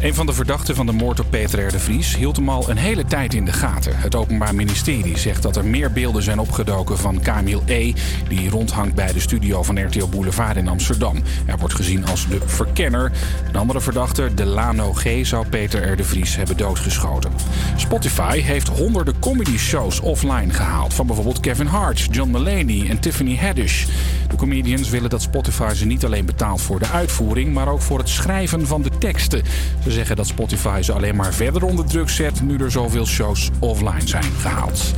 Een 0.00 0.14
van 0.14 0.26
de 0.26 0.32
verdachten 0.32 0.74
van 0.74 0.86
de 0.86 0.92
moord 0.92 1.20
op 1.20 1.26
Peter 1.30 1.66
R. 1.66 1.70
de 1.70 1.78
Vries 1.78 2.16
hield 2.16 2.36
hem 2.36 2.48
al 2.48 2.70
een 2.70 2.76
hele 2.76 3.04
tijd 3.04 3.34
in 3.34 3.44
de 3.44 3.52
gaten. 3.52 3.92
Het 3.96 4.14
Openbaar 4.14 4.54
Ministerie 4.54 5.18
zegt 5.18 5.42
dat 5.42 5.56
er 5.56 5.64
meer 5.64 5.92
beelden 5.92 6.22
zijn 6.22 6.38
opgedoken 6.38 6.98
van 6.98 7.20
Kamil 7.20 7.62
E. 7.66 7.92
die 8.28 8.50
rondhangt 8.50 8.94
bij 8.94 9.12
de 9.12 9.20
studio 9.20 9.62
van 9.62 9.86
RTL 9.86 10.06
Boulevard 10.06 10.56
in 10.56 10.68
Amsterdam. 10.68 11.22
Hij 11.44 11.56
wordt 11.56 11.74
gezien 11.74 12.06
als 12.06 12.28
de 12.28 12.38
verkenner. 12.44 13.12
Een 13.48 13.56
andere 13.56 13.80
verdachte, 13.80 14.34
Delano 14.34 14.92
G., 14.92 15.06
zou 15.22 15.46
Peter 15.46 15.92
R. 15.92 15.96
de 15.96 16.04
Vries 16.04 16.36
hebben 16.36 16.56
doodgeschoten. 16.56 17.32
Spotify 17.76 18.40
heeft 18.40 18.68
honderden 18.68 19.18
comedy 19.18 19.58
shows 19.58 20.00
offline 20.00 20.52
gehaald. 20.52 20.94
Van 20.94 21.06
bijvoorbeeld 21.06 21.40
Hart, 21.62 22.08
John 22.10 22.30
Mulaney 22.30 22.88
en 22.88 23.00
Tiffany 23.00 23.36
Haddish. 23.36 23.84
De 24.28 24.36
comedians 24.36 24.88
willen 24.88 25.10
dat 25.10 25.22
Spotify 25.22 25.72
ze 25.74 25.86
niet 25.86 26.04
alleen 26.04 26.26
betaalt 26.26 26.60
voor 26.60 26.78
de 26.78 26.88
uitvoering, 26.88 27.52
maar 27.52 27.68
ook 27.68 27.80
voor 27.80 27.98
het 27.98 28.08
schrijven 28.08 28.66
van 28.66 28.82
de 28.82 28.90
teksten. 28.98 29.42
Ze 29.82 29.90
zeggen 29.90 30.16
dat 30.16 30.26
Spotify 30.26 30.80
ze 30.82 30.92
alleen 30.92 31.16
maar 31.16 31.34
verder 31.34 31.64
onder 31.64 31.84
druk 31.84 32.08
zet 32.08 32.42
nu 32.42 32.58
er 32.58 32.70
zoveel 32.70 33.06
shows 33.06 33.50
offline 33.58 34.08
zijn 34.08 34.32
gehaald. 34.38 34.94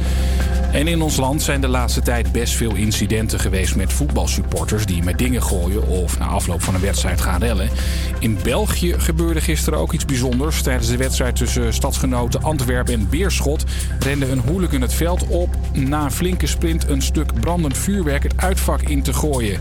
En 0.77 0.89
in 0.89 1.03
ons 1.03 1.17
land 1.17 1.43
zijn 1.43 1.61
de 1.61 1.69
laatste 1.69 2.01
tijd 2.01 2.33
best 2.33 2.55
veel 2.55 2.75
incidenten 2.75 3.41
geweest 3.41 3.77
met 3.77 3.93
voetbalsupporters 3.93 4.87
die 4.87 5.03
met 5.03 5.19
dingen 5.19 5.43
gooien 5.43 5.87
of 5.89 6.19
na 6.19 6.27
afloop 6.27 6.63
van 6.63 6.75
een 6.75 6.81
wedstrijd 6.81 7.21
gaan 7.21 7.41
rellen. 7.41 7.71
In 8.19 8.39
België 8.43 8.95
gebeurde 8.99 9.41
gisteren 9.41 9.79
ook 9.79 9.93
iets 9.93 10.05
bijzonders. 10.05 10.63
Tijdens 10.63 10.89
de 10.89 10.97
wedstrijd 10.97 11.37
tussen 11.37 11.73
stadsgenoten 11.73 12.43
Antwerpen 12.43 12.95
en 12.95 13.09
Beerschot 13.09 13.65
rende 13.99 14.31
een 14.31 14.39
hooligan 14.39 14.81
het 14.81 14.95
veld 14.95 15.27
op 15.27 15.49
na 15.73 16.05
een 16.05 16.13
flinke 16.13 16.47
sprint 16.47 16.89
een 16.89 17.03
stuk 17.03 17.41
brandend 17.41 17.79
vuurwerk 17.79 18.23
het 18.23 18.37
uitvak 18.37 18.83
in 18.83 19.03
te 19.03 19.13
gooien. 19.13 19.61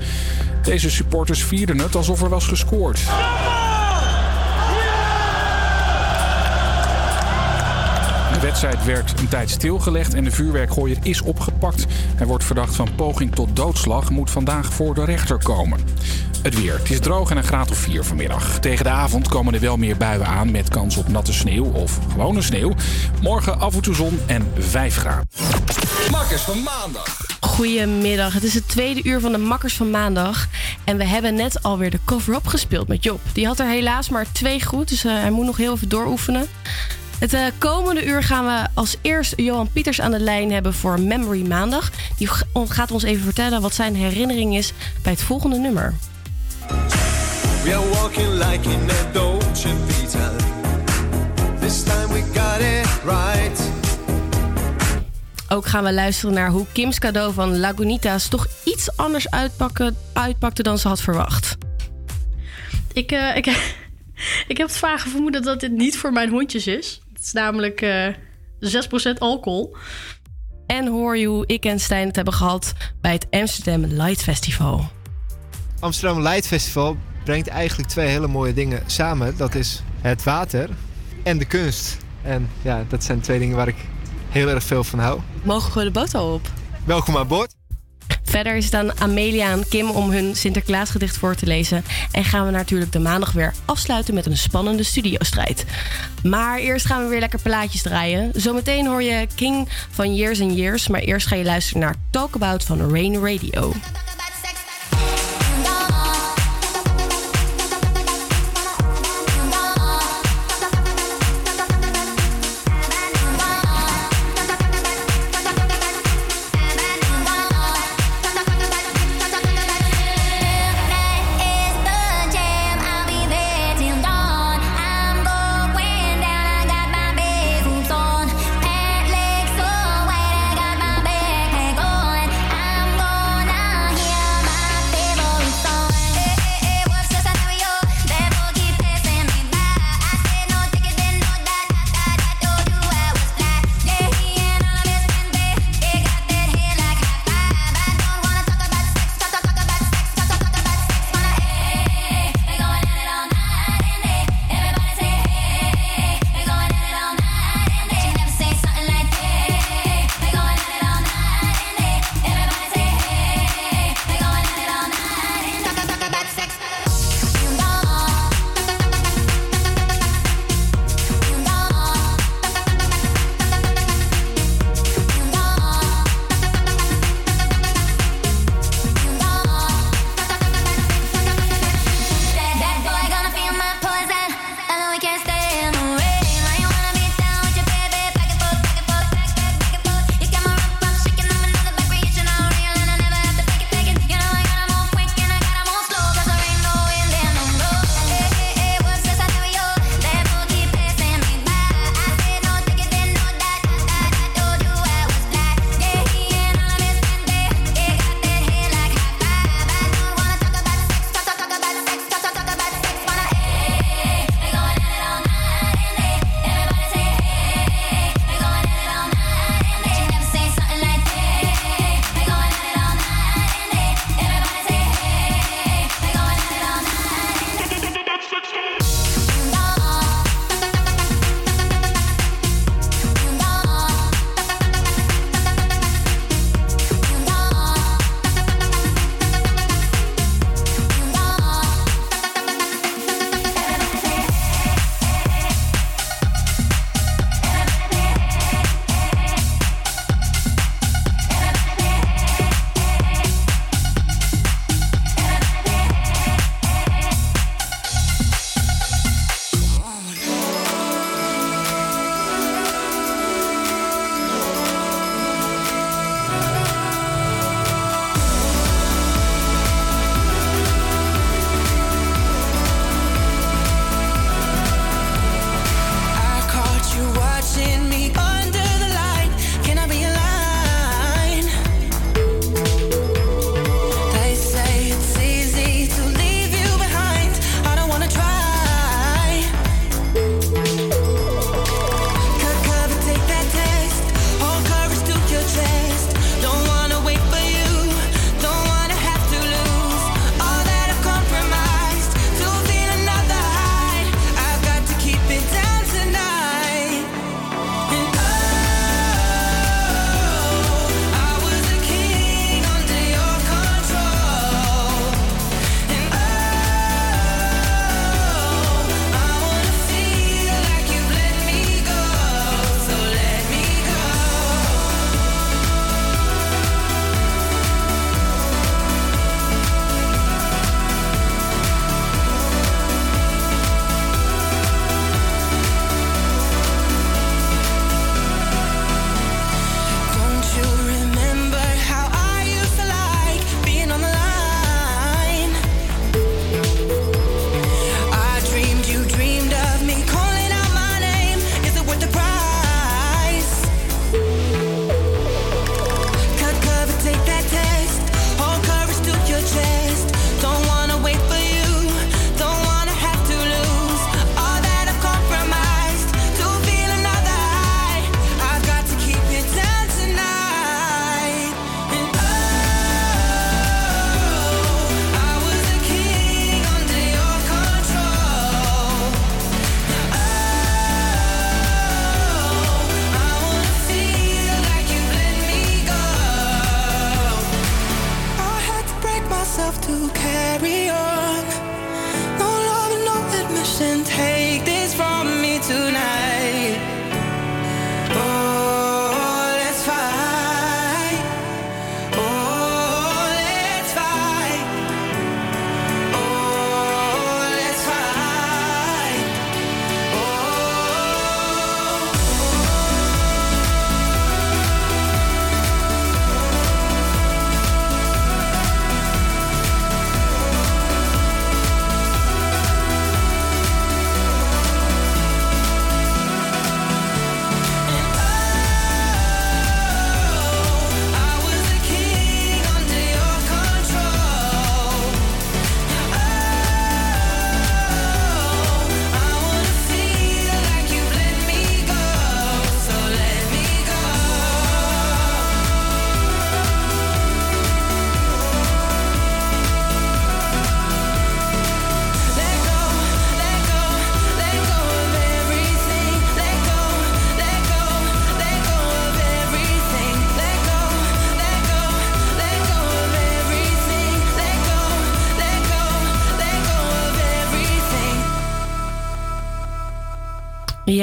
Deze 0.63 0.89
supporters 0.89 1.43
vierden 1.43 1.79
het 1.79 1.95
alsof 1.95 2.21
er 2.21 2.29
was 2.29 2.47
gescoord. 2.47 2.99
Wedstrijd 8.45 8.85
werd 8.85 9.19
een 9.19 9.27
tijd 9.27 9.49
stilgelegd 9.49 10.13
en 10.13 10.23
de 10.23 10.31
vuurwerkgooier 10.31 10.97
is 11.01 11.21
opgepakt. 11.21 11.85
Hij 12.15 12.27
wordt 12.27 12.43
verdacht 12.43 12.75
van 12.75 12.95
poging 12.95 13.35
tot 13.35 13.55
doodslag, 13.55 14.09
moet 14.09 14.29
vandaag 14.29 14.73
voor 14.73 14.93
de 14.93 15.05
rechter 15.05 15.37
komen. 15.37 15.79
Het 16.41 16.61
weer. 16.61 16.77
Het 16.77 16.89
is 16.89 16.99
droog 16.99 17.29
en 17.29 17.37
een 17.37 17.43
graad 17.43 17.71
of 17.71 17.77
4 17.77 18.03
vanmiddag. 18.03 18.59
Tegen 18.59 18.83
de 18.83 18.89
avond 18.89 19.27
komen 19.27 19.53
er 19.53 19.59
wel 19.59 19.77
meer 19.77 19.97
buien 19.97 20.25
aan 20.25 20.51
met 20.51 20.69
kans 20.69 20.97
op 20.97 21.07
natte 21.07 21.33
sneeuw 21.33 21.65
of 21.65 21.99
gewone 22.11 22.41
sneeuw. 22.41 22.73
Morgen 23.21 23.59
af 23.59 23.75
en 23.75 23.81
toe 23.81 23.95
zon 23.95 24.19
en 24.25 24.51
5 24.57 24.97
graden. 24.97 25.27
Makkers 26.11 26.41
van 26.41 26.63
maandag. 26.63 27.17
Goedemiddag, 27.39 28.33
het 28.33 28.43
is 28.43 28.53
het 28.53 28.67
tweede 28.67 29.03
uur 29.03 29.19
van 29.19 29.31
de 29.31 29.37
Makkers 29.37 29.75
van 29.75 29.89
maandag. 29.89 30.47
En 30.83 30.97
we 30.97 31.05
hebben 31.05 31.35
net 31.35 31.63
alweer 31.63 31.91
de 31.91 31.99
cover-up 32.05 32.47
gespeeld 32.47 32.87
met 32.87 33.03
Job. 33.03 33.19
Die 33.33 33.45
had 33.45 33.59
er 33.59 33.67
helaas 33.67 34.09
maar 34.09 34.25
twee 34.31 34.65
goed, 34.65 34.89
dus 34.89 35.05
eh, 35.05 35.13
hij 35.13 35.31
moet 35.31 35.45
nog 35.45 35.57
heel 35.57 35.73
even 35.73 35.89
dooroefenen. 35.89 36.47
Het 37.19 37.33
eh, 37.33 37.45
komende 37.57 38.05
uur 38.05 38.23
gaan 38.23 38.45
we 38.45 38.67
als 38.73 38.95
eerst 39.01 39.33
Johan 39.35 39.69
Pieters 39.71 40.01
aan 40.01 40.11
de 40.11 40.19
lijn 40.19 40.51
hebben 40.51 40.73
voor 40.73 40.99
Memory 40.99 41.47
Maandag. 41.47 41.91
Die 42.17 42.29
gaat 42.53 42.91
ons 42.91 43.03
even 43.03 43.23
vertellen 43.23 43.61
wat 43.61 43.73
zijn 43.73 43.95
herinnering 43.95 44.55
is 44.55 44.73
bij 45.03 45.11
het 45.11 45.21
volgende 45.21 45.57
nummer. 45.57 45.93
We 47.63 47.75
are 47.75 47.89
walking 47.89 48.31
like 48.33 48.69
in 48.69 48.89
a 48.89 49.11
Dolce 49.11 49.69
Vita. 49.87 50.31
This 51.59 51.83
time 51.83 52.07
we 52.07 52.23
got 52.33 52.59
it 52.59 53.03
right. 53.03 53.61
Ook 55.49 55.65
gaan 55.65 55.83
we 55.83 55.93
luisteren 55.93 56.35
naar 56.35 56.49
hoe 56.49 56.65
Kim's 56.71 56.99
cadeau 56.99 57.33
van 57.33 57.59
Lagunitas 57.59 58.27
toch 58.27 58.47
iets 58.63 58.97
anders 58.97 59.29
uitpakken, 59.29 59.97
uitpakte 60.13 60.63
dan 60.63 60.77
ze 60.77 60.87
had 60.87 61.01
verwacht. 61.01 61.57
Ik, 62.93 63.11
eh, 63.11 63.35
ik, 63.35 63.45
ik 64.51 64.57
heb 64.57 64.67
het 64.67 64.77
vage 64.77 65.09
vermoeden 65.09 65.41
dat 65.41 65.59
dit 65.59 65.71
niet 65.71 65.97
voor 65.97 66.11
mijn 66.11 66.29
hondjes 66.29 66.67
is. 66.67 66.99
Het 67.25 67.33
is 67.35 67.41
namelijk 67.41 67.81
eh 67.81 68.13
6% 69.13 69.17
alcohol. 69.17 69.75
En 70.65 70.87
hoor 70.87 71.17
je 71.17 71.27
hoe 71.27 71.45
ik 71.45 71.65
en 71.65 71.79
Stijn 71.79 72.07
het 72.07 72.15
hebben 72.15 72.33
gehad 72.33 72.73
bij 73.01 73.11
het 73.11 73.27
Amsterdam 73.29 73.85
Light 73.85 74.23
Festival. 74.23 74.89
Amsterdam 75.79 76.21
Light 76.21 76.47
Festival 76.47 76.97
brengt 77.23 77.47
eigenlijk 77.47 77.89
twee 77.89 78.07
hele 78.07 78.27
mooie 78.27 78.53
dingen 78.53 78.83
samen. 78.85 79.37
Dat 79.37 79.55
is 79.55 79.83
het 80.01 80.23
water 80.23 80.69
en 81.23 81.37
de 81.37 81.45
kunst. 81.45 81.97
En 82.21 82.49
ja, 82.61 82.85
dat 82.89 83.03
zijn 83.03 83.21
twee 83.21 83.39
dingen 83.39 83.55
waar 83.55 83.67
ik 83.67 83.77
heel 84.29 84.47
erg 84.47 84.63
veel 84.63 84.83
van 84.83 84.99
hou. 84.99 85.19
Mogen 85.43 85.77
we 85.77 85.83
de 85.83 85.91
boot 85.91 86.15
al 86.15 86.33
op? 86.33 86.49
Welkom 86.85 87.17
aan 87.17 87.27
boord. 87.27 87.54
Verder 88.35 88.55
is 88.55 88.65
het 88.65 88.73
aan 88.73 88.99
Amelia 88.99 89.51
en 89.51 89.67
Kim 89.67 89.89
om 89.89 90.11
hun 90.11 90.35
Sinterklaasgedicht 90.35 91.17
voor 91.17 91.35
te 91.35 91.45
lezen. 91.45 91.83
En 92.11 92.23
gaan 92.23 92.45
we 92.45 92.51
natuurlijk 92.51 92.91
de 92.91 92.99
maandag 92.99 93.31
weer 93.31 93.53
afsluiten 93.65 94.13
met 94.13 94.25
een 94.25 94.37
spannende 94.37 94.83
studiostrijd. 94.83 95.65
Maar 96.23 96.57
eerst 96.57 96.85
gaan 96.85 97.03
we 97.03 97.09
weer 97.09 97.19
lekker 97.19 97.39
plaatjes 97.41 97.81
draaien. 97.81 98.31
Zometeen 98.33 98.87
hoor 98.87 99.03
je 99.03 99.27
King 99.35 99.69
van 99.89 100.15
Years 100.15 100.41
and 100.41 100.55
Years. 100.55 100.87
Maar 100.87 101.01
eerst 101.01 101.27
ga 101.27 101.35
je 101.35 101.43
luisteren 101.43 101.81
naar 101.81 101.95
Talk 102.09 102.35
About 102.35 102.63
van 102.63 102.91
Rain 102.91 103.13
Radio. 103.13 103.73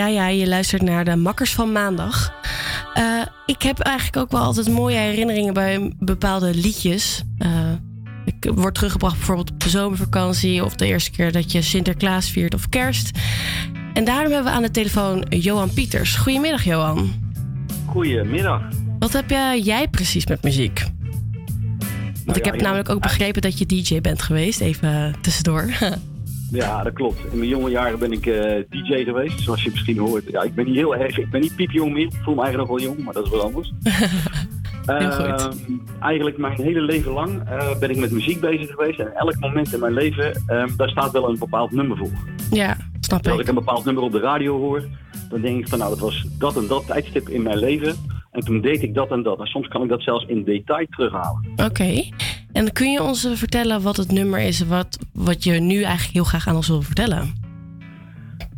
Ja, 0.02 0.08
ja, 0.08 0.26
je 0.28 0.48
luistert 0.48 0.82
naar 0.82 1.04
de 1.04 1.16
Makkers 1.16 1.52
van 1.54 1.72
Maandag. 1.72 2.34
Eh, 2.94 3.20
ik 3.46 3.62
heb 3.62 3.78
eigenlijk 3.78 4.16
ook 4.16 4.30
wel 4.30 4.40
altijd 4.40 4.68
mooie 4.68 4.96
herinneringen 4.96 5.54
bij 5.54 5.92
bepaalde 5.98 6.54
liedjes. 6.54 7.22
Eh, 7.38 7.50
ik 8.24 8.50
word 8.54 8.74
teruggebracht 8.74 9.16
bijvoorbeeld 9.16 9.50
op 9.50 9.60
de 9.60 9.68
zomervakantie... 9.68 10.64
of 10.64 10.74
de 10.74 10.86
eerste 10.86 11.10
keer 11.10 11.32
dat 11.32 11.52
je 11.52 11.62
Sinterklaas 11.62 12.30
viert 12.30 12.54
of 12.54 12.68
kerst. 12.68 13.18
En 13.92 14.04
daarom 14.04 14.32
hebben 14.32 14.50
we 14.52 14.56
aan 14.56 14.62
de 14.62 14.70
telefoon 14.70 15.24
Johan 15.28 15.72
Pieters. 15.72 16.16
Goedemiddag, 16.16 16.64
Johan. 16.64 17.12
Goedemiddag. 17.86 18.62
Wat 18.98 19.12
heb 19.12 19.30
jij- 19.30 19.60
jij 19.60 19.88
precies 19.88 20.26
met 20.26 20.42
muziek? 20.42 20.84
Want 22.24 22.36
ik 22.36 22.44
ja, 22.44 22.50
heb 22.50 22.60
ja. 22.60 22.66
namelijk 22.66 22.88
ook 22.88 23.02
begrepen 23.02 23.42
dat 23.42 23.58
je 23.58 23.66
DJ 23.66 24.00
bent 24.00 24.22
geweest. 24.22 24.60
Even 24.60 25.14
tussendoor. 25.20 25.70
Ja, 26.52 26.82
dat 26.82 26.92
klopt. 26.92 27.18
In 27.32 27.38
mijn 27.38 27.50
jonge 27.50 27.70
jaren 27.70 27.98
ben 27.98 28.12
ik 28.12 28.26
eh, 28.26 28.62
DJ 28.70 29.04
geweest, 29.04 29.40
zoals 29.40 29.62
je 29.62 29.70
misschien 29.70 29.98
hoort. 29.98 30.24
Ja, 30.30 30.42
ik 30.42 30.54
ben 30.54 30.64
niet 30.64 30.74
heel 30.74 30.96
erg, 30.96 31.18
ik 31.18 31.30
ben 31.30 31.40
niet 31.40 31.56
piepjong 31.56 31.92
meer. 31.92 32.04
Ik 32.04 32.20
voel 32.22 32.34
me 32.34 32.42
eigenlijk 32.42 32.70
nog 32.70 32.80
wel 32.80 32.88
jong, 32.88 33.04
maar 33.04 33.14
dat 33.14 33.24
is 33.24 33.30
wat 33.30 33.42
anders. 33.42 33.72
Heel 34.86 35.10
goed. 35.10 35.26
Ehm, 35.26 35.52
eigenlijk 36.00 36.38
mijn 36.38 36.52
hele 36.52 36.80
leven 36.80 37.12
lang 37.12 37.48
eh, 37.48 37.78
ben 37.78 37.90
ik 37.90 37.96
met 37.96 38.10
muziek 38.10 38.40
bezig 38.40 38.70
geweest. 38.70 38.98
En 38.98 39.14
elk 39.14 39.38
moment 39.40 39.72
in 39.72 39.80
mijn 39.80 39.92
leven, 39.92 40.42
ehm, 40.46 40.68
daar 40.76 40.88
staat 40.88 41.10
wel 41.12 41.28
een 41.28 41.38
bepaald 41.38 41.70
nummer 41.70 41.96
voor. 41.96 42.10
ja, 42.50 42.76
snap 43.00 43.26
Als 43.26 43.34
ik. 43.34 43.40
ik 43.40 43.48
een 43.48 43.54
bepaald 43.54 43.84
nummer 43.84 44.02
op 44.02 44.12
de 44.12 44.20
radio 44.20 44.58
hoor, 44.58 44.82
dan 45.28 45.40
denk 45.40 45.58
ik 45.58 45.68
van 45.68 45.78
nou, 45.78 45.90
dat 45.90 45.98
was 45.98 46.26
dat 46.38 46.56
en 46.56 46.66
dat 46.66 46.86
tijdstip 46.86 47.28
in 47.28 47.42
mijn 47.42 47.58
leven. 47.58 47.94
En 48.32 48.44
toen 48.44 48.60
deed 48.60 48.82
ik 48.82 48.94
dat 48.94 49.10
en 49.10 49.22
dat. 49.22 49.38
En 49.38 49.46
soms 49.46 49.68
kan 49.68 49.82
ik 49.82 49.88
dat 49.88 50.02
zelfs 50.02 50.24
in 50.24 50.44
detail 50.44 50.86
terughalen. 50.90 51.52
Oké. 51.56 52.02
En 52.52 52.72
kun 52.72 52.92
je 52.92 53.02
ons 53.02 53.24
eh, 53.24 53.32
vertellen 53.32 53.82
wat 53.82 53.96
het 53.96 54.12
nummer 54.12 54.40
is 54.40 54.66
wat, 54.66 54.98
wat 55.12 55.44
je 55.44 55.52
nu 55.52 55.82
eigenlijk 55.82 56.12
heel 56.12 56.24
graag 56.24 56.48
aan 56.48 56.56
ons 56.56 56.68
wil 56.68 56.82
vertellen? 56.82 57.40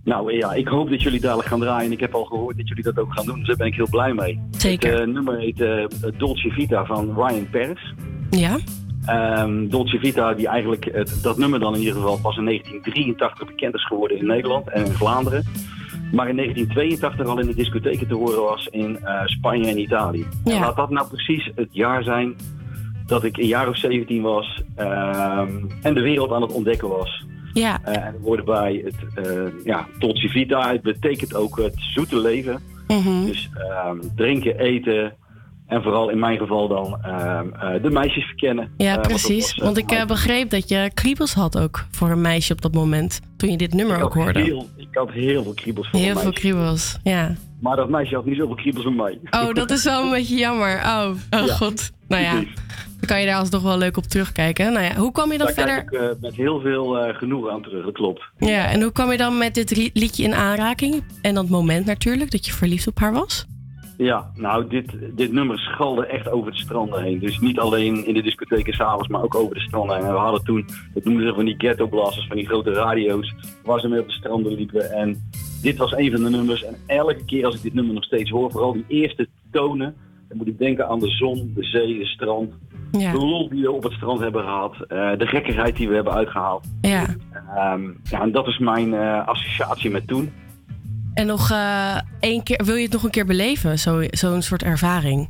Nou 0.04 0.32
ja, 0.32 0.52
ik 0.52 0.68
hoop 0.68 0.90
dat 0.90 1.02
jullie 1.02 1.20
dadelijk 1.20 1.48
gaan 1.48 1.60
draaien. 1.60 1.86
En 1.86 1.92
ik 1.92 2.00
heb 2.00 2.14
al 2.14 2.24
gehoord 2.24 2.56
dat 2.56 2.68
jullie 2.68 2.82
dat 2.82 2.98
ook 2.98 3.12
gaan 3.12 3.26
doen, 3.26 3.38
dus 3.38 3.46
daar 3.46 3.56
ben 3.56 3.66
ik 3.66 3.74
heel 3.74 3.88
blij 3.90 4.12
mee. 4.12 4.40
Zeker. 4.50 4.90
Het 4.90 5.00
eh, 5.00 5.06
nummer 5.06 5.38
heet 5.38 5.60
eh, 5.60 5.84
Dolce 6.16 6.50
Vita 6.50 6.84
van 6.84 7.14
Ryan 7.14 7.50
Paris. 7.50 7.94
Ja? 8.30 8.58
Ehm, 9.06 9.68
Dolce 9.68 9.98
Vita, 9.98 10.34
die 10.34 10.48
eigenlijk 10.48 10.84
het, 10.92 11.18
dat 11.22 11.38
nummer 11.38 11.60
dan 11.60 11.74
in 11.74 11.80
ieder 11.80 11.94
geval 11.94 12.18
pas 12.18 12.36
in 12.36 12.44
1983 12.44 13.46
bekend 13.46 13.74
is 13.74 13.86
geworden 13.86 14.18
in 14.18 14.26
Nederland 14.26 14.68
en 14.68 14.84
in 14.84 14.92
Vlaanderen. 14.92 15.44
Maar 16.14 16.28
in 16.28 16.36
1982 16.36 17.26
al 17.26 17.38
in 17.38 17.46
de 17.46 17.54
discotheken 17.54 18.08
te 18.08 18.14
horen 18.14 18.42
was 18.42 18.66
in 18.66 18.98
eh, 19.04 19.20
Spanje 19.24 19.70
en 19.70 19.80
Italië. 19.80 20.26
En 20.44 20.60
laat 20.60 20.76
dat 20.76 20.90
nou 20.90 21.08
precies 21.08 21.50
het 21.54 21.68
jaar 21.70 22.02
zijn 22.02 22.36
dat 23.06 23.24
ik 23.24 23.36
een 23.36 23.46
jaar 23.46 23.68
of 23.68 23.76
17 23.76 24.22
was 24.22 24.62
ehm, 24.76 25.64
en 25.82 25.94
de 25.94 26.00
wereld 26.00 26.32
aan 26.32 26.42
het 26.42 26.52
ontdekken 26.52 26.88
was. 26.88 27.24
Ja. 27.52 27.80
Eh, 27.84 28.04
en 28.04 28.20
worden 28.20 28.44
bij 28.44 28.82
het 28.84 29.26
eh, 29.26 29.64
ja, 29.64 29.86
Dolce 29.98 30.28
Vita, 30.28 30.72
het 30.72 30.82
betekent 30.82 31.34
ook 31.34 31.56
het 31.56 31.74
zoete 31.76 32.20
leven. 32.20 32.62
Mhm. 32.88 33.24
Dus 33.24 33.50
ehm, 33.54 33.98
drinken, 34.16 34.58
eten 34.58 35.14
en 35.66 35.82
vooral 35.82 36.10
in 36.10 36.18
mijn 36.18 36.38
geval 36.38 36.68
dan 36.68 36.98
ehm, 37.02 37.48
eh, 37.52 37.82
de 37.82 37.90
meisjes 37.90 38.24
verkennen. 38.24 38.70
Ja, 38.76 38.94
Eh, 38.96 39.00
precies. 39.00 39.44
was, 39.46 39.54
eh, 39.58 39.64
Want 39.64 39.76
ik 39.76 40.04
begreep 40.06 40.50
dat 40.50 40.68
je 40.68 40.90
kriebels 40.94 41.34
had 41.34 41.58
ook 41.58 41.84
voor 41.90 42.10
een 42.10 42.20
meisje 42.20 42.52
op 42.52 42.60
dat 42.62 42.74
moment. 42.74 43.20
Toen 43.36 43.50
je 43.50 43.56
dit 43.56 43.74
nummer 43.74 43.96
ik 43.96 44.04
ook 44.04 44.14
hoorde. 44.14 44.40
Heel, 44.40 44.68
ik 44.76 44.88
had 44.92 45.10
heel 45.10 45.42
veel 45.42 45.54
kriebels 45.54 45.88
voor 45.90 45.98
Heel 46.00 46.08
een 46.08 46.14
veel 46.14 46.24
meisje. 46.24 46.40
kriebels, 46.40 46.98
ja. 47.02 47.34
Maar 47.60 47.76
dat 47.76 47.88
meisje 47.88 48.14
had 48.14 48.24
niet 48.24 48.36
zoveel 48.36 48.54
kriebels 48.54 48.84
voor 48.84 48.92
mij. 48.94 49.18
Oh, 49.30 49.52
dat 49.54 49.70
is 49.70 49.84
wel 49.84 50.02
een 50.04 50.10
beetje 50.18 50.36
jammer. 50.36 50.80
Oh, 50.84 51.10
oh 51.30 51.46
Ja, 51.46 51.54
god. 51.54 51.90
Nou 52.08 52.22
ja, 52.22 52.30
precies. 52.32 52.54
dan 52.98 53.06
kan 53.06 53.20
je 53.20 53.26
daar 53.26 53.38
alsnog 53.38 53.62
wel 53.62 53.78
leuk 53.78 53.96
op 53.96 54.04
terugkijken. 54.04 54.72
Nou 54.72 54.84
ja, 54.84 54.94
hoe 54.94 55.12
kwam 55.12 55.32
je 55.32 55.38
dan 55.38 55.46
Daar 55.46 55.54
verder? 55.56 55.84
kijk 55.84 56.02
ik 56.02 56.16
eh, 56.16 56.22
met 56.22 56.34
heel 56.34 56.60
veel 56.60 57.12
genoegen 57.12 57.52
aan 57.52 57.62
terug, 57.62 57.84
dat 57.84 57.94
klopt. 57.94 58.22
Ja, 58.38 58.70
en 58.70 58.82
hoe 58.82 58.92
kwam 58.92 59.10
je 59.10 59.16
dan 59.16 59.38
met 59.38 59.54
dit 59.54 59.90
liedje 59.94 60.22
in 60.22 60.34
aanraking? 60.34 61.04
En 61.22 61.34
dat 61.34 61.48
moment 61.48 61.86
natuurlijk, 61.86 62.30
dat 62.30 62.46
je 62.46 62.52
verliefd 62.52 62.86
op 62.86 62.98
haar 62.98 63.12
was? 63.12 63.46
Ja, 63.96 64.30
nou, 64.34 64.68
dit, 64.68 64.92
dit 65.16 65.32
nummer 65.32 65.58
schalde 65.58 66.06
echt 66.06 66.30
over 66.30 66.50
de 66.50 66.58
stranden 66.58 67.02
heen. 67.02 67.18
Dus 67.18 67.38
niet 67.38 67.58
alleen 67.58 68.06
in 68.06 68.14
de 68.14 68.22
discotheken 68.22 68.72
s'avonds, 68.72 69.08
maar 69.08 69.22
ook 69.22 69.34
over 69.34 69.54
de 69.54 69.60
stranden 69.60 69.96
heen. 69.96 70.04
En 70.04 70.12
we 70.12 70.18
hadden 70.18 70.44
toen, 70.44 70.66
dat 70.94 71.04
noemden 71.04 71.26
ze 71.26 71.34
van 71.34 71.44
die 71.44 71.54
ghetto 71.58 71.86
blasters, 71.86 72.26
van 72.26 72.36
die 72.36 72.46
grote 72.46 72.72
radio's, 72.72 73.34
waar 73.64 73.80
ze 73.80 73.88
mee 73.88 74.00
op 74.00 74.06
de 74.06 74.12
stranden 74.12 74.54
liepen. 74.54 74.90
En 74.90 75.30
dit 75.62 75.76
was 75.76 75.92
een 75.92 76.10
van 76.10 76.22
de 76.22 76.30
nummers. 76.30 76.64
En 76.64 76.76
elke 76.86 77.24
keer 77.24 77.44
als 77.46 77.54
ik 77.54 77.62
dit 77.62 77.74
nummer 77.74 77.94
nog 77.94 78.04
steeds 78.04 78.30
hoor, 78.30 78.50
vooral 78.50 78.72
die 78.72 78.84
eerste 78.88 79.28
tonen, 79.50 79.94
dan 80.28 80.36
moet 80.36 80.46
ik 80.46 80.58
denken 80.58 80.88
aan 80.88 81.00
de 81.00 81.10
zon, 81.10 81.52
de 81.54 81.64
zee, 81.64 81.98
de 81.98 82.06
strand. 82.06 82.52
Ja. 82.92 83.12
De 83.12 83.18
lol 83.18 83.48
die 83.48 83.62
we 83.62 83.70
op 83.70 83.82
het 83.82 83.92
strand 83.92 84.20
hebben 84.20 84.42
gehad, 84.42 84.74
eh, 84.88 85.18
de 85.18 85.26
gekkigheid 85.26 85.76
die 85.76 85.88
we 85.88 85.94
hebben 85.94 86.12
uitgehaald. 86.12 86.66
Ja. 86.80 87.06
Ehm, 87.32 87.90
ja, 88.02 88.20
en 88.20 88.32
dat 88.32 88.46
is 88.46 88.58
mijn 88.58 88.94
eh, 88.94 89.26
associatie 89.26 89.90
met 89.90 90.06
toen. 90.06 90.32
En 91.14 91.26
nog 91.26 91.50
eh, 91.50 91.96
één 92.20 92.42
keer, 92.42 92.60
wil 92.64 92.74
je 92.74 92.82
het 92.82 92.92
nog 92.92 93.02
een 93.02 93.10
keer 93.10 93.26
beleven? 93.26 93.78
Zo- 93.78 94.04
Zo'n 94.10 94.42
soort 94.42 94.62
ervaring? 94.62 95.28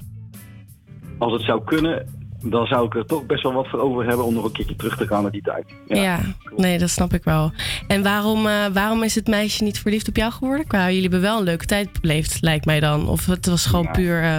Als 1.19 1.33
het 1.33 1.43
zou 1.43 1.65
kunnen, 1.65 2.07
dan 2.43 2.67
zou 2.67 2.87
ik 2.87 2.95
er 2.95 3.07
toch 3.07 3.27
best 3.27 3.43
wel 3.43 3.53
wat 3.53 3.69
voor 3.69 3.79
over 3.81 4.07
hebben 4.07 4.25
om 4.25 4.35
nog 4.35 4.45
een 4.45 4.53
keertje 4.53 4.77
terug 4.77 4.97
te 4.97 5.07
gaan 5.07 5.23
naar 5.23 5.31
die 5.31 5.43
tijd. 5.43 5.65
Ja, 5.87 6.21
nee, 6.57 6.79
dat 6.79 6.91
snap 6.91 7.13
ik 7.15 7.25
wel. 7.25 7.53
En 7.87 8.03
waarom, 8.03 8.47
eh, 8.47 8.67
waarom 8.73 9.03
is 9.03 9.15
het 9.15 9.27
meisje 9.27 9.65
niet 9.65 9.79
verliefd 9.81 10.09
op 10.09 10.17
jou 10.17 10.33
geworden? 10.33 10.67
Qua, 10.67 10.87
jullie 10.87 11.03
hebben 11.03 11.21
wel 11.21 11.39
een 11.39 11.45
leuke 11.45 11.67
tijd 11.67 12.01
beleefd, 12.01 12.39
lijkt 12.41 12.65
mij 12.65 12.81
dan. 12.81 13.09
Of 13.09 13.27
het 13.27 13.47
was 13.47 13.67
gewoon 13.67 13.91
puur... 13.91 14.23
eh, 14.23 14.39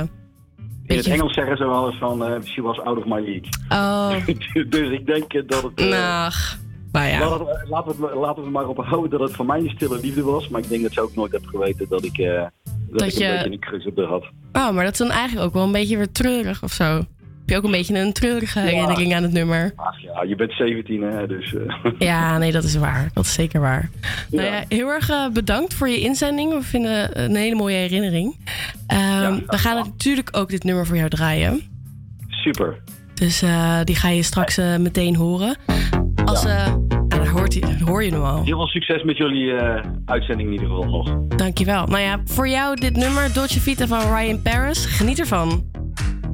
In 0.85 0.97
het 0.97 1.07
Engels 1.07 1.33
zeggen 1.33 1.57
ze 1.57 1.65
wel 1.67 1.87
eens 1.87 1.97
van, 1.99 2.25
eh, 2.25 2.41
she 2.43 2.61
was 2.61 2.79
out 2.79 2.97
of 2.97 3.05
my 3.05 3.19
league. 3.19 3.49
Oh, 3.69 4.25
dus 4.69 4.89
ik 4.89 5.05
denk 5.05 5.49
dat 5.49 5.63
het... 5.63 5.89
nou, 5.89 6.31
nou 6.95 7.07
ja. 7.07 7.19
laten, 7.19 7.45
we, 7.45 7.65
laten, 7.69 8.01
we, 8.01 8.15
laten 8.19 8.51
maar 8.51 8.67
op 8.67 8.77
houden 8.77 9.09
dat 9.09 9.19
het 9.19 9.35
voor 9.35 9.45
mij 9.45 9.59
een 9.59 9.69
stille 9.75 9.99
liefde 9.99 10.23
was. 10.23 10.47
Maar 10.47 10.61
ik 10.61 10.69
denk 10.69 10.83
dat 10.83 10.93
ze 10.93 11.01
ook 11.01 11.15
nooit 11.15 11.31
heb 11.31 11.45
geweten 11.45 11.85
dat 11.89 12.03
ik, 12.03 12.17
eh, 12.17 12.33
dat 12.33 12.99
Dat 12.99 13.07
ik 13.07 13.13
je- 13.13 13.25
een 13.25 13.31
beetje 13.35 13.51
een 13.51 13.59
crush 13.59 13.85
op 13.85 13.97
haar 13.97 14.05
had. 14.05 14.23
Oh, 14.53 14.71
maar 14.71 14.83
dat 14.83 14.93
is 14.93 14.99
dan 14.99 15.09
eigenlijk 15.11 15.47
ook 15.47 15.53
wel 15.53 15.63
een 15.63 15.71
beetje 15.71 15.97
weer 15.97 16.11
treurig 16.11 16.63
of 16.63 16.71
zo. 16.71 16.83
Heb 17.39 17.53
je 17.53 17.57
ook 17.57 17.63
een 17.63 17.77
beetje 17.77 17.99
een 17.99 18.13
treurige 18.13 18.59
herinnering 18.59 19.13
aan 19.15 19.23
het 19.23 19.31
nummer? 19.31 19.73
Ach 19.75 19.99
ja, 20.01 20.23
je 20.23 20.35
bent 20.35 20.51
17 20.51 21.01
hè, 21.01 21.27
dus... 21.27 21.53
eh, 21.55 21.91
Ja, 21.99 22.37
nee, 22.37 22.51
dat 22.51 22.63
is 22.63 22.75
waar. 22.75 23.09
Dat 23.13 23.23
is 23.25 23.33
zeker 23.33 23.61
waar. 23.61 23.89
Nou 24.31 24.45
ja, 24.47 24.63
heel 24.67 24.87
erg 24.89 25.09
eh, 25.09 25.29
bedankt 25.29 25.73
voor 25.73 25.89
je 25.89 25.99
inzending. 25.99 26.53
We 26.53 26.61
vinden 26.61 26.91
het 26.99 27.17
een 27.17 27.35
hele 27.35 27.55
mooie 27.55 27.75
herinnering. 27.75 28.35
Ehm, 28.87 29.39
we 29.47 29.57
gaan 29.57 29.75
natuurlijk 29.75 30.29
ook 30.37 30.49
dit 30.49 30.63
nummer 30.63 30.85
voor 30.85 30.95
jou 30.97 31.09
draaien. 31.09 31.61
Super. 32.27 32.77
Dus 33.13 33.43
die 33.83 33.95
ga 33.95 34.09
je 34.09 34.23
straks 34.23 34.57
meteen 34.79 35.15
horen. 35.15 35.55
Als, 36.25 36.45
eh, 36.45 36.65
nou, 36.65 37.07
dan, 37.07 37.27
hoort 37.27 37.79
hoor 37.79 38.03
je 38.03 38.11
hem 38.11 38.23
al. 38.23 38.43
Heel 38.43 38.57
veel 38.57 38.67
succes 38.67 39.03
met 39.03 39.17
jullie 39.17 39.51
eh, 39.53 39.83
uitzending 40.05 40.47
in 40.47 40.53
ieder 40.53 40.67
geval 40.69 40.89
nog. 40.89 41.27
Dankjewel. 41.27 41.85
Nou 41.85 42.01
ja, 42.01 42.19
voor 42.25 42.47
jou 42.47 42.75
dit 42.75 42.95
nummer, 42.95 43.33
Dolce 43.33 43.59
Vita 43.59 43.87
van 43.87 44.15
Ryan 44.15 44.41
Paris. 44.41 44.85
Geniet 44.85 45.19
ervan. 45.19 45.63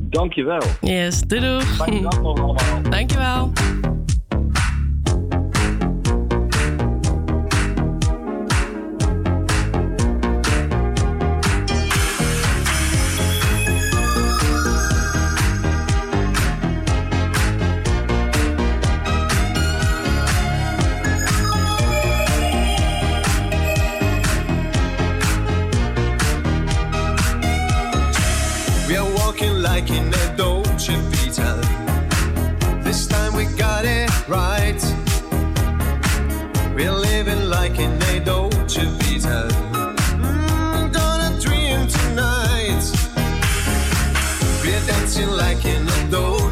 Dankjewel. 0.09 0.61
Yes, 0.81 1.22
doei 1.22 1.41
doei. 1.41 1.61
Fijne 1.61 2.01
dag 2.01 2.22
nog 2.22 2.39
allemaal. 2.39 2.89
Dankjewel. 2.89 3.51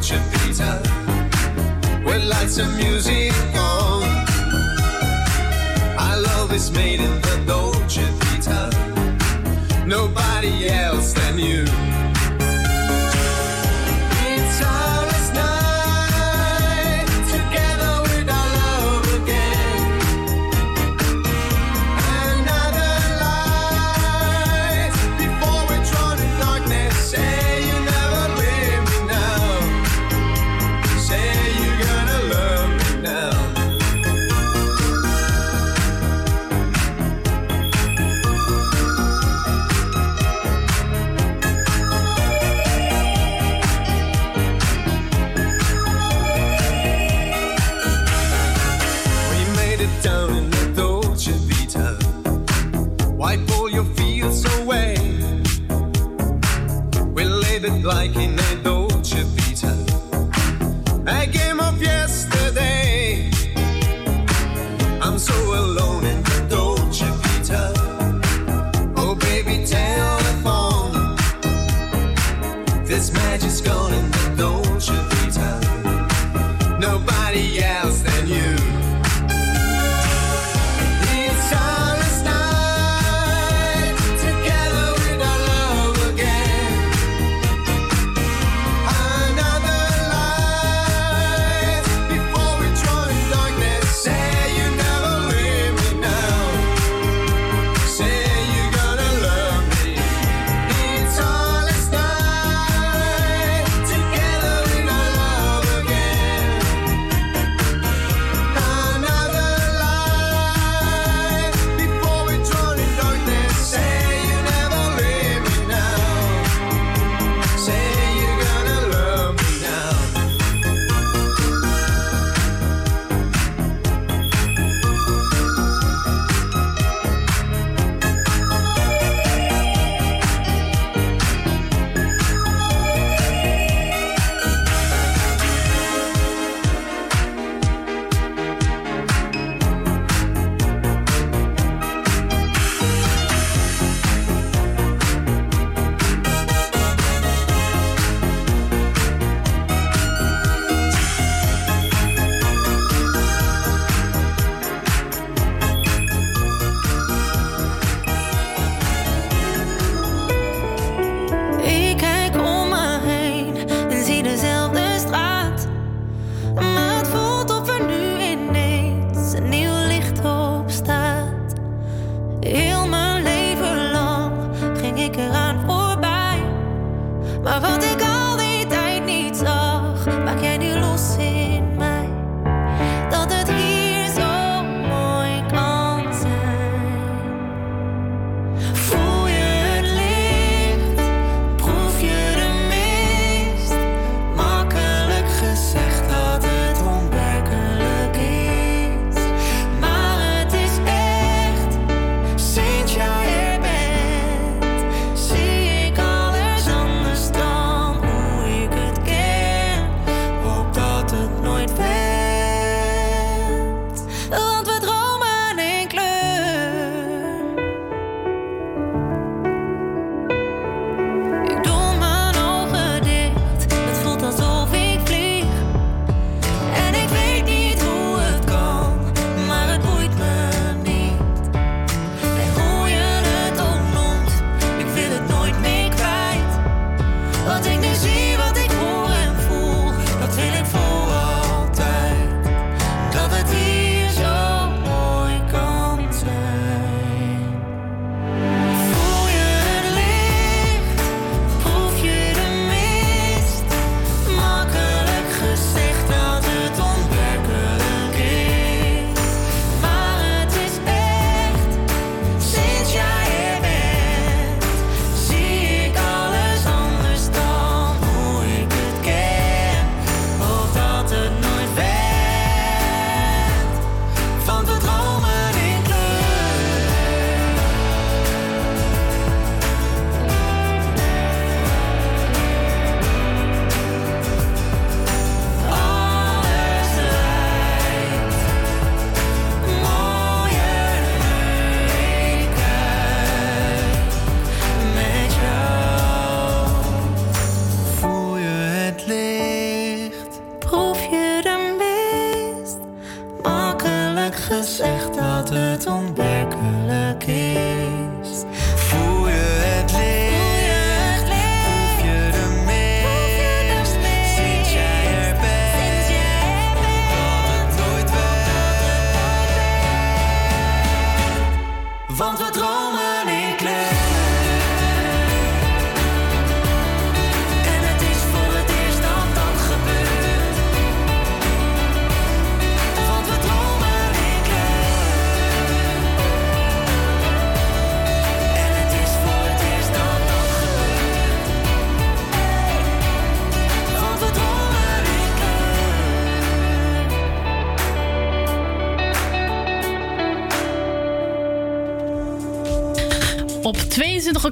Dolce 0.09 0.25
Vita 0.31 0.81
with 2.03 2.23
lights 2.25 2.57
and 2.57 2.75
music 2.77 3.31
on. 3.53 4.03
Our 5.99 6.21
love 6.21 6.51
is 6.51 6.71
made 6.71 6.99
in 6.99 7.21
the 7.21 7.43
Dolce 7.45 8.01
Vita, 8.01 9.85
nobody 9.85 10.67
else 10.69 11.13
than 11.13 11.37
you. 11.37 11.88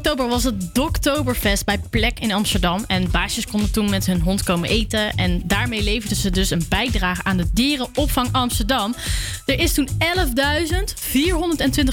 Oktober 0.08 0.32
was 0.32 0.44
het 0.44 0.76
Doktoberfest 0.76 1.66
bij 1.66 1.80
Plek 1.90 2.20
in 2.20 2.32
Amsterdam. 2.32 2.84
En 2.88 3.12
baasjes 3.12 3.48
konden 3.48 3.72
toen 3.72 3.90
met 3.90 4.06
hun 4.06 4.22
hond 4.22 4.44
komen 4.44 4.70
eten. 4.70 5.12
En 5.16 5.42
daarmee 5.46 5.84
leverden 5.84 6.18
ze 6.18 6.30
dus 6.30 6.50
een 6.50 6.66
bijdrage 6.70 7.24
aan 7.24 7.38
de 7.38 7.46
Dierenopvang 7.54 8.30
Amsterdam. 8.32 8.96
Er 9.46 9.60
is 9.60 9.74
toen 9.74 9.88
11.420 9.88 9.98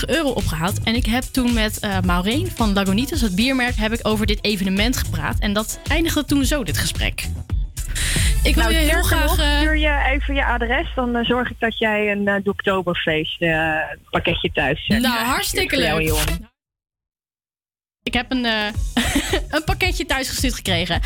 euro 0.06 0.28
opgehaald. 0.28 0.82
En 0.82 0.94
ik 0.94 1.06
heb 1.06 1.22
toen 1.22 1.52
met 1.52 1.78
eh 1.78 2.00
Maureen 2.00 2.50
van 2.54 2.72
Lagunitas, 2.72 3.20
het 3.20 3.34
biermerk, 3.34 3.76
heb 3.76 3.92
ik 3.92 4.00
over 4.02 4.26
dit 4.26 4.44
evenement 4.44 4.96
gepraat. 4.96 5.38
En 5.38 5.52
dat 5.52 5.80
eindigde 5.88 6.24
toen 6.24 6.44
zo, 6.44 6.64
dit 6.64 6.78
gesprek. 6.78 7.28
Ik 8.42 8.54
wil 8.54 8.64
nou, 8.64 8.74
je 8.74 8.80
heel 8.80 9.02
graag... 9.02 9.26
nog, 9.26 9.38
eh, 9.38 9.58
Stuur 9.58 9.76
je 9.76 10.10
even 10.12 10.34
je 10.34 10.44
adres, 10.44 10.86
dan 10.94 11.16
eh, 11.16 11.24
zorg 11.24 11.50
ik 11.50 11.56
dat 11.58 11.78
jij 11.78 12.10
een 12.10 12.28
eh 12.28 12.40
Oktoberfeest 12.44 13.42
eh, 13.42 13.76
pakketje 14.10 14.50
thuis 14.52 14.86
zet. 14.86 15.00
Nou, 15.00 15.24
hartstikke 15.24 15.78
leuk. 15.78 16.43
Ik 18.04 18.14
heb 18.14 18.30
een, 18.30 18.44
eh, 18.44 18.66
een 19.54 19.64
pakketje 19.64 20.06
thuis 20.06 20.28
gestuurd 20.28 20.54
gekregen. 20.54 21.00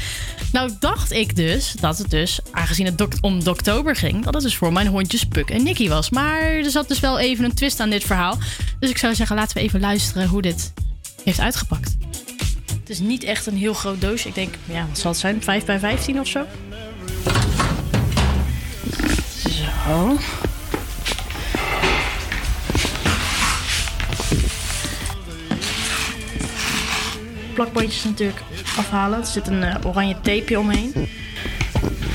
Nou 0.52 0.70
dacht 0.80 1.12
ik 1.12 1.36
dus 1.36 1.72
dat 1.80 1.98
het 1.98 2.10
dus, 2.10 2.40
aangezien 2.50 2.86
het 2.86 3.20
om 3.20 3.40
oktober 3.46 3.96
ging... 3.96 4.24
dat 4.24 4.34
het 4.34 4.42
dus 4.42 4.56
voor 4.56 4.72
mijn 4.72 4.86
hondjes 4.86 5.24
Puk 5.24 5.50
en 5.50 5.62
Nicky 5.62 5.88
was. 5.88 6.10
Maar 6.10 6.40
er 6.40 6.70
zat 6.70 6.88
dus 6.88 7.00
wel 7.00 7.18
even 7.18 7.44
een 7.44 7.54
twist 7.54 7.80
aan 7.80 7.90
dit 7.90 8.04
verhaal. 8.04 8.38
Dus 8.80 8.90
ik 8.90 8.98
zou 8.98 9.14
zeggen, 9.14 9.36
laten 9.36 9.56
we 9.56 9.62
even 9.62 9.80
luisteren 9.80 10.28
hoe 10.28 10.42
dit 10.42 10.72
heeft 11.24 11.40
uitgepakt. 11.40 11.96
Het 12.80 12.90
is 12.90 12.98
niet 12.98 13.22
echt 13.22 13.46
een 13.46 13.56
heel 13.56 13.74
groot 13.74 14.00
doosje. 14.00 14.28
Ik 14.28 14.34
denk, 14.34 14.54
ja, 14.64 14.86
wat 14.88 14.98
zal 14.98 15.10
het 15.10 15.20
zijn? 15.20 15.42
5 15.42 15.64
bij 15.64 15.78
15 15.78 16.20
of 16.20 16.26
zo? 16.26 16.44
Zo. 19.48 20.18
Plakbandjes 27.58 28.04
natuurlijk 28.04 28.40
afhalen. 28.76 29.20
Er 29.20 29.26
zit 29.26 29.46
een 29.46 29.62
eh, 29.62 29.74
oranje 29.86 30.14
tapeje 30.14 30.58
omheen. 30.58 30.92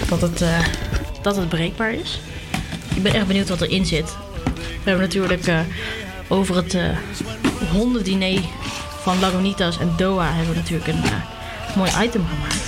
Dat 0.09 0.21
het, 0.21 0.41
eh, 0.41 0.59
dat 1.21 1.35
het 1.35 1.49
breekbaar 1.49 1.93
is. 1.93 2.19
Ik 2.95 3.03
ben 3.03 3.13
echt 3.13 3.27
benieuwd 3.27 3.49
wat 3.49 3.61
erin 3.61 3.85
zit. 3.85 4.15
We 4.53 4.89
hebben 4.89 5.05
natuurlijk 5.05 5.47
eh, 5.47 5.59
over 6.27 6.55
het 6.55 6.77
hondendiner 7.71 8.41
van 9.01 9.19
Lagunitas 9.19 9.79
en 9.79 9.93
Doha 9.97 10.33
hebben 10.33 10.53
we 10.53 10.59
natuurlijk 10.59 10.87
een 10.87 11.03
mooi 11.75 11.91
item 12.03 12.25
gemaakt. 12.27 12.63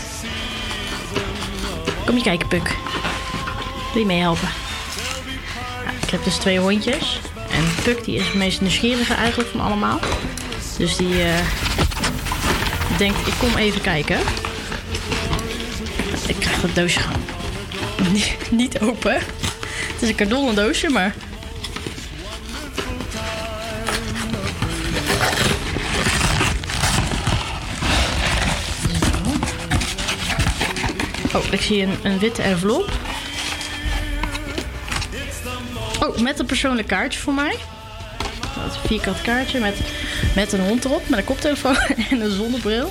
Kom 2.05 2.15
je 2.15 2.23
kijken, 2.23 2.47
Puk. 2.47 2.75
Wil 3.93 4.01
je 4.01 4.07
meehelpen? 4.07 4.49
Ik 6.01 6.09
heb 6.09 6.23
dus 6.23 6.35
twee 6.35 6.59
hondjes. 6.59 7.19
En 7.51 7.83
Puk 7.83 8.03
die 8.03 8.15
is 8.15 8.25
het 8.25 8.33
meest 8.33 8.61
nieuwsgierige 8.61 9.13
eigenlijk 9.13 9.49
van 9.49 9.59
allemaal. 9.59 9.99
Dus 10.77 10.95
die 10.95 11.23
denkt, 12.97 13.27
ik 13.27 13.33
kom 13.39 13.55
even 13.55 13.81
kijken. 13.81 14.19
Ik 16.27 16.35
krijg 16.39 16.61
dat 16.61 16.75
doosje 16.75 16.99
gewoon 16.99 17.25
niet, 18.51 18.79
open. 18.79 19.13
Het 19.13 20.01
is 20.01 20.09
een 20.09 20.15
kardonnen 20.15 20.55
doosje, 20.55 20.89
maar... 20.89 21.15
Oh, 31.33 31.43
ik 31.51 31.61
zie 31.61 31.87
een, 32.03 32.19
witte 32.19 32.41
envelop. 32.41 32.91
Oh, 35.99 36.17
met 36.17 36.39
een 36.39 36.45
persoonlijk 36.45 36.87
kaartje 36.87 37.19
voor 37.19 37.33
mij. 37.33 37.55
Dat 38.55 38.71
is 38.71 38.87
vierkant 38.87 39.21
kaartje 39.21 39.59
met, 39.59 39.75
met 40.35 40.51
een 40.51 40.59
hond 40.59 40.85
erop, 40.85 41.09
met 41.09 41.19
een 41.19 41.25
koptelefoon 41.25 41.77
en 42.09 42.21
een 42.21 42.31
zonnebril. 42.31 42.89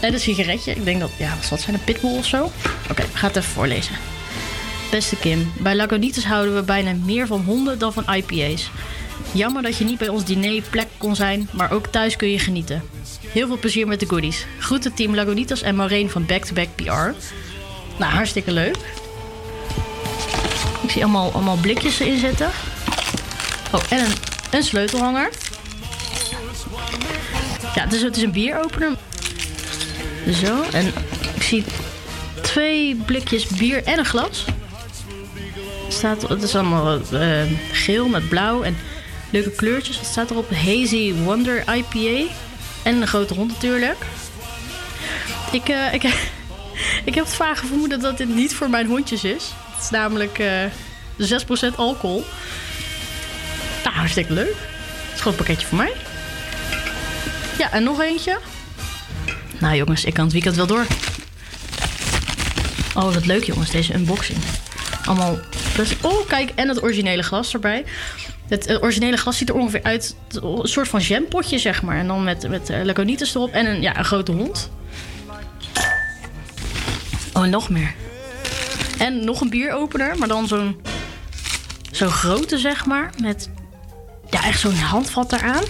En 0.00 0.12
een 0.12 0.20
sigaretje. 0.20 0.74
Ik 0.74 0.84
denk 0.84 1.00
dat, 1.00 1.10
ja, 1.18 1.36
wat 1.40 1.50
het 1.50 1.60
zijn? 1.60 1.74
Een 1.74 1.84
pitbull 1.84 2.16
of 2.16 2.26
zo? 2.26 2.52
Oké, 2.90 3.02
ik 3.02 3.08
ga 3.14 3.26
het 3.26 3.36
even 3.36 3.50
voorlezen. 3.50 3.94
Beste 4.90 5.16
Kim, 5.16 5.52
bij 5.58 5.76
Lagunitas 5.76 6.24
houden 6.24 6.54
we 6.54 6.62
bijna 6.62 6.92
meer 7.04 7.26
van 7.26 7.40
honden 7.40 7.78
dan 7.78 7.92
van 7.92 8.14
IPA's. 8.14 8.70
Jammer 9.32 9.62
dat 9.62 9.76
je 9.76 9.84
niet 9.84 9.98
bij 9.98 10.08
ons 10.08 10.24
diner 10.24 10.62
plek 10.70 10.86
kon 10.96 11.16
zijn, 11.16 11.48
maar 11.52 11.72
ook 11.72 11.86
thuis 11.86 12.16
kun 12.16 12.30
je 12.30 12.38
genieten. 12.38 12.82
Heel 13.26 13.46
veel 13.46 13.58
plezier 13.58 13.86
met 13.86 14.00
de 14.00 14.06
goodies. 14.06 14.46
Groeten 14.58 14.94
team 14.94 15.14
Lagunitas 15.14 15.62
en 15.62 15.76
Maureen 15.76 16.10
van 16.10 16.26
Back 16.26 16.44
to 16.44 16.54
Back 16.54 16.68
PR. 16.74 17.14
Nou, 17.98 18.12
hartstikke 18.12 18.52
leuk. 18.52 18.76
Ik 20.82 20.90
zie 20.90 21.02
allemaal, 21.02 21.32
allemaal 21.32 21.56
blikjes 21.56 21.98
erin 21.98 22.18
zitten. 22.18 22.50
Oh, 23.72 23.80
en 23.88 23.98
een, 23.98 24.12
een 24.50 24.62
sleutelhanger. 24.62 25.30
Ja, 27.88 27.94
het 27.94 28.02
is, 28.02 28.18
het 28.18 28.22
een 28.22 28.30
bieropener. 28.30 28.96
Zo, 30.32 30.62
en 30.72 30.86
ik 31.34 31.42
zie 31.42 31.64
twee 32.42 32.94
blikjes 32.94 33.46
bier 33.46 33.84
en 33.84 33.98
een 33.98 34.04
glas. 34.04 34.44
Staat, 35.88 36.28
het 36.28 36.42
is 36.42 36.54
allemaal 36.54 37.00
eh, 37.12 37.42
geel 37.72 38.08
met 38.08 38.28
blauw 38.28 38.62
en 38.62 38.76
leuke 39.30 39.50
kleurtjes. 39.50 39.96
Het 39.96 40.06
staat 40.06 40.30
erop 40.30 40.50
Hazy 40.50 41.14
Wonder 41.14 41.64
IPA. 41.74 42.32
En 42.82 43.00
een 43.00 43.06
grote 43.06 43.34
hond 43.34 43.52
natuurlijk. 43.52 43.98
Ik, 45.52 45.68
eh, 45.68 45.94
ik, 45.94 46.02
ik 47.08 47.14
heb 47.14 47.24
het 47.24 47.34
vage 47.34 47.66
vermoeden 47.66 48.00
dat 48.00 48.18
dit 48.18 48.28
niet 48.28 48.54
voor 48.54 48.70
mijn 48.70 48.86
hondjes 48.86 49.24
is. 49.24 49.52
Het 49.74 49.82
is 49.82 49.90
namelijk 49.90 50.38
eh 50.38 50.64
6% 51.72 51.74
alcohol. 51.76 52.24
Nou, 53.84 53.96
hartstikke 53.96 54.32
leuk. 54.32 54.56
Het 54.56 55.14
is 55.14 55.18
gewoon 55.18 55.32
een 55.32 55.44
pakketje 55.44 55.66
voor 55.66 55.78
mij. 55.78 55.92
Ja, 57.58 57.72
en 57.72 57.82
nog 57.82 58.00
eentje. 58.00 58.38
Nou 59.58 59.76
jongens, 59.76 60.04
ik 60.04 60.14
kan 60.14 60.24
het 60.24 60.32
weekend 60.32 60.56
wel 60.56 60.66
door. 60.66 60.86
Oh, 62.94 63.14
wat 63.14 63.26
leuk 63.26 63.44
jongens, 63.44 63.70
deze 63.70 63.94
unboxing. 63.94 64.38
Allemaal 65.04 65.38
plastic. 65.74 66.04
Oh, 66.04 66.26
kijk, 66.26 66.52
en 66.54 66.68
het 66.68 66.82
originele 66.82 67.22
glas 67.22 67.52
erbij. 67.54 67.84
Het 68.48 68.66
eh, 68.66 68.82
originele 68.82 69.16
glas 69.16 69.36
ziet 69.36 69.48
er 69.48 69.54
ongeveer 69.54 69.82
uit. 69.82 70.16
Een 70.28 70.58
soort 70.62 70.88
van 70.88 71.00
jampotje, 71.00 71.58
zeg 71.58 71.82
maar. 71.82 71.98
En 71.98 72.06
dan 72.06 72.24
met, 72.24 72.48
met 72.48 72.70
uh, 72.70 72.84
laconitis 72.84 73.34
erop 73.34 73.52
en 73.52 73.66
een, 73.66 73.82
ja, 73.82 73.98
een 73.98 74.04
grote 74.04 74.32
hond. 74.32 74.70
Oh, 77.32 77.44
en 77.44 77.50
nog 77.50 77.68
meer. 77.68 77.94
En 78.98 79.24
nog 79.24 79.40
een 79.40 79.50
bieropener, 79.50 80.18
maar 80.18 80.28
dan 80.28 80.48
zo'n... 80.48 80.80
Zo'n 81.90 82.10
grote, 82.10 82.58
zeg 82.58 82.86
maar. 82.86 83.10
Met 83.22 83.50
ja, 84.30 84.44
echt 84.44 84.60
zo'n 84.60 84.74
handvat 84.74 85.32
eraan. 85.32 85.64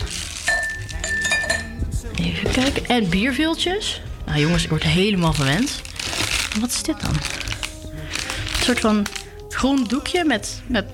Even 2.28 2.50
kijken. 2.50 2.86
En 2.86 3.09
bierviltjes. 3.09 4.00
Nou 4.26 4.40
jongens, 4.40 4.64
ik 4.64 4.70
word 4.70 4.82
helemaal 4.82 5.32
verwend. 5.32 5.80
Wat 6.60 6.70
is 6.70 6.82
dit 6.82 7.00
dan? 7.00 7.14
Een 8.56 8.64
soort 8.64 8.80
van 8.80 9.06
groen 9.48 9.84
doekje 9.84 10.24
met, 10.24 10.62
met 10.66 10.84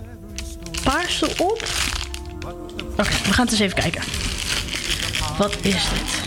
paars 0.82 1.23
erop. 1.23 1.62
Oké, 2.97 3.11
we 3.24 3.32
gaan 3.32 3.44
het 3.44 3.51
eens 3.52 3.61
even 3.61 3.77
kijken. 3.77 4.02
Wat 5.39 5.56
is 5.61 5.73
dit? 5.73 6.23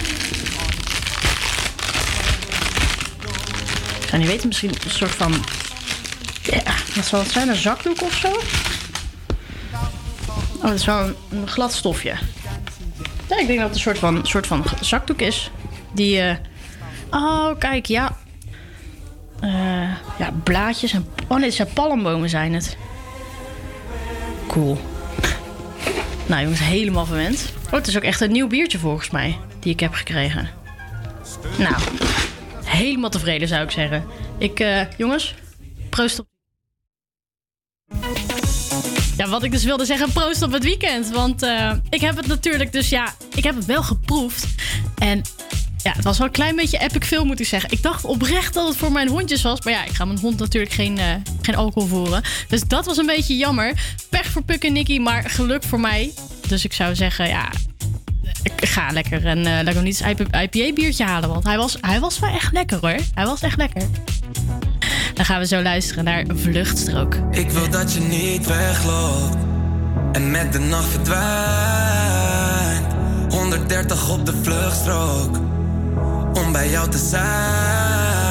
Ik 4.01 4.07
zou 4.09 4.21
niet 4.21 4.31
weten, 4.31 4.47
misschien 4.47 4.69
een 4.69 4.91
soort 4.91 5.15
van... 5.15 5.45
Ja, 6.41 6.73
wat 6.95 7.05
zal 7.05 7.19
het 7.19 7.31
zijn? 7.31 7.49
Een 7.49 7.55
zakdoek 7.55 8.01
of 8.01 8.13
zo? 8.13 8.41
Oh, 10.55 10.63
dat 10.63 10.73
is 10.73 10.85
wel 10.85 11.15
een 11.29 11.47
glad 11.47 11.73
stofje. 11.73 12.17
Ja, 13.29 13.39
ik 13.39 13.47
denk 13.47 13.59
dat 13.59 13.67
het 13.67 13.75
een 13.75 13.81
soort 13.83 13.97
van, 13.97 14.25
soort 14.25 14.47
van 14.47 14.63
zakdoek 14.81 15.21
is. 15.21 15.51
Die. 15.93 16.21
eh 16.21 16.35
Oh, 17.11 17.57
kijk, 17.57 17.85
ja. 17.85 18.17
Eh, 19.39 19.91
ja, 20.17 20.31
blaadjes 20.43 20.93
en. 20.93 21.07
Oh 21.27 21.37
nee, 21.37 21.45
het 21.45 21.55
zijn 21.55 21.73
palmbomen 21.73 22.29
zijn 22.29 22.53
het. 22.53 22.77
Cool. 24.47 24.77
Nou 26.25 26.41
jongens, 26.41 26.59
helemaal 26.59 27.05
verwend. 27.05 27.53
Oh, 27.65 27.71
het 27.71 27.87
is 27.87 27.97
ook 27.97 28.03
echt 28.03 28.21
een 28.21 28.31
nieuw 28.31 28.47
biertje 28.47 28.79
volgens 28.79 29.09
mij. 29.09 29.37
Die 29.59 29.73
ik 29.73 29.79
heb 29.79 29.93
gekregen. 29.93 30.49
Nou, 31.57 31.75
helemaal 32.63 33.09
tevreden 33.09 33.47
zou 33.47 33.63
ik 33.63 33.71
zeggen. 33.71 34.05
Ik, 34.37 34.59
eh, 34.59 34.81
jongens, 34.97 35.35
proost 35.89 36.19
op... 36.19 36.27
Ja, 39.17 39.27
wat 39.27 39.43
ik 39.43 39.51
dus 39.51 39.63
wilde 39.63 39.85
zeggen, 39.85 40.11
proost 40.11 40.41
op 40.41 40.51
het 40.51 40.63
weekend. 40.63 41.09
Want 41.09 41.43
eh, 41.43 41.71
ik 41.89 42.01
heb 42.01 42.15
het 42.15 42.27
natuurlijk, 42.27 42.71
dus 42.71 42.89
ja, 42.89 43.13
ik 43.35 43.43
heb 43.43 43.55
het 43.55 43.65
wel 43.65 43.83
geproefd. 43.83 44.45
En 44.97 45.21
ja, 45.83 45.91
het 45.91 46.03
was 46.03 46.17
wel 46.17 46.27
een 46.27 46.33
klein 46.33 46.55
beetje 46.55 46.77
epic 46.77 47.07
veel, 47.07 47.25
moet 47.25 47.39
ik 47.39 47.47
zeggen. 47.47 47.71
Ik 47.71 47.81
dacht 47.81 48.05
oprecht 48.05 48.53
dat 48.53 48.67
het 48.67 48.77
voor 48.77 48.91
mijn 48.91 49.07
hondjes 49.07 49.41
was. 49.41 49.61
Maar 49.61 49.73
ja, 49.73 49.85
ik 49.85 49.91
ga 49.91 50.05
mijn 50.05 50.19
hond 50.19 50.39
natuurlijk 50.39 50.73
geen, 50.73 50.97
eh, 50.97 51.05
geen 51.41 51.55
alcohol 51.55 51.87
voeren. 51.87 52.21
Dus 52.47 52.63
dat 52.63 52.85
was 52.85 52.97
een 52.97 53.05
beetje 53.05 53.37
jammer. 53.37 53.73
Pech 54.09 54.25
voor 54.25 54.43
Puk 54.43 54.63
en 54.63 54.73
Nicky, 54.73 54.99
maar 54.99 55.29
geluk 55.29 55.63
voor 55.63 55.79
mij. 55.79 56.13
Dus 56.47 56.65
ik 56.65 56.73
zou 56.73 56.95
zeggen, 56.95 57.27
ja, 57.27 57.49
ik 58.43 58.65
ga 58.65 58.91
lekker 58.91 59.25
een 59.25 59.47
eh 59.47 59.81
niet 59.81 60.01
eens 60.01 60.01
IPA-biertje 60.01 61.03
halen. 61.03 61.29
Want 61.29 61.43
hij 61.43 61.57
was, 61.57 61.77
hij 61.81 61.99
was 61.99 62.19
wel 62.19 62.29
echt 62.29 62.53
lekker 62.53 62.77
hoor. 62.81 62.99
Hij 63.13 63.25
was 63.25 63.41
echt 63.41 63.57
lekker. 63.57 63.81
Dan 65.17 65.25
gaan 65.25 65.39
we 65.39 65.47
zo 65.47 65.61
luisteren 65.61 66.03
naar 66.03 66.25
Vluchtstrook. 66.33 67.15
Ik 67.31 67.49
wil 67.49 67.69
dat 67.69 67.93
je 67.93 67.99
niet 67.99 68.45
wegloopt 68.47 69.37
en 70.11 70.31
met 70.31 70.53
de 70.53 70.59
nacht 70.59 70.89
verdwijnt. 70.89 71.25
130 73.29 74.09
op 74.09 74.25
de 74.25 74.33
vluchtstrook 74.41 75.37
om 76.33 76.51
bij 76.51 76.69
jou 76.69 76.89
te 76.89 76.97
zijn. 76.97 78.26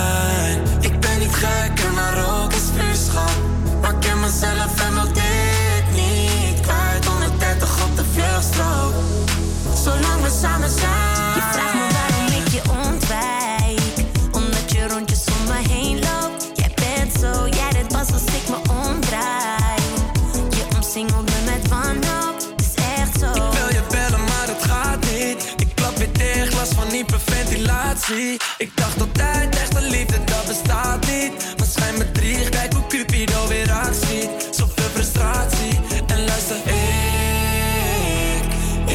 Ik 28.07 28.71
dacht 28.75 29.01
altijd, 29.01 29.57
echte 29.57 29.81
liefde, 29.81 30.25
dat 30.25 30.47
bestaat 30.47 31.07
niet. 31.07 31.33
Maar 31.57 31.67
schijn 31.67 31.99
me 31.99 32.13
drie, 32.13 32.49
kijk 32.49 32.73
hoe 32.73 32.87
Cupido 32.87 33.47
weer 33.49 33.73
actie. 33.73 34.29
Zoveel 34.51 34.89
frustratie. 34.95 35.81
En 36.07 36.25
luister, 36.25 36.57
ik, 36.57 38.45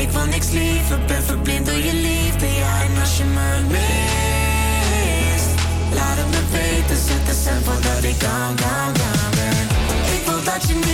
ik 0.01 0.09
wil 0.09 0.25
niks 0.25 0.49
liever. 0.49 0.99
Ben 1.07 1.23
verblind 1.23 1.65
door 1.65 1.75
je 1.75 1.93
liefde, 1.93 2.45
ja. 2.45 2.81
En 2.81 2.99
als 2.99 3.17
je 3.17 3.23
me 3.23 3.61
mist, 3.67 5.49
laat 5.93 6.17
het 6.17 6.29
me 6.29 6.41
weten. 6.51 6.97
Zet 7.07 7.25
de 7.25 7.33
stem 7.41 7.63
voordat 7.63 8.03
ik 8.03 8.19
down, 8.19 8.55
down, 8.55 8.93
down 8.93 9.29
ben. 9.35 9.67
Ik 10.15 10.25
wil 10.25 10.43
dat 10.43 10.67
je 10.67 10.73
niet 10.73 10.90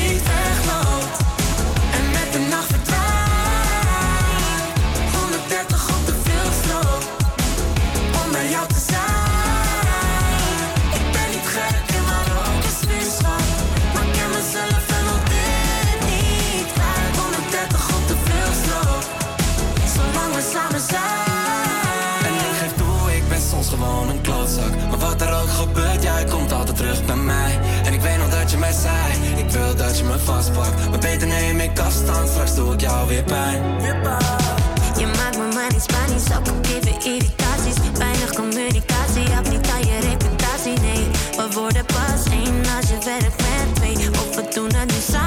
wat 25.18 25.28
er 25.28 25.42
ook 25.42 25.50
gebeurt, 25.50 26.04
jij 26.04 26.26
komt 26.26 26.52
altijd 26.52 26.78
terug 26.78 27.06
bij 27.06 27.16
mij 27.16 27.60
En 27.86 27.94
ik 27.94 28.02
weet 28.02 28.18
nog 28.18 28.30
dat 28.30 28.52
je 28.52 28.58
mij 28.58 28.72
zei 28.72 29.38
Ik 29.38 29.50
wil 29.50 29.76
dat 29.76 29.98
je 29.98 30.04
me 30.04 30.20
vastpakt 30.20 30.90
Maar 30.90 31.00
beter 31.00 31.28
neem 31.28 31.60
ik 31.60 31.80
afstand, 31.80 32.30
straks 32.30 32.56
doe 32.56 32.74
ik 32.74 32.82
jou 32.82 33.08
weer 33.08 33.24
pijn 33.24 33.82
Je 34.98 35.06
maakt 35.06 35.38
me 35.38 35.48
maar 35.54 35.72
niet 35.72 35.82
spanisch, 35.82 36.38
ook 36.38 36.48
op 36.58 36.66
even 36.66 37.06
irritaties. 37.06 37.76
Weinig 37.98 38.34
communicatie, 38.34 39.28
heb 39.30 39.50
niet 39.50 39.70
aan 39.70 39.86
je 39.86 40.00
reputatie, 40.00 40.80
nee. 40.80 41.08
We 41.36 41.48
worden 41.54 41.86
pas 41.86 42.24
één 42.32 42.62
als 42.76 42.90
je 42.90 42.98
werkt 43.06 43.38
met 43.38 43.76
twee. 43.76 44.10
Of 44.10 44.36
we 44.36 44.48
doen 44.54 44.72
het 44.76 44.92
nu 44.92 45.00
samen, 45.12 45.27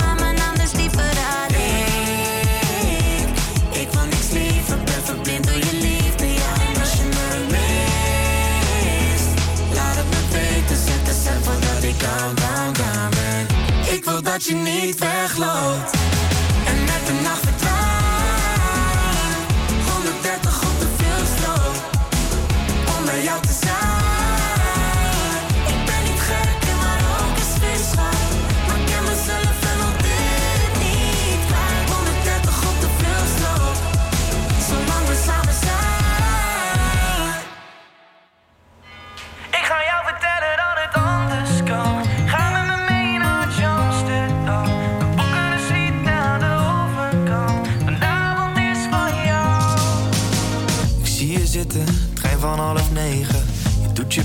dat 14.40 14.48
je 14.48 14.54
niet 14.54 14.98
wegloopt 14.98 16.19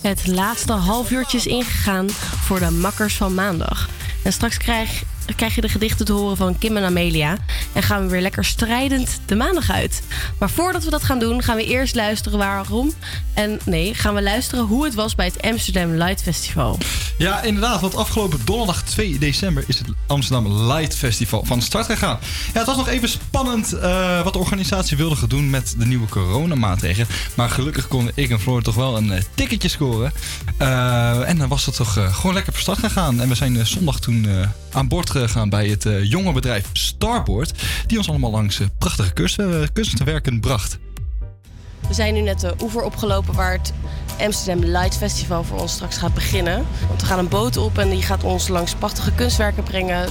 Het 0.00 0.26
laatste 0.26 0.72
half 0.72 1.10
uurtje 1.10 1.38
is 1.38 1.46
ingegaan 1.46 2.10
voor 2.10 2.58
de 2.58 2.70
makkers 2.70 3.16
van 3.16 3.34
maandag. 3.34 3.88
En 4.24 4.32
straks 4.32 4.56
krijg, 4.56 5.02
krijg 5.34 5.54
je 5.54 5.60
de 5.60 5.68
gedichten 5.68 6.06
te 6.06 6.12
horen 6.12 6.36
van 6.36 6.58
Kim 6.58 6.76
en 6.76 6.84
Amelia. 6.84 7.36
En 7.72 7.82
gaan 7.82 8.02
we 8.02 8.10
weer 8.10 8.20
lekker 8.20 8.44
strijdend 8.44 9.20
de 9.26 9.34
maandag 9.34 9.70
uit. 9.70 10.02
Maar 10.38 10.50
voordat 10.50 10.84
we 10.84 10.90
dat 10.90 11.04
gaan 11.04 11.18
doen, 11.18 11.42
gaan 11.42 11.56
we 11.56 11.64
eerst 11.64 11.94
luisteren 11.94 12.38
waarom. 12.38 12.92
En 13.34 13.60
nee, 13.64 13.94
gaan 13.94 14.14
we 14.14 14.22
luisteren 14.22 14.64
hoe 14.64 14.84
het 14.84 14.94
was 14.94 15.14
bij 15.14 15.26
het 15.26 15.42
Amsterdam 15.42 15.90
Light 15.90 16.22
Festival. 16.22 16.78
Ja, 17.18 17.42
inderdaad. 17.42 17.80
Want 17.80 17.96
afgelopen 17.96 18.40
donderdag 18.44 18.82
2 18.82 19.18
december 19.18 19.64
is 19.66 19.78
het 19.78 19.88
Amsterdam 20.06 20.66
Light 20.72 20.96
Festival 20.96 21.44
van 21.44 21.62
start 21.62 21.86
gegaan. 21.86 22.18
Ja, 22.52 22.58
het 22.58 22.66
was 22.66 22.76
nog 22.76 22.88
even 22.88 23.08
spannend 23.08 23.72
eh, 23.72 24.22
wat 24.22 24.32
de 24.32 24.38
organisatie 24.38 24.96
wilde 24.96 25.16
gaan 25.16 25.28
doen 25.28 25.50
met 25.50 25.74
de 25.78 25.86
nieuwe 25.86 26.08
coronamaatregelen. 26.08 27.08
Maar 27.34 27.50
gelukkig 27.50 27.88
konden 27.88 28.12
ik 28.16 28.30
en 28.30 28.40
Floor 28.40 28.62
toch 28.62 28.74
wel 28.74 28.96
een 28.96 29.12
eh, 29.12 29.22
ticketje 29.34 29.68
scoren. 29.68 30.12
Eh, 30.56 31.28
en 31.28 31.38
dan 31.38 31.48
was 31.48 31.66
het 31.66 31.76
toch 31.76 31.92
gewoon 31.92 32.34
lekker 32.34 32.52
van 32.52 32.62
start 32.62 32.78
gegaan. 32.78 33.20
En 33.20 33.28
we 33.28 33.34
zijn 33.34 33.66
zondag 33.66 34.00
toen 34.00 34.26
aan 34.72 34.88
boord 34.88 35.10
gegaan 35.10 35.48
bij 35.48 35.68
het 35.68 35.86
eh, 35.86 36.04
jonge 36.04 36.32
bedrijf 36.32 36.68
Starboard. 36.72 37.52
Die 37.86 37.98
ons 37.98 38.08
allemaal 38.08 38.30
langs 38.30 38.60
eh, 38.60 38.66
prachtige 38.78 39.12
kunst- 39.12 39.72
kunstwerken 39.72 40.40
bracht. 40.40 40.78
We 41.88 41.94
zijn 41.94 42.14
nu 42.14 42.20
net 42.20 42.40
de 42.40 42.54
oever 42.62 42.82
opgelopen 42.82 43.34
waar 43.34 43.52
het 43.52 43.72
Amsterdam 44.20 44.64
Light 44.70 44.96
Festival 44.96 45.44
voor 45.44 45.60
ons 45.60 45.72
straks 45.72 45.96
gaat 45.96 46.14
beginnen. 46.14 46.66
Want 46.88 47.00
we 47.00 47.06
gaan 47.06 47.18
een 47.18 47.28
boot 47.28 47.56
op 47.56 47.78
en 47.78 47.90
die 47.90 48.02
gaat 48.02 48.24
ons 48.24 48.48
langs 48.48 48.74
prachtige 48.74 49.12
kunstwerken 49.12 49.62
brengen. 49.62 50.08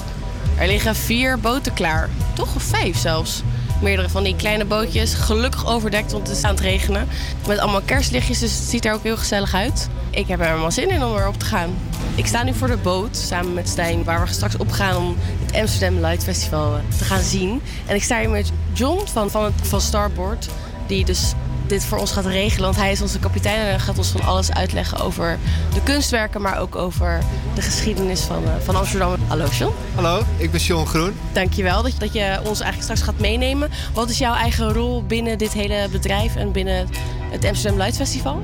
Er 0.58 0.68
liggen 0.68 0.96
vier 0.96 1.40
boten 1.40 1.74
klaar. 1.74 2.10
Toch? 2.34 2.56
Of 2.56 2.64
vijf 2.64 2.98
zelfs. 2.98 3.42
Meerdere 3.82 4.10
van 4.10 4.24
die 4.24 4.36
kleine 4.36 4.66
bootjes. 4.66 5.14
Gelukkig 5.14 5.68
overdekt, 5.68 6.12
want 6.12 6.28
het 6.28 6.38
is 6.38 6.44
aan 6.44 6.52
het 6.52 6.60
regenen. 6.60 7.08
Met 7.48 7.60
allemaal 7.60 7.82
kerstlichtjes, 7.82 8.40
dus 8.40 8.56
het 8.56 8.70
ziet 8.70 8.86
er 8.86 8.94
ook 8.94 9.04
heel 9.04 9.18
gezellig 9.18 9.54
uit. 9.54 9.90
Ik 10.10 10.28
heb 10.28 10.40
er 10.40 10.46
helemaal 10.46 10.72
zin 10.72 10.90
in 10.90 11.04
om 11.04 11.18
erop 11.18 11.40
te 11.40 11.46
gaan. 11.46 11.76
Ik 12.16 12.26
sta 12.26 12.44
nu 12.44 12.54
voor 12.54 12.68
de 12.68 12.78
boot 12.78 13.18
samen 13.18 13.54
met 13.54 13.70
Stijn, 13.70 14.04
waar 14.04 14.26
we 14.26 14.34
straks 14.34 14.58
opgaan 14.58 14.98
om 14.98 15.16
het 15.46 15.56
Amsterdam 15.56 16.00
Light 16.06 16.24
Festival 16.24 16.76
eh, 16.76 16.98
te 16.98 17.04
gaan 17.04 17.22
zien. 17.22 17.62
En 17.86 17.96
ik 17.96 18.04
sta 18.04 18.20
hier 18.20 18.30
met 18.30 18.52
John 18.74 19.06
van, 19.06 19.30
van, 19.30 19.54
van 19.62 19.82
Starboard, 19.82 20.50
die 20.88 21.06
dus 21.06 21.34
dit 21.70 21.86
voor 21.86 21.98
ons 21.98 22.12
gaat 22.12 22.26
regelen. 22.26 22.64
Want 22.64 22.76
hij 22.76 22.92
is 22.92 23.02
onze 23.02 23.20
kapitein 23.20 23.60
en 23.60 23.66
hij 23.66 23.80
gaat 23.80 23.98
ons 23.98 24.10
van 24.10 24.22
alles 24.22 24.52
uitleggen 24.52 25.00
over 25.00 25.38
de 25.74 25.84
kunstwerken, 25.84 26.42
maar 26.42 26.60
ook 26.60 26.76
over 26.76 27.20
de 27.54 27.62
geschiedenis 27.62 28.22
van, 28.22 28.44
eh, 28.44 28.52
van 28.64 28.76
Amsterdam. 28.76 29.16
Hallo 29.28 29.46
John. 29.46 29.74
Hallo, 29.96 30.24
ik 30.38 30.52
ben 30.52 30.60
Sean 30.60 30.86
Groen. 30.86 31.14
Dankjewel 31.32 31.84
dat, 31.84 31.92
dat 31.98 32.14
je 32.14 32.38
ons 32.38 32.60
eigenlijk 32.60 32.82
straks 32.82 33.02
gaat 33.02 33.20
meenemen. 33.20 33.70
Wat 33.94 34.10
is 34.10 34.18
jouw 34.18 34.34
eigen 34.34 34.74
rol 34.74 35.04
binnen 35.04 35.38
dit 35.38 35.54
hele 35.54 35.88
bedrijf 35.92 36.36
en 36.36 36.52
binnen 36.52 36.90
het 37.32 37.46
Amsterdam 37.46 37.80
Light 37.80 37.96
Festival? 37.96 38.40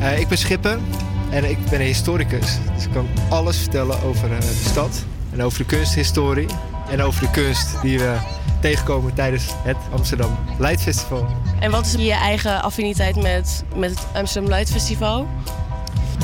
Eh, 0.00 0.18
ik 0.18 0.28
ben 0.28 0.38
schipper 0.38 0.78
en 1.30 1.50
ik 1.50 1.58
ben 1.70 1.80
een 1.80 1.86
historicus. 1.86 2.58
Dus 2.74 2.84
ik 2.84 2.92
kan 2.92 3.08
alles 3.28 3.56
vertellen 3.56 4.02
over 4.02 4.32
eh, 4.32 4.40
de 4.40 4.62
stad 4.68 5.04
en 5.32 5.42
over 5.42 5.58
de 5.58 5.64
kunsthistorie 5.64 6.48
en 6.90 7.02
over 7.02 7.20
de 7.20 7.30
kunst 7.30 7.82
die 7.82 7.98
we 7.98 8.16
tegenkomen 8.60 9.14
tijdens 9.14 9.46
het 9.62 9.76
Amsterdam 9.92 10.38
Light 10.58 10.82
Festival. 10.82 11.26
En 11.60 11.70
wat 11.70 11.86
is 11.86 11.92
je 11.92 12.12
eigen 12.12 12.62
affiniteit 12.62 13.22
met, 13.22 13.64
met 13.76 13.90
het 13.90 14.06
Amsterdam 14.14 14.50
Light 14.52 14.70
Festival? 14.70 15.26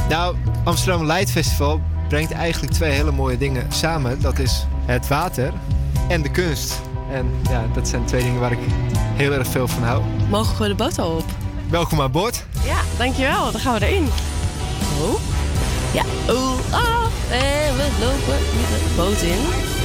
Nou, 0.08 0.36
Amsterdam 0.64 1.06
Light 1.06 1.30
Festival 1.30 1.80
brengt 2.08 2.32
eigenlijk 2.32 2.72
twee 2.72 2.92
hele 2.92 3.12
mooie 3.12 3.38
dingen 3.38 3.72
samen. 3.72 4.20
Dat 4.20 4.38
is 4.38 4.66
het 4.84 5.08
water 5.08 5.52
en 6.08 6.22
de 6.22 6.30
kunst. 6.30 6.80
En 7.10 7.30
ja, 7.48 7.64
dat 7.74 7.88
zijn 7.88 8.04
twee 8.04 8.22
dingen 8.22 8.40
waar 8.40 8.52
ik 8.52 8.58
heel 9.16 9.32
erg 9.32 9.46
veel 9.46 9.68
van 9.68 9.82
hou. 9.82 10.02
Mogen 10.28 10.62
we 10.62 10.68
de 10.68 10.74
boot 10.74 10.98
al 10.98 11.16
op? 11.16 11.24
Welkom 11.70 12.00
aan 12.00 12.10
boord. 12.10 12.44
Ja, 12.64 12.80
dankjewel. 12.98 13.52
Dan 13.52 13.60
gaan 13.60 13.78
we 13.78 13.86
erin. 13.86 14.08
Oh. 15.00 15.20
Ja. 15.92 16.02
Oh. 16.28 16.58
Ah. 16.70 17.04
En 17.30 17.76
we 17.76 17.88
lopen 18.00 18.38
de 18.68 18.92
boot 18.96 19.22
in. 19.22 19.83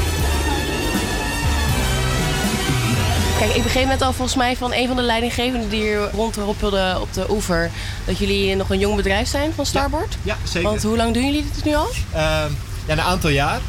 Kijk, 3.40 3.53
ik 3.53 3.64
begreep 3.64 3.88
net 3.88 4.02
al 4.02 4.14
volgens 4.14 4.38
mij 4.38 4.56
van 4.56 4.74
een 4.74 4.88
van 4.88 4.95
de 4.95 5.02
leidinggevenden 5.02 5.70
die 5.70 5.82
hier 5.82 6.10
rondhoppelden 6.11 7.02
op 7.02 7.14
de 7.14 7.26
oever. 7.30 7.72
Dat 8.06 8.18
jullie 8.18 8.56
nog 8.56 8.70
een 8.70 8.80
jong 8.80 8.95
bedrijf 8.95 9.28
zijn 9.28 9.53
van 9.53 9.66
Starboard. 9.66 10.18
Ja, 10.24 10.38
zeker. 10.44 10.70
Want 10.70 10.84
hoe 10.84 10.98
lang 10.98 11.14
doen 11.14 11.26
jullie 11.26 11.45
dit 11.53 11.66
nu 11.66 11.76
al? 11.76 11.90
Ehm, 12.14 12.52
ja, 12.86 12.94
een 12.94 13.02
aantal 13.02 13.30
jaar. 13.30 13.60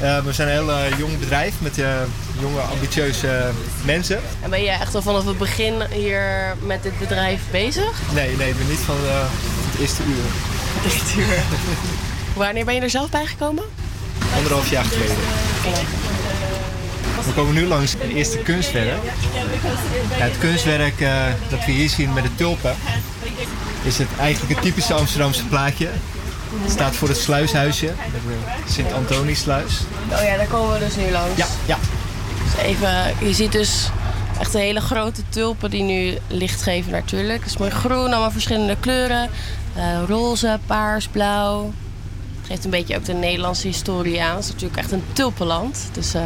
Eh, 0.00 0.18
we 0.24 0.32
zijn 0.32 0.48
een 0.48 0.54
heel 0.54 0.70
eh, 0.70 0.98
jong 0.98 1.18
bedrijf 1.18 1.54
met 1.58 1.78
eh, 1.78 1.86
jonge, 2.40 2.60
ambitieuze 2.60 3.50
mensen. 3.84 4.20
En 4.42 4.50
ben 4.50 4.62
je 4.62 4.70
echt 4.70 4.94
al 4.94 5.02
vanaf 5.02 5.24
het 5.24 5.38
begin 5.38 5.82
hier 5.90 6.56
met 6.66 6.82
dit 6.82 6.98
bedrijf 6.98 7.40
bezig? 7.50 8.00
Nee, 8.14 8.36
nee, 8.36 8.48
ik 8.48 8.56
ben 8.56 8.68
niet 8.68 8.78
van 8.78 8.96
eh, 8.96 9.26
het 9.70 9.80
eerste 9.80 10.02
uur. 10.02 10.24
Het 10.24 10.92
eerste 10.92 11.20
uur. 11.20 11.42
Wanneer 12.44 12.64
ben 12.64 12.74
je 12.74 12.80
er 12.80 12.90
zelf 12.90 13.10
bij 13.10 13.26
gekomen? 13.26 13.64
Anderhalf 14.36 14.70
jaar 14.70 14.84
geleden. 14.84 15.16
We 17.24 17.32
komen 17.34 17.54
nu 17.54 17.66
langs 17.66 17.92
het 17.92 18.02
eerste 18.02 18.38
kunstwerk. 18.38 19.02
Ja, 20.18 20.24
het 20.24 20.38
kunstwerk 20.38 21.00
eh, 21.00 21.24
dat 21.50 21.64
we 21.64 21.72
hier 21.72 21.88
zien 21.88 22.12
met 22.12 22.22
de 22.22 22.34
tulpen 22.34 22.76
is 23.82 23.98
het 23.98 24.08
eigenlijk 24.18 24.54
het 24.54 24.62
typische 24.62 24.94
Amsterdamse 24.94 25.46
plaatje. 25.46 25.88
Het 26.62 26.70
staat 26.70 26.96
voor 26.96 27.08
het 27.08 27.16
sluishuisje, 27.16 27.86
de 27.86 28.72
Sint-Antoniesluis. 28.72 29.80
Oh 30.12 30.22
ja, 30.22 30.36
daar 30.36 30.46
komen 30.46 30.72
we 30.72 30.78
dus 30.78 30.96
nu 30.96 31.10
langs. 31.10 31.36
Ja, 31.36 31.46
ja. 31.66 31.78
Dus 32.44 32.62
even, 32.62 33.14
je 33.28 33.34
ziet 33.34 33.52
dus 33.52 33.88
echt 34.40 34.54
een 34.54 34.60
hele 34.60 34.80
grote 34.80 35.22
tulpen 35.28 35.70
die 35.70 35.82
nu 35.82 36.18
licht 36.28 36.62
geven 36.62 36.92
natuurlijk. 36.92 37.38
Het 37.38 37.50
is 37.50 37.56
mooi 37.56 37.70
groen, 37.70 38.06
allemaal 38.06 38.30
verschillende 38.30 38.76
kleuren. 38.80 39.30
Eh, 39.74 39.98
roze, 40.08 40.58
paars, 40.66 41.08
blauw. 41.08 41.72
Het 42.40 42.46
geeft 42.46 42.64
een 42.64 42.70
beetje 42.70 42.96
ook 42.96 43.04
de 43.04 43.12
Nederlandse 43.12 43.66
historie 43.66 44.22
aan. 44.22 44.36
Het 44.36 44.44
is 44.44 44.50
natuurlijk 44.50 44.78
echt 44.78 44.92
een 44.92 45.04
tulpenland. 45.12 45.88
Dus 45.92 46.14
eh, 46.14 46.22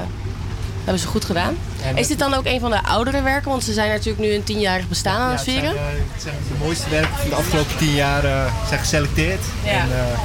dat 0.84 0.94
hebben 0.94 0.98
ze 1.02 1.06
goed 1.06 1.24
gedaan. 1.24 1.56
Is 1.94 2.06
dit 2.06 2.18
dan 2.18 2.34
ook 2.34 2.44
een 2.46 2.60
van 2.60 2.70
de 2.70 2.82
oudere 2.84 3.22
werken? 3.22 3.50
Want 3.50 3.64
ze 3.64 3.72
zijn 3.72 3.88
natuurlijk 3.90 4.18
nu 4.18 4.32
een 4.34 4.44
tienjarig 4.44 4.88
bestaan 4.88 5.20
aan 5.20 5.30
Ja, 5.30 5.36
het 5.36 5.40
het 5.40 5.48
zijn, 5.48 5.60
vieren. 5.60 5.76
eh, 5.76 5.84
het 6.12 6.22
zijn 6.22 6.34
de 6.48 6.64
mooiste 6.64 6.88
werken 6.90 7.16
van 7.18 7.28
de 7.28 7.34
afgelopen 7.34 7.76
tien 7.76 7.94
jaar 7.94 8.24
eh, 8.24 8.52
zijn 8.68 8.80
geselecteerd 8.80 9.40
Ja. 9.64 9.70
en 9.70 9.92
eh, 9.92 10.18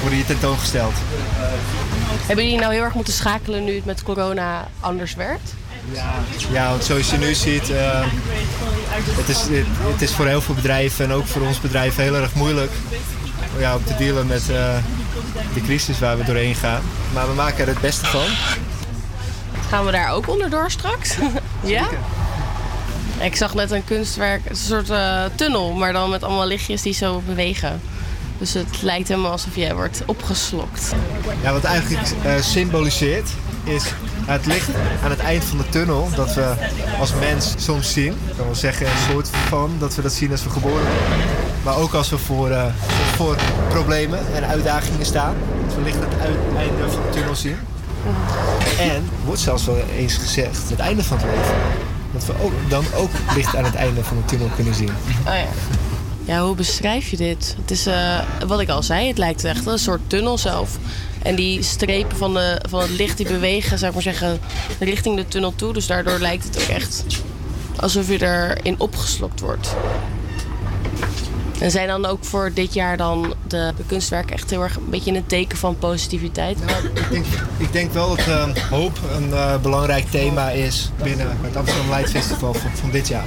worden 0.00 0.18
hier 0.18 0.26
tentoongesteld. 0.26 0.92
Hebben 2.26 2.44
jullie 2.44 2.60
nou 2.60 2.72
heel 2.72 2.82
erg 2.82 2.94
moeten 2.94 3.12
schakelen 3.12 3.64
nu 3.64 3.74
het 3.74 3.84
met 3.84 4.02
corona 4.02 4.68
anders 4.80 5.14
werkt? 5.14 5.54
Ja, 6.52 6.68
want 6.70 6.84
zoals 6.84 7.10
je 7.10 7.16
nu 7.18 7.34
ziet, 7.34 7.68
het, 9.16 9.28
is, 9.28 9.40
het, 9.40 9.66
het 9.92 10.02
is 10.02 10.12
voor 10.12 10.26
heel 10.26 10.40
veel 10.40 10.54
bedrijven 10.54 11.04
en 11.04 11.12
ook 11.12 11.26
voor 11.26 11.42
ons 11.42 11.60
bedrijf 11.60 11.96
heel 11.96 12.14
erg 12.14 12.34
moeilijk 12.34 12.70
ja, 13.58 13.74
om 13.76 13.84
te 13.84 13.94
dealen 13.98 14.26
met 14.26 14.46
de 15.54 15.60
crisis 15.64 15.98
waar 15.98 16.18
we 16.18 16.24
doorheen 16.24 16.54
gaan. 16.54 16.80
Maar 17.12 17.26
we 17.28 17.34
maken 17.34 17.58
er 17.60 17.66
het 17.68 17.80
beste 17.80 18.06
van. 18.06 18.26
Gaan 19.68 19.84
we 19.84 19.92
daar 19.92 20.12
ook 20.12 20.28
onderdoor 20.28 20.70
straks? 20.70 21.16
ja? 21.62 21.88
Ik 23.20 23.36
zag 23.36 23.54
net 23.54 23.70
een 23.70 23.84
kunstwerk, 23.84 24.50
een 24.50 24.56
soort 24.56 24.90
eh, 24.90 25.24
tunnel, 25.34 25.72
maar 25.72 25.92
dan 25.92 26.10
met 26.10 26.22
allemaal 26.22 26.46
lichtjes 26.46 26.82
die 26.82 26.92
zo 26.92 27.22
bewegen. 27.26 27.80
Dus 28.38 28.54
het 28.54 28.82
lijkt 28.82 29.08
helemaal 29.08 29.30
alsof 29.30 29.56
je 29.56 29.74
wordt 29.74 30.02
opgeslokt. 30.06 30.92
Ja, 31.42 31.52
wat 31.52 31.64
eigenlijk 31.64 32.08
eh, 32.24 32.40
symboliseert 32.40 33.28
is 33.64 33.92
het 34.26 34.46
licht 34.46 34.68
aan 35.04 35.10
het 35.10 35.18
eind 35.18 35.44
van 35.44 35.58
de 35.58 35.68
tunnel 35.68 36.08
dat 36.14 36.34
we 36.34 36.54
als 36.98 37.14
mens 37.14 37.54
soms 37.58 37.92
zien. 37.92 38.12
Ik 38.12 38.36
kan 38.36 38.44
wel 38.44 38.54
zeggen 38.54 38.86
een 38.86 39.10
soort 39.10 39.28
van 39.28 39.76
dat 39.78 39.94
we 39.94 40.02
dat 40.02 40.12
zien 40.12 40.30
als 40.30 40.44
we 40.44 40.50
geboren 40.50 40.82
worden. 40.82 41.26
Maar 41.64 41.76
ook 41.76 41.92
als 41.94 42.10
we 42.10 42.18
voor, 42.18 42.50
eh, 42.50 42.64
voor 43.14 43.36
problemen 43.68 44.18
en 44.34 44.46
uitdagingen 44.46 45.06
staan. 45.06 45.34
Dat 45.66 45.74
we 45.74 45.82
licht 45.82 45.96
aan 45.96 46.02
het 46.10 46.56
einde 46.56 46.90
van 46.90 47.02
de 47.02 47.10
tunnel 47.10 47.34
zien. 47.34 47.56
En 48.78 49.08
wordt 49.24 49.40
zelfs 49.40 49.66
wel 49.66 49.76
eens 49.96 50.14
gezegd, 50.14 50.70
het 50.70 50.78
einde 50.78 51.04
van 51.04 51.16
het 51.16 51.26
leven. 51.26 51.54
Dat 52.12 52.26
we 52.26 52.32
ook, 52.42 52.52
dan 52.68 52.84
ook 52.94 53.10
licht 53.34 53.56
aan 53.56 53.64
het 53.64 53.74
einde 53.74 54.04
van 54.04 54.16
de 54.16 54.24
tunnel 54.24 54.48
kunnen 54.54 54.74
zien. 54.74 54.90
Oh 55.26 55.34
ja. 55.34 55.46
Ja, 56.24 56.42
hoe 56.42 56.54
beschrijf 56.54 57.08
je 57.08 57.16
dit? 57.16 57.56
Het 57.60 57.70
is, 57.70 57.86
eh, 57.86 58.18
wat 58.46 58.60
ik 58.60 58.68
al 58.68 58.82
zei, 58.82 59.08
het 59.08 59.18
lijkt 59.18 59.44
echt 59.44 59.66
een 59.66 59.78
soort 59.78 60.00
tunnel 60.06 60.38
zelf. 60.38 60.78
En 61.22 61.34
die 61.34 61.62
strepen 61.62 62.16
van, 62.16 62.38
van 62.68 62.80
het 62.80 62.90
licht 62.90 63.16
die 63.16 63.26
bewegen, 63.26 63.78
zou 63.78 63.88
ik 63.88 63.94
maar 63.94 64.14
zeggen, 64.14 64.38
richting 64.78 65.16
de 65.16 65.28
tunnel 65.28 65.54
toe. 65.54 65.72
Dus 65.72 65.86
daardoor 65.86 66.18
lijkt 66.18 66.44
het 66.44 66.62
ook 66.62 66.68
echt 66.68 67.04
alsof 67.76 68.08
je 68.08 68.22
erin 68.22 68.80
opgeslokt 68.80 69.40
wordt. 69.40 69.74
En 71.60 71.70
zijn 71.70 71.88
dan 71.88 72.06
ook 72.06 72.24
voor 72.24 72.50
dit 72.54 72.74
jaar 72.74 72.96
dan 72.96 73.34
de, 73.46 73.72
de 73.76 73.84
kunstwerken 73.86 74.34
echt 74.34 74.50
heel 74.50 74.62
erg 74.62 74.76
een 74.76 74.90
beetje 74.90 75.14
het 75.14 75.28
teken 75.28 75.58
van 75.58 75.78
positiviteit? 75.78 76.58
Ik 76.94 77.10
denk, 77.10 77.26
ik 77.56 77.72
denk 77.72 77.92
wel 77.92 78.08
dat 78.08 78.26
eh, 78.26 78.44
hoop 78.70 78.98
een 79.14 79.32
eh, 79.32 79.56
belangrijk 79.56 80.10
thema 80.10 80.50
is 80.50 80.90
binnen 81.02 81.38
het 81.42 81.56
Amsterdam 81.56 81.88
Light 81.88 82.10
Festival 82.10 82.54
van, 82.54 82.70
van 82.74 82.90
dit 82.90 83.08
jaar. 83.08 83.24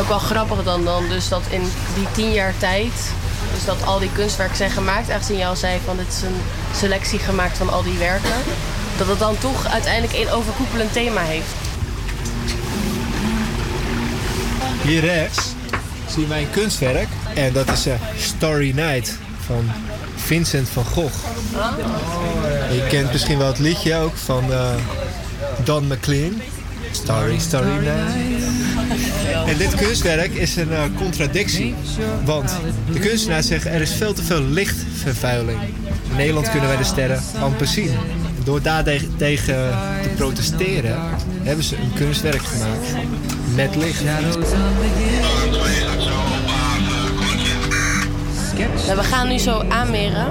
Ook 0.00 0.08
wel 0.08 0.18
grappig 0.18 0.62
dan, 0.62 0.84
dan 0.84 1.08
dus 1.08 1.28
dat 1.28 1.42
in 1.50 1.62
die 1.94 2.06
tien 2.12 2.32
jaar 2.32 2.54
tijd, 2.58 3.12
dus 3.54 3.64
dat 3.64 3.86
al 3.86 3.98
die 3.98 4.12
kunstwerken 4.12 4.56
zijn 4.56 4.70
gemaakt, 4.70 5.10
aangezien 5.10 5.38
je 5.38 5.46
al 5.46 5.56
zei 5.56 5.78
van 5.84 5.96
dit 5.96 6.08
is 6.08 6.22
een 6.22 6.40
selectie 6.74 7.18
gemaakt 7.18 7.56
van 7.56 7.70
al 7.70 7.82
die 7.82 7.98
werken, 7.98 8.36
dat 8.98 9.06
het 9.06 9.18
dan 9.18 9.38
toch 9.38 9.66
uiteindelijk 9.66 10.12
één 10.12 10.32
overkoepelend 10.32 10.92
thema 10.92 11.20
heeft. 11.20 11.54
Hier 14.90 15.00
rechts 15.00 15.54
zien 16.08 16.28
wij 16.28 16.40
een 16.40 16.50
kunstwerk. 16.50 17.08
En 17.34 17.52
dat 17.52 17.72
is 17.72 17.86
eh, 17.86 17.94
Starry 18.16 18.72
Night 18.74 19.18
van 19.46 19.70
Vincent 20.16 20.68
van 20.68 20.84
Gogh. 20.84 21.14
En 22.68 22.74
je 22.74 22.86
kent 22.88 23.12
misschien 23.12 23.38
wel 23.38 23.46
het 23.46 23.58
liedje 23.58 23.96
ook 23.96 24.16
van 24.16 24.52
eh, 24.52 24.74
Don 25.64 25.86
McLean. 25.86 26.40
Starry, 26.90 27.38
Starry 27.38 27.86
Night. 27.86 28.14
En 29.46 29.56
dit 29.56 29.74
kunstwerk 29.74 30.34
is 30.34 30.56
een 30.56 30.72
eh, 30.72 30.82
contradictie. 30.96 31.74
Want 32.24 32.52
de 32.92 32.98
kunstenaar 32.98 33.42
zegt 33.42 33.64
er 33.64 33.80
is 33.80 33.92
veel 33.92 34.12
te 34.12 34.22
veel 34.22 34.42
lichtvervuiling. 34.42 35.58
In 36.10 36.16
Nederland 36.16 36.50
kunnen 36.50 36.68
wij 36.68 36.78
de 36.78 36.84
sterren 36.84 37.22
amper 37.40 37.66
zien. 37.66 37.90
En 38.38 38.44
door 38.44 38.62
daar 38.62 38.84
tegen 39.16 39.70
te 40.02 40.08
protesteren 40.16 40.98
hebben 41.42 41.64
ze 41.64 41.76
een 41.76 41.92
kunstwerk 41.94 42.42
gemaakt 42.42 42.86
met 43.54 43.76
licht. 43.76 44.04
Nou, 48.86 48.96
we 48.96 49.02
gaan 49.02 49.28
nu 49.28 49.38
zo 49.38 49.62
aanmeren. 49.68 50.26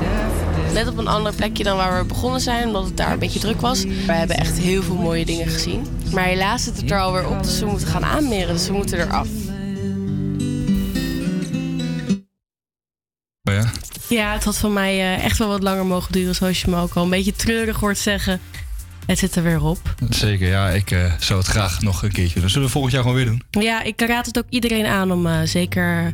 Net 0.73 0.87
op 0.87 0.97
een 0.97 1.07
ander 1.07 1.33
plekje 1.33 1.63
dan 1.63 1.77
waar 1.77 1.99
we 1.99 2.05
begonnen 2.05 2.41
zijn, 2.41 2.67
omdat 2.67 2.85
het 2.85 2.97
daar 2.97 3.11
een 3.11 3.19
beetje 3.19 3.39
druk 3.39 3.61
was. 3.61 3.83
We 3.83 4.13
hebben 4.13 4.37
echt 4.37 4.57
heel 4.57 4.83
veel 4.83 4.95
mooie 4.95 5.25
dingen 5.25 5.47
gezien. 5.47 5.87
Maar 6.13 6.23
helaas 6.23 6.63
zit 6.63 6.77
het 6.77 6.91
er 6.91 6.99
alweer 6.99 7.29
op, 7.29 7.43
dus 7.43 7.59
we 7.59 7.65
moeten 7.65 7.87
gaan 7.87 8.05
aanmeren. 8.05 8.53
Dus 8.53 8.67
we 8.67 8.73
moeten 8.73 8.99
eraf. 8.99 9.27
Oh 13.43 13.53
ja? 13.55 13.71
Ja, 14.07 14.33
het 14.33 14.43
had 14.43 14.57
van 14.57 14.73
mij 14.73 14.99
eh, 14.99 15.23
echt 15.23 15.37
wel 15.37 15.47
wat 15.47 15.63
langer 15.63 15.85
mogen 15.85 16.11
duren, 16.11 16.35
zoals 16.35 16.61
je 16.61 16.69
me 16.69 16.81
ook 16.81 16.93
al 16.93 17.03
een 17.03 17.09
beetje 17.09 17.33
treurig 17.33 17.79
hoort 17.79 17.97
zeggen. 17.97 18.41
Het 19.10 19.19
zit 19.19 19.36
er 19.36 19.44
weer 19.44 19.64
op. 19.64 19.95
Zeker, 20.10 20.48
ja. 20.48 20.69
Ik 20.69 20.91
eh, 20.91 21.14
zou 21.19 21.40
het 21.40 21.48
graag 21.48 21.81
nog 21.81 22.03
een 22.03 22.11
keertje 22.11 22.40
doen. 22.40 22.49
Zullen 22.49 22.68
we 22.68 22.73
volgend 22.73 22.94
jaar 22.94 23.02
gewoon 23.02 23.18
weer 23.18 23.26
doen? 23.26 23.64
Ja, 23.64 23.84
ik 23.84 24.02
raad 24.02 24.26
het 24.26 24.38
ook 24.38 24.49
iedereen 24.49 24.86
aan 24.86 25.11
om 25.11 25.27
eh, 25.27 25.40
zeker 25.44 26.11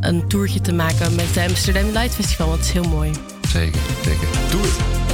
een 0.00 0.28
toertje 0.28 0.60
te 0.60 0.72
maken 0.72 1.14
met 1.14 1.34
het 1.34 1.48
Amsterdam 1.48 1.90
Light 1.90 2.14
Festival, 2.14 2.46
want 2.46 2.58
het 2.58 2.68
is 2.68 2.74
heel 2.74 2.88
mooi. 2.90 3.10
Zeker, 3.48 3.80
zeker. 4.04 4.28
Doe 4.50 4.60
het. 4.60 5.07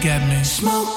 Got 0.00 0.28
me. 0.28 0.44
Smoking 0.44 0.87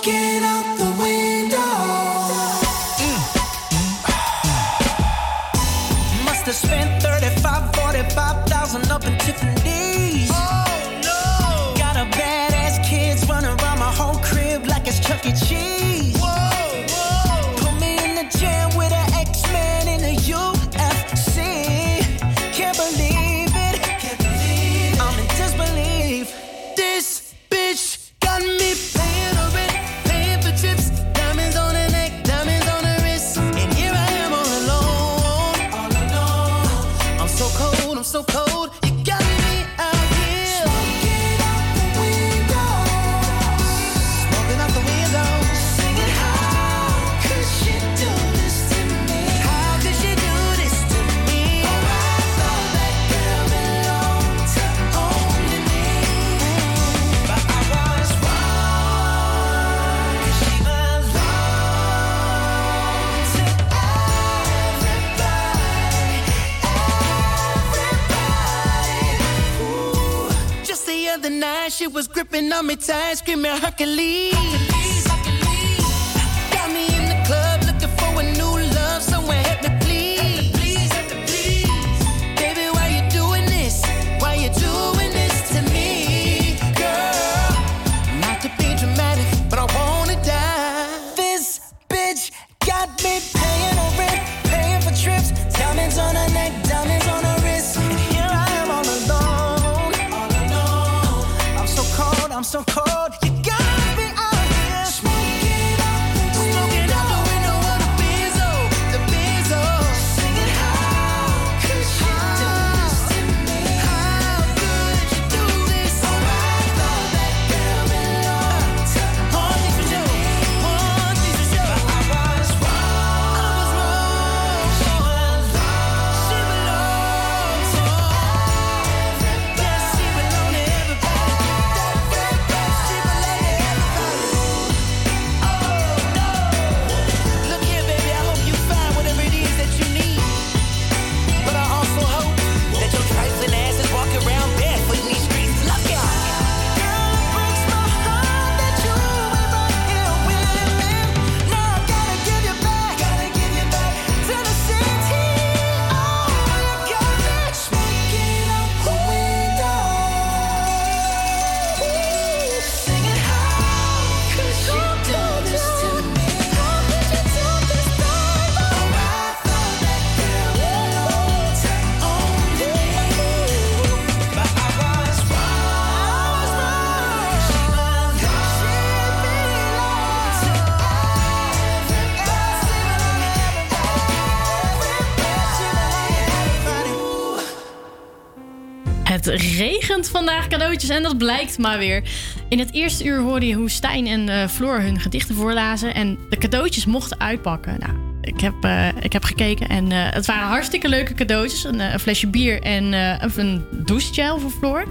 cadeautjes 190.72 190.98
en 190.98 191.03
dat 191.03 191.18
blijkt 191.18 191.57
maar 191.57 191.77
weer. 191.77 192.02
In 192.49 192.60
het 192.60 192.73
eerste 192.73 193.03
uur 193.03 193.19
hoorde 193.19 193.48
je 193.48 193.53
hoe 193.56 193.69
Stijn 193.69 194.07
en 194.07 194.30
eh, 194.30 194.48
Floor 194.48 194.80
hun 194.80 194.99
gedichten 194.99 195.35
voorlazen. 195.35 195.93
En 195.93 196.18
de 196.30 196.38
cadeautjes 196.38 196.85
mochten 196.85 197.19
uitpakken. 197.19 197.76
Nou, 197.80 197.93
ik 198.22 198.41
heb, 198.41 198.53
eh, 198.61 198.88
ik 199.02 199.14
heb 199.14 199.23
gekeken 199.23 199.69
en 199.69 199.91
eh, 199.91 199.98
het 200.02 200.26
waren 200.26 200.48
hartstikke 200.48 200.89
leuke 200.89 201.14
cadeautjes. 201.14 201.64
Een, 201.64 201.80
een 201.80 201.99
flesje 201.99 202.27
bier 202.27 202.61
en 202.61 202.84
een- 202.93 203.31
een 203.35 203.65
douchegel 203.72 204.39
voor 204.39 204.52
Floor. 204.52 204.85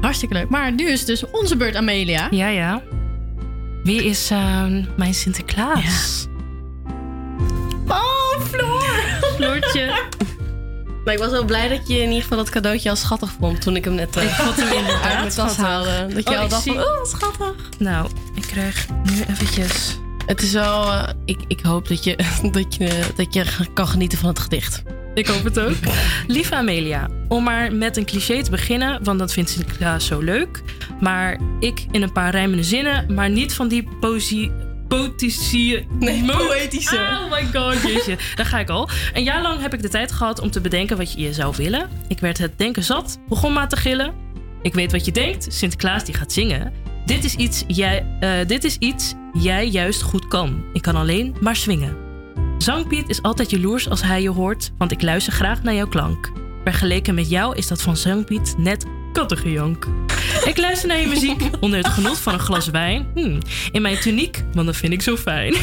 Hartstikke 0.00 0.34
leuk. 0.34 0.48
Maar 0.48 0.72
nu 0.72 0.88
is 0.90 1.04
dus 1.04 1.30
onze 1.30 1.56
beurt, 1.56 1.76
Amelia. 1.76 2.28
Ja, 2.30 2.48
ja. 2.48 2.82
Wie 3.82 4.04
is 4.04 4.30
ehm, 4.30 4.84
mijn 4.96 5.14
Sinterklaas? 5.14 6.26
Oh, 7.88 8.40
Floor! 8.50 8.82
Floortje. 9.36 10.02
Maar 11.06 11.14
ik 11.14 11.20
was 11.20 11.30
wel 11.30 11.44
blij 11.44 11.68
dat 11.68 11.88
je 11.88 11.94
in 11.98 12.06
ieder 12.08 12.22
geval 12.22 12.36
dat 12.38 12.50
cadeautje 12.50 12.90
al 12.90 12.96
schattig 12.96 13.30
vond 13.40 13.60
toen 13.60 13.76
ik 13.76 13.84
hem 13.84 13.94
net 13.94 14.16
eh, 14.16 14.22
Ik 14.22 14.30
vond 14.30 14.56
hem 14.56 14.78
inderdaad 14.78 15.02
uit 15.02 15.14
mijn 15.18 15.28
tas 15.28 15.52
schattig. 15.52 15.64
haalde. 15.64 16.14
Dat 16.14 16.28
je 16.28 16.34
Oh, 16.34 16.40
al 16.40 16.48
dacht 16.48 16.62
van, 16.62 16.78
oh, 16.78 17.04
schattig. 17.04 17.54
Nou, 17.78 18.10
ik 18.34 18.42
krijg 18.42 18.86
nu 19.04 19.20
eventjes... 19.30 19.98
Het 20.26 20.42
is 20.42 20.52
wel, 20.52 20.92
eh, 20.92 21.08
ik, 21.24 21.38
ik 21.46 21.60
hoop 21.60 21.88
dat 21.88 22.04
je, 22.04 22.16
dat, 22.52 22.74
je, 22.74 23.00
dat 23.16 23.34
je 23.34 23.44
kan 23.74 23.88
genieten 23.88 24.18
van 24.18 24.28
het 24.28 24.38
gedicht. 24.38 24.82
Ik 25.14 25.26
hoop 25.26 25.44
het 25.44 25.58
ook. 25.58 25.74
Lieve 26.26 26.54
Amelia, 26.54 27.08
om 27.28 27.44
maar 27.44 27.72
met 27.74 27.96
een 27.96 28.04
cliché 28.04 28.42
te 28.42 28.50
beginnen, 28.50 29.04
want 29.04 29.18
dat 29.18 29.32
vindt 29.32 29.50
Sinterklaas 29.50 30.06
zo 30.06 30.20
leuk. 30.20 30.62
Maar 31.00 31.38
ik 31.60 31.86
in 31.90 32.02
een 32.02 32.12
paar 32.12 32.30
rijmende 32.30 32.62
zinnen, 32.62 33.14
maar 33.14 33.30
niet 33.30 33.54
van 33.54 33.68
die 33.68 33.88
poëzie. 34.00 34.50
Poëtische. 34.88 35.84
Nee, 35.98 36.24
poëtische. 36.24 36.96
Oh 36.96 37.30
my 37.30 37.48
god, 37.52 37.82
jeetje. 37.82 38.16
Daar 38.34 38.46
ga 38.46 38.58
ik 38.58 38.68
al. 38.68 38.88
Een 39.12 39.22
jaar 39.22 39.42
lang 39.42 39.60
heb 39.60 39.74
ik 39.74 39.82
de 39.82 39.88
tijd 39.88 40.12
gehad 40.12 40.40
om 40.40 40.50
te 40.50 40.60
bedenken 40.60 40.96
wat 40.96 41.12
je 41.12 41.20
je 41.20 41.32
zou 41.32 41.54
willen. 41.56 41.88
Ik 42.08 42.18
werd 42.20 42.38
het 42.38 42.58
denken 42.58 42.84
zat, 42.84 43.18
begon 43.28 43.52
maar 43.52 43.68
te 43.68 43.76
gillen. 43.76 44.14
Ik 44.62 44.74
weet 44.74 44.92
wat 44.92 45.04
je 45.04 45.12
denkt, 45.12 45.46
Sinterklaas 45.48 46.04
die 46.04 46.14
gaat 46.14 46.32
zingen. 46.32 46.72
Dit 47.04 47.24
is 47.24 47.34
iets 47.34 47.64
jij, 47.66 48.06
eh, 48.20 48.30
dit 48.46 48.64
is 48.64 48.76
iets 48.76 49.14
jij 49.32 49.68
juist 49.68 50.02
goed 50.02 50.28
kan. 50.28 50.64
Ik 50.72 50.82
kan 50.82 50.96
alleen 50.96 51.36
maar 51.40 51.56
swingen. 51.56 51.96
Zangpiet 52.58 53.08
is 53.08 53.22
altijd 53.22 53.50
jaloers 53.50 53.88
als 53.88 54.02
hij 54.02 54.22
je 54.22 54.30
hoort, 54.30 54.72
want 54.78 54.92
ik 54.92 55.02
luister 55.02 55.32
graag 55.32 55.62
naar 55.62 55.74
jouw 55.74 55.88
klank. 55.88 56.32
Vergeleken 56.64 57.14
met 57.14 57.30
jou 57.30 57.56
is 57.56 57.66
dat 57.66 57.82
van 57.82 57.96
Zangpiet 57.96 58.54
net 58.58 58.86
kattengejank. 59.16 59.86
Ik 60.44 60.56
luister 60.56 60.88
naar 60.88 60.98
je 60.98 61.06
muziek 61.06 61.42
onder 61.60 61.78
het 61.78 61.88
genot 61.88 62.18
van 62.18 62.32
een 62.34 62.40
glas 62.40 62.68
wijn. 62.68 63.10
Hmm, 63.14 63.38
in 63.72 63.82
mijn 63.82 64.00
tuniek, 64.00 64.44
want 64.52 64.66
dat 64.66 64.76
vind 64.76 64.92
ik 64.92 65.02
zo 65.02 65.16
fijn. 65.16 65.54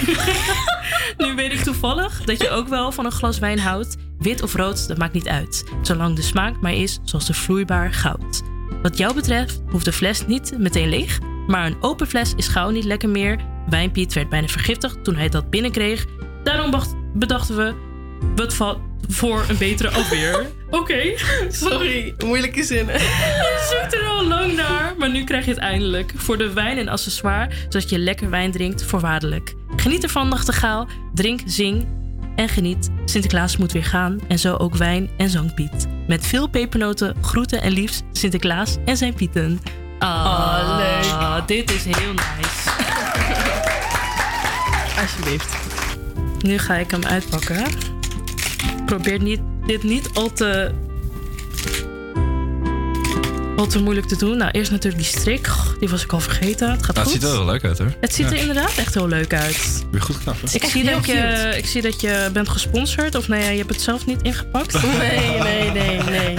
nu 1.17 1.35
weet 1.35 1.53
ik 1.53 1.59
toevallig 1.59 2.23
dat 2.23 2.41
je 2.41 2.49
ook 2.49 2.67
wel 2.67 2.91
van 2.91 3.05
een 3.05 3.11
glas 3.11 3.39
wijn 3.39 3.59
houdt. 3.59 3.95
Wit 4.19 4.41
of 4.41 4.53
rood, 4.53 4.87
dat 4.87 4.97
maakt 4.97 5.13
niet 5.13 5.27
uit. 5.27 5.63
Zolang 5.81 6.15
de 6.15 6.21
smaak 6.21 6.61
maar 6.61 6.73
is 6.73 6.99
zoals 7.03 7.25
de 7.25 7.33
vloeibaar 7.33 7.93
goud. 7.93 8.41
Wat 8.81 8.97
jou 8.97 9.13
betreft 9.13 9.61
hoeft 9.69 9.85
de 9.85 9.93
fles 9.93 10.27
niet 10.27 10.53
meteen 10.57 10.89
leeg. 10.89 11.19
Maar 11.47 11.65
een 11.65 11.77
open 11.81 12.07
fles 12.07 12.33
is 12.35 12.47
gauw 12.47 12.69
niet 12.69 12.85
lekker 12.85 13.09
meer. 13.09 13.39
Wijnpiet 13.69 14.13
werd 14.13 14.29
bijna 14.29 14.47
vergiftigd 14.47 15.03
toen 15.03 15.15
hij 15.15 15.29
dat 15.29 15.49
binnenkreeg. 15.49 16.05
Daarom 16.43 16.83
bedachten 17.13 17.55
we... 17.55 17.91
Wat 18.35 18.53
valt 18.53 18.77
voor 19.07 19.45
een 19.49 19.57
betere 19.57 19.89
afweer? 19.89 20.51
Oké. 20.69 21.01
Sorry, 21.49 22.13
moeilijke 22.25 22.63
zinnen. 22.63 22.99
Je 22.99 23.77
zoekt 23.81 23.93
er 23.93 24.07
al 24.07 24.27
lang 24.27 24.55
naar, 24.55 24.93
maar 24.97 25.09
nu 25.11 25.23
krijg 25.23 25.45
je 25.45 25.51
het 25.51 25.59
eindelijk. 25.59 26.13
Voor 26.15 26.37
de 26.37 26.53
wijn 26.53 26.77
en 26.77 26.87
accessoire, 26.87 27.49
zodat 27.69 27.89
je 27.89 27.99
lekker 27.99 28.29
wijn 28.29 28.51
drinkt, 28.51 28.83
voorwaardelijk. 28.83 29.53
Geniet 29.75 30.03
ervan, 30.03 30.27
nachtegaal. 30.29 30.87
Drink, 31.13 31.39
zing 31.45 31.87
en 32.35 32.49
geniet. 32.49 32.89
Sinterklaas 33.05 33.57
moet 33.57 33.71
weer 33.71 33.83
gaan 33.85 34.19
en 34.27 34.39
zo 34.39 34.55
ook 34.55 34.75
wijn 34.75 35.09
en 35.17 35.29
zangpiet. 35.29 35.87
Met 36.07 36.27
veel 36.27 36.47
pepernoten, 36.47 37.15
groeten 37.21 37.61
en 37.61 37.71
liefst 37.71 38.03
Sinterklaas 38.11 38.77
en 38.85 38.97
zijn 38.97 39.13
pieten. 39.13 39.61
Ah, 39.99 40.25
Oh, 40.25 40.77
leuk. 40.77 41.47
Dit 41.47 41.71
is 41.71 41.83
heel 41.83 42.13
nice. 42.13 42.69
Alsjeblieft. 45.01 45.55
Nu 46.39 46.57
ga 46.57 46.75
ik 46.75 46.91
hem 46.91 47.03
uitpakken. 47.05 47.63
Probeer 48.85 49.21
niet, 49.21 49.39
dit 49.65 49.83
niet 49.83 50.09
al 50.13 50.31
te, 50.33 50.71
al 53.55 53.67
te 53.67 53.79
moeilijk 53.81 54.07
te 54.07 54.15
doen. 54.17 54.37
Nou, 54.37 54.51
eerst 54.51 54.71
natuurlijk 54.71 55.03
die 55.03 55.19
strik. 55.19 55.49
Die 55.79 55.89
was 55.89 56.03
ik 56.03 56.13
al 56.13 56.19
vergeten. 56.19 56.71
Het 56.71 56.83
gaat 56.85 56.95
Nou, 56.95 57.07
het 57.07 57.15
goed. 57.15 57.21
ziet 57.23 57.31
er 57.31 57.37
wel 57.37 57.45
leuk 57.53 57.63
uit 57.63 57.77
hoor. 57.77 57.93
Het 58.01 58.13
ziet 58.13 58.25
er 58.25 58.33
Ja. 58.33 58.39
inderdaad 58.39 58.75
echt 58.77 58.93
heel 58.93 59.07
leuk 59.07 59.33
uit. 59.33 59.85
Weer 59.91 60.01
goed 60.01 60.17
knap. 60.23 60.35
hè? 60.41 60.47
Ik 60.53 60.63
zie, 60.63 60.83
dat 60.83 61.05
je, 61.05 61.53
ik 61.57 61.65
zie 61.65 61.81
dat 61.81 62.01
je 62.01 62.29
bent 62.33 62.49
gesponsord. 62.49 63.15
Of 63.15 63.27
nee, 63.27 63.51
je 63.51 63.57
hebt 63.57 63.69
het 63.69 63.81
zelf 63.81 64.05
niet 64.05 64.21
ingepakt. 64.21 64.73
Nee, 64.97 65.39
nee, 65.41 65.71
nee, 65.71 66.01
nee. 66.03 66.35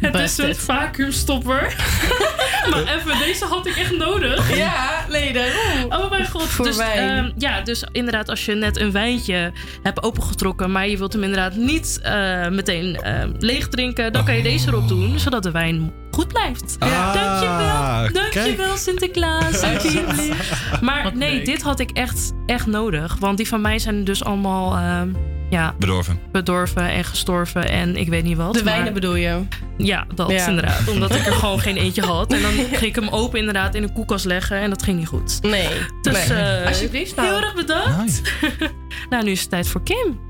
Het 0.00 0.14
is 0.14 0.38
een 0.38 0.56
vacuümstopper. 0.56 1.74
maar 2.70 2.96
even, 2.96 3.18
deze 3.18 3.44
had 3.44 3.66
ik 3.66 3.76
echt 3.76 3.96
nodig. 3.96 4.56
Ja, 4.56 4.90
nee, 5.08 5.32
daarom. 5.32 5.92
Oh 5.92 6.10
mijn 6.10 6.26
god. 6.26 6.42
Voor 6.42 6.64
dus, 6.64 6.76
wijn. 6.76 7.24
ehm, 7.24 7.32
ja, 7.36 7.60
dus 7.60 7.84
inderdaad, 7.92 8.28
als 8.28 8.44
je 8.44 8.54
net 8.54 8.80
een 8.80 8.92
wijntje 8.92 9.52
hebt 9.82 10.02
opengetrokken, 10.02 10.72
maar 10.72 10.88
je 10.88 10.98
wilt 10.98 11.12
hem 11.12 11.22
inderdaad 11.22 11.54
niet 11.54 12.00
eh, 12.02 12.48
meteen 12.48 12.96
ehm, 12.96 13.32
leeg 13.38 13.68
drinken, 13.68 14.12
dan 14.12 14.24
kan 14.24 14.36
je 14.36 14.42
deze 14.42 14.68
erop 14.68 14.88
doen, 14.88 15.18
zodat 15.18 15.42
de 15.42 15.50
wijn 15.50 15.92
goed 16.14 16.28
blijft. 16.28 16.76
Ah, 16.78 17.14
dankjewel, 17.14 18.22
dankjewel 18.22 18.66
kijk. 18.66 18.78
Sinterklaas. 18.78 19.62
alsjeblieft. 19.62 20.50
Maar 20.80 21.16
nee, 21.16 21.44
dit 21.44 21.62
had 21.62 21.80
ik 21.80 21.90
echt, 21.90 22.32
echt 22.46 22.66
nodig. 22.66 23.16
Want 23.18 23.36
die 23.36 23.48
van 23.48 23.60
mij 23.60 23.78
zijn 23.78 24.04
dus 24.04 24.24
allemaal 24.24 24.76
ehm, 24.76 25.08
ja, 25.50 25.74
Bedorven. 25.78 26.18
bedorven 26.32 26.88
en 26.90 27.04
gestorven 27.04 27.68
en 27.68 27.96
ik 27.96 28.08
weet 28.08 28.24
niet 28.24 28.36
wat. 28.36 28.54
De 28.54 28.64
maar- 28.64 28.74
wijnen 28.74 28.92
bedoel 28.92 29.14
je? 29.14 29.40
ja, 29.76 30.06
dat 30.14 30.30
Ja. 30.30 30.46
inderdaad. 30.48 30.88
Omdat 30.88 31.14
ik 31.14 31.26
er 31.26 31.32
gewoon 31.32 31.60
geen 31.60 31.76
eentje 31.84 32.02
had. 32.02 32.32
En 32.32 32.42
dan 32.42 32.50
ging 32.52 32.80
ik 32.80 32.94
hem 32.94 33.08
open 33.08 33.38
inderdaad 33.38 33.74
in 33.74 33.82
een 33.82 33.92
koelkast 33.92 34.24
leggen. 34.24 34.56
En 34.60 34.70
dat 34.70 34.82
ging 34.82 34.98
niet 34.98 35.08
goed. 35.08 35.38
Nee. 35.42 35.68
Dus 36.02 36.28
nee. 36.28 36.38
eh, 36.38 36.66
Alsjeblieft. 36.66 37.16
nou. 37.16 37.28
heel 37.28 37.40
erg 37.40 37.54
bedankt. 37.54 38.22
nou, 39.10 39.24
nu 39.24 39.30
is 39.30 39.40
het 39.40 39.50
tijd 39.50 39.68
voor 39.68 39.82
Kim. 39.82 40.20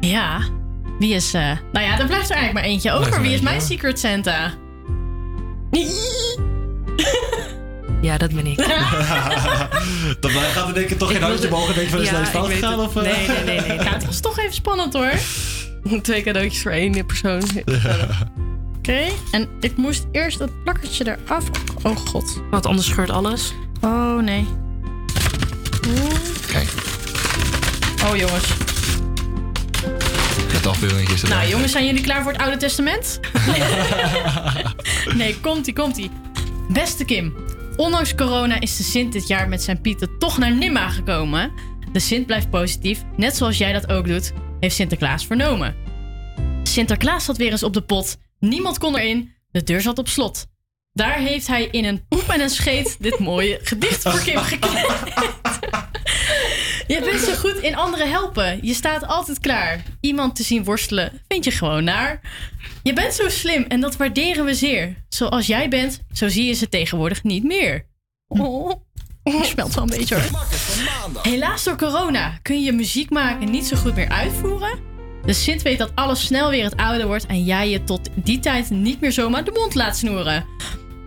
Ja. 0.00 0.40
Wie 0.98 1.14
is... 1.14 1.34
eh, 1.34 1.42
nou 1.72 1.86
ja, 1.86 1.98
er 1.98 2.06
blijft 2.06 2.30
er 2.30 2.36
eigenlijk 2.36 2.52
maar 2.52 2.62
eentje 2.62 2.92
over. 2.92 3.12
er 3.12 3.20
Wie 3.20 3.32
is 3.34 3.40
mijn. 3.40 3.60
Secret 3.60 3.98
Santa? 3.98 4.52
Ja, 8.02 8.18
dat 8.18 8.34
ben 8.34 8.46
ik. 8.46 8.56
Dan 10.20 10.30
gaat 10.30 10.68
er 10.68 10.74
denk 10.74 10.90
ik 10.90 10.98
toch 10.98 11.12
geen 11.12 11.22
handje 11.22 11.48
omhoog 11.48 11.68
en 11.68 11.74
denken 11.74 11.90
van 11.92 12.00
is 12.00 12.10
Ja, 12.10 12.24
fout 12.26 12.46
gegaan? 12.50 12.80
Of, 12.80 12.96
eh? 12.96 13.02
Nee, 13.02 13.28
nee, 13.28 13.44
nee, 13.44 13.68
nee. 13.68 13.88
Het 13.88 14.06
was 14.06 14.20
toch 14.20 14.38
even 14.38 14.54
spannend 14.54 14.92
hoor. 14.92 15.12
Twee 16.02 16.22
cadeautjes 16.22 16.62
voor 16.62 16.70
één 16.70 17.06
persoon. 17.06 17.42
Oké, 18.78 19.00
en 19.30 19.48
ik 19.60 19.76
moest 19.76 20.06
eerst 20.12 20.38
het 20.38 20.62
plakkertje 20.62 21.16
eraf. 21.26 21.44
Oh 21.82 21.96
god. 21.96 22.40
Want 22.50 22.66
anders 22.66 22.86
scheurt 22.86 23.10
alles. 23.10 23.54
Oh 23.80 24.18
nee. 24.18 24.46
Kijk, 26.52 26.68
Oh 28.04 28.16
jongens. 28.16 28.67
Het 30.58 30.66
afbeelding 30.66 31.08
is. 31.08 31.22
Nou 31.22 31.48
jongens, 31.48 31.72
zijn 31.72 31.86
jullie 31.86 32.02
klaar 32.02 32.22
voor 32.22 32.32
het 32.32 32.40
Oude 32.40 32.56
Testament? 32.56 33.20
nee, 35.20 35.40
komt-ie, 35.40 35.72
komt-ie. 35.72 36.10
Beste 36.68 37.04
Kim, 37.04 37.34
ondanks 37.76 38.14
corona 38.14 38.60
is 38.60 38.76
de 38.76 38.82
Sint 38.82 39.12
dit 39.12 39.28
jaar 39.28 39.48
met 39.48 39.62
zijn 39.62 39.80
pieten 39.80 40.18
toch 40.18 40.38
naar 40.38 40.52
Nimma 40.52 40.88
gekomen. 40.88 41.52
De 41.92 42.00
Sint 42.00 42.26
blijft 42.26 42.50
positief, 42.50 43.02
net 43.16 43.36
zoals 43.36 43.58
jij 43.58 43.72
dat 43.72 43.88
ook 43.88 44.06
doet, 44.06 44.32
heeft 44.60 44.74
Sinterklaas 44.74 45.26
vernomen. 45.26 45.74
Sinterklaas 46.62 47.24
zat 47.24 47.36
weer 47.36 47.50
eens 47.50 47.62
op 47.62 47.72
de 47.72 47.82
pot, 47.82 48.16
niemand 48.38 48.78
kon 48.78 48.96
erin, 48.96 49.32
de 49.50 49.62
deur 49.62 49.80
zat 49.80 49.98
op 49.98 50.08
slot. 50.08 50.46
Daar 50.92 51.18
heeft 51.18 51.46
hij 51.46 51.68
in 51.70 51.84
een 51.84 52.06
poep 52.08 52.28
en 52.28 52.40
een 52.40 52.50
scheet 52.50 52.96
dit 52.98 53.18
mooie 53.18 53.58
gedicht 53.62 54.02
voor 54.02 54.20
Kim 54.20 54.38
gekleed. 54.52 54.86
Je 56.88 57.00
bent 57.00 57.20
zo 57.20 57.34
goed 57.34 57.56
in 57.56 57.76
anderen 57.76 58.10
helpen. 58.10 58.58
Je 58.62 58.74
staat 58.74 59.06
altijd 59.06 59.38
klaar. 59.38 59.82
Iemand 60.00 60.36
te 60.36 60.42
zien 60.42 60.64
worstelen 60.64 61.22
vind 61.28 61.44
je 61.44 61.50
gewoon 61.50 61.84
naar. 61.84 62.20
Je 62.82 62.92
bent 62.92 63.14
zo 63.14 63.28
slim 63.28 63.62
en 63.62 63.80
dat 63.80 63.96
waarderen 63.96 64.44
we 64.44 64.54
zeer. 64.54 65.04
Zoals 65.08 65.46
jij 65.46 65.68
bent, 65.68 66.00
zo 66.12 66.28
zie 66.28 66.44
je 66.44 66.52
ze 66.52 66.68
tegenwoordig 66.68 67.22
niet 67.22 67.44
meer. 67.44 67.86
Oh, 68.28 68.72
oh 69.22 69.42
smelt 69.42 69.74
wel 69.74 69.82
een 69.84 69.98
beetje 69.98 70.14
hoor. 70.14 70.46
Helaas 71.22 71.64
door 71.64 71.76
corona 71.76 72.38
kun 72.42 72.54
je 72.54 72.64
je 72.64 72.72
muziek 72.72 73.10
maken 73.10 73.50
niet 73.50 73.66
zo 73.66 73.76
goed 73.76 73.94
meer 73.94 74.08
uitvoeren. 74.08 74.78
De 75.24 75.32
Sint 75.32 75.62
weet 75.62 75.78
dat 75.78 75.92
alles 75.94 76.24
snel 76.24 76.50
weer 76.50 76.64
het 76.64 76.76
oude 76.76 77.06
wordt 77.06 77.26
en 77.26 77.44
jij 77.44 77.70
je 77.70 77.84
tot 77.84 78.08
die 78.14 78.38
tijd 78.38 78.70
niet 78.70 79.00
meer 79.00 79.12
zomaar 79.12 79.44
de 79.44 79.50
mond 79.50 79.74
laat 79.74 79.96
snoeren. 79.96 80.46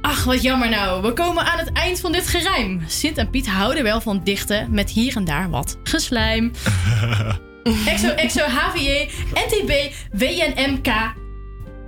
Ach, 0.01 0.23
wat 0.23 0.41
jammer 0.41 0.69
nou. 0.69 1.01
We 1.01 1.13
komen 1.13 1.45
aan 1.45 1.57
het 1.57 1.71
eind 1.73 1.99
van 1.99 2.11
dit 2.11 2.27
gerijm. 2.27 2.83
Sint 2.87 3.17
en 3.17 3.29
Piet 3.29 3.47
houden 3.47 3.83
wel 3.83 4.01
van 4.01 4.21
dichten 4.23 4.67
met 4.71 4.89
hier 4.89 5.15
en 5.15 5.25
daar 5.25 5.49
wat 5.49 5.77
geslijm. 5.83 6.51
Exo, 7.85 8.07
exo, 8.07 8.41
HVJ, 8.41 9.09
NTB, 9.33 9.93
WNMK. 10.11 10.87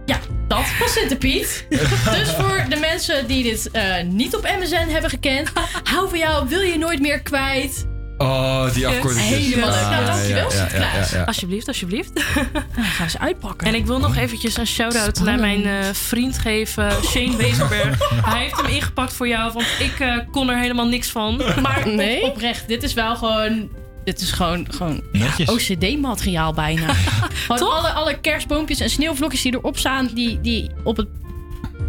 Ja, 0.05 0.19
dat 0.47 0.65
was 0.79 0.93
Sint 0.93 1.11
en 1.11 1.17
Piet. 1.17 1.65
dus 2.17 2.29
voor 2.29 2.65
de 2.69 2.77
mensen 2.79 3.27
die 3.27 3.43
dit 3.43 3.71
eh, 3.71 4.03
niet 4.03 4.35
op 4.35 4.55
MSN 4.59 4.87
hebben 4.87 5.09
gekend. 5.09 5.51
Hou 5.83 6.09
van 6.09 6.17
jou, 6.17 6.47
wil 6.47 6.61
je 6.61 6.77
nooit 6.77 6.99
meer 6.99 7.21
kwijt. 7.21 7.91
Oh, 8.23 8.73
die 8.73 8.87
afkorting. 8.87 9.25
Helemaal 9.25 9.69
leuk. 9.69 9.89
Nou, 9.89 10.05
dankjewel, 10.05 10.51
Sinterklaas. 10.51 11.15
Alsjeblieft, 11.25 11.67
alsjeblieft. 11.67 12.13
Nou, 12.13 12.87
gaan 12.87 13.09
ze 13.09 13.19
uitpakken. 13.19 13.67
En 13.67 13.75
ik 13.75 13.85
wil 13.85 13.99
nog 13.99 14.15
eventjes 14.15 14.57
een 14.57 14.67
shout-out 14.67 15.19
naar 15.19 15.39
mijn 15.39 15.65
eh, 15.65 15.73
vriend 15.93 16.37
geven, 16.37 16.91
Shane 17.03 17.35
Wezenberg. 17.35 17.97
Hij 18.29 18.41
heeft 18.41 18.57
hem 18.57 18.65
ingepakt 18.65 19.13
voor 19.13 19.27
jou, 19.27 19.51
want 19.53 19.65
ik 19.79 19.99
eh, 19.99 20.17
kon 20.31 20.49
er 20.49 20.57
helemaal 20.57 20.87
niks 20.87 21.09
van. 21.09 21.41
Maar 21.61 21.87
Nee? 21.87 22.21
op- 22.23 22.29
oprecht, 22.29 22.67
dit 22.67 22.83
is 22.83 22.93
wel 22.93 23.15
gewoon... 23.15 23.69
Dit 24.03 24.21
is 24.21 24.31
gewoon, 24.31 24.67
gewoon 24.69 25.01
Netjes. 25.11 25.49
OCD-materiaal 25.49 26.53
bijna. 26.53 26.93
alle, 27.47 27.91
alle 27.91 28.19
kerstboompjes 28.19 28.79
en 28.79 28.89
sneeuwvlokjes 28.89 29.41
die 29.41 29.53
erop 29.53 29.77
staan... 29.77 30.09
die, 30.13 30.41
die 30.41 30.71
op 30.83 30.97
het 30.97 31.07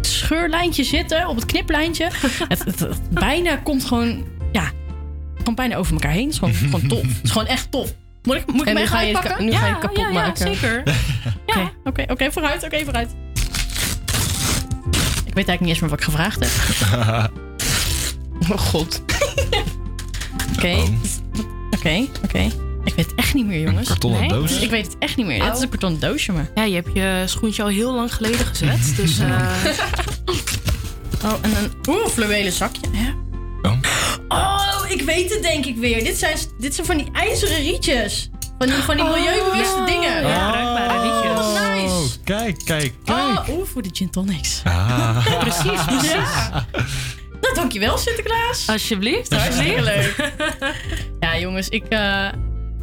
scheurlijntje 0.01 0.83
zitten, 0.83 1.27
op 1.27 1.35
het 1.35 1.45
kniplijntje. 1.45 2.09
het, 2.47 2.63
het, 2.65 2.79
het 2.79 3.09
bijna 3.09 3.55
komt 3.55 3.85
gewoon... 3.85 4.23
Ja, 4.51 4.71
gewoon 5.45 5.55
bijna 5.55 5.75
over 5.75 5.93
elkaar 5.93 6.11
heen. 6.11 6.23
Het 6.23 6.31
is 6.33 6.37
gewoon, 6.39 6.53
gewoon 6.53 6.87
tof. 6.87 7.01
Het 7.01 7.23
is 7.23 7.31
gewoon 7.31 7.47
echt 7.47 7.71
tof. 7.71 7.93
Moet 8.23 8.35
ik, 8.35 8.45
moet 8.45 8.61
ik 8.61 8.67
En 8.67 8.67
hem 8.67 8.75
nu 8.75 8.81
echt 8.81 8.91
ga 8.91 9.01
je 9.01 9.07
het 9.07 9.15
uitpakken? 9.15 9.45
ka- 9.45 9.51
nu 9.51 9.57
ga 9.59 9.65
je 9.65 9.71
het 9.71 9.81
kapot 9.81 9.97
ja, 9.97 10.11
maken. 10.11 10.45
Ja, 10.47 10.53
zeker. 10.53 10.83
Oké, 11.45 11.71
oké, 11.83 12.05
oké, 12.11 12.31
vooruit, 12.31 12.63
oké, 12.63 12.83
vooruit. 12.83 13.09
Ik 15.25 15.33
weet 15.33 15.47
eigenlijk 15.47 15.59
niet 15.59 15.69
eens 15.69 15.79
meer 15.79 15.89
wat 15.89 15.99
ik 15.99 16.05
gevraagd 16.05 16.39
heb. 16.39 17.29
Oh 18.51 18.57
god. 18.57 19.01
Oké, 20.57 20.67
Oh. 20.75 20.89
oké, 21.71 22.05
oké. 22.23 22.39
Ik 22.83 22.93
weet 22.95 23.05
het 23.05 23.15
echt 23.15 23.33
niet 23.33 23.45
meer, 23.45 23.59
jongens. 23.61 23.87
kartonnen 23.87 24.19
Nee? 24.19 24.29
doos? 24.29 24.59
Ik 24.59 24.69
weet 24.69 24.85
het 24.85 24.95
echt 24.99 25.17
niet 25.17 25.25
meer. 25.25 25.43
Dit 25.43 25.55
is 25.55 25.61
een 25.61 25.69
kartonnen 25.69 25.99
doosje, 25.99 26.31
maar... 26.31 26.49
Ja, 26.55 26.63
je 26.63 26.73
hebt 26.75 26.89
je 26.93 27.23
schoentje 27.25 27.63
al 27.63 27.67
heel 27.69 27.93
lang 27.93 28.13
geleden 28.13 28.45
gezet. 28.45 28.93
Dus 28.95 29.19
eh, 29.19 29.49
Oh, 31.25 31.33
en 31.41 31.49
een... 31.57 31.71
Oeh, 31.89 32.07
fluwelen 32.07 32.51
zakje. 32.51 32.81
Ja. 32.91 33.13
Oh. 34.95 35.01
Oh, 35.01 35.01
ik 35.01 35.05
weet 35.05 35.33
het 35.33 35.41
denk 35.43 35.65
ik 35.65 35.75
weer. 35.77 36.03
Dit 36.03 36.17
zijn, 36.17 36.37
dit 36.57 36.75
zijn 36.75 36.87
van 36.87 36.97
die 36.97 37.07
ijzeren 37.13 37.57
rietjes. 37.57 38.29
Van 38.57 38.67
die, 38.67 38.75
van 38.75 38.95
die 38.95 39.05
milieubewuste 39.05 39.83
dingen. 39.85 40.27
ja, 40.27 40.51
bruikbare 40.51 41.01
rietjes. 41.01 41.45
Oh, 41.45 41.73
nice. 41.73 41.93
Oh, 41.93 42.03
kijk, 42.23 42.57
kijk, 42.65 42.93
kijk. 43.03 43.17
Oh, 43.17 43.49
oeh, 43.49 43.67
voor 43.67 43.81
de 43.81 43.89
gin 43.93 44.09
tonics. 44.09 44.61
Ah. 44.63 45.39
precies, 45.39 45.85
precies. 45.85 46.11
Nou, 47.41 47.55
dankjewel 47.55 47.97
Sinterklaas. 47.97 48.67
Alsjeblieft, 48.69 49.33
Hartstikke 49.33 49.75
alsjeblieft. 49.79 50.17
leuk. 50.17 50.33
ja, 51.19 51.37
jongens, 51.37 51.69
ik, 51.69 51.85
eh, 51.89 52.27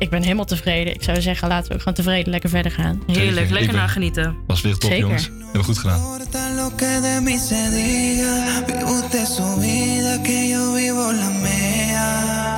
ik 0.02 0.10
ben 0.10 0.22
helemaal 0.22 0.44
tevreden. 0.44 0.94
Ik 0.94 1.02
zou 1.02 1.20
zeggen, 1.20 1.48
laten 1.48 1.68
we 1.68 1.74
ook 1.74 1.78
gewoon 1.78 1.94
tevreden 1.94 2.30
lekker 2.30 2.50
verder 2.50 2.72
gaan. 2.72 3.02
Heerlijk, 3.06 3.50
lekker 3.50 3.74
naar 3.74 3.88
genieten. 3.88 4.36
Was 4.46 4.60
weer 4.60 4.72
top, 4.72 4.90
Zeker. 4.90 4.98
jongens. 4.98 5.24
Hebben 5.24 5.52
we 5.52 5.62
goed 5.62 5.78
gedaan. 5.78 6.00
importa 6.00 6.54
lo 6.54 6.70
que 6.76 7.00
de 7.00 7.20
mí 7.20 7.38
se 7.38 7.70
diga. 7.70 8.64
Vive 8.66 8.84
usted 8.84 9.26
su 9.26 9.60
vida, 9.60 10.22
que 10.22 10.48
yo 10.48 10.72
vivo 10.74 11.12
la 11.12 11.28
mía. 11.44 12.51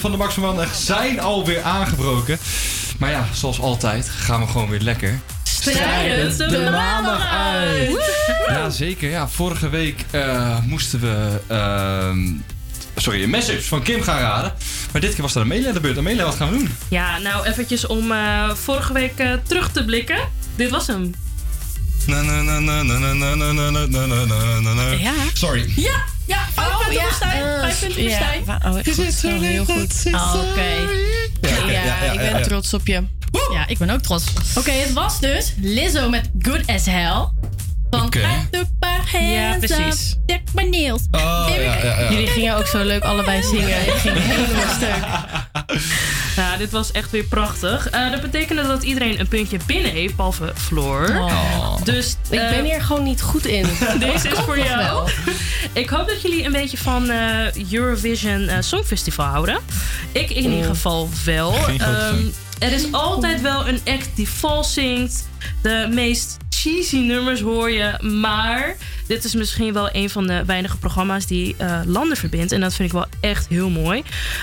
van 0.00 0.10
de 0.10 0.16
Max 0.16 0.34
Maandag 0.34 0.74
zijn 0.74 1.20
alweer 1.20 1.62
aangebroken. 1.62 2.38
Maar 2.98 3.10
ja, 3.10 3.26
zoals 3.32 3.60
altijd 3.60 4.08
gaan 4.08 4.40
we 4.40 4.46
gewoon 4.46 4.68
weer 4.68 4.80
lekker. 4.80 5.20
Strijden 5.42 6.38
de 6.38 6.68
maandag 6.70 7.28
uit! 7.32 8.12
Ja, 8.48 8.70
zeker. 8.70 9.10
Ja, 9.10 9.28
vorige 9.28 9.68
week 9.68 10.04
uh, 10.12 10.58
moesten 10.64 11.00
we... 11.00 11.40
Sorry, 12.96 13.22
een 13.22 13.30
message 13.30 13.62
van 13.62 13.82
Kim 13.82 14.02
gaan 14.02 14.18
raden. 14.18 14.52
Maar 14.92 15.00
dit 15.00 15.14
keer 15.14 15.22
was 15.22 15.34
er 15.34 15.40
Amelia 15.40 15.72
de 15.72 15.80
beurt. 15.80 15.98
Amelia, 15.98 16.24
wat 16.24 16.34
gaan 16.34 16.50
we 16.50 16.56
doen? 16.56 16.74
Ja, 16.88 17.18
nou 17.18 17.46
eventjes 17.46 17.86
om 17.86 18.12
vorige 18.54 18.92
week 18.92 19.12
terug 19.46 19.70
te 19.70 19.84
blikken. 19.84 20.18
Dit 20.54 20.70
was 20.70 20.86
hem. 20.86 21.14
Ja. 24.98 25.12
Sorry. 25.32 25.72
Ja 25.76 26.14
ja, 27.20 28.18
vijf 28.18 28.48
Oh, 28.48 28.72
punten 28.72 28.94
goed, 28.94 29.12
zo, 29.12 29.40
heel 29.40 29.64
goed. 29.64 30.02
Oh, 30.12 30.34
Oké. 30.50 30.60
Ja, 31.40 31.56
Ja, 31.66 31.70
ja, 31.70 32.04
ja, 32.04 32.12
ik 32.12 32.18
ben 32.18 32.38
ja. 32.38 32.40
trots 32.40 32.74
op 32.74 32.86
je. 32.86 33.02
Ja, 33.52 33.66
ik 33.66 33.78
ben 33.78 33.90
ook 33.90 34.00
trots. 34.00 34.24
Oké, 34.58 34.70
het 34.70 34.92
was 34.92 35.20
dus 35.20 35.54
Lizzo 35.60 36.08
met 36.08 36.30
Good 36.38 36.66
As 36.66 36.86
Hell. 36.86 37.28
Van 37.90 38.12
hands 39.12 39.12
Ja, 39.12 39.56
precies. 39.58 40.16
check 40.26 40.40
my 40.54 40.62
nails. 40.62 41.02
Oh, 41.10 41.46
ja, 41.48 41.62
ja, 41.62 41.74
ja. 42.00 42.10
Jullie 42.10 42.26
gingen 42.26 42.56
ook 42.56 42.66
zo 42.66 42.82
leuk 42.84 43.02
allebei 43.04 43.42
zingen. 43.42 43.86
Ik 43.86 43.92
ging 43.92 44.16
helemaal 44.18 44.74
stuk. 44.74 45.04
Ja, 46.36 46.56
dit 46.56 46.70
was 46.70 46.92
echt 46.92 47.10
weer 47.10 47.24
prachtig. 47.24 47.88
Eh, 47.90 48.10
dat 48.10 48.20
betekende 48.20 48.62
dat 48.66 48.82
iedereen 48.82 49.20
een 49.20 49.28
puntje 49.28 49.58
binnen 49.66 49.90
heeft, 49.90 50.16
behalve 50.16 50.52
Floor. 50.56 51.08
Oh. 51.20 51.82
Dus 51.84 52.16
Ik 52.30 52.40
eh, 52.40 52.48
ben 52.50 52.64
hier 52.64 52.82
gewoon 52.82 53.02
niet 53.02 53.22
goed 53.22 53.46
in. 53.46 53.66
Deze 53.98 54.28
is 54.28 54.38
voor 54.38 54.58
jou. 54.58 55.10
Ik 55.72 55.88
hoop 55.88 56.08
dat 56.08 56.22
jullie 56.22 56.44
een 56.44 56.52
beetje 56.52 56.76
van 56.78 57.10
eh, 57.10 57.72
Eurovision 57.72 58.48
eh, 58.48 58.56
Songfestival 58.60 59.26
houden. 59.26 59.58
Ik 60.12 60.30
in 60.30 60.42
ieder 60.42 60.58
Mm. 60.58 60.64
geval 60.74 61.08
wel. 61.24 61.54
Ehm, 61.54 61.76
fan. 61.78 62.32
er 62.58 62.72
is 62.72 62.92
altijd 62.92 63.40
wel 63.40 63.68
een 63.68 63.80
act 63.84 64.08
die 64.14 64.28
vals 64.28 64.72
zingt. 64.72 65.28
De 65.62 65.88
meest 65.92 66.36
cheesy 66.66 66.98
nummers 66.98 67.40
hoor 67.40 67.70
je. 67.70 67.98
Maar 68.00 68.76
dit 69.06 69.24
is 69.24 69.34
misschien 69.34 69.72
wel 69.72 69.88
een 69.92 70.10
van 70.10 70.26
de 70.26 70.44
weinige 70.44 70.78
programma's 70.78 71.26
die 71.26 71.54
eh, 71.58 71.80
landen 71.84 72.16
verbindt. 72.16 72.52
En 72.52 72.60
dat 72.60 72.74
vind 72.74 72.88
ik 72.88 72.94
wel 72.94 73.06
echt 73.20 73.48
heel 73.48 73.70
mooi. 73.70 74.02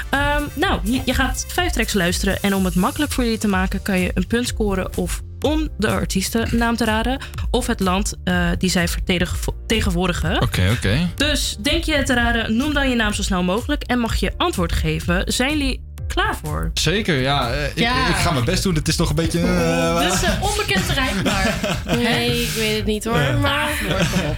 Ehm, 0.10 0.44
nou, 0.54 0.80
je, 0.84 1.02
je 1.06 1.14
gaat 1.14 1.46
vijf 1.48 1.72
tracks 1.72 1.94
luisteren. 1.94 2.42
En 2.42 2.56
om 2.56 2.66
het 2.66 2.76
makkelijk 2.76 3.12
voor 3.12 3.24
jullie 3.24 3.40
te 3.40 3.48
maken, 3.48 3.82
kan 3.82 4.00
je 4.00 4.12
een 4.14 4.28
punt 4.28 4.48
scoren 4.48 4.98
of 4.98 5.22
om 5.42 5.70
de 5.78 5.88
artiestennaam 5.88 6.76
te 6.76 6.86
raden. 6.86 7.20
Of 7.52 7.68
het 7.68 7.80
land 7.80 8.14
eh, 8.24 8.50
die 8.58 8.70
zij 8.70 8.88
vertegenwoordigen. 8.88 10.42
Oké, 10.42 10.70
oké. 10.72 11.10
Dus 11.16 11.58
denk 11.60 11.84
je 11.84 11.94
het 11.94 12.06
te 12.06 12.14
raden, 12.14 12.58
noem 12.58 12.74
dan 12.74 12.90
je 12.90 12.96
naam 12.96 13.14
zo 13.14 13.22
snel 13.22 13.44
mogelijk. 13.44 13.84
En 13.84 14.00
mag 14.00 14.16
je 14.16 14.34
antwoord 14.38 14.72
geven. 14.72 15.24
Zijn 15.34 15.50
jullie 15.50 15.82
klaar 16.08 16.36
voor? 16.44 16.72
Zeker, 16.74 17.20
ja. 17.22 17.52
eh, 17.52 17.66
ik, 17.66 17.78
Ja. 17.78 18.08
ik 18.08 18.16
ga 18.16 18.32
mijn 18.32 18.46
best 18.46 18.64
doen. 18.64 18.76
Het 18.76 18.88
is 18.88 18.96
nog 18.96 19.10
een 19.10 19.16
beetje... 19.16 19.40
eh, 19.40 20.00
Dit 20.04 20.14
is 20.14 20.22
een 20.22 20.42
onbekend 20.50 20.86
terrein, 20.86 21.22
maar... 21.24 21.54
Nee, 21.98 22.42
ik 22.44 22.50
weet 22.56 22.76
het 22.76 22.86
niet 22.86 23.04
hoor. 23.04 23.20
Ja. 23.22 23.38
Maar 23.38 23.70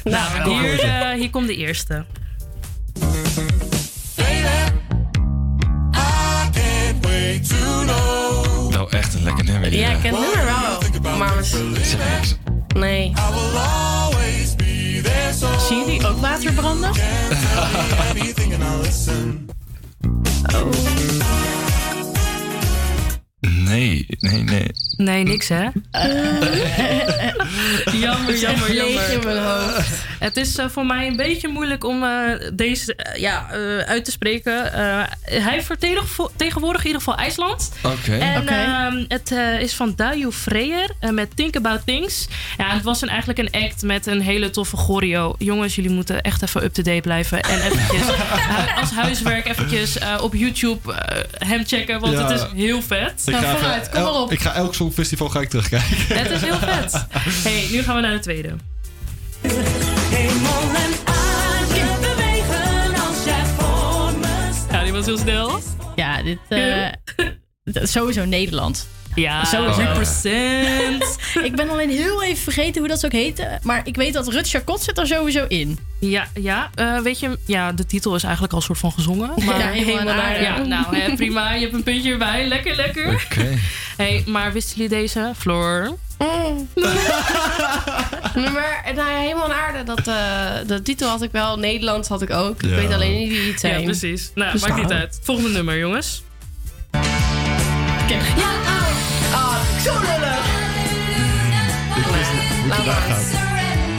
Nou, 0.03 0.49
hier, 0.61 0.79
eh, 0.79 1.09
hier 1.19 1.29
komt 1.29 1.47
de 1.47 1.55
eerste. 1.55 2.05
Wel 8.69 8.89
echt 8.91 9.13
een 9.13 9.23
lekker 9.23 9.45
nummer. 9.45 9.69
die, 9.69 9.79
ja, 9.79 9.89
ik 9.91 10.01
ken 10.01 10.11
het 10.15 10.19
nummer 10.21 10.45
wel. 11.01 11.17
Maar 11.17 11.43
Zeg 11.43 11.97
niks. 12.15 12.35
nee. 12.75 13.13
Zien 15.67 15.77
jullie 15.85 16.07
ook 16.07 16.17
water 16.21 16.53
branden? 16.53 16.91
Nee, 23.39 24.05
nee, 24.19 24.43
nee. 24.43 24.67
Nee, 24.97 25.23
niks 25.23 25.47
hè? 25.47 25.63
jammer, 27.99 28.35
jammer, 28.37 28.69
leeg 28.73 28.93
jammer. 28.93 29.11
in 29.11 29.23
mijn 29.23 29.37
hoofd. 29.37 30.05
Het 30.19 30.37
is 30.37 30.57
eh, 30.57 30.65
voor 30.69 30.85
mij 30.85 31.07
een 31.07 31.15
beetje 31.15 31.47
moeilijk 31.47 31.83
om 31.83 32.03
eh, 32.03 32.09
deze 32.53 32.95
eh, 32.95 33.21
ja, 33.21 33.47
eh, 33.51 33.77
uit 33.77 34.05
te 34.05 34.11
spreken. 34.11 34.73
Eh, 34.73 35.03
hij 35.43 35.61
vertegenwo- 35.63 36.31
tegenwoordig 36.35 36.81
in 36.81 36.87
ieder 36.87 37.01
geval 37.01 37.17
IJsland. 37.19 37.71
Oké. 37.83 38.17
En 38.17 38.41
Oké. 38.41 38.53
ehm, 38.53 39.05
het 39.07 39.31
eh, 39.31 39.59
is 39.59 39.73
van 39.73 39.93
Dayu 39.95 40.31
Freyer 40.31 40.89
met 41.11 41.35
Think 41.35 41.55
About 41.55 41.81
Things. 41.85 42.27
Ja, 42.57 42.73
het 42.73 42.83
was 42.83 43.01
een, 43.01 43.09
eigenlijk 43.09 43.39
een 43.39 43.61
act 43.63 43.81
met 43.81 44.05
een 44.07 44.21
hele 44.21 44.49
toffe 44.49 44.77
choreo. 44.77 45.35
Jongens, 45.37 45.75
jullie 45.75 45.91
moeten 45.91 46.21
echt 46.21 46.41
even 46.43 46.63
up-to-date 46.63 47.01
blijven. 47.01 47.41
En 47.41 47.61
eventjes 47.61 48.01
als 48.81 48.91
huiswerk 48.91 49.45
eventjes 49.47 49.97
eh, 49.97 50.17
op 50.21 50.33
YouTube 50.33 50.93
hem 51.37 51.65
checken. 51.65 51.99
Want 51.99 52.13
Ja. 52.13 52.27
het 52.31 52.39
is 52.41 52.45
heel 52.63 52.81
vet. 52.81 53.21
Ik 53.25 53.35
ga, 53.35 53.53
even 53.55 53.91
el- 53.91 54.31
ik 54.31 54.39
ga 54.39 54.53
elk 54.53 54.73
songfestival 54.75 55.29
ga 55.29 55.39
ik 55.41 55.49
terugkijken. 55.49 55.97
Het 56.17 56.29
is 56.31 56.41
heel 56.41 56.57
vet. 56.57 57.05
hey, 57.47 57.67
nu 57.71 57.81
gaan 57.83 57.95
we 57.95 58.01
naar 58.01 58.11
de 58.13 58.19
tweede. 58.19 58.49
Was 64.95 65.05
heel 65.05 65.17
snel. 65.17 65.59
Ja, 65.95 66.23
dit... 66.23 66.39
d- 67.83 67.89
sowieso 67.89 68.25
Nederland. 68.25 68.87
Ja, 69.15 69.43
sowieso. 69.45 69.81
represent. 69.81 71.17
ik 71.49 71.55
ben 71.55 71.69
alleen 71.69 71.89
heel 71.89 72.23
even 72.23 72.43
vergeten 72.43 72.79
hoe 72.79 72.89
dat 72.89 73.05
ook 73.05 73.11
heette. 73.11 73.59
Maar 73.63 73.81
ik 73.83 73.95
weet 73.95 74.13
dat 74.13 74.27
Rutger 74.27 74.61
Kot 74.63 74.81
zit 74.83 74.97
er 74.97 75.07
sowieso 75.07 75.45
in. 75.47 75.79
Ja, 75.99 76.27
ja 76.33 76.69
eh, 76.75 76.99
weet 76.99 77.19
je, 77.19 77.37
ja, 77.45 77.71
de 77.71 77.85
titel 77.85 78.15
is 78.15 78.23
eigenlijk 78.23 78.53
al 78.53 78.59
een 78.59 78.65
soort 78.65 78.79
van 78.79 78.91
gezongen. 78.91 79.31
Maar 79.45 79.59
Ja, 79.59 79.67
helemaal 79.67 80.15
naar- 80.15 80.41
Ja, 80.41 80.57
nou, 80.57 80.97
hè, 80.97 81.15
prima. 81.15 81.53
Je 81.53 81.61
hebt 81.61 81.73
een 81.73 81.83
puntje 81.83 82.11
erbij. 82.11 82.47
Lekker, 82.47 82.75
lekker. 82.75 83.21
Oké. 83.25 83.57
Hey, 83.97 84.23
maar 84.25 84.53
wisten 84.53 84.75
jullie 84.77 84.97
deze? 84.97 85.31
Floor? 85.37 85.97
maar 88.35 88.81
nou 88.95 89.09
ja, 89.11 89.17
helemaal 89.19 89.43
aan 89.43 89.51
aarde. 89.53 89.83
Dat, 89.83 90.07
eh, 90.07 90.67
de 90.67 90.81
titel 90.81 91.09
had 91.09 91.21
ik 91.21 91.31
wel. 91.31 91.57
Nederlands 91.59 92.07
had 92.07 92.21
ik 92.21 92.29
ook. 92.29 92.63
Ik 92.63 92.69
Ja. 92.69 92.75
weet 92.75 92.93
alleen 92.93 93.17
niet 93.17 93.29
wie 93.29 93.51
het 93.51 93.59
zijn. 93.59 93.79
Ja, 93.79 93.85
precies. 93.85 94.31
Nou, 94.35 94.59
maakt 94.59 94.75
niet 94.75 94.87
nou. 94.87 94.99
uit. 94.99 95.19
Volgende 95.23 95.49
nummer, 95.49 95.77
jongens. 95.77 96.23
Ja, 98.07 98.19
oh, 99.35 99.55
zo 99.83 99.93
lullig. 99.93 100.45
Ik 101.97 102.05
wist 102.05 102.31
niet 102.33 102.73
hoe 102.75 102.91
het. 102.93 103.43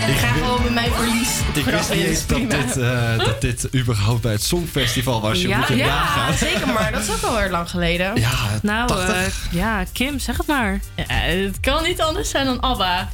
Ik 0.09 0.17
ga 0.17 0.29
gewoon 0.33 0.63
met 0.63 0.73
mijn 0.75 0.93
verlies. 0.93 1.29
Ik 1.55 1.65
wist 1.65 1.91
niet 1.95 2.05
eens 2.05 2.27
dat 2.27 2.51
dit, 2.51 2.77
eh, 2.77 3.19
dat 3.19 3.41
dit 3.41 3.75
überhaupt 3.75 4.21
bij 4.23 4.33
het 4.33 4.43
Songfestival 4.43 5.21
was. 5.21 5.41
Je 5.43 5.49
ja, 5.49 5.59
moet 5.59 5.69
je 5.69 5.77
ja 5.77 5.87
nagaan. 5.87 6.35
zeker, 6.35 6.67
maar 6.73 6.93
dat 6.93 7.03
is 7.03 7.11
ook 7.11 7.23
al 7.23 7.37
weer 7.37 7.51
lang 7.51 7.71
geleden. 7.71 8.21
Ja, 8.21 8.31
Nou, 8.63 8.89
80. 8.89 9.17
eh, 9.17 9.53
ja, 9.53 9.85
Kim, 9.93 10.19
zeg 10.19 10.37
het 10.37 10.47
maar. 10.47 10.81
het 10.97 11.61
kan 11.61 11.83
niet 11.83 12.01
anders 12.01 12.31
zijn 12.31 12.47
dan 12.47 12.61
ABBA. 12.61 13.09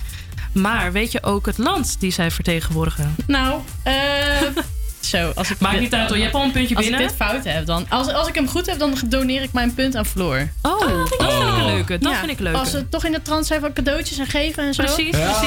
Maar 0.52 0.92
weet 0.92 1.12
je 1.12 1.22
ook 1.22 1.46
het 1.46 1.58
land 1.58 1.96
die 2.00 2.10
zij 2.12 2.30
vertegenwoordigen? 2.30 3.14
Nou, 3.26 3.60
eh... 3.82 3.92
Zo, 5.02 5.32
als 5.34 5.50
ik 5.50 5.58
Maakt 5.58 5.72
dit- 5.74 5.82
niet 5.82 5.94
uit 5.94 6.08
hoor, 6.08 6.16
je 6.16 6.22
hebt 6.22 6.34
al 6.34 6.42
een 6.42 6.50
puntje 6.52 6.74
als 6.76 6.84
binnen. 6.84 7.02
ik 7.02 7.08
dit 7.08 7.16
fout 7.16 7.44
heb, 7.44 7.66
dan... 7.66 7.86
Als, 7.88 8.12
als 8.12 8.28
ik 8.28 8.34
hem 8.34 8.48
goed 8.48 8.66
heb, 8.66 8.78
dan 8.78 8.94
doneer 9.06 9.42
ik 9.42 9.52
mijn 9.52 9.74
punt 9.74 9.96
aan 9.96 10.06
Floor. 10.06 10.48
Oh, 10.62 10.80
dat 10.80 11.08
vind 11.08 11.20
ik 11.22 11.28
een 11.28 11.64
leuke. 11.64 11.98
Dat 11.98 12.12
Ja, 12.12 12.18
vind 12.18 12.30
ik 12.30 12.38
leuk. 12.38 12.54
Als 12.54 12.72
we 12.72 12.88
toch 12.88 13.04
in 13.04 13.12
de 13.12 13.22
trant 13.22 13.46
zijn 13.46 13.60
van 13.60 13.72
cadeautjes 13.72 14.18
en 14.18 14.26
geven 14.26 14.64
en 14.64 14.74
zo. 14.74 14.82
Precies, 14.82 15.16
Ja, 15.16 15.24
precies. 15.32 15.42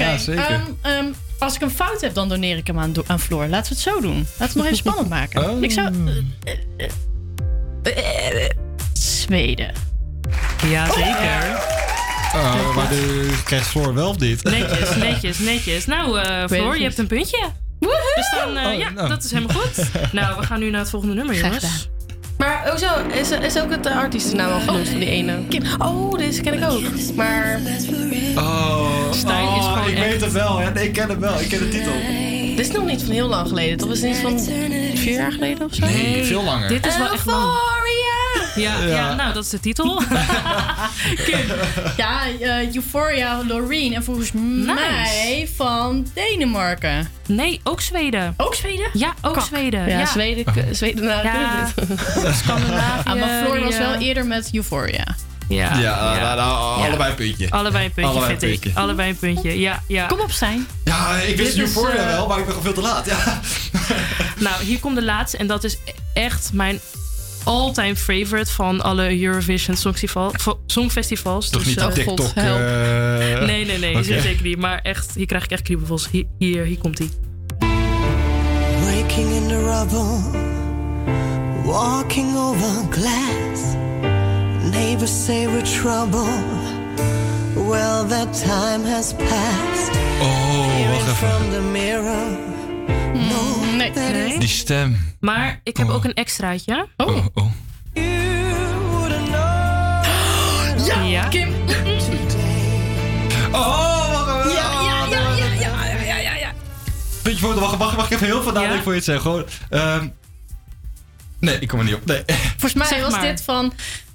ja, 0.00 0.10
Oké, 0.12 0.18
zeker. 0.18 0.44
ehm, 0.44 0.60
ehm, 0.80 1.04
als 1.38 1.54
ik 1.54 1.60
een 1.60 1.70
fout 1.70 2.00
heb, 2.00 2.14
dan 2.14 2.28
doneer 2.28 2.56
ik 2.56 2.66
hem 2.66 2.78
aan, 2.78 2.92
aan 3.06 3.20
Floor. 3.20 3.46
Laten 3.46 3.68
we 3.76 3.80
het 3.80 3.84
zo 3.94 4.00
doen. 4.00 4.16
Laten 4.16 4.36
we 4.38 4.44
het 4.44 4.54
nog 4.54 4.64
even 4.64 4.76
spannend 4.76 5.08
maken. 5.18 5.50
Oh. 5.50 5.62
Ik 5.62 5.70
zou... 5.72 5.88
eh, 6.44 6.52
eh, 7.82 8.44
eh, 8.44 8.50
Zweden. 8.92 9.72
Ja, 10.66 10.86
zeker. 10.92 11.62
Oh, 12.34 12.74
maar 12.76 12.88
de 12.88 13.28
krijgt 13.44 13.66
Floor 13.66 13.94
wel 13.94 14.08
of 14.08 14.18
niet? 14.18 14.42
Netjes, 14.42 14.96
netjes, 15.08 15.38
netjes. 15.38 15.86
Nou, 15.86 16.20
eh 16.20 16.46
Floor, 16.46 16.76
je 16.76 16.82
hebt 16.82 16.98
een 16.98 17.06
puntje. 17.06 17.38
Dus 17.80 18.30
dan, 18.44 18.56
eh, 18.56 18.66
Oh, 18.66 18.78
ja, 18.78 18.90
nou. 18.90 19.08
dat 19.08 19.24
is 19.24 19.30
helemaal 19.30 19.56
goed. 19.56 19.90
Nou, 20.12 20.40
we 20.40 20.46
gaan 20.46 20.58
nu 20.60 20.70
naar 20.70 20.80
het 20.80 20.90
volgende 20.90 21.14
nummer, 21.14 21.34
Graag 21.34 21.60
jongens. 21.60 21.88
Maar 22.38 22.70
hoezo? 22.70 22.86
Is, 23.12 23.30
is 23.30 23.58
ook 23.60 23.70
het 23.70 23.86
uh, 23.86 23.96
artiestennaam 23.96 24.52
al 24.52 24.60
genoemd 24.60 24.88
van 24.88 24.98
die 24.98 25.08
ene? 25.08 25.38
Oh, 25.78 26.18
deze 26.18 26.40
ken 26.42 26.52
ik 26.54 26.70
ook. 26.70 26.82
Maar 27.16 27.60
Oh, 28.36 29.12
Stijn 29.12 29.48
is 29.48 29.64
oh, 29.64 29.72
gewoon 29.72 29.88
ik 29.88 29.96
echt- 29.98 30.06
weet 30.06 30.20
het 30.20 30.32
wel. 30.32 30.58
Hè? 30.58 30.70
Nee, 30.70 30.84
ik 30.86 30.92
ken 30.92 31.08
hem 31.08 31.20
wel. 31.20 31.40
Ik 31.40 31.48
ken 31.48 31.58
de 31.58 31.68
titel. 31.68 31.92
dit 32.56 32.66
is 32.66 32.72
nog 32.72 32.84
niet 32.84 33.02
van 33.02 33.12
heel 33.12 33.28
lang 33.28 33.48
geleden. 33.48 33.78
Dat 33.78 33.88
was 33.88 34.00
niet 34.00 34.16
van 34.16 34.40
vier 34.94 35.12
jaar 35.12 35.32
geleden 35.32 35.64
of 35.66 35.74
zo? 35.74 35.86
Nee, 35.86 36.24
veel 36.24 36.42
langer. 36.42 36.68
Dit 36.68 36.86
is 36.86 36.96
wel 36.98 37.12
echt 37.12 37.26
lang. 37.26 37.44
Ja, 38.54 38.78
ja. 38.80 38.86
Ja. 38.86 39.14
nou, 39.14 39.32
dat 39.32 39.44
is 39.44 39.50
de 39.50 39.60
titel. 39.60 40.02
Ja, 41.96 42.20
eh, 42.40 42.74
Euphoria, 42.74 43.42
Loreen. 43.46 43.94
En 43.94 44.04
volgens 44.04 44.32
mij 44.32 45.48
van 45.56 46.06
Denemarken. 46.14 47.08
Nee, 47.26 47.60
ook 47.64 47.80
Zweden. 47.80 48.34
Ook 48.36 48.54
Zweden? 48.54 48.86
Ja, 48.92 49.14
ook 49.22 49.40
Zweden. 49.40 49.88
Ja, 49.88 49.98
Ja, 49.98 50.06
Zweden, 50.06 50.44
Zweden 50.76 51.04
nou, 51.04 51.22
Ja. 51.26 51.68
Scandinavië. 52.32 53.00
Ah, 53.04 53.14
maar 53.20 53.42
Floor 53.44 53.60
was 53.64 53.76
wel 53.78 53.92
eh, 53.92 54.06
eerder 54.06 54.26
met 54.26 54.48
Euphoria. 54.52 55.16
Ja, 55.48 55.78
Ja, 55.78 56.14
nou, 56.20 56.36
nou, 56.36 56.82
allebei 56.86 57.10
een 57.10 57.16
puntje. 57.16 57.50
Allebei 57.50 57.84
een 57.84 57.92
puntje, 57.92 58.10
Allebei 58.12 58.30
vind 58.30 58.42
een 58.42 58.52
ik. 58.52 58.60
puntje. 58.60 58.80
Allebei 58.80 59.08
een 59.10 59.18
puntje, 59.18 59.60
ja. 59.60 59.82
ja. 59.88 60.06
Kom 60.06 60.20
op, 60.20 60.30
Stijn. 60.30 60.66
Ja, 60.84 61.16
ik 61.16 61.36
wist 61.36 61.56
Dit 61.56 61.66
is, 61.68 61.74
Euphoria 61.74 62.00
eh, 62.02 62.06
wel, 62.06 62.26
maar 62.26 62.38
ik 62.38 62.44
ben 62.46 62.54
gewoon 62.54 62.74
veel 62.74 62.82
te 62.82 62.88
laat. 62.88 63.06
Ja. 63.06 63.40
Nou, 64.38 64.64
hier 64.64 64.78
komt 64.80 64.94
de 64.96 65.02
laatste. 65.02 65.36
En 65.36 65.46
dat 65.46 65.64
is 65.64 65.78
echt 66.14 66.50
mijn 66.52 66.80
all-time 67.44 67.96
favorite 67.96 68.52
van 68.52 68.80
alle 68.80 69.22
Eurovision 69.22 69.76
Songfestival, 69.76 70.32
Songfestivals. 70.66 71.50
Toch 71.50 71.62
Dus, 71.64 71.68
niet 71.74 71.78
eh, 71.84 71.94
die 71.94 72.04
TikTok... 72.04 72.26
eh, 72.34 72.44
Nee, 73.46 73.64
nee, 73.64 73.78
nee. 73.78 73.94
oké. 73.98 74.20
Zeker 74.20 74.42
niet. 74.42 74.58
Maar 74.58 74.80
echt, 74.82 75.14
hier 75.14 75.26
krijg 75.26 75.44
ik 75.44 75.50
echt 75.50 75.62
kriebels. 75.62 76.08
Hier, 76.10 76.24
hier, 76.38 76.64
hier 76.64 76.78
komt 76.78 76.98
hij. 76.98 77.08
Breaking 78.80 79.30
in 79.30 79.48
the 79.48 79.58
rubble, 79.58 80.20
walking 81.64 82.36
over 82.36 82.68
glass. 82.90 83.62
Neighbors 84.70 85.24
say 85.24 85.46
we're 85.46 85.62
trouble. 85.62 86.26
Well, 87.54 88.04
that 88.08 88.42
time 88.42 88.84
has 88.94 89.14
passed. 89.14 89.90
Oh, 90.20 90.90
wacht 90.90 91.08
even. 91.22 92.53
Nee, 93.76 93.90
is 94.26 94.38
Die 94.38 94.48
stem. 94.48 95.14
Maar 95.20 95.60
ik 95.62 95.76
heb 95.76 95.88
ook 95.88 96.04
een 96.04 96.14
extraatje. 96.14 96.88
Oh, 96.96 97.26
oh. 97.34 97.46
Ja, 100.86 101.02
ja. 101.02 101.28
Kim. 101.28 101.48
Oh, 103.52 104.10
wacht 104.12 104.46
even. 104.46 104.52
Ja, 104.54 104.80
ja, 104.82 105.06
ja, 105.10 105.46
ja, 105.60 105.84
ja, 105.84 106.02
ja, 106.04 106.16
ja, 106.16 106.34
ja. 106.34 106.52
Puntje 107.22 107.40
voor, 107.46 107.54
wacht, 107.60 107.76
wacht, 107.76 107.96
wacht, 107.96 108.10
ik 108.10 108.14
even 108.16 108.26
heel 108.26 108.42
veel 108.42 108.52
nadenken 108.52 108.82
voor 108.82 108.92
je 108.92 108.98
het 108.98 109.04
zeggen. 109.06 109.22
Gewoon, 109.24 109.44
ehm, 109.70 110.08
nee, 111.38 111.58
ik 111.58 111.68
kom 111.68 111.78
er 111.78 111.84
niet 111.84 111.94
op. 111.94 112.04
Nee. 112.06 112.22
Volgens 112.50 112.74
mij 112.74 112.86
Zeg 112.86 113.00
was 113.02 113.10
maar. 113.10 113.22
dit 113.22 113.42
van 113.42 113.72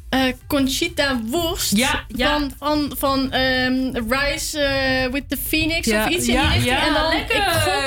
eh, 0.10 0.34
Conchita 0.48 1.20
Wurst. 1.32 1.76
Ja, 1.78 2.04
ja. 2.16 2.30
Van, 2.40 2.52
van, 2.60 2.94
van 2.98 3.32
ehm, 3.32 3.96
Rise 4.10 4.60
eh, 4.60 5.12
with 5.12 5.30
the 5.30 5.38
Phoenix 5.48 5.88
Ja, 5.88 6.04
of 6.06 6.10
iets 6.10 6.28
in 6.28 6.34
ja, 6.34 6.42
die 6.42 6.52
richting. 6.52 6.76
ja, 6.78 6.88
en 6.88 6.94
dan, 6.94 7.08
lekker. 7.14 7.36
ik 7.36 7.44
gok 7.44 7.84